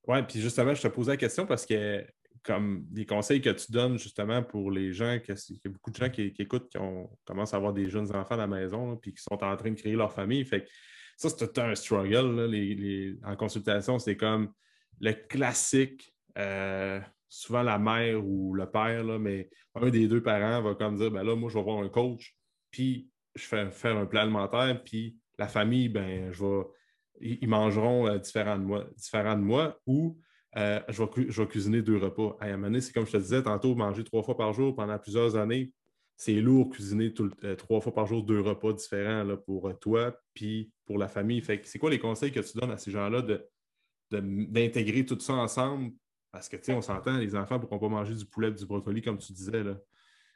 Oui, 0.06 0.22
puis 0.22 0.40
justement, 0.40 0.74
je 0.74 0.82
te 0.82 0.88
posais 0.88 1.12
la 1.12 1.16
question 1.16 1.46
parce 1.46 1.66
que, 1.66 2.04
comme 2.42 2.84
des 2.88 3.06
conseils 3.06 3.40
que 3.40 3.50
tu 3.50 3.70
donnes 3.70 3.98
justement 3.98 4.42
pour 4.42 4.70
les 4.70 4.92
gens, 4.92 5.18
qu'il 5.18 5.34
y 5.34 5.68
a 5.68 5.70
beaucoup 5.70 5.90
de 5.90 5.96
gens 5.96 6.08
qui, 6.08 6.34
écoutent, 6.38 6.68
qui 6.68 6.78
ont, 6.78 7.10
commencent 7.24 7.54
à 7.54 7.56
avoir 7.56 7.72
des 7.72 7.88
jeunes 7.88 8.14
enfants 8.14 8.34
à 8.34 8.38
la 8.38 8.46
maison, 8.46 8.96
puis 8.96 9.12
qui 9.12 9.22
sont 9.22 9.42
en 9.42 9.56
train 9.56 9.70
de 9.70 9.78
créer 9.78 9.94
leur 9.94 10.12
famille. 10.12 10.44
Fait 10.44 10.62
que 10.64 10.68
ça, 11.16 11.28
c'est 11.28 11.58
un 11.58 11.74
struggle. 11.74 13.18
en 13.24 13.36
consultation, 13.36 13.98
c'est 13.98 14.16
comme 14.16 14.52
le 15.00 15.12
classique. 15.12 16.14
Euh, 16.38 17.00
souvent 17.30 17.62
la 17.62 17.78
mère 17.78 18.26
ou 18.26 18.54
le 18.54 18.68
père, 18.68 19.04
mais 19.18 19.48
un 19.76 19.88
des 19.88 20.08
deux 20.08 20.22
parents 20.22 20.60
va 20.60 20.74
comme 20.74 20.96
dire 20.96 21.10
ben 21.10 21.22
là, 21.22 21.36
moi, 21.36 21.48
je 21.48 21.56
vais 21.56 21.62
voir 21.62 21.78
un 21.78 21.88
coach, 21.88 22.36
puis 22.70 23.08
je 23.36 23.48
vais 23.54 23.70
faire 23.70 23.96
un 23.96 24.04
plan 24.04 24.22
alimentaire, 24.22 24.82
puis 24.84 25.16
la 25.38 25.46
famille, 25.46 25.88
ben, 25.88 26.32
ils 27.20 27.48
mangeront 27.48 28.08
euh, 28.08 28.18
différents, 28.18 28.58
de 28.58 28.64
moi, 28.64 28.86
différents 28.96 29.36
de 29.36 29.42
moi 29.42 29.78
ou 29.86 30.18
euh, 30.56 30.80
je, 30.88 31.02
vais, 31.02 31.46
cuisiner 31.46 31.82
deux 31.82 31.96
repas. 31.96 32.36
À 32.40 32.46
un 32.46 32.80
c'est 32.80 32.92
comme 32.92 33.06
je 33.06 33.12
te 33.12 33.16
disais 33.18 33.42
tantôt, 33.42 33.74
manger 33.74 34.04
trois 34.04 34.22
fois 34.22 34.36
par 34.36 34.52
jour 34.52 34.74
pendant 34.74 34.98
plusieurs 34.98 35.36
années, 35.36 35.72
c'est 36.16 36.34
lourd 36.34 36.68
cuisiner 36.70 37.12
euh, 37.44 37.54
trois 37.56 37.80
fois 37.80 37.94
par 37.94 38.06
jour 38.06 38.22
deux 38.22 38.40
repas 38.40 38.72
différents 38.72 39.24
là, 39.24 39.36
pour 39.36 39.72
toi 39.78 40.14
puis 40.34 40.72
pour 40.84 40.98
la 40.98 41.08
famille. 41.08 41.42
C'est 41.64 41.78
quoi 41.78 41.90
les 41.90 41.98
conseils 41.98 42.32
que 42.32 42.40
tu 42.40 42.58
donnes 42.58 42.72
à 42.72 42.78
ces 42.78 42.90
gens-là 42.90 43.22
d'intégrer 44.10 45.06
tout 45.06 45.18
ça 45.20 45.34
ensemble? 45.34 45.92
Parce 46.32 46.48
que, 46.48 46.56
tu 46.56 46.64
sais, 46.64 46.74
on 46.74 46.82
s'entend, 46.82 47.16
les 47.16 47.34
enfants 47.34 47.56
ne 47.56 47.60
pourront 47.60 47.78
pas 47.78 47.88
manger 47.88 48.14
du 48.14 48.24
poulet 48.24 48.48
et 48.48 48.52
du 48.52 48.64
brocoli, 48.64 49.02
comme 49.02 49.18
tu 49.18 49.32
disais. 49.32 49.64
Là. 49.64 49.76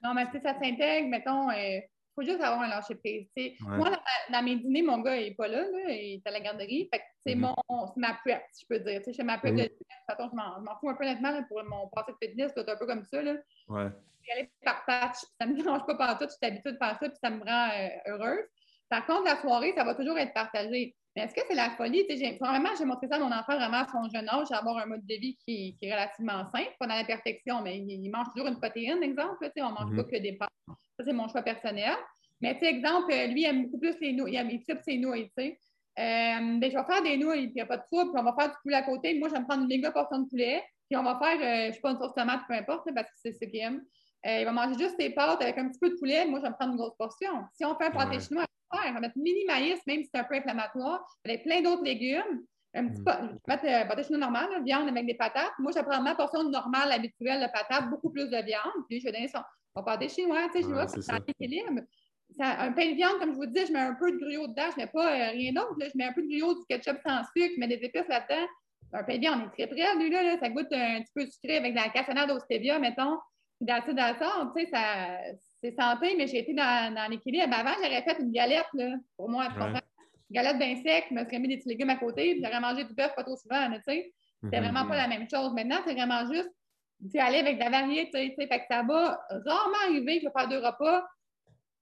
Non, 0.03 0.13
mais 0.13 0.27
tu 0.31 0.41
ça 0.41 0.55
s'intègre, 0.55 1.09
mettons, 1.09 1.51
euh, 1.51 1.81
faut 2.15 2.23
juste 2.23 2.41
avoir 2.41 2.63
un 2.63 2.69
lâcher-prise. 2.69 3.27
Moi, 3.61 3.91
dans, 4.31 4.43
mes 4.43 4.57
dîners, 4.57 4.83
mon 4.83 4.99
gars, 4.99 5.17
il 5.17 5.29
n'est 5.29 5.35
pas 5.35 5.49
là, 5.49 5.63
là, 5.63 5.91
il 5.91 6.15
est 6.15 6.27
à 6.27 6.31
la 6.31 6.41
garderie. 6.41 6.89
Fait 6.93 7.01
que 7.01 7.05
c'est 7.27 7.35
mm-hmm. 7.35 7.55
mon, 7.69 7.93
ma 7.97 8.15
prep, 8.25 8.43
je 8.61 8.67
peux 8.69 8.79
dire. 8.81 9.01
Je 9.07 9.13
fais 9.13 9.23
ma 9.23 9.39
prep 9.39 9.55
de 9.55 9.63
fitness. 9.63 9.79
De 10.09 10.15
façon, 10.15 10.31
je 10.31 10.37
m'en 10.37 10.79
fous 10.81 10.89
un 10.89 10.95
peu 10.95 11.05
honnêtement 11.05 11.43
pour 11.45 11.63
mon 11.65 11.89
passé 11.89 12.13
de 12.13 12.27
fitness, 12.27 12.53
c'est 12.55 12.69
un 12.69 12.77
peu 12.77 12.87
comme 12.87 13.05
ça. 13.05 13.23
Là. 13.23 13.35
Ouais. 13.69 13.89
Je 14.23 14.33
aller 14.33 14.51
par 14.65 14.85
patch, 14.87 15.19
ça 15.39 15.47
ne 15.47 15.53
me 15.53 15.57
dérange 15.63 15.85
pas 15.87 15.97
par 15.97 16.19
tout, 16.19 16.25
je 16.25 16.31
suis 16.31 16.39
habituée 16.43 16.73
de 16.73 16.79
faire 16.79 16.99
ça, 17.01 17.09
puis 17.09 17.19
ça 17.23 17.31
me 17.31 17.45
rend 17.45 17.69
euh, 17.71 17.89
heureuse. 18.07 18.45
Par 18.89 19.07
contre, 19.07 19.25
la 19.25 19.41
soirée, 19.41 19.73
ça 19.77 19.85
va 19.85 19.95
toujours 19.95 20.19
être 20.19 20.33
partagé. 20.33 20.95
Mais 21.17 21.23
est-ce 21.23 21.35
que 21.35 21.41
c'est 21.49 21.55
la 21.55 21.71
folie? 21.71 22.05
Vraiment, 22.41 22.71
j'ai 22.77 22.85
montré 22.85 23.07
ça 23.07 23.17
à 23.17 23.19
mon 23.19 23.31
enfant 23.31 23.57
vraiment 23.57 23.79
à 23.79 23.87
son 23.87 24.09
jeune 24.13 24.29
âge, 24.29 24.51
avoir 24.51 24.79
un 24.79 24.87
mode 24.87 25.07
de 25.07 25.15
vie 25.15 25.37
qui, 25.47 25.77
est 25.81 25.93
relativement 25.93 26.45
simple, 26.47 26.75
pas 26.79 26.87
dans 26.87 26.97
la 26.97 27.05
perfection, 27.05 27.63
mais 27.63 27.79
il, 27.79 28.11
mange 28.11 28.27
toujours 28.35 28.49
une 28.49 28.59
protéine, 28.59 29.03
exemple. 29.03 29.37
on 29.41 29.69
ne 29.69 29.75
mange 29.75 29.93
mm-hmm. 29.93 29.97
pas 29.97 30.05
que 30.05 30.23
des 30.23 30.33
pâtes. 30.33 30.51
Ça, 30.99 31.05
c'est 31.05 31.13
mon 31.13 31.29
choix 31.29 31.43
personnel. 31.43 31.95
Mais, 32.41 32.59
tu 32.59 32.65
exemple, 32.65 33.13
lui, 33.13 33.43
il 33.43 33.45
aime 33.47 33.65
beaucoup 33.65 33.79
plus 33.79 33.99
les 34.01 34.13
nouilles. 34.13 34.33
Il 34.33 34.37
aime 34.37 34.81
ses 34.85 34.99
nouilles, 34.99 35.31
tu 35.37 35.45
sais. 35.45 35.59
Euh, 35.97 36.59
ben, 36.59 36.71
je 36.71 36.77
vais 36.77 36.85
faire 36.85 37.03
des 37.03 37.17
nouilles, 37.17 37.47
puis 37.47 37.53
il 37.53 37.55
n'y 37.55 37.61
a 37.61 37.67
pas 37.67 37.77
de 37.77 37.85
trouble, 37.91 38.11
puis 38.13 38.21
on 38.21 38.25
va 38.25 38.35
faire 38.37 38.49
du 38.49 38.57
poulet 38.63 38.77
à 38.77 38.83
côté. 38.83 39.17
Moi, 39.19 39.29
je 39.29 39.35
vais 39.35 39.41
me 39.41 39.47
prendre 39.47 39.63
une 39.63 39.69
méga 39.69 39.93
portion 39.93 40.19
de 40.19 40.29
poulet, 40.29 40.63
puis 40.91 40.97
on 40.97 41.05
va 41.05 41.19
faire, 41.23 41.37
euh, 41.37 41.63
je 41.65 41.69
ne 41.69 41.73
sais 41.73 41.81
pas, 41.81 41.91
une 41.93 41.99
sauce 41.99 42.15
tomate, 42.15 42.41
peu 42.49 42.55
importe, 42.55 42.89
parce 42.95 43.09
que 43.09 43.17
c'est 43.17 43.33
ce 43.33 43.45
qu'il 43.49 43.61
aime. 43.61 43.81
Euh, 44.27 44.41
il 44.41 44.45
va 44.45 44.53
manger 44.53 44.79
juste 44.79 44.97
ses 44.99 45.11
pâtes 45.11 45.41
avec 45.41 45.57
un 45.59 45.69
petit 45.69 45.79
peu 45.79 45.91
de 45.91 45.95
poulet. 45.97 46.25
Moi, 46.27 46.41
je 46.41 46.45
vais 46.45 46.51
me 46.51 46.55
prendre 46.55 46.73
une 46.73 46.79
grosse 46.79 46.97
portion. 46.97 47.45
Si 47.53 47.65
on 47.65 47.77
fait 47.77 47.87
un 47.87 47.91
pâté 47.91 48.19
chinois, 48.19 48.45
on 48.73 48.93
va 48.93 49.01
mettre 49.01 49.17
mini 49.19 49.45
maïs, 49.47 49.79
même 49.87 50.03
si 50.03 50.11
c'est 50.13 50.21
un 50.21 50.25
peu 50.25 50.35
inflammatoire, 50.35 51.05
avec 51.25 51.45
plein 51.45 51.61
d'autres 51.61 51.85
légumes. 51.85 52.43
Un 52.75 52.89
petit 52.89 53.03
mm. 53.03 53.05
je 53.07 53.27
vais 53.27 53.39
mettre 53.47 53.65
euh, 53.67 53.85
pâté 53.87 54.03
chinois 54.03 54.19
normal, 54.19 54.49
viande 54.65 54.89
avec 54.89 55.07
des 55.07 55.15
patates. 55.15 55.53
Moi, 55.61 55.71
je 55.73 55.79
vais 55.79 55.85
prendre 55.85 56.03
ma 56.03 56.17
portion 56.17 56.43
normale, 56.43 56.91
habituelle 56.91 57.41
de 57.41 57.53
patates, 57.53 57.89
beaucoup 57.89 58.11
plus 58.11 58.29
de 58.29 58.43
viande. 58.43 58.85
Puis, 58.89 58.99
je 59.01 59.05
vais 59.05 59.13
donner 59.13 59.29
son, 59.29 59.41
pâté 59.83 60.09
chinois, 60.09 60.49
tu 60.53 60.59
sais, 60.59 60.63
je 60.63 60.73
vois, 60.73 60.87
c'est 60.89 61.11
un 61.11 61.21
équilibre. 61.27 61.81
un 62.39 62.73
pain 62.73 62.91
de 62.91 62.95
viande, 62.95 63.19
comme 63.19 63.33
je 63.33 63.37
vous 63.37 63.47
dis, 63.47 63.67
je 63.67 63.73
mets 63.73 63.81
un 63.81 63.95
peu 63.95 64.13
de 64.13 64.19
gruau 64.19 64.47
dedans, 64.47 64.71
je 64.71 64.81
ne 64.81 64.87
mets 64.87 64.93
pas 64.93 65.13
euh, 65.13 65.31
rien 65.31 65.53
d'autre. 65.53 65.77
Je 65.81 65.97
mets 65.97 66.05
un 66.05 66.13
peu 66.13 66.23
de 66.23 66.39
gruau, 66.39 66.55
du 66.55 66.65
ketchup 66.69 66.99
sans 67.07 67.23
sucre, 67.37 67.55
je 67.55 67.61
mets 67.61 67.69
des 67.69 67.85
épices 67.85 68.09
là-dedans. 68.09 68.47
Un 68.93 69.03
pain 69.03 69.15
de 69.15 69.21
viande 69.21 69.43
est 69.43 69.51
très 69.57 69.67
prêt, 69.67 69.97
lui, 69.97 70.11
là, 70.11 70.39
ça 70.39 70.49
goûte 70.49 70.73
un 70.73 71.01
petit 71.03 71.13
peu 71.15 71.27
sucré 71.27 71.57
avec 71.57 71.73
de 71.73 71.79
la 71.79 71.89
cassonade 71.89 72.31
au 72.31 72.39
stevia, 72.39 72.79
mettons 72.79 73.19
d'acide 73.61 73.99
à 73.99 74.15
tu 74.15 74.61
sais, 74.61 74.71
ça, 74.71 75.19
c'est 75.63 75.75
santé, 75.79 76.15
mais 76.17 76.27
j'ai 76.27 76.39
été 76.39 76.55
dans, 76.55 76.95
dans 76.95 77.11
l'équilibre. 77.11 77.53
Avant, 77.53 77.75
j'aurais 77.83 78.03
fait 78.03 78.19
une 78.21 78.31
galette, 78.31 78.67
là, 78.75 78.95
pour 79.17 79.29
moi, 79.29 79.49
une 79.57 79.81
galette 80.31 80.59
bien 80.59 80.77
sec, 80.77 81.07
je 81.11 81.15
me 81.15 81.25
serais 81.25 81.39
mis 81.39 81.49
des 81.49 81.59
petits 81.59 81.69
légumes 81.69 81.91
à 81.91 81.97
côté, 81.97 82.35
puis 82.35 82.43
j'aurais 82.45 82.61
mangé 82.61 82.85
du 82.85 82.95
bœuf 82.95 83.15
pas 83.15 83.25
trop 83.25 83.37
souvent, 83.37 83.71
tu 83.73 83.81
sais. 83.83 84.13
C'était 84.43 84.61
mhm. 84.61 84.67
vraiment 84.67 84.89
pas 84.89 84.97
la 84.97 85.09
même 85.09 85.27
chose. 85.29 85.55
Maintenant, 85.55 85.79
c'est 85.87 85.95
vraiment 85.95 86.31
juste, 86.31 86.51
aller 87.19 87.39
avec 87.39 87.59
de 87.59 87.65
la 87.65 87.71
variété, 87.71 88.31
tu 88.31 88.35
sais, 88.37 88.47
fait 88.47 88.61
que 88.61 88.67
ça 88.71 88.83
va 88.83 89.21
rarement 89.31 89.79
arriver 89.85 90.17
que 90.17 90.23
je 90.23 90.27
vais 90.27 90.33
faire 90.37 90.49
deux 90.49 90.65
repas 90.65 91.07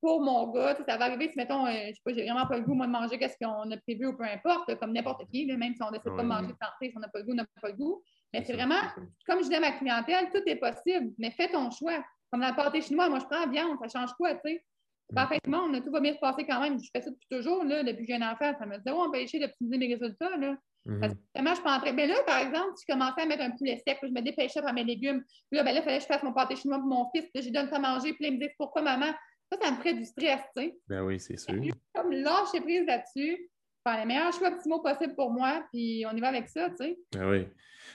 pour 0.01 0.21
mon 0.21 0.51
gars. 0.51 0.77
Ça 0.87 0.97
va 0.97 1.05
arriver 1.07 1.29
si, 1.29 1.37
mettons, 1.37 1.67
euh, 1.67 1.73
je 1.89 1.93
sais 1.93 2.01
pas, 2.05 2.13
j'ai 2.13 2.25
vraiment 2.25 2.47
pas 2.47 2.59
le 2.59 2.65
goût, 2.65 2.75
moi, 2.75 2.87
de 2.87 2.93
manger 2.93 3.19
qu'est-ce 3.19 3.37
qu'on 3.43 3.71
a 3.71 3.77
prévu 3.79 4.07
ou 4.07 4.17
peu 4.17 4.25
importe, 4.25 4.75
comme 4.79 4.93
n'importe 4.93 5.25
qui, 5.31 5.47
même 5.47 5.75
si 5.75 5.83
on 5.83 5.91
décide 5.91 6.15
pas 6.17 6.23
de 6.23 6.29
manger 6.29 6.55
santé, 6.61 6.91
si 6.91 6.93
on 6.97 7.01
n'a 7.01 7.09
pas 7.09 7.21
le 7.21 7.25
goût, 7.25 7.33
on 7.33 7.37
n'a 7.37 7.47
pas 7.61 7.69
le 7.69 7.75
goût. 7.75 8.03
Mais 8.33 8.43
c'est 8.45 8.53
vraiment, 8.55 8.81
comme 9.27 9.43
je 9.43 9.49
dis 9.49 9.55
à 9.55 9.61
ma 9.61 9.73
clientèle, 9.73 10.31
tout 10.33 10.43
est 10.45 10.57
possible, 10.57 11.13
mais 11.19 11.31
fais 11.31 11.49
ton 11.49 11.71
choix. 11.71 12.05
Comme 12.31 12.41
dans 12.41 12.49
le 12.49 12.57
pâté 12.57 12.81
chinois, 12.81 13.09
moi, 13.09 13.19
je 13.21 13.27
prends 13.27 13.41
la 13.41 13.47
viande, 13.47 13.79
ça 13.81 14.01
change 14.01 14.13
quoi, 14.15 14.35
tu 14.35 14.41
sais? 14.45 14.65
Mm. 15.11 15.15
Parfaitement, 15.15 15.81
tout 15.81 15.91
va 15.91 16.01
bien 16.01 16.15
se 16.15 16.19
passer 16.19 16.47
quand 16.47 16.61
même. 16.61 16.79
Je 16.83 16.89
fais 16.91 17.03
ça 17.03 17.11
depuis 17.11 17.29
toujours, 17.31 17.63
là, 17.65 17.83
depuis 17.83 18.07
que 18.07 18.13
j'ai 18.13 18.21
un 18.21 18.33
enfant. 18.33 18.53
Ça 18.59 18.67
me 18.67 18.77
dit, 18.79 18.91
oh, 18.91 19.07
on 19.07 19.13
essayer 19.13 19.45
d'optimiser 19.45 19.79
mes 19.79 19.95
résultats, 19.95 20.37
là. 20.37 20.57
Parce 20.85 21.15
que 21.15 21.19
vraiment, 21.35 21.55
je 21.55 21.61
train. 21.61 21.93
Mais 21.93 22.07
là, 22.07 22.15
par 22.27 22.39
exemple, 22.39 22.73
si 22.77 22.85
je 22.89 22.93
commençais 22.93 23.23
à 23.23 23.27
mettre 23.27 23.43
un 23.43 23.51
poulet 23.53 23.81
sec, 23.87 23.99
je 24.03 24.09
me 24.09 24.21
dépêchais 24.21 24.59
à 24.59 24.63
faire 24.63 24.75
mes 24.75 24.85
légumes. 24.85 25.23
Puis 25.23 25.59
là, 25.59 25.63
ben 25.63 25.73
là, 25.73 25.81
il 25.81 25.85
fallait 25.85 25.99
que 25.99 26.03
je 26.03 26.09
fasse 26.09 26.23
mon 26.23 26.33
pâté 26.33 26.57
chinois 26.57 26.79
pour 26.79 26.89
mon 26.89 27.09
fils. 27.15 27.25
Puis 27.33 27.33
là, 27.35 27.41
je 27.43 27.53
donne 27.53 27.69
ça 27.69 27.77
à 27.77 27.79
manger. 27.79 28.15
Puis 28.15 28.25
là, 28.25 28.29
il 28.31 28.39
me 28.39 28.41
dit, 28.41 28.53
pourquoi 28.59 28.83
maman? 28.83 29.13
Ça, 29.53 29.59
ça 29.61 29.71
me 29.71 29.77
ferait 29.77 29.95
du 29.95 30.05
stress, 30.05 30.41
tu 30.57 30.63
sais. 30.63 30.75
Ben 30.89 31.03
oui, 31.03 31.21
c'est 31.21 31.39
sûr. 31.39 31.55
Comme 31.95 32.11
lâcher 32.11 32.61
prise 32.61 32.87
là-dessus, 32.87 33.51
faire 33.87 33.99
les 33.99 34.07
meilleurs 34.07 34.33
choix 34.33 34.49
optimaux 34.49 34.81
possibles 34.81 35.15
pour 35.15 35.31
moi, 35.31 35.65
puis 35.73 36.05
on 36.11 36.17
y 36.17 36.21
va 36.21 36.29
avec 36.29 36.49
ça, 36.49 36.71
tu 36.71 36.77
sais. 36.79 36.99
Ben 37.13 37.31
oui 37.31 37.47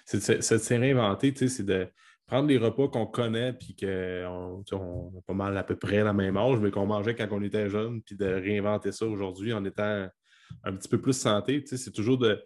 c'est 0.05 0.37
de 0.37 0.41
se 0.41 0.73
réinventer, 0.73 1.33
c'est 1.47 1.65
de 1.65 1.87
prendre 2.25 2.47
les 2.47 2.57
repas 2.57 2.87
qu'on 2.87 3.05
connaît, 3.05 3.53
puis 3.53 3.75
qu'on 3.75 4.63
on 4.71 5.17
a 5.17 5.21
pas 5.25 5.33
mal 5.33 5.57
à 5.57 5.63
peu 5.63 5.75
près 5.75 6.03
la 6.03 6.13
même 6.13 6.37
âge, 6.37 6.59
mais 6.59 6.71
qu'on 6.71 6.85
mangeait 6.85 7.15
quand 7.15 7.27
on 7.31 7.41
était 7.41 7.69
jeune, 7.69 8.01
puis 8.01 8.15
de 8.15 8.25
réinventer 8.25 8.91
ça 8.91 9.05
aujourd'hui 9.05 9.53
en 9.53 9.63
étant 9.65 10.07
un 10.63 10.73
petit 10.73 10.89
peu 10.89 10.99
plus 10.99 11.13
santé. 11.13 11.63
C'est 11.65 11.91
toujours 11.91 12.17
de, 12.17 12.41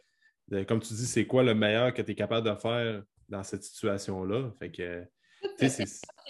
comme 0.67 0.81
tu 0.81 0.93
dis, 0.93 1.05
c'est 1.05 1.25
quoi 1.25 1.43
le 1.43 1.53
meilleur 1.53 1.93
que 1.93 2.01
tu 2.01 2.11
es 2.11 2.15
capable 2.15 2.49
de 2.49 2.55
faire 2.55 3.03
dans 3.29 3.43
cette 3.43 3.63
situation-là? 3.63 4.51
Fait 4.59 4.71
que. 4.71 5.05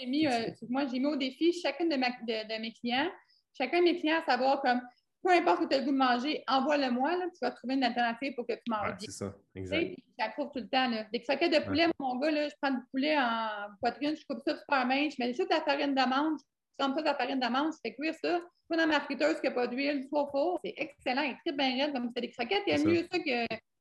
Mis, 0.06 0.26
euh, 0.26 0.50
moi, 0.68 0.86
j'ai 0.86 0.98
mis 0.98 1.06
au 1.06 1.16
défi 1.16 1.52
chacune 1.52 1.88
de, 1.88 1.94
de, 1.96 2.60
mes 2.60 2.72
clients, 2.72 3.10
chacun 3.56 3.78
de 3.78 3.84
mes 3.84 4.00
clients 4.00 4.20
à 4.20 4.24
savoir 4.24 4.60
comme 4.62 4.80
peu 5.22 5.30
importe 5.30 5.60
que 5.60 5.68
tu 5.68 5.74
as 5.74 5.78
le 5.78 5.84
goût 5.84 5.92
de 5.92 5.96
manger, 5.96 6.42
envoie-le-moi, 6.48 7.16
tu 7.32 7.38
vas 7.40 7.52
trouver 7.52 7.74
une 7.74 7.84
alternative 7.84 8.34
pour 8.34 8.46
que 8.46 8.54
tu 8.54 8.62
manges 8.68 8.96
C'est 8.98 9.10
ça, 9.12 9.32
exact. 9.54 9.96
Trouve 10.36 10.50
tout 10.52 10.60
le 10.60 10.68
temps. 10.68 10.88
Là. 10.88 11.04
Des 11.12 11.20
croquettes 11.22 11.52
de 11.52 11.64
poulet, 11.64 11.86
mon 11.98 12.18
gars, 12.18 12.30
là, 12.30 12.48
je 12.48 12.54
prends 12.60 12.72
du 12.72 12.80
poulet 12.90 13.16
en 13.18 13.74
poitrine, 13.80 14.16
je 14.16 14.24
coupe 14.24 14.42
ça 14.44 14.56
super 14.56 14.86
mince, 14.86 15.14
je 15.16 15.22
mets 15.22 15.32
juste 15.32 15.50
de 15.50 15.54
la 15.54 15.60
farine 15.62 15.94
d'amande, 15.94 16.38
je 16.38 16.84
trempe 16.84 16.96
ça 16.96 17.02
de 17.02 17.06
la 17.06 17.14
farine 17.14 17.40
d'amande, 17.40 17.72
je 17.72 17.78
fais 17.84 17.94
cuire 17.94 18.14
ça, 18.20 18.40
je 18.70 18.76
dans 18.76 18.86
ma 18.86 19.00
friteuse 19.00 19.40
qui 19.40 19.46
n'a 19.46 19.52
pas 19.52 19.66
d'huile, 19.66 20.06
soit 20.08 20.28
fort. 20.30 20.60
C'est 20.64 20.74
excellent, 20.76 21.22
il 21.22 21.32
est 21.32 21.38
très 21.44 21.56
bien 21.56 21.84
raide, 21.84 21.92
comme 21.92 22.10
c'est 22.14 22.20
des 22.20 22.30
croquettes. 22.30 22.62
Il 22.66 22.72
y 22.72 22.80
a 22.80 22.84
mieux 22.84 23.06
ça 23.10 23.18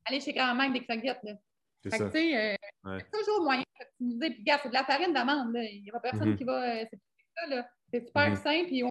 qu'aller 0.05 0.19
chez 0.19 0.33
grand-mère 0.33 0.69
avec 0.69 0.81
des 0.81 0.85
croquettes. 0.85 1.23
Là. 1.23 1.33
C'est 1.83 1.97
ça. 1.97 2.05
Tu 2.05 2.11
sais, 2.11 2.55
euh, 2.85 2.99
toujours 3.11 3.43
moyen 3.43 3.63
d'optimiser. 3.79 4.29
Puis, 4.29 4.39
regarde, 4.41 4.61
c'est 4.63 4.69
de 4.69 4.73
la 4.73 4.83
farine 4.83 5.13
d'amande. 5.13 5.55
Il 5.55 5.83
n'y 5.83 5.89
a 5.89 5.93
pas 5.93 5.99
personne 5.99 6.33
mm-hmm. 6.33 6.37
qui 6.37 6.43
va. 6.43 6.81
Euh, 6.81 6.85
c'est 7.91 8.05
super 8.05 8.31
mm-hmm. 8.31 8.43
simple. 8.43 8.67
Puis, 8.67 8.83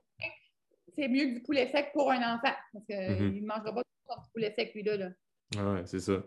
c'est 0.94 1.08
mieux 1.08 1.26
que 1.26 1.34
du 1.34 1.42
poulet 1.42 1.70
sec 1.70 1.90
pour 1.92 2.10
un 2.10 2.34
enfant. 2.34 2.54
Parce 2.72 2.84
qu'il 2.86 2.96
mhm. 2.96 3.40
ne 3.40 3.46
mangera 3.46 3.72
pas 3.72 3.82
du 3.82 4.30
poulet 4.32 4.52
sec, 4.56 4.72
lui-là. 4.74 4.96
Là. 4.96 5.08
Ah 5.56 5.74
oui, 5.74 5.80
c'est 5.84 6.00
ça. 6.00 6.22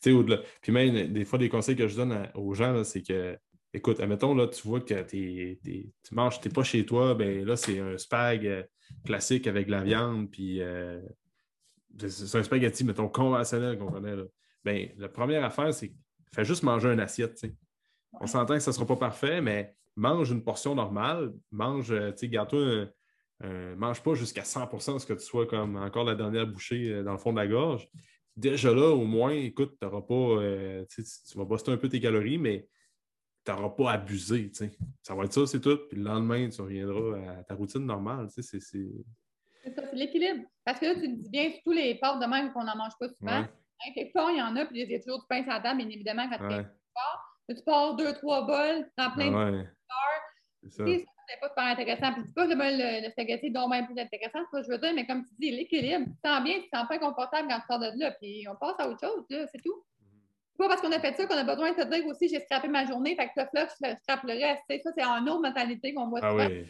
Puis 0.00 0.72
même, 0.72 1.12
des 1.12 1.24
fois, 1.24 1.38
des 1.38 1.48
conseils 1.48 1.76
que 1.76 1.88
je 1.88 1.96
donne 1.96 2.28
aux 2.34 2.54
gens, 2.54 2.84
c'est 2.84 3.02
que, 3.02 3.38
écoute, 3.72 4.00
admettons, 4.00 4.34
là, 4.34 4.48
tu 4.48 4.66
vois 4.66 4.80
que 4.80 5.02
tu 5.02 6.14
manges, 6.14 6.40
tu 6.40 6.48
n'es 6.48 6.54
pas 6.54 6.62
chez 6.62 6.86
toi, 6.86 7.14
ben 7.14 7.44
là, 7.44 7.56
c'est 7.56 7.78
un 7.80 7.98
spag 7.98 8.46
euh, 8.46 8.62
classique 9.04 9.46
avec 9.46 9.66
de 9.66 9.72
la 9.72 9.82
viande, 9.82 10.30
puis 10.30 10.62
euh, 10.62 11.00
c'est 11.98 12.38
un 12.38 12.42
spaghetti, 12.42 12.84
mettons, 12.84 13.08
conventionnel 13.08 13.78
qu'on 13.78 13.90
connaît. 13.90 14.16
Ben, 14.64 14.88
la 14.98 15.08
première 15.08 15.44
affaire, 15.44 15.72
c'est 15.74 15.92
fais 16.34 16.44
juste 16.44 16.62
manger 16.62 16.92
une 16.92 17.00
assiette. 17.00 17.44
On 18.20 18.26
s'entend 18.26 18.54
que 18.54 18.60
ça 18.60 18.70
ne 18.70 18.74
sera 18.74 18.86
pas 18.86 18.96
parfait, 18.96 19.40
mais 19.40 19.74
mange 19.96 20.30
une 20.30 20.42
portion 20.42 20.74
normale, 20.74 21.32
mange, 21.50 21.92
euh, 21.92 22.10
tu 22.12 22.18
sais, 22.18 22.28
garde-toi 22.28 22.86
mange 23.76 24.02
pas 24.02 24.14
jusqu'à 24.14 24.42
100% 24.42 25.00
ce 25.00 25.06
que 25.06 25.14
tu 25.14 25.24
sois 25.24 25.46
comme 25.46 25.76
encore 25.76 26.04
la 26.04 26.14
dernière 26.14 26.46
bouchée 26.46 26.92
euh, 26.92 27.02
dans 27.02 27.12
le 27.12 27.18
fond 27.18 27.32
de 27.32 27.38
la 27.38 27.48
gorge. 27.48 27.88
déjà 28.36 28.72
là, 28.72 28.90
au 28.90 29.04
moins, 29.04 29.32
écoute, 29.32 29.76
tu 29.80 29.88
pas, 29.88 30.14
euh, 30.14 30.84
tu 30.88 31.02
vas 31.36 31.44
bosser 31.44 31.70
un 31.70 31.76
peu 31.76 31.88
tes 31.88 32.00
calories, 32.00 32.38
mais 32.38 32.68
tu 33.44 33.50
n'auras 33.50 33.70
pas 33.70 33.92
abusé. 33.92 34.50
Ça 35.02 35.14
va 35.14 35.24
être 35.24 35.32
ça, 35.32 35.46
c'est 35.46 35.60
tout. 35.60 35.78
Puis 35.88 35.98
le 35.98 36.04
lendemain, 36.04 36.48
tu 36.48 36.62
reviendras 36.62 37.18
à 37.38 37.42
ta 37.42 37.54
routine 37.54 37.84
normale. 37.84 38.28
C'est 38.30 38.60
ça, 39.70 39.82
c'est 39.88 39.96
l'équilibre. 39.96 40.44
Parce 40.64 40.78
que 40.78 40.86
là, 40.86 40.94
tu 40.94 41.08
dis 41.08 41.30
bien, 41.30 41.52
tous 41.64 41.72
les 41.72 41.94
pâtes 41.96 42.20
de 42.20 42.26
même 42.26 42.52
qu'on 42.52 42.64
n'en 42.64 42.76
mange 42.76 42.92
pas 42.98 43.08
souvent. 43.08 43.40
Ouais. 43.40 43.48
Hein, 43.86 43.92
quelque 43.94 44.12
part, 44.12 44.30
il 44.30 44.38
y 44.38 44.42
en 44.42 44.56
a, 44.56 44.64
puis 44.66 44.80
il 44.80 44.90
y 44.90 44.94
a 44.94 44.98
toujours 44.98 45.20
du 45.20 45.26
pain 45.28 45.42
sur 45.42 45.52
la 45.52 45.60
table, 45.60 45.78
bien 45.78 45.88
évidemment, 45.88 46.28
quand 46.28 46.48
tu 46.48 46.64
pars. 46.94 47.28
Tu 47.48 47.62
pars 47.64 47.96
deux, 47.96 48.12
trois 48.14 48.46
bols, 48.46 48.84
tu 48.84 48.90
prends 48.96 49.10
plein 49.10 49.30
de 49.30 49.56
ouais. 49.56 49.66
C'est 50.62 50.70
ça. 50.70 50.84
C'est 51.28 51.40
pas 51.40 51.48
super 51.48 51.64
intéressant. 51.64 52.12
Puis, 52.12 52.22
dis 52.24 52.32
pas 52.32 52.46
le, 52.46 53.06
le, 53.06 53.10
spaghetti 53.10 53.46
est 53.46 53.50
donc 53.50 53.70
même 53.70 53.86
plus 53.86 53.98
intéressant, 53.98 54.40
c'est 54.40 54.44
ce 54.44 54.50
que 54.60 54.62
je 54.64 54.70
veux 54.70 54.78
dire, 54.78 54.92
mais 54.94 55.06
comme 55.06 55.24
tu 55.24 55.34
dis, 55.38 55.50
l'équilibre, 55.50 56.04
tu 56.06 56.12
te 56.12 56.28
sens 56.28 56.42
bien, 56.42 56.54
tu 56.56 56.68
te 56.68 56.76
sens 56.76 56.86
pas 56.88 56.98
confortable 56.98 57.48
quand 57.48 57.60
tu 57.60 57.66
sors 57.68 57.78
de 57.78 57.98
là, 57.98 58.10
puis 58.20 58.44
on 58.48 58.56
passe 58.56 58.74
à 58.78 58.88
autre 58.88 59.00
chose, 59.00 59.24
là, 59.30 59.46
c'est 59.46 59.62
tout. 59.62 59.84
C'est 60.52 60.58
pas 60.58 60.68
parce 60.68 60.82
qu'on 60.82 60.92
a 60.92 61.00
fait 61.00 61.16
ça 61.16 61.26
qu'on 61.26 61.36
a 61.36 61.44
besoin 61.44 61.72
de 61.72 61.76
te 61.76 61.88
dire 61.88 62.06
aussi 62.06 62.28
j'ai 62.28 62.40
scrappé 62.40 62.68
ma 62.68 62.84
journée, 62.84 63.16
fait 63.16 63.28
que 63.28 63.32
là, 63.36 63.66
je 63.66 63.96
scrape 64.02 64.24
le 64.24 64.32
reste. 64.34 64.82
Ça, 64.82 64.90
c'est 64.94 65.02
une 65.02 65.28
autre 65.28 65.40
mentalité 65.40 65.94
qu'on 65.94 66.08
voit 66.08 66.20
ah 66.22 66.30
souvent. 66.30 66.46
Oui. 66.46 66.66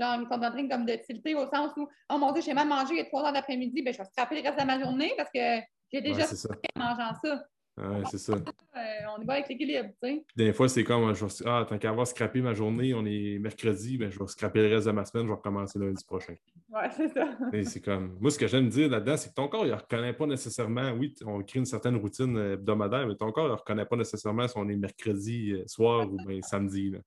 Genre, 0.00 0.16
ils 0.18 0.26
sont 0.26 0.42
en 0.42 0.50
train 0.50 0.68
comme 0.68 0.86
de 0.86 0.94
tilter 0.94 1.34
au 1.34 1.46
sens 1.46 1.72
où, 1.76 1.86
oh 2.10 2.18
mon 2.18 2.32
Dieu, 2.32 2.42
j'ai 2.42 2.54
mal 2.54 2.66
mangé 2.66 2.94
il 2.94 2.96
y 2.96 3.00
a 3.00 3.04
trois 3.04 3.24
heures 3.24 3.32
d'après-midi, 3.32 3.82
ben, 3.82 3.92
je 3.92 3.98
vais 3.98 4.04
scraper 4.04 4.40
le 4.40 4.48
reste 4.48 4.58
de 4.58 4.64
ma 4.64 4.80
journée 4.80 5.12
parce 5.16 5.30
que 5.30 5.60
j'ai 5.92 6.00
déjà 6.00 6.24
ouais, 6.24 6.58
en 6.76 6.80
mangeant 6.80 7.14
ça. 7.22 7.44
Ouais, 7.76 8.02
c'est 8.10 8.18
ça. 8.18 8.32
Euh, 8.32 8.78
on 9.16 9.22
est 9.22 9.26
pas 9.26 9.34
avec 9.34 9.48
l'équilibre, 9.48 9.90
tu 10.02 10.08
sais. 10.08 10.24
Des 10.36 10.52
fois, 10.52 10.68
c'est 10.68 10.84
comme, 10.84 11.14
je 11.14 11.24
vais, 11.24 11.32
ah, 11.46 11.66
tant 11.68 11.78
qu'à 11.78 11.90
avoir 11.90 12.06
scrappé 12.06 12.40
ma 12.40 12.54
journée, 12.54 12.94
on 12.94 13.04
est 13.04 13.38
mercredi, 13.38 13.98
ben, 13.98 14.10
je 14.10 14.18
vais 14.18 14.26
scraper 14.26 14.68
le 14.68 14.74
reste 14.74 14.86
de 14.86 14.92
ma 14.92 15.04
semaine, 15.04 15.24
je 15.24 15.28
vais 15.28 15.36
recommencer 15.36 15.78
lundi 15.78 16.04
prochain. 16.04 16.34
Ouais, 16.70 16.88
c'est 16.96 17.08
ça. 17.08 17.28
c'est 17.64 17.80
comme, 17.80 18.16
moi, 18.20 18.30
ce 18.30 18.38
que 18.38 18.46
j'aime 18.46 18.68
dire 18.68 18.88
là-dedans, 18.88 19.16
c'est 19.16 19.30
que 19.30 19.34
ton 19.34 19.48
corps, 19.48 19.66
il 19.66 19.70
ne 19.70 19.76
reconnaît 19.76 20.12
pas 20.12 20.26
nécessairement, 20.26 20.92
oui, 20.92 21.14
on 21.26 21.42
crée 21.42 21.58
une 21.58 21.66
certaine 21.66 21.96
routine 21.96 22.36
hebdomadaire, 22.36 23.06
mais 23.06 23.16
ton 23.16 23.32
corps, 23.32 23.46
il 23.46 23.52
ne 23.52 23.56
reconnaît 23.56 23.86
pas 23.86 23.96
nécessairement 23.96 24.48
si 24.48 24.54
on 24.56 24.68
est 24.68 24.76
mercredi 24.76 25.52
euh, 25.52 25.64
soir 25.66 26.10
ou 26.10 26.16
bien 26.26 26.40
samedi. 26.42 26.90
Là. 26.90 26.98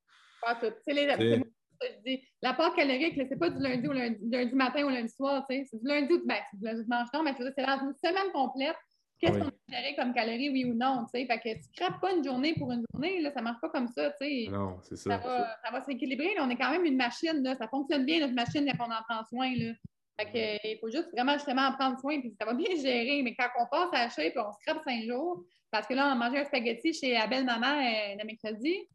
Pas 0.42 0.56
tout. 0.56 0.74
C'est 0.86 0.94
les, 0.94 1.44
je 1.88 2.04
dis, 2.04 2.24
la 2.42 2.54
part 2.54 2.74
calorique, 2.76 3.20
c'est 3.28 3.40
pas 3.40 3.50
du 3.50 3.62
lundi, 3.62 3.88
au 3.88 3.94
lundi, 3.94 4.20
lundi 4.30 4.56
matin 4.56 4.84
ou 4.86 4.90
lundi 4.90 5.10
soir, 5.10 5.46
c'est 5.50 5.66
du 5.74 5.88
lundi 5.88 6.14
ou 6.14 6.26
ben, 6.26 6.38
c'est 6.52 6.58
du 6.58 6.66
lundi 6.66 6.84
dimanche, 6.84 7.08
non, 7.14 7.24
mais 7.24 7.34
c'est 7.38 7.44
dans 7.44 7.80
une 7.80 7.94
semaine 7.96 8.32
complète. 8.34 8.76
Qu'est-ce 9.20 9.40
qu'on 9.40 9.48
a 9.48 10.04
comme 10.04 10.14
calories, 10.14 10.50
oui 10.50 10.66
ou 10.66 10.74
non? 10.74 11.06
Fait 11.12 11.26
que 11.26 11.42
tu 11.42 11.50
ne 11.50 11.76
crapes 11.76 12.02
pas 12.02 12.12
une 12.12 12.24
journée 12.24 12.56
pour 12.56 12.72
une 12.72 12.84
journée, 12.92 13.22
là, 13.22 13.32
ça 13.32 13.40
ne 13.40 13.46
marche 13.46 13.62
pas 13.62 13.70
comme 13.70 13.88
ça. 13.88 14.12
Non, 14.50 14.78
c'est 14.82 14.98
ça. 14.98 15.22
Ça 15.22 15.72
va, 15.72 15.82
s'équilibrer. 15.84 16.36
On 16.40 16.50
est 16.50 16.58
quand 16.58 16.72
même 16.72 16.84
une 16.86 16.98
machine. 16.98 17.42
Là, 17.42 17.56
ça 17.56 17.68
fonctionne 17.70 18.06
bien, 18.06 18.20
notre 18.20 18.34
machine, 18.34 18.70
quand 18.78 18.86
on 18.86 18.92
en 18.92 19.02
prend 19.08 19.24
soin. 19.26 19.50
Là. 19.56 19.74
Fait 20.20 20.26
que, 20.26 20.68
il 20.68 20.78
faut 20.80 20.92
juste 20.92 21.10
vraiment 21.12 21.34
justement 21.34 21.68
en 21.68 21.72
prendre 21.74 22.00
soin, 22.00 22.20
puis 22.20 22.36
ça 22.38 22.46
va 22.46 22.54
bien 22.54 22.76
gérer. 22.82 23.22
Mais 23.24 23.34
quand 23.36 23.48
on 23.60 23.66
passe 23.68 23.90
à 23.94 24.06
la 24.06 24.10
shape, 24.10 24.34
on 24.36 24.52
scrape 24.52 24.84
cinq 24.84 25.04
jours, 25.04 25.44
parce 25.72 25.88
que 25.88 25.94
là, 25.94 26.08
on 26.08 26.12
a 26.12 26.16
mangé 26.16 26.40
un 26.40 26.46
spaghetti 26.46 26.94
chez 26.94 27.14
la 27.14 27.28
belle 27.28 27.46
maman 27.46 27.78
euh, 27.78 28.16
le 28.20 28.26
mercredi, 28.26 28.88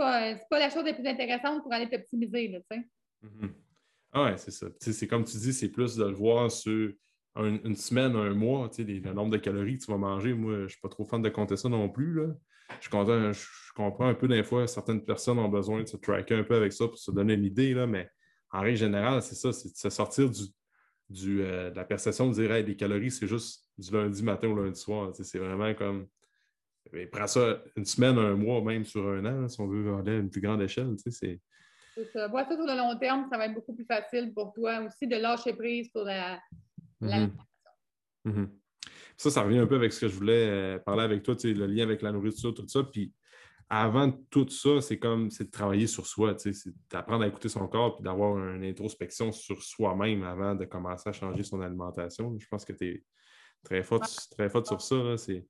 c'est 0.00 0.48
pas 0.48 0.58
la 0.58 0.70
chose 0.70 0.84
la 0.84 0.94
plus 0.94 1.06
intéressante 1.06 1.62
pour 1.62 1.72
aller 1.72 1.88
t'optimiser, 1.88 2.62
tu. 2.70 2.78
Mm-hmm. 3.26 3.50
Ah 4.12 4.36
c'est 4.36 4.50
ça. 4.50 4.66
c'est 4.80 5.06
comme 5.06 5.24
tu 5.24 5.36
dis, 5.36 5.52
c'est 5.52 5.68
plus 5.68 5.96
de 5.96 6.04
le 6.04 6.14
voir 6.14 6.50
sur 6.50 6.92
une 7.36 7.76
semaine, 7.76 8.16
un 8.16 8.34
mois, 8.34 8.70
le 8.78 9.12
nombre 9.12 9.30
de 9.30 9.36
calories 9.36 9.78
que 9.78 9.84
tu 9.84 9.90
vas 9.90 9.98
manger. 9.98 10.34
Moi, 10.34 10.54
je 10.54 10.62
ne 10.62 10.68
suis 10.68 10.80
pas 10.80 10.88
trop 10.88 11.04
fan 11.04 11.22
de 11.22 11.28
compter 11.28 11.56
ça 11.56 11.68
non 11.68 11.88
plus. 11.88 12.14
Là. 12.14 12.34
Je, 12.80 12.88
comprends 13.74 14.08
un 14.08 14.14
peu 14.14 14.28
des 14.28 14.42
fois, 14.42 14.66
certaines 14.66 15.04
personnes 15.04 15.38
ont 15.38 15.48
besoin 15.48 15.82
de 15.82 15.86
se 15.86 15.96
tracker 15.96 16.34
un 16.34 16.42
peu 16.42 16.56
avec 16.56 16.72
ça 16.72 16.86
pour 16.86 16.98
se 16.98 17.10
donner 17.10 17.34
une 17.34 17.44
idée, 17.44 17.74
mais 17.86 18.10
en 18.50 18.60
règle 18.60 18.76
générale, 18.76 19.22
c'est 19.22 19.34
ça, 19.34 19.52
c'est 19.52 19.70
de 19.70 19.76
se 19.76 19.90
sortir 19.90 20.30
du, 21.08 21.42
euh, 21.42 21.70
de 21.70 21.76
la 21.76 21.84
perception 21.84 22.28
de 22.28 22.34
dire 22.34 22.52
les 22.52 22.76
calories, 22.76 23.10
c'est 23.10 23.26
juste 23.26 23.70
du 23.78 23.92
lundi 23.92 24.22
matin 24.22 24.48
au 24.48 24.56
lundi 24.56 24.78
soir. 24.78 25.12
C'est 25.14 25.38
vraiment 25.38 25.72
comme 25.74 26.08
mais 26.92 27.06
prends 27.06 27.26
ça 27.26 27.62
une 27.76 27.84
semaine, 27.84 28.18
un 28.18 28.34
mois, 28.34 28.62
même 28.62 28.84
sur 28.84 29.06
un 29.08 29.24
an, 29.24 29.48
si 29.48 29.60
on 29.60 29.66
veut 29.66 29.94
aller 29.94 30.12
à 30.12 30.18
une 30.18 30.30
plus 30.30 30.40
grande 30.40 30.62
échelle. 30.62 30.94
C'est 30.98 31.10
ça. 31.10 32.28
ça 32.28 32.28
sur 32.28 32.66
le 32.66 32.76
long 32.76 32.98
terme, 32.98 33.26
ça 33.30 33.38
va 33.38 33.46
être 33.46 33.54
beaucoup 33.54 33.74
plus 33.74 33.84
facile 33.84 34.32
pour 34.34 34.52
toi 34.52 34.80
aussi 34.80 35.06
de 35.06 35.16
lâcher 35.16 35.52
prise 35.52 35.90
sur 35.90 36.04
la. 36.04 36.40
Mm-hmm. 37.02 37.30
Mm-hmm. 38.26 38.48
Ça, 39.16 39.30
ça 39.30 39.42
revient 39.42 39.58
un 39.58 39.66
peu 39.66 39.76
avec 39.76 39.92
ce 39.92 40.00
que 40.00 40.08
je 40.08 40.14
voulais 40.14 40.48
euh, 40.48 40.78
parler 40.78 41.02
avec 41.02 41.22
toi, 41.22 41.34
le 41.42 41.66
lien 41.66 41.82
avec 41.82 42.02
la 42.02 42.12
nourriture, 42.12 42.54
tout 42.54 42.66
ça. 42.68 42.84
Puis 42.84 43.12
avant 43.68 44.10
tout 44.30 44.48
ça, 44.48 44.80
c'est 44.80 44.98
comme 44.98 45.30
c'est 45.30 45.44
de 45.44 45.50
travailler 45.50 45.86
sur 45.86 46.06
soi, 46.06 46.34
c'est 46.38 46.52
d'apprendre 46.90 47.24
à 47.24 47.28
écouter 47.28 47.48
son 47.48 47.66
corps 47.68 47.96
et 48.00 48.02
d'avoir 48.02 48.38
une 48.38 48.64
introspection 48.64 49.30
sur 49.30 49.62
soi-même 49.62 50.22
avant 50.22 50.54
de 50.54 50.64
commencer 50.64 51.08
à 51.08 51.12
changer 51.12 51.42
son 51.42 51.60
alimentation. 51.60 52.34
Je 52.38 52.46
pense 52.48 52.64
que 52.64 52.72
tu 52.72 52.86
es 52.86 53.04
très 53.62 53.82
fort, 53.82 54.02
très 54.30 54.48
fort 54.48 54.66
sur 54.66 54.80
ça. 54.80 55.16
C'est 55.18 55.44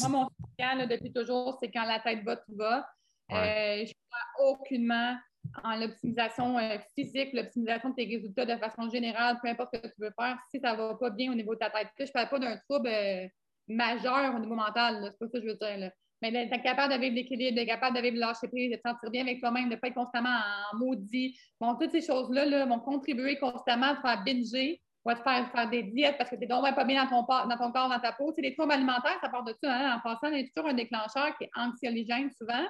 moi, 0.00 0.08
mon 0.08 0.28
slogan 0.56 0.88
depuis 0.88 1.12
toujours, 1.12 1.58
c'est 1.60 1.70
quand 1.70 1.84
la 1.84 2.00
tête 2.00 2.22
va, 2.24 2.36
tout 2.36 2.56
va. 2.56 2.88
Euh, 3.30 3.84
je 3.84 3.90
ne 3.90 3.94
crois 4.10 4.52
aucunement 4.52 5.16
en 5.64 5.76
l'optimisation 5.76 6.58
euh, 6.58 6.78
physique, 6.94 7.32
l'optimisation 7.32 7.90
de 7.90 7.94
tes 7.94 8.06
résultats 8.06 8.46
de 8.46 8.56
façon 8.56 8.88
générale, 8.88 9.38
peu 9.42 9.48
importe 9.48 9.74
ce 9.74 9.80
que 9.80 9.86
tu 9.88 10.00
veux 10.00 10.12
faire, 10.18 10.38
si 10.50 10.60
ça 10.60 10.72
ne 10.72 10.78
va 10.78 10.94
pas 10.94 11.10
bien 11.10 11.30
au 11.32 11.34
niveau 11.34 11.54
de 11.54 11.58
ta 11.58 11.70
tête. 11.70 11.88
Je 11.98 12.04
ne 12.04 12.08
parle 12.08 12.28
pas 12.28 12.38
d'un 12.38 12.56
trouble 12.68 12.88
euh, 12.88 13.26
majeur 13.68 14.34
au 14.34 14.38
niveau 14.38 14.54
mental, 14.54 15.12
c'est 15.12 15.18
pas 15.18 15.26
ça 15.26 15.38
que 15.38 15.44
je 15.44 15.50
veux 15.50 15.56
dire. 15.56 15.90
Mais 16.20 16.32
d'être 16.32 16.62
capable 16.62 16.94
de 16.94 16.98
vivre 16.98 17.14
l'équilibre, 17.14 17.54
d'être 17.54 17.68
capable 17.68 17.96
de 17.96 18.02
vivre 18.02 18.14
le 18.14 18.20
lâcher 18.20 18.48
prise, 18.48 18.70
de 18.70 18.76
te 18.76 18.88
sentir 18.88 19.10
bien 19.10 19.22
avec 19.22 19.40
toi-même, 19.40 19.66
de 19.66 19.74
ne 19.74 19.76
pas 19.76 19.88
être 19.88 19.94
constamment 19.94 20.36
en 20.72 20.76
maudit. 20.76 21.38
Bon, 21.60 21.76
toutes 21.76 21.92
ces 21.92 22.00
choses-là 22.00 22.44
là, 22.44 22.66
vont 22.66 22.80
contribuer 22.80 23.38
constamment 23.38 23.86
à 23.86 23.96
te 23.96 24.00
faire 24.00 24.24
binger 24.24 24.80
à 25.06 25.14
te 25.14 25.22
faire 25.22 25.50
faire 25.50 25.70
des 25.70 25.82
diètes 25.84 26.16
parce 26.18 26.28
que 26.30 26.34
tu 26.34 26.42
n'es 26.42 26.46
donc 26.46 26.62
pas 26.74 26.84
bien 26.84 27.04
dans 27.04 27.24
ton, 27.24 27.48
dans 27.48 27.56
ton 27.56 27.72
corps, 27.72 27.88
dans 27.88 28.00
ta 28.00 28.12
peau. 28.12 28.32
Tu 28.34 28.42
les 28.42 28.54
troubles 28.54 28.72
alimentaires, 28.72 29.18
ça 29.22 29.28
part 29.28 29.44
de 29.44 29.54
ça. 29.62 29.72
Hein? 29.72 29.96
En 29.96 30.00
passant, 30.00 30.32
il 30.32 30.40
y 30.40 30.44
a 30.44 30.48
toujours 30.54 30.70
un 30.70 30.74
déclencheur 30.74 31.36
qui 31.38 31.44
est 31.44 31.50
anxiogène 31.56 32.30
souvent. 32.36 32.66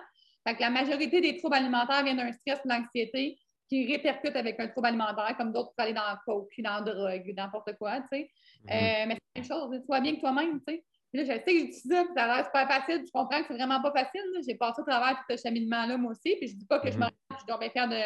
Fait 0.47 0.55
que 0.55 0.61
la 0.61 0.71
majorité 0.71 1.21
des 1.21 1.37
troubles 1.37 1.57
alimentaires 1.57 2.03
viennent 2.05 2.17
d'un 2.17 2.33
stress 2.33 2.61
ou 2.65 2.69
l'anxiété 2.69 3.39
qui 3.69 3.87
répercute 3.87 4.35
avec 4.35 4.59
un 4.61 4.69
trouble 4.69 4.87
alimentaire, 4.87 5.37
comme 5.37 5.53
d'autres 5.53 5.73
pour 5.77 5.85
aller 5.85 5.93
dans 5.93 6.11
le 6.11 6.17
coke, 6.25 6.53
dans 6.59 6.75
la 6.77 6.81
drogue, 6.81 7.35
n'importe 7.37 7.77
quoi, 7.77 8.01
tu 8.01 8.07
sais. 8.11 8.31
Mm-hmm. 8.67 8.73
Euh, 8.73 9.07
mais 9.09 9.17
c'est 9.37 9.49
la 9.49 9.57
même 9.57 9.71
chose, 9.71 9.85
sois 9.85 10.01
bien 10.01 10.17
que 10.17 10.21
toi-même, 10.21 10.61
tu 10.67 10.75
sais. 10.75 10.85
Puis 11.13 11.23
là, 11.23 11.25
je 11.25 11.41
sais 11.41 11.45
que 11.45 11.59
je 11.59 11.65
dis 11.65 11.89
ça, 11.89 12.05
puis 12.05 12.13
ça 12.15 12.25
a 12.25 12.37
l'air 12.37 12.45
super 12.47 12.69
facile, 12.69 13.03
je 13.07 13.11
comprends 13.13 13.41
que 13.41 13.47
c'est 13.49 13.55
vraiment 13.55 13.81
pas 13.81 13.93
facile. 13.93 14.23
J'ai 14.47 14.55
passé 14.55 14.81
au 14.81 14.85
travers 14.85 15.17
tout 15.19 15.37
ce 15.37 15.43
cheminement-là, 15.43 15.97
moi 15.97 16.13
aussi, 16.13 16.37
puis 16.37 16.49
je 16.49 16.57
dis 16.57 16.67
pas 16.67 16.81
que 16.81 16.91
je, 16.91 16.99
me, 16.99 17.05
mm-hmm. 17.05 17.41
je 17.41 17.47
dois 17.47 17.59
bien 17.59 17.71
faire 17.71 17.89
de, 17.89 18.01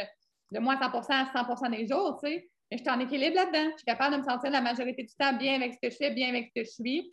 de 0.52 0.58
moins 0.58 0.76
100% 0.76 1.12
à 1.12 1.44
100% 1.44 1.70
des 1.70 1.86
jours, 1.86 2.20
tu 2.22 2.30
sais. 2.30 2.50
Mais 2.72 2.78
je 2.78 2.84
suis 2.84 2.90
en 2.90 3.00
équilibre 3.00 3.36
là-dedans. 3.36 3.68
Je 3.72 3.76
suis 3.76 3.84
capable 3.84 4.14
de 4.14 4.20
me 4.20 4.24
sentir 4.24 4.50
la 4.50 4.62
majorité 4.62 5.02
du 5.02 5.14
temps 5.14 5.36
bien 5.36 5.56
avec 5.56 5.74
ce 5.74 5.78
que 5.78 5.92
je 5.92 5.96
fais, 5.96 6.10
bien 6.10 6.30
avec 6.30 6.46
ce 6.46 6.62
que 6.62 6.66
je 6.66 6.70
suis. 6.70 7.10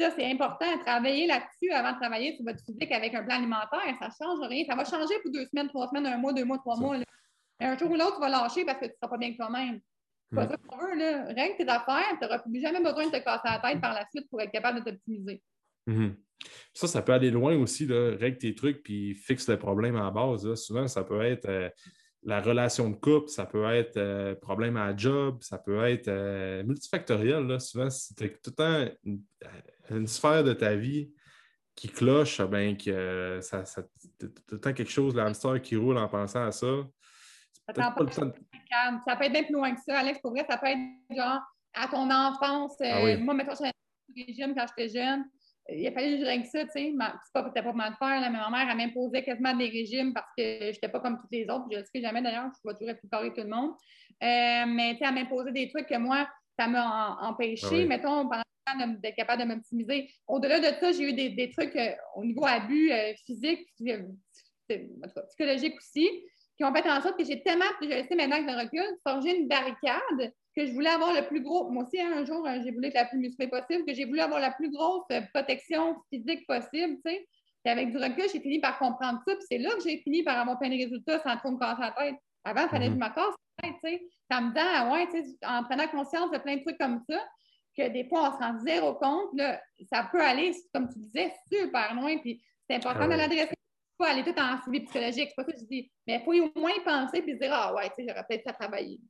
Ça, 0.00 0.10
c'est 0.10 0.28
important. 0.28 0.66
Travailler 0.84 1.28
là-dessus 1.28 1.70
avant 1.70 1.92
de 1.92 1.98
travailler 1.98 2.34
sur 2.34 2.44
votre 2.44 2.58
physique 2.64 2.90
avec 2.90 3.14
un 3.14 3.22
plan 3.22 3.36
alimentaire, 3.36 3.94
ça 4.00 4.08
ne 4.08 4.12
change 4.26 4.48
rien. 4.48 4.64
Ça 4.68 4.74
va 4.74 4.84
changer 4.84 5.14
pour 5.22 5.30
deux 5.30 5.46
semaines, 5.46 5.68
trois 5.68 5.86
semaines, 5.86 6.06
un 6.06 6.18
mois, 6.18 6.32
deux 6.32 6.44
mois, 6.44 6.58
trois 6.58 6.76
mois. 6.76 6.96
Un 7.60 7.78
jour 7.78 7.88
ou 7.88 7.94
l'autre, 7.94 8.16
tu 8.16 8.20
vas 8.20 8.28
lâcher 8.28 8.64
parce 8.64 8.80
que 8.80 8.86
tu 8.86 8.90
ne 8.90 8.96
seras 8.96 9.08
pas 9.08 9.16
bien 9.16 9.30
que 9.30 9.36
toi-même. 9.36 9.78
C'est 10.28 10.36
pas 10.36 10.48
ça 10.48 10.56
qu'on 10.56 10.76
veut. 10.76 10.96
Là. 10.96 11.26
Règle 11.26 11.56
tes 11.56 11.68
affaires, 11.68 12.18
tu 12.20 12.24
n'auras 12.24 12.38
plus 12.40 12.60
jamais 12.60 12.82
besoin 12.82 13.06
de 13.06 13.10
te 13.12 13.22
casser 13.22 13.42
la 13.44 13.60
tête 13.60 13.80
par 13.80 13.94
la 13.94 14.04
suite 14.10 14.28
pour 14.28 14.40
être 14.40 14.50
capable 14.50 14.80
de 14.80 14.90
t'optimiser. 14.90 15.40
Mm-hmm. 15.86 16.14
Ça, 16.74 16.88
ça 16.88 17.00
peut 17.00 17.12
aller 17.12 17.30
loin 17.30 17.56
aussi. 17.56 17.86
Là. 17.86 18.16
Règle 18.18 18.38
tes 18.38 18.56
trucs 18.56 18.82
puis 18.82 19.14
fixe 19.14 19.48
le 19.48 19.56
problème 19.56 19.94
à 19.94 20.02
la 20.02 20.10
base. 20.10 20.52
Souvent, 20.56 20.88
ça 20.88 21.04
peut 21.04 21.22
être. 21.22 21.48
Euh, 21.48 21.70
la 22.26 22.40
relation 22.40 22.90
de 22.90 22.96
couple, 22.96 23.28
ça 23.28 23.46
peut 23.46 23.64
être 23.72 23.96
euh, 23.96 24.34
problème 24.34 24.76
à 24.76 24.88
la 24.88 24.96
job, 24.96 25.38
ça 25.42 25.58
peut 25.58 25.84
être 25.86 26.08
euh, 26.08 26.64
multifactoriel. 26.64 27.46
Là. 27.46 27.60
Souvent, 27.60 27.88
si 27.88 28.14
tu 28.14 28.24
as 28.24 28.28
tout 28.28 28.50
le 28.50 28.52
temps 28.52 28.94
une, 29.90 30.06
sphère 30.08 30.42
de 30.42 30.52
ta 30.52 30.74
vie 30.74 31.12
qui 31.76 31.88
cloche, 31.88 32.42
ben, 32.42 32.76
que 32.76 33.38
ça, 33.42 33.64
ça 33.64 33.82
tout 34.18 34.28
le 34.50 34.60
temps 34.60 34.72
quelque 34.72 34.90
chose, 34.90 35.14
l'hamster 35.14 35.62
qui 35.62 35.76
roule 35.76 35.98
en 35.98 36.08
pensant 36.08 36.44
à 36.44 36.50
ça. 36.50 36.66
Ça, 37.74 37.94
peut 37.96 39.24
être 39.24 39.32
bien 39.32 39.44
plus 39.44 39.52
loin 39.52 39.74
que 39.74 39.80
ça, 39.86 39.98
Alex. 39.98 40.20
Pour 40.20 40.32
vrai, 40.32 40.44
ça 40.48 40.58
peut 40.58 40.66
être 40.66 40.78
genre 41.16 41.40
à 41.74 41.86
ton 41.86 42.10
enfance. 42.10 42.74
Ah 42.80 43.04
euh, 43.04 43.18
moi, 43.18 43.34
mettons, 43.34 43.54
j'étais 43.54 44.26
régime 44.26 44.54
quand 44.54 44.66
j'étais 44.76 44.98
jeune 44.98 45.24
il 45.68 45.86
a 45.86 45.92
fallu 45.92 46.16
que 46.16 46.20
je 46.20 46.26
règle 46.26 46.46
ça, 46.46 46.64
tu 46.64 46.70
sais. 46.70 46.92
C'est 46.92 47.32
pas 47.32 47.42
que 47.42 47.60
pas 47.60 47.72
mal 47.72 47.92
de 47.92 47.96
faire, 47.96 48.20
là, 48.20 48.30
mais 48.30 48.38
ma 48.38 48.50
mère, 48.50 48.68
elle 48.70 48.76
m'imposait 48.76 49.22
quasiment 49.24 49.54
des 49.54 49.68
régimes 49.68 50.12
parce 50.12 50.28
que 50.36 50.42
je 50.42 50.66
n'étais 50.66 50.88
pas 50.88 51.00
comme 51.00 51.18
toutes 51.18 51.32
les 51.32 51.44
autres. 51.44 51.66
Je 51.70 51.76
ne 51.76 51.82
le 51.82 51.86
sais 51.92 52.00
jamais 52.00 52.22
d'ailleurs, 52.22 52.50
je 52.54 52.68
vais 52.68 52.74
toujours 52.74 52.94
que 53.32 53.40
tout 53.40 53.46
le 53.46 53.54
monde. 53.54 53.70
Euh, 54.22 54.64
mais 54.66 54.92
tu 54.92 54.98
sais, 54.98 55.04
elle 55.08 55.14
m'imposait 55.14 55.52
des 55.52 55.68
trucs 55.68 55.86
que 55.86 55.98
moi, 55.98 56.28
ça 56.58 56.68
m'a 56.68 57.18
empêché, 57.22 57.82
ah 57.82 57.86
mettons, 57.86 58.28
pendant 58.28 58.94
d'être 59.02 59.16
capable 59.16 59.42
de 59.42 59.48
m'optimiser. 59.48 60.08
Au-delà 60.26 60.60
de 60.60 60.76
ça, 60.80 60.92
j'ai 60.92 61.10
eu 61.10 61.12
des, 61.12 61.30
des 61.30 61.50
trucs 61.50 61.76
euh, 61.76 61.92
au 62.14 62.24
niveau 62.24 62.44
abus 62.44 62.90
euh, 62.92 63.14
physique, 63.24 63.66
psychologique 65.28 65.76
aussi, 65.76 66.08
qui 66.56 66.64
ont 66.64 66.74
fait 66.74 66.88
en 66.88 67.00
sorte 67.00 67.18
que 67.18 67.24
j'ai 67.24 67.42
tellement, 67.42 67.66
je 67.82 67.88
sais 67.88 68.14
maintenant 68.14 68.44
que 68.44 68.50
de 68.50 68.58
recul, 68.58 68.98
forger 69.06 69.36
une 69.36 69.48
barricade 69.48 70.32
que 70.56 70.66
je 70.66 70.72
voulais 70.72 70.90
avoir 70.90 71.12
le 71.12 71.26
plus 71.26 71.42
gros. 71.42 71.70
Moi 71.70 71.84
aussi, 71.84 72.00
un 72.00 72.24
jour, 72.24 72.46
euh, 72.46 72.60
j'ai 72.64 72.70
voulu 72.70 72.88
être 72.88 72.94
la 72.94 73.04
plus 73.04 73.18
musclée 73.18 73.48
possible, 73.48 73.84
que 73.84 73.92
j'ai 73.92 74.06
voulu 74.06 74.20
avoir 74.20 74.40
la 74.40 74.50
plus 74.50 74.70
grosse 74.70 75.04
euh, 75.12 75.20
protection 75.34 75.96
physique 76.10 76.46
possible, 76.46 76.96
tu 77.04 77.12
sais. 77.12 77.28
Puis 77.62 77.72
avec 77.72 77.90
du 77.90 77.98
recul, 77.98 78.24
j'ai 78.32 78.40
fini 78.40 78.60
par 78.60 78.78
comprendre 78.78 79.20
ça. 79.26 79.34
Puis 79.34 79.44
c'est 79.50 79.58
là 79.58 79.70
que 79.74 79.82
j'ai 79.82 79.98
fini 79.98 80.22
par 80.22 80.38
avoir 80.38 80.58
plein 80.58 80.70
de 80.70 80.76
résultats 80.76 81.18
sans 81.20 81.36
trop 81.36 81.50
me 81.50 81.58
casser 81.58 81.82
la 81.82 81.90
tête. 81.90 82.14
Avant, 82.44 82.62
il 82.62 82.68
fallait 82.68 82.86
que 82.86 82.92
je 82.92 82.98
mhm. 82.98 83.04
me 83.04 83.14
casse 83.14 83.34
la 83.62 83.68
tête, 83.68 83.76
tu 83.84 83.90
sais. 83.90 84.02
Ça 84.30 84.40
me 84.40 84.52
dit, 84.52 84.92
ouais, 84.92 85.06
tu 85.10 85.28
sais, 85.28 85.36
en 85.46 85.64
prenant 85.64 85.88
conscience 85.88 86.30
de 86.30 86.38
plein 86.38 86.56
de 86.56 86.62
trucs 86.62 86.78
comme 86.78 87.02
ça. 87.08 87.22
que 87.76 87.88
des 87.88 88.08
fois, 88.08 88.30
on 88.30 88.32
se 88.32 88.38
rend 88.38 88.58
zéro 88.60 88.94
compte, 88.94 89.30
là, 89.34 89.60
ça 89.92 90.08
peut 90.10 90.22
aller, 90.22 90.52
comme 90.72 90.88
tu 90.88 90.98
disais, 91.00 91.32
super 91.52 91.94
loin. 91.94 92.16
Puis 92.18 92.42
c'est 92.68 92.76
important 92.76 93.02
Ah 93.02 93.08
de 93.08 93.14
l'adresser. 93.14 93.54
Pas 93.98 94.10
aller 94.10 94.24
tout 94.24 94.38
en 94.38 94.60
suivi 94.62 94.80
psychologique, 94.84 95.30
c'est 95.30 95.34
pas 95.36 95.44
ça 95.44 95.52
que 95.52 95.58
je 95.58 95.64
dis. 95.64 95.90
Mais 96.06 96.20
il 96.20 96.24
faut 96.24 96.34
au 96.34 96.60
moins 96.60 96.78
penser 96.84 97.22
puis 97.22 97.32
se 97.32 97.38
dire 97.38 97.52
Ah 97.52 97.74
ouais, 97.74 97.88
tu 97.88 97.94
sais, 97.96 98.06
j'aurais 98.08 98.24
peut-être 98.28 98.44
fait 98.44 98.52
travailler. 98.52 99.00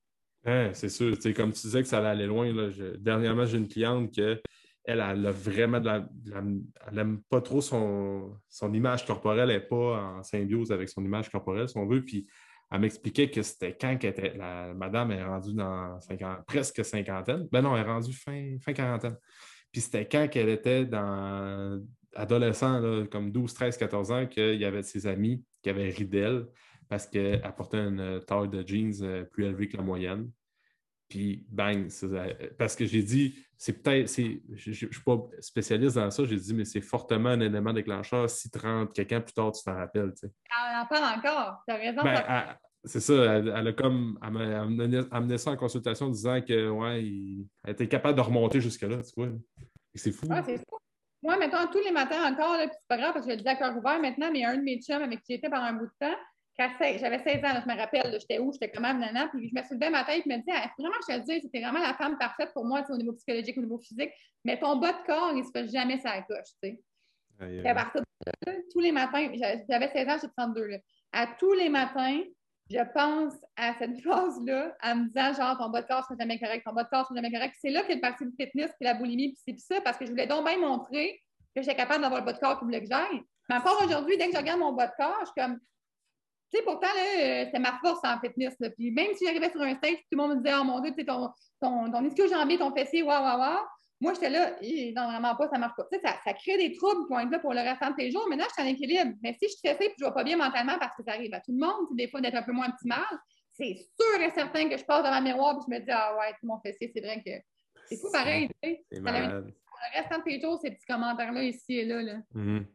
C'est 0.72 0.88
sûr. 0.88 1.16
Comme 1.34 1.52
tu 1.52 1.62
disais 1.62 1.82
que 1.82 1.88
ça 1.88 2.06
allait 2.08 2.26
loin. 2.26 2.52
Là, 2.52 2.68
dernièrement, 2.98 3.46
j'ai 3.46 3.58
une 3.58 3.68
cliente 3.68 4.14
que 4.14 4.40
elle, 4.84 5.00
a 5.00 5.32
vraiment 5.32 5.80
de 5.80 5.86
la, 5.86 6.08
elle 6.32 6.94
n'aime 6.94 7.20
pas 7.28 7.40
trop 7.40 7.60
son, 7.60 8.38
son 8.48 8.72
image 8.72 9.04
corporelle, 9.04 9.50
elle 9.50 9.56
n'est 9.56 9.66
pas 9.66 10.16
en 10.18 10.22
symbiose 10.22 10.70
avec 10.70 10.88
son 10.88 11.04
image 11.04 11.28
corporelle, 11.28 11.68
si 11.68 11.76
on 11.76 11.86
veut. 11.86 12.04
Puis 12.04 12.26
elle 12.70 12.80
m'expliquait 12.80 13.28
que 13.28 13.42
c'était 13.42 13.76
quand 13.76 13.96
qu'elle 13.96 14.10
était, 14.10 14.34
la 14.36 14.72
madame 14.74 15.10
est 15.10 15.24
rendue 15.24 15.54
dans 15.54 16.00
50 16.00 16.46
presque 16.46 16.84
cinquantaine. 16.84 17.48
Ben 17.50 17.62
non, 17.62 17.76
elle 17.76 17.82
est 17.82 17.88
rendue 17.88 18.12
fin, 18.12 18.56
fin 18.60 18.72
quarantaine. 18.72 19.16
Puis 19.72 19.80
c'était 19.80 20.06
quand 20.06 20.28
qu'elle 20.28 20.48
était 20.48 20.84
dans 20.84 21.80
adolescent, 22.14 22.80
comme 23.10 23.30
12, 23.32 23.52
13, 23.54 23.76
14 23.76 24.12
ans, 24.12 24.26
qu'il 24.26 24.54
y 24.54 24.64
avait 24.64 24.82
ses 24.82 25.06
amis 25.06 25.44
qui 25.62 25.70
avaient 25.70 25.90
ri 25.90 26.06
d'elle 26.06 26.46
parce 26.88 27.06
qu'elle 27.06 27.40
portait 27.56 27.78
une 27.78 28.20
taille 28.26 28.48
de 28.48 28.66
jeans 28.66 28.92
euh, 29.02 29.24
plus 29.24 29.44
élevée 29.44 29.68
que 29.68 29.76
la 29.76 29.82
moyenne. 29.82 30.30
Puis, 31.08 31.44
bang, 31.48 31.88
euh, 32.02 32.32
parce 32.58 32.74
que 32.74 32.84
j'ai 32.84 33.02
dit, 33.02 33.38
c'est 33.56 33.80
peut-être, 33.80 34.12
je 34.12 34.70
ne 34.70 34.74
suis 34.74 34.88
pas 35.04 35.18
spécialiste 35.40 35.94
dans 35.96 36.10
ça, 36.10 36.24
j'ai 36.24 36.36
dit, 36.36 36.52
mais 36.52 36.64
c'est 36.64 36.80
fortement 36.80 37.28
un 37.30 37.40
élément 37.40 37.72
déclencheur. 37.72 38.28
Si 38.28 38.50
30, 38.50 38.92
quelqu'un 38.92 39.20
plus 39.20 39.32
tard, 39.32 39.52
tu 39.52 39.62
t'en 39.62 39.74
rappelles. 39.76 40.12
tu 40.14 40.26
sais. 40.26 40.32
Elle 40.50 40.76
en 40.80 40.86
parle 40.86 41.18
encore. 41.18 41.62
Tu 41.68 41.74
as 41.74 41.76
raison. 41.78 42.02
Ben, 42.02 42.56
c'est 42.84 43.00
ça, 43.00 43.14
elle, 43.36 43.52
elle 43.56 43.66
a 43.68 43.72
comme 43.72 44.18
elle 44.22 44.52
amené, 44.54 45.00
amené 45.10 45.38
ça 45.38 45.50
en 45.50 45.56
consultation 45.56 46.06
en 46.06 46.10
disant 46.10 46.40
que 46.40 46.68
ouais, 46.70 47.04
il- 47.04 47.46
elle 47.64 47.72
était 47.72 47.88
capable 47.88 48.16
de 48.16 48.22
remonter 48.22 48.60
jusque-là, 48.60 48.98
tu 49.02 49.12
vois. 49.16 49.28
Et 49.94 49.98
c'est 49.98 50.12
fou. 50.12 50.26
Ah, 50.30 50.42
c'est 50.44 50.58
fou. 50.58 50.76
Moi, 51.22 51.36
mettons, 51.38 51.66
tous 51.72 51.82
les 51.84 51.90
matins 51.90 52.32
encore, 52.32 52.56
c'est 52.60 52.70
pas 52.86 52.96
grave 52.96 53.12
parce 53.14 53.26
que 53.26 53.32
j'ai 53.32 53.36
le 53.38 53.42
dis 53.42 53.48
à 53.48 53.56
cœur 53.56 53.76
ouvert 53.76 54.00
maintenant, 54.00 54.30
mais 54.32 54.44
un 54.44 54.56
de 54.56 54.62
mes 54.62 54.80
chums 54.80 55.02
avec 55.02 55.22
qui 55.22 55.34
j'étais 55.34 55.48
pendant 55.48 55.64
un 55.64 55.72
bout 55.72 55.86
de 55.86 55.92
temps, 55.98 56.14
j'avais 56.58 57.18
16 57.18 57.36
ans, 57.44 57.52
là, 57.52 57.62
je 57.64 57.70
me 57.70 57.76
rappelle, 57.78 58.16
j'étais 58.18 58.38
où, 58.38 58.52
j'étais 58.52 58.70
quand 58.70 58.80
même 58.80 58.98
nana, 58.98 59.28
puis 59.28 59.48
je 59.48 59.54
me 59.54 59.62
suis 59.62 59.74
levée 59.74 59.90
matin 59.90 60.12
et 60.12 60.22
me 60.26 60.36
disais, 60.38 60.52
Ah, 60.54 60.70
vraiment 60.78 60.94
que 60.96 61.04
je 61.08 61.14
te 61.14 61.18
le 61.18 61.24
dise, 61.24 61.42
c'était 61.42 61.60
vraiment 61.60 61.80
la 61.80 61.94
femme 61.94 62.16
parfaite 62.18 62.52
pour 62.54 62.64
moi, 62.64 62.82
au 62.88 62.96
niveau 62.96 63.12
psychologique, 63.12 63.56
au 63.58 63.60
niveau 63.62 63.78
physique, 63.78 64.10
mais 64.44 64.58
ton 64.58 64.76
bas 64.76 64.92
de 64.92 65.06
corps, 65.06 65.32
il 65.34 65.44
se 65.44 65.50
fait 65.50 65.68
jamais 65.68 65.98
ça 65.98 66.20
coche, 66.22 66.48
tu 66.62 66.70
sais. 66.70 66.80
Aïe, 67.40 67.58
Puis 67.60 67.68
à 67.68 67.74
partir 67.74 68.00
de 68.00 68.06
là, 68.46 68.58
tous 68.72 68.80
les 68.80 68.92
matins, 68.92 69.28
j'a- 69.34 69.56
j'avais 69.68 69.88
16 69.88 70.08
ans, 70.08 70.16
j'ai 70.22 70.28
32, 70.36 70.66
là. 70.66 70.78
À 71.12 71.26
tous 71.38 71.52
les 71.52 71.68
matins, 71.68 72.20
je 72.70 72.80
pense 72.94 73.34
à 73.56 73.74
cette 73.78 74.00
phrase-là 74.04 74.74
en 74.82 74.96
me 74.96 75.06
disant, 75.08 75.34
genre, 75.34 75.58
ton 75.58 75.68
bas 75.68 75.82
de 75.82 75.86
corps 75.86 76.04
sera 76.04 76.14
jamais 76.18 76.38
correct, 76.38 76.64
ton 76.64 76.72
bas 76.72 76.84
de 76.84 76.88
corps 76.88 77.06
sera 77.06 77.16
jamais 77.16 77.30
correct. 77.30 77.54
C'est 77.60 77.70
là 77.70 77.82
qu'est 77.82 77.96
le 77.96 78.00
parti 78.00 78.24
du 78.24 78.32
fitness, 78.40 78.70
puis 78.78 78.86
la 78.86 78.94
boulimie, 78.94 79.28
puis 79.34 79.42
c'est 79.46 79.52
puis 79.52 79.60
ça, 79.60 79.80
parce 79.82 79.98
que 79.98 80.06
je 80.06 80.10
voulais 80.10 80.26
donc 80.26 80.46
bien 80.48 80.58
montrer 80.58 81.20
que 81.54 81.62
j'étais 81.62 81.76
capable 81.76 82.02
d'avoir 82.02 82.20
le 82.22 82.26
bas 82.26 82.32
de 82.32 82.38
corps 82.38 82.58
qu'il 82.58 82.64
voulait 82.64 82.80
que 82.82 82.88
j'aille. 82.90 83.20
Mais 83.48 83.56
encore 83.56 83.80
aujourd'hui, 83.84 84.16
dès 84.18 84.26
que 84.26 84.32
je 84.32 84.38
regarde 84.38 84.58
mon 84.58 84.72
bas 84.72 84.86
de 84.88 84.92
corps, 84.96 85.18
je 85.20 85.26
suis 85.26 85.34
comme, 85.36 85.58
tu 86.52 86.58
sais, 86.58 86.64
pourtant, 86.64 86.86
euh, 86.88 87.44
c'est 87.52 87.58
ma 87.58 87.78
force 87.82 88.00
en 88.04 88.18
fitness. 88.20 88.54
Là. 88.60 88.70
Puis 88.70 88.90
même 88.90 89.14
si 89.14 89.24
j'arrivais 89.26 89.50
sur 89.50 89.60
un 89.62 89.74
stage, 89.74 89.96
tout 89.96 90.12
le 90.12 90.16
monde 90.18 90.30
me 90.36 90.42
disait, 90.42 90.54
oh 90.60 90.64
mon 90.64 90.80
Dieu, 90.80 90.92
tu 90.92 90.98
sais, 91.00 91.06
ton, 91.06 91.28
ton, 91.60 91.90
ton 91.90 92.04
ischio-jambier, 92.04 92.58
ton 92.58 92.74
fessier, 92.74 93.02
waouh, 93.02 93.22
waouh, 93.22 93.38
waouh. 93.38 93.64
Moi, 94.00 94.12
j'étais 94.12 94.28
là, 94.28 94.50
non, 94.94 95.10
vraiment 95.10 95.34
pas, 95.36 95.48
ça 95.48 95.58
marche 95.58 95.74
pas. 95.76 95.84
Tu 95.90 95.98
sais, 95.98 96.06
ça, 96.06 96.16
ça 96.22 96.34
crée 96.34 96.58
des 96.58 96.72
troubles 96.76 97.06
qui 97.06 97.12
vont 97.14 97.20
être 97.20 97.30
là 97.30 97.38
pour 97.38 97.54
le 97.54 97.60
restant 97.60 97.90
de 97.90 97.96
tes 97.96 98.10
jours. 98.10 98.26
Maintenant, 98.28 98.44
je 98.48 98.52
suis 98.52 98.62
en 98.62 98.72
équilibre. 98.72 99.16
Mais 99.22 99.32
si 99.32 99.38
je 99.42 99.48
suis 99.48 99.58
stressée 99.58 99.84
et 99.86 99.94
je 99.98 100.04
ne 100.04 100.10
vais 100.10 100.14
pas 100.14 100.22
bien 100.22 100.36
mentalement 100.36 100.78
parce 100.78 100.94
que 100.94 101.02
ça 101.02 101.12
arrive 101.12 101.32
à 101.32 101.40
tout 101.40 101.52
le 101.52 101.58
monde, 101.58 101.86
des 101.96 102.06
fois, 102.06 102.20
d'être 102.20 102.34
un 102.34 102.42
peu 102.42 102.52
moins 102.52 102.68
optimal, 102.68 103.00
c'est 103.52 103.74
sûr 103.74 104.20
et 104.20 104.30
certain 104.30 104.68
que 104.68 104.76
je 104.76 104.84
passe 104.84 105.02
devant 105.02 105.18
le 105.18 105.24
miroir 105.24 105.56
et 105.56 105.60
je 105.66 105.74
me 105.74 105.80
dis, 105.80 105.90
ah 105.90 106.14
ouais, 106.18 106.34
mon 106.42 106.60
fessier, 106.60 106.90
c'est 106.94 107.00
vrai 107.00 107.22
que 107.24 107.30
c'est 107.88 107.96
fou 107.96 108.10
pareil. 108.12 108.48
tu 108.62 108.68
sais. 108.68 108.84
Pour 108.90 109.78
le 109.80 109.98
restant 110.00 110.18
de 110.18 110.24
tes 110.24 110.40
jours, 110.40 110.60
ces 110.60 110.70
petits 110.70 110.86
commentaires-là 110.86 111.42
ici 111.42 111.78
et 111.78 111.84
là. 111.86 112.02
là. 112.02 112.18
Mhm. 112.34 112.66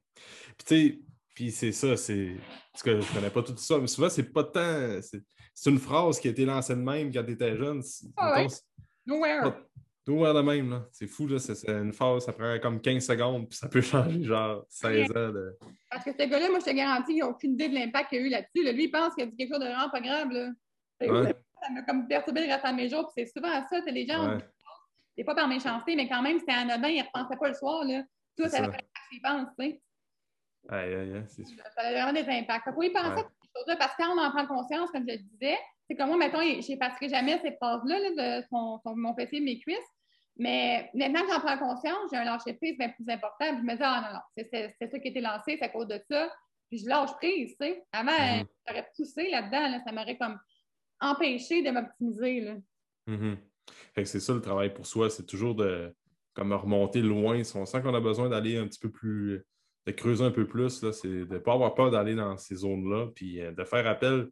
Puis 0.57 0.65
tu 0.65 0.75
sais, 0.75 0.99
puis 1.33 1.51
c'est 1.51 1.71
ça, 1.71 1.95
c'est. 1.97 2.35
Parce 2.71 2.83
que 2.83 2.99
je 3.01 3.13
connais 3.13 3.29
pas 3.29 3.43
tout 3.43 3.55
ça, 3.57 3.77
mais 3.79 3.87
souvent, 3.87 4.09
c'est 4.09 4.31
pas 4.31 4.43
tant. 4.43 5.01
C'est 5.01 5.21
c'est 5.53 5.69
une 5.69 5.79
phrase 5.79 6.19
qui 6.19 6.27
a 6.29 6.31
été 6.31 6.45
lancée 6.45 6.75
de 6.75 6.79
même 6.81 7.11
quand 7.13 7.23
tu 7.25 7.31
étais 7.33 7.55
jeune. 7.57 7.81
C'est- 7.83 8.07
Ah 8.17 8.35
ouais? 8.41 8.47
c'est 8.49 8.61
Nowhere. 9.05 9.53
ouvert 10.07 10.33
de 10.33 10.41
même, 10.41 10.69
là. 10.69 10.85
C'est 10.91 11.07
fou, 11.07 11.27
là. 11.27 11.39
C'est 11.39 11.55
c'est 11.55 11.69
une 11.69 11.93
phrase, 11.93 12.25
ça 12.25 12.33
prend 12.33 12.57
comme 12.59 12.79
15 12.81 13.05
secondes, 13.05 13.49
puis 13.49 13.57
ça 13.57 13.67
peut 13.67 13.81
changer, 14.19 14.23
genre, 14.23 14.65
16 14.69 15.09
ans 15.11 15.31
de. 15.31 15.57
Parce 15.89 16.05
que 16.05 16.11
ce 16.11 16.25
gars-là, 16.25 16.49
moi, 16.49 16.59
je 16.59 16.65
te 16.65 16.71
garantis 16.75 17.13
qu'il 17.13 17.19
n'a 17.19 17.27
aucune 17.29 17.53
idée 17.53 17.69
de 17.69 17.75
l'impact 17.75 18.09
qu'il 18.09 18.19
a 18.19 18.21
eu 18.21 18.29
là-dessus. 18.29 18.63
là. 18.63 18.71
Lui, 18.71 18.85
il 18.85 18.91
pense 18.91 19.13
qu'il 19.13 19.23
a 19.23 19.27
dit 19.27 19.35
quelque 19.35 19.49
chose 19.53 19.59
de 19.59 19.65
vraiment 19.65 19.89
pas 19.89 20.01
grave. 20.01 20.29
Là. 20.31 20.49
C'est- 20.99 21.09
Ouais. 21.11 21.35
Ça 21.63 21.69
m'a 21.71 21.81
comme 21.83 22.07
perturbé 22.07 22.47
le 22.47 22.51
reste 22.53 22.65
de 22.65 22.71
mes 22.73 22.89
jours. 22.89 23.11
Puis 23.15 23.25
c'est 23.27 23.37
souvent 23.37 23.51
ça. 23.69 23.81
t'as 23.85 23.91
Les 23.91 24.07
gens, 24.07 24.35
Ouais. 24.35 24.43
c'est 25.17 25.23
pas 25.23 25.35
par 25.35 25.47
méchanceté, 25.47 25.95
mais 25.95 26.07
quand 26.09 26.21
même, 26.23 26.39
c'était 26.39 26.53
anodin. 26.53 26.87
Ils 26.87 26.99
ne 27.01 27.03
repensaient 27.05 27.37
pas 27.39 27.49
le 27.49 27.53
soir. 27.53 27.83
Là. 27.85 28.01
Tout, 28.37 28.43
C'est 28.45 28.49
ça 28.49 28.57
ça. 28.65 28.71
fait 28.71 28.85
qu'ils 29.11 29.21
pensent. 29.21 29.47
tu 29.59 29.65
sais. 29.65 29.81
Aïe, 30.69 30.93
aïe, 30.93 31.13
aïe, 31.15 31.23
c'est 31.27 31.45
Ça 31.45 31.81
a 31.81 31.91
vraiment 31.91 32.13
des 32.13 32.29
impacts. 32.29 32.67
Il 32.67 32.73
faut 32.73 32.83
y 32.83 32.89
penser 32.91 33.07
Ouais. 33.09 33.19
à 33.21 33.29
ces 33.41 33.49
choses-là 33.55 33.75
parce 33.77 33.95
que 33.95 34.03
quand 34.03 34.15
on 34.15 34.21
en 34.21 34.29
prend 34.31 34.45
conscience, 34.47 34.91
comme 34.91 35.03
je 35.07 35.13
le 35.15 35.19
disais, 35.19 35.57
c'est 35.89 35.95
comme 35.95 36.07
moi, 36.09 36.17
mettons, 36.17 36.41
je 36.41 36.71
n'effacerai 36.71 37.09
jamais 37.09 37.39
ces 37.39 37.51
phrases-là 37.53 37.99
là, 37.99 38.39
de 38.41 38.45
son, 38.49 38.79
son- 38.83 38.95
mon 38.95 39.13
fessier, 39.15 39.41
mes 39.41 39.59
cuisses. 39.59 39.77
Mais 40.37 40.89
maintenant 40.93 41.21
que 41.25 41.31
j'en 41.33 41.39
prends 41.41 41.57
conscience, 41.57 42.09
j'ai 42.11 42.17
un 42.17 42.23
lâcher-prise 42.23 42.77
bien 42.77 42.89
plus 42.89 43.07
important. 43.09 43.49
Puis 43.49 43.57
je 43.57 43.63
me 43.63 43.73
dis, 43.75 43.81
ah 43.83 44.01
non, 44.07 44.13
non, 44.13 44.45
c'est 44.51 44.89
ça 44.89 44.99
qui 44.99 45.07
a 45.07 45.11
été 45.11 45.19
lancé, 45.21 45.57
c'est 45.59 45.63
à 45.65 45.69
cause 45.69 45.87
de 45.87 45.99
ça. 46.09 46.31
Puis 46.69 46.79
je 46.79 46.87
lâche 46.87 47.11
prise, 47.17 47.49
tu 47.59 47.65
sais. 47.67 47.83
Avant, 47.91 48.11
Mhm. 48.37 48.45
j'aurais 48.65 48.87
poussé 48.95 49.29
là-dedans, 49.29 49.67
là, 49.67 49.81
ça 49.85 49.91
m'aurait 49.91 50.17
comme 50.17 50.39
empêché 51.01 51.61
de 51.63 51.71
m'optimiser. 51.71 52.41
là. 52.41 52.55
Mhm. 53.07 53.37
Fait 53.93 54.03
que 54.03 54.07
c'est 54.09 54.19
ça 54.21 54.33
le 54.33 54.41
travail 54.41 54.73
pour 54.73 54.85
soi, 54.85 55.09
c'est 55.09 55.25
toujours 55.25 55.55
de 55.55 55.93
comme 56.33 56.53
remonter 56.53 57.01
loin. 57.01 57.43
Si 57.43 57.55
on 57.57 57.65
sent 57.65 57.81
qu'on 57.81 57.93
a 57.93 57.99
besoin 57.99 58.29
d'aller 58.29 58.57
un 58.57 58.67
petit 58.67 58.79
peu 58.79 58.89
plus, 58.89 59.43
de 59.85 59.91
creuser 59.91 60.23
un 60.23 60.31
peu 60.31 60.47
plus, 60.47 60.91
c'est 60.91 61.07
de 61.07 61.25
ne 61.25 61.37
pas 61.39 61.53
avoir 61.53 61.73
peur 61.73 61.91
d'aller 61.91 62.15
dans 62.15 62.37
ces 62.37 62.55
zones-là, 62.55 63.07
puis 63.15 63.41
euh, 63.41 63.51
de 63.51 63.63
faire 63.63 63.87
appel. 63.87 64.29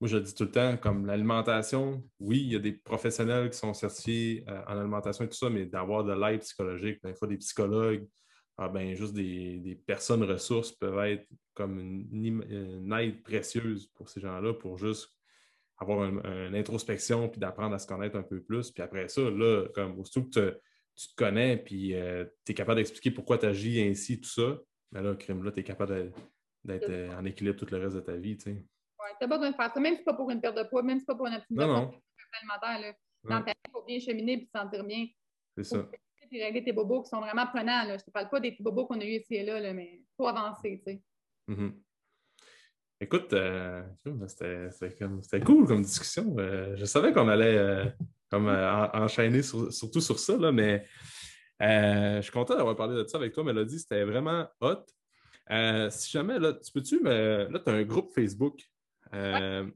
Moi, 0.00 0.08
je 0.08 0.16
le 0.16 0.22
dis 0.22 0.34
tout 0.34 0.44
le 0.44 0.50
temps, 0.50 0.76
comme 0.78 1.06
l'alimentation, 1.06 2.02
oui, 2.18 2.40
il 2.40 2.52
y 2.52 2.56
a 2.56 2.58
des 2.58 2.72
professionnels 2.72 3.50
qui 3.50 3.58
sont 3.58 3.74
certifiés 3.74 4.44
euh, 4.48 4.62
en 4.66 4.78
alimentation 4.78 5.24
et 5.24 5.28
tout 5.28 5.36
ça, 5.36 5.50
mais 5.50 5.66
d'avoir 5.66 6.04
de 6.04 6.12
l'aide 6.12 6.40
psychologique, 6.40 7.00
des 7.04 7.14
fois 7.14 7.28
des 7.28 7.36
psychologues, 7.36 8.06
ah 8.58 8.68
ben, 8.68 8.94
juste 8.94 9.14
des, 9.14 9.58
des 9.58 9.74
personnes 9.74 10.22
ressources 10.24 10.72
peuvent 10.72 10.98
être 11.06 11.26
comme 11.54 11.78
une, 11.78 12.92
aide 12.98 13.22
précieuse 13.22 13.86
pour 13.94 14.08
ces 14.08 14.20
gens-là, 14.20 14.54
pour 14.54 14.76
juste 14.76 15.08
avoir 15.78 16.02
un- 16.02 16.48
une 16.48 16.54
introspection 16.54 17.28
puis 17.28 17.40
d'apprendre 17.40 17.74
à 17.74 17.78
se 17.78 17.86
connaître 17.86 18.16
un 18.16 18.22
peu 18.22 18.42
plus. 18.42 18.70
Puis 18.70 18.82
après 18.82 19.08
ça, 19.08 19.22
là, 19.22 19.66
comme 19.74 19.98
aussitôt 19.98 20.24
que 20.24 20.30
te- 20.30 20.60
tu 20.94 21.08
te 21.08 21.14
connais 21.16 21.56
puis 21.56 21.94
tu 22.44 22.52
es 22.52 22.54
capable 22.54 22.76
d'expliquer 22.76 23.10
pourquoi 23.10 23.38
tu 23.38 23.46
agis 23.46 23.80
ainsi, 23.80 24.20
tout 24.20 24.28
ça, 24.28 24.58
ben 24.92 25.02
là, 25.02 25.14
crime, 25.16 25.42
là, 25.44 25.52
tu 25.52 25.60
es 25.60 25.64
capable 25.64 26.12
d'être 26.64 26.88
euh, 26.90 27.10
en 27.18 27.24
équilibre 27.24 27.56
tout 27.58 27.66
le 27.70 27.78
reste 27.78 27.96
de 27.96 28.00
ta 28.00 28.16
vie, 28.16 28.36
tu 28.36 28.44
sais. 28.44 28.50
Ouais, 28.50 29.10
tu 29.18 29.22
n'as 29.22 29.28
pas 29.28 29.36
besoin 29.38 29.50
de 29.50 29.56
faire 29.56 29.72
ça, 29.72 29.80
même 29.80 29.92
si 29.94 29.98
ce 29.98 30.00
n'est 30.00 30.04
pas 30.04 30.14
pour 30.14 30.30
une 30.30 30.40
perte 30.40 30.56
de 30.56 30.62
poids, 30.64 30.82
même 30.82 30.98
si 30.98 31.04
ce 31.06 31.10
n'est 31.10 31.14
pas 31.14 31.18
pour 31.18 31.26
une 31.26 31.32
Non, 31.32 31.38
optimisation 31.38 31.74
non, 31.74 32.00
alimentaire. 32.40 32.80
Là. 32.80 32.94
Dans 33.24 33.36
Ouais. 33.38 33.44
ta 33.44 33.50
vie, 33.52 33.58
il 33.66 33.70
faut 33.72 33.84
bien 33.84 33.98
cheminer 34.00 34.32
et 34.34 34.44
se 34.44 34.50
sentir 34.58 34.84
bien. 34.84 35.06
c'est 35.56 35.64
ça. 35.64 35.88
Puis 36.30 36.40
régler 36.42 36.62
tes 36.62 36.72
bobos 36.72 37.02
qui 37.02 37.08
sont 37.08 37.20
vraiment 37.20 37.44
prenants. 37.46 37.82
Là. 37.82 37.88
Je 37.88 37.92
ne 37.94 37.98
te 38.06 38.10
parle 38.12 38.28
pas 38.30 38.38
des 38.38 38.52
petits 38.52 38.62
bobos 38.62 38.86
qu'on 38.86 39.00
a 39.00 39.04
eu 39.04 39.16
ici 39.18 39.34
et 39.34 39.44
là, 39.44 39.58
là, 39.58 39.72
mais 39.72 39.96
il 40.00 40.06
faut 40.16 40.28
avancer. 40.28 40.80
tu 40.86 40.92
sais. 40.92 41.02
Mhm. 41.48 41.82
Écoute, 43.00 43.32
euh, 43.32 43.82
c'était 44.28 44.70
c'était 44.70 44.94
comme- 44.96 45.22
c'était 45.22 45.40
cool 45.40 45.66
comme 45.66 45.82
discussion. 45.82 46.36
Euh, 46.38 46.76
je 46.76 46.84
savais 46.84 47.12
qu'on 47.12 47.28
allait 47.28 47.56
euh, 47.58 47.84
comme, 48.30 48.46
en- 48.48 48.90
enchaîner 48.94 49.42
sur- 49.42 49.72
surtout 49.72 50.00
sur 50.00 50.18
ça, 50.20 50.36
là, 50.36 50.52
mais 50.52 50.86
euh, 51.60 52.16
je 52.16 52.22
suis 52.22 52.32
content 52.32 52.56
d'avoir 52.56 52.76
parlé 52.76 52.96
de 52.96 53.06
ça 53.06 53.18
avec 53.18 53.32
toi, 53.32 53.44
Mélodie. 53.44 53.78
C'était 53.78 54.04
vraiment 54.04 54.46
hot. 54.60 54.84
Euh, 55.50 55.90
si 55.90 56.10
jamais, 56.10 56.38
là, 56.38 56.54
tu 56.54 56.72
peux-tu 56.72 57.00
me. 57.00 57.48
Là, 57.50 57.58
tu 57.58 57.70
as 57.70 57.74
un 57.74 57.82
groupe 57.82 58.12
Facebook. 58.14 58.60
Euh, 59.14 59.66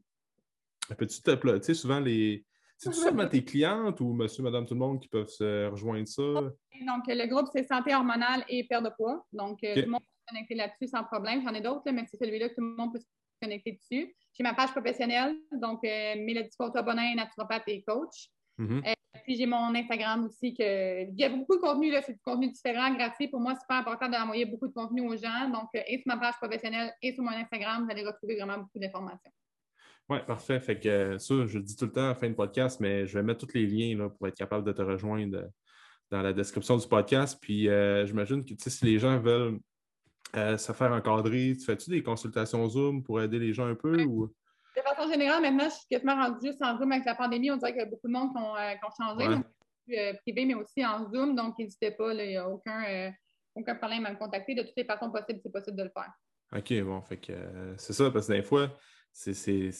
Peux-tu 0.99 1.23
te 1.23 1.59
Tu 1.59 1.63
sais, 1.63 1.75
souvent 1.75 2.01
les. 2.01 2.45
C'est 2.77 2.91
tout 2.91 2.97
seulement 2.97 3.29
tes 3.29 3.45
clientes 3.45 4.01
ou 4.01 4.13
monsieur, 4.13 4.43
madame, 4.43 4.67
tout 4.67 4.75
le 4.75 4.81
monde 4.81 5.01
qui 5.01 5.09
peuvent 5.09 5.29
se 5.29 5.69
rejoindre 5.69 6.09
ça? 6.09 6.23
Donc, 6.23 7.05
le 7.07 7.27
groupe, 7.27 7.49
c'est 7.53 7.67
santé 7.67 7.95
hormonale 7.95 8.45
et 8.49 8.65
perte 8.65 8.85
de 8.85 8.91
poids. 8.91 9.25
Donc, 9.33 9.61
tout 9.61 9.67
le 9.67 9.87
monde 9.87 10.01
peut 10.01 10.07
se 10.21 10.35
connecter 10.35 10.55
là-dessus 10.55 10.89
sans 10.89 11.05
problème. 11.05 11.43
J'en 11.43 11.55
ai 11.55 11.61
d'autres, 11.61 11.91
mais 11.93 12.05
c'est 12.11 12.19
celui-là 12.19 12.49
que 12.51 12.55
tout 12.57 12.61
le 12.61 12.77
monde 12.77 12.93
peut 12.93 12.99
se 12.99 13.07
connecter 13.41 13.73
dessus. 13.73 14.15
J'ai 14.37 14.43
ma 14.43 14.55
page 14.55 14.73
professionnelle, 14.73 15.37
donc 15.53 15.85
euh, 15.85 16.15
Mélodie 16.17 16.51
Côtois-Bonin, 16.59 17.15
naturopathe 17.15 17.69
et 17.69 17.85
coach. 17.85 18.29
Mhm. 18.59 18.83
Puis 19.25 19.37
j'ai 19.37 19.47
mon 19.47 19.75
Instagram 19.75 20.25
aussi. 20.25 20.55
Que... 20.55 21.11
Il 21.11 21.19
y 21.19 21.25
a 21.25 21.31
beaucoup 21.31 21.57
de 21.57 21.61
contenu, 21.61 21.91
là, 21.91 22.03
c'est 22.03 22.13
du 22.13 22.21
contenu 22.21 22.51
différent, 22.51 22.95
gratuit. 22.95 23.29
Pour 23.29 23.41
moi, 23.41 23.55
c'est 23.55 23.61
super 23.61 23.77
important 23.77 24.09
d'envoyer 24.09 24.45
beaucoup 24.45 24.69
de 24.69 24.73
contenu 24.73 25.01
aux 25.01 25.17
gens. 25.17 25.51
Donc, 25.51 25.69
euh, 25.75 25.81
et 25.89 25.99
sur 25.99 26.07
ma 26.07 26.19
page 26.19 26.35
professionnelle 26.41 26.93
et 27.03 27.13
sur 27.13 27.25
mon 27.25 27.33
Instagram, 27.33 27.85
vous 27.85 27.91
allez 27.91 28.05
retrouver 28.05 28.37
vraiment 28.37 28.59
beaucoup 28.59 28.79
d'informations. 28.79 29.33
Oui, 30.09 30.19
parfait. 30.27 30.61
Fait 30.61 30.79
que 30.79 30.89
euh, 30.89 31.19
ça, 31.19 31.47
je 31.47 31.59
le 31.59 31.65
dis 31.65 31.77
tout 31.77 31.87
le 31.87 31.93
temps 31.93 32.05
à 32.05 32.09
la 32.09 32.15
fin 32.15 32.29
de 32.29 32.35
podcast, 32.35 32.79
mais 32.81 33.07
je 33.07 33.17
vais 33.17 33.23
mettre 33.23 33.47
tous 33.47 33.55
les 33.55 33.67
liens 33.67 33.97
là, 33.97 34.11
pour 34.11 34.29
être 34.29 34.37
capable 34.37 34.65
de 34.65 34.73
te 34.73 34.83
rejoindre 34.83 35.39
euh, 35.39 35.47
dans 36.11 36.23
la 36.23 36.33
description 36.33 36.77
du 36.77 36.87
podcast. 36.87 37.39
Puis 37.41 37.69
euh, 37.69 38.07
j'imagine 38.07 38.45
que 38.45 38.53
si 38.59 38.85
les 38.85 38.99
gens 38.99 39.19
veulent 39.19 39.59
euh, 40.37 40.57
se 40.59 40.73
faire 40.73 40.93
encadrer, 40.93 41.55
tu 41.59 41.65
fais-tu 41.65 41.91
des 41.91 42.03
consultations 42.03 42.69
Zoom 42.69 43.03
pour 43.03 43.21
aider 43.21 43.39
les 43.39 43.53
gens 43.53 43.67
un 43.67 43.75
peu 43.75 44.03
ou? 44.05 44.33
Façon 44.85 45.11
générale, 45.11 45.43
maintenant, 45.43 45.65
je 45.65 45.75
suis 45.75 45.87
quasiment 45.91 46.15
rendue 46.15 46.47
juste 46.47 46.63
en 46.63 46.79
Zoom 46.79 46.93
avec 46.93 47.05
la 47.05 47.15
pandémie. 47.15 47.51
On 47.51 47.57
dirait 47.57 47.73
qu'il 47.73 47.81
y 47.81 47.85
a 47.85 47.87
beaucoup 47.87 48.07
de 48.07 48.13
monde 48.13 48.31
qui 48.31 48.39
ont, 48.39 48.57
euh, 48.57 48.73
qui 48.73 48.85
ont 48.85 49.05
changé. 49.05 49.29
Ouais. 49.29 49.35
Donc, 49.35 49.47
plus 49.87 50.19
privé, 50.23 50.45
mais 50.47 50.55
aussi 50.55 50.85
en 50.85 51.11
Zoom. 51.11 51.35
Donc, 51.35 51.59
n'hésitez 51.59 51.91
pas, 51.91 52.13
il 52.13 52.29
n'y 52.29 52.37
a 52.37 52.49
aucun, 52.49 53.13
aucun 53.55 53.75
problème 53.75 54.07
à 54.07 54.13
me 54.13 54.17
contacter. 54.17 54.55
De 54.55 54.63
toutes 54.63 54.77
les 54.77 54.85
façons 54.85 55.11
possibles, 55.11 55.41
c'est 55.43 55.53
possible 55.53 55.77
de 55.77 55.85
le 55.85 55.91
faire. 55.91 56.13
OK, 56.57 56.83
bon, 56.85 57.03
fait 57.03 57.17
que 57.17 57.33
c'est 57.77 57.93
ça, 57.93 58.11
parce 58.11 58.29
que 58.29 58.33
des 58.33 58.43
fois, 58.43 58.71
c'est 59.13 59.71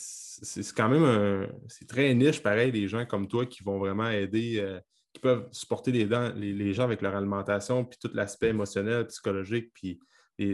quand 0.77 0.89
même 0.89 1.05
un. 1.05 1.49
C'est 1.69 1.89
très 1.89 2.13
niche, 2.15 2.43
pareil, 2.43 2.73
des 2.73 2.89
gens 2.89 3.07
comme 3.07 3.29
toi 3.29 3.47
qui 3.47 3.63
vont 3.63 3.79
vraiment 3.79 4.09
aider, 4.09 4.81
qui 5.13 5.21
peuvent 5.21 5.49
supporter 5.53 5.93
les, 5.93 6.05
les, 6.35 6.73
gens 6.75 6.85
avec 6.85 7.01
leur 7.01 7.15
alimentation, 7.15 7.85
puis 7.85 7.99
tout 8.01 8.11
l'aspect 8.13 8.49
émotionnel, 8.49 9.07
psychologique, 9.07 9.73
puis 9.73 10.01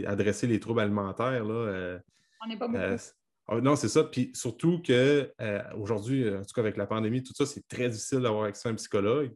adresser 0.05 0.47
les 0.47 0.59
troubles 0.59 0.81
alimentaires. 0.81 1.43
Là, 1.43 1.99
On 2.43 2.47
n'est 2.47 2.57
pas 2.57 2.67
beaucoup. 2.67 3.20
Ah, 3.51 3.59
non, 3.59 3.75
c'est 3.75 3.89
ça. 3.89 4.05
Puis 4.05 4.31
surtout 4.33 4.81
qu'aujourd'hui, 4.81 6.23
euh, 6.23 6.39
en 6.39 6.45
tout 6.45 6.53
cas 6.55 6.61
avec 6.61 6.77
la 6.77 6.87
pandémie, 6.87 7.21
tout 7.21 7.33
ça, 7.33 7.45
c'est 7.45 7.67
très 7.67 7.89
difficile 7.89 8.19
d'avoir 8.19 8.45
accès 8.45 8.69
à 8.69 8.71
un 8.71 8.75
psychologue. 8.75 9.35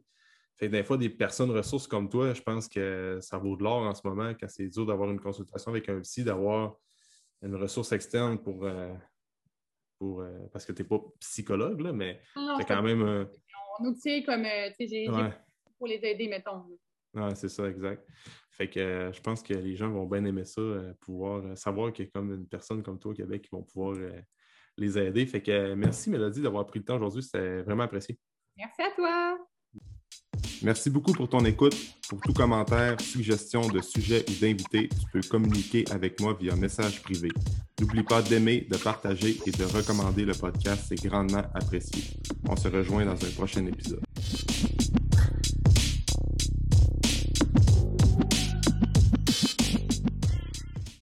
Fait 0.56 0.70
des 0.70 0.82
fois, 0.82 0.96
des 0.96 1.10
personnes 1.10 1.50
ressources 1.50 1.86
comme 1.86 2.08
toi, 2.08 2.32
je 2.32 2.40
pense 2.40 2.66
que 2.66 3.18
ça 3.20 3.36
vaut 3.36 3.56
de 3.56 3.62
l'or 3.62 3.82
en 3.82 3.94
ce 3.94 4.00
moment 4.04 4.32
quand 4.32 4.48
c'est 4.48 4.68
dur 4.68 4.86
d'avoir 4.86 5.10
une 5.10 5.20
consultation 5.20 5.70
avec 5.70 5.90
un 5.90 6.00
psy, 6.00 6.24
d'avoir 6.24 6.76
une 7.42 7.56
ressource 7.56 7.92
externe 7.92 8.38
pour. 8.42 8.64
Euh, 8.64 8.94
pour 9.98 10.22
euh, 10.22 10.46
parce 10.50 10.64
que 10.64 10.72
tu 10.72 10.80
n'es 10.80 10.88
pas 10.88 10.98
psychologue, 11.20 11.82
là, 11.82 11.92
mais 11.92 12.18
c'est 12.56 12.66
quand 12.66 12.82
même. 12.82 13.02
un 13.02 13.84
outil 13.84 14.24
comme. 14.24 14.44
j'ai 14.80 15.08
pour 15.76 15.88
les 15.88 16.00
aider, 16.02 16.28
mettons. 16.28 16.64
Ah, 17.16 17.34
c'est 17.34 17.48
ça, 17.48 17.68
exact. 17.68 18.06
Fait 18.50 18.68
que 18.68 18.80
euh, 18.80 19.12
je 19.12 19.20
pense 19.20 19.42
que 19.42 19.52
les 19.52 19.76
gens 19.76 19.90
vont 19.90 20.06
bien 20.06 20.24
aimer 20.24 20.44
ça, 20.44 20.60
euh, 20.60 20.92
pouvoir 21.00 21.44
euh, 21.44 21.56
savoir 21.56 21.92
qu'il 21.92 22.06
y 22.06 22.08
a 22.08 22.10
comme 22.10 22.32
une 22.32 22.46
personne 22.46 22.82
comme 22.82 22.98
toi 22.98 23.12
au 23.12 23.14
Québec 23.14 23.42
qui 23.42 23.50
vont 23.50 23.62
pouvoir 23.62 23.96
les 24.78 24.98
aider. 24.98 25.26
Fait 25.26 25.42
que 25.42 25.74
merci 25.74 26.10
Mélodie 26.10 26.40
d'avoir 26.40 26.66
pris 26.66 26.78
le 26.78 26.84
temps 26.84 26.96
aujourd'hui, 26.96 27.22
c'était 27.22 27.62
vraiment 27.62 27.84
apprécié. 27.84 28.18
Merci 28.56 28.82
à 28.82 28.90
toi. 28.94 29.38
Merci 30.62 30.88
beaucoup 30.88 31.12
pour 31.12 31.28
ton 31.28 31.44
écoute. 31.44 31.76
Pour 32.08 32.20
tout 32.20 32.32
commentaire, 32.32 32.98
suggestion 33.00 33.68
de 33.68 33.80
sujet 33.82 34.24
ou 34.28 34.40
d'invité, 34.40 34.88
tu 34.88 35.06
peux 35.12 35.20
communiquer 35.28 35.84
avec 35.90 36.18
moi 36.20 36.34
via 36.38 36.56
message 36.56 37.02
privé. 37.02 37.28
N'oublie 37.78 38.02
pas 38.02 38.22
d'aimer, 38.22 38.66
de 38.70 38.76
partager 38.78 39.36
et 39.46 39.50
de 39.50 39.64
recommander 39.64 40.24
le 40.24 40.32
podcast, 40.32 40.86
c'est 40.88 41.06
grandement 41.06 41.42
apprécié. 41.54 42.04
On 42.48 42.56
se 42.56 42.68
rejoint 42.68 43.04
dans 43.04 43.22
un 43.22 43.30
prochain 43.36 43.66
épisode. 43.66 44.05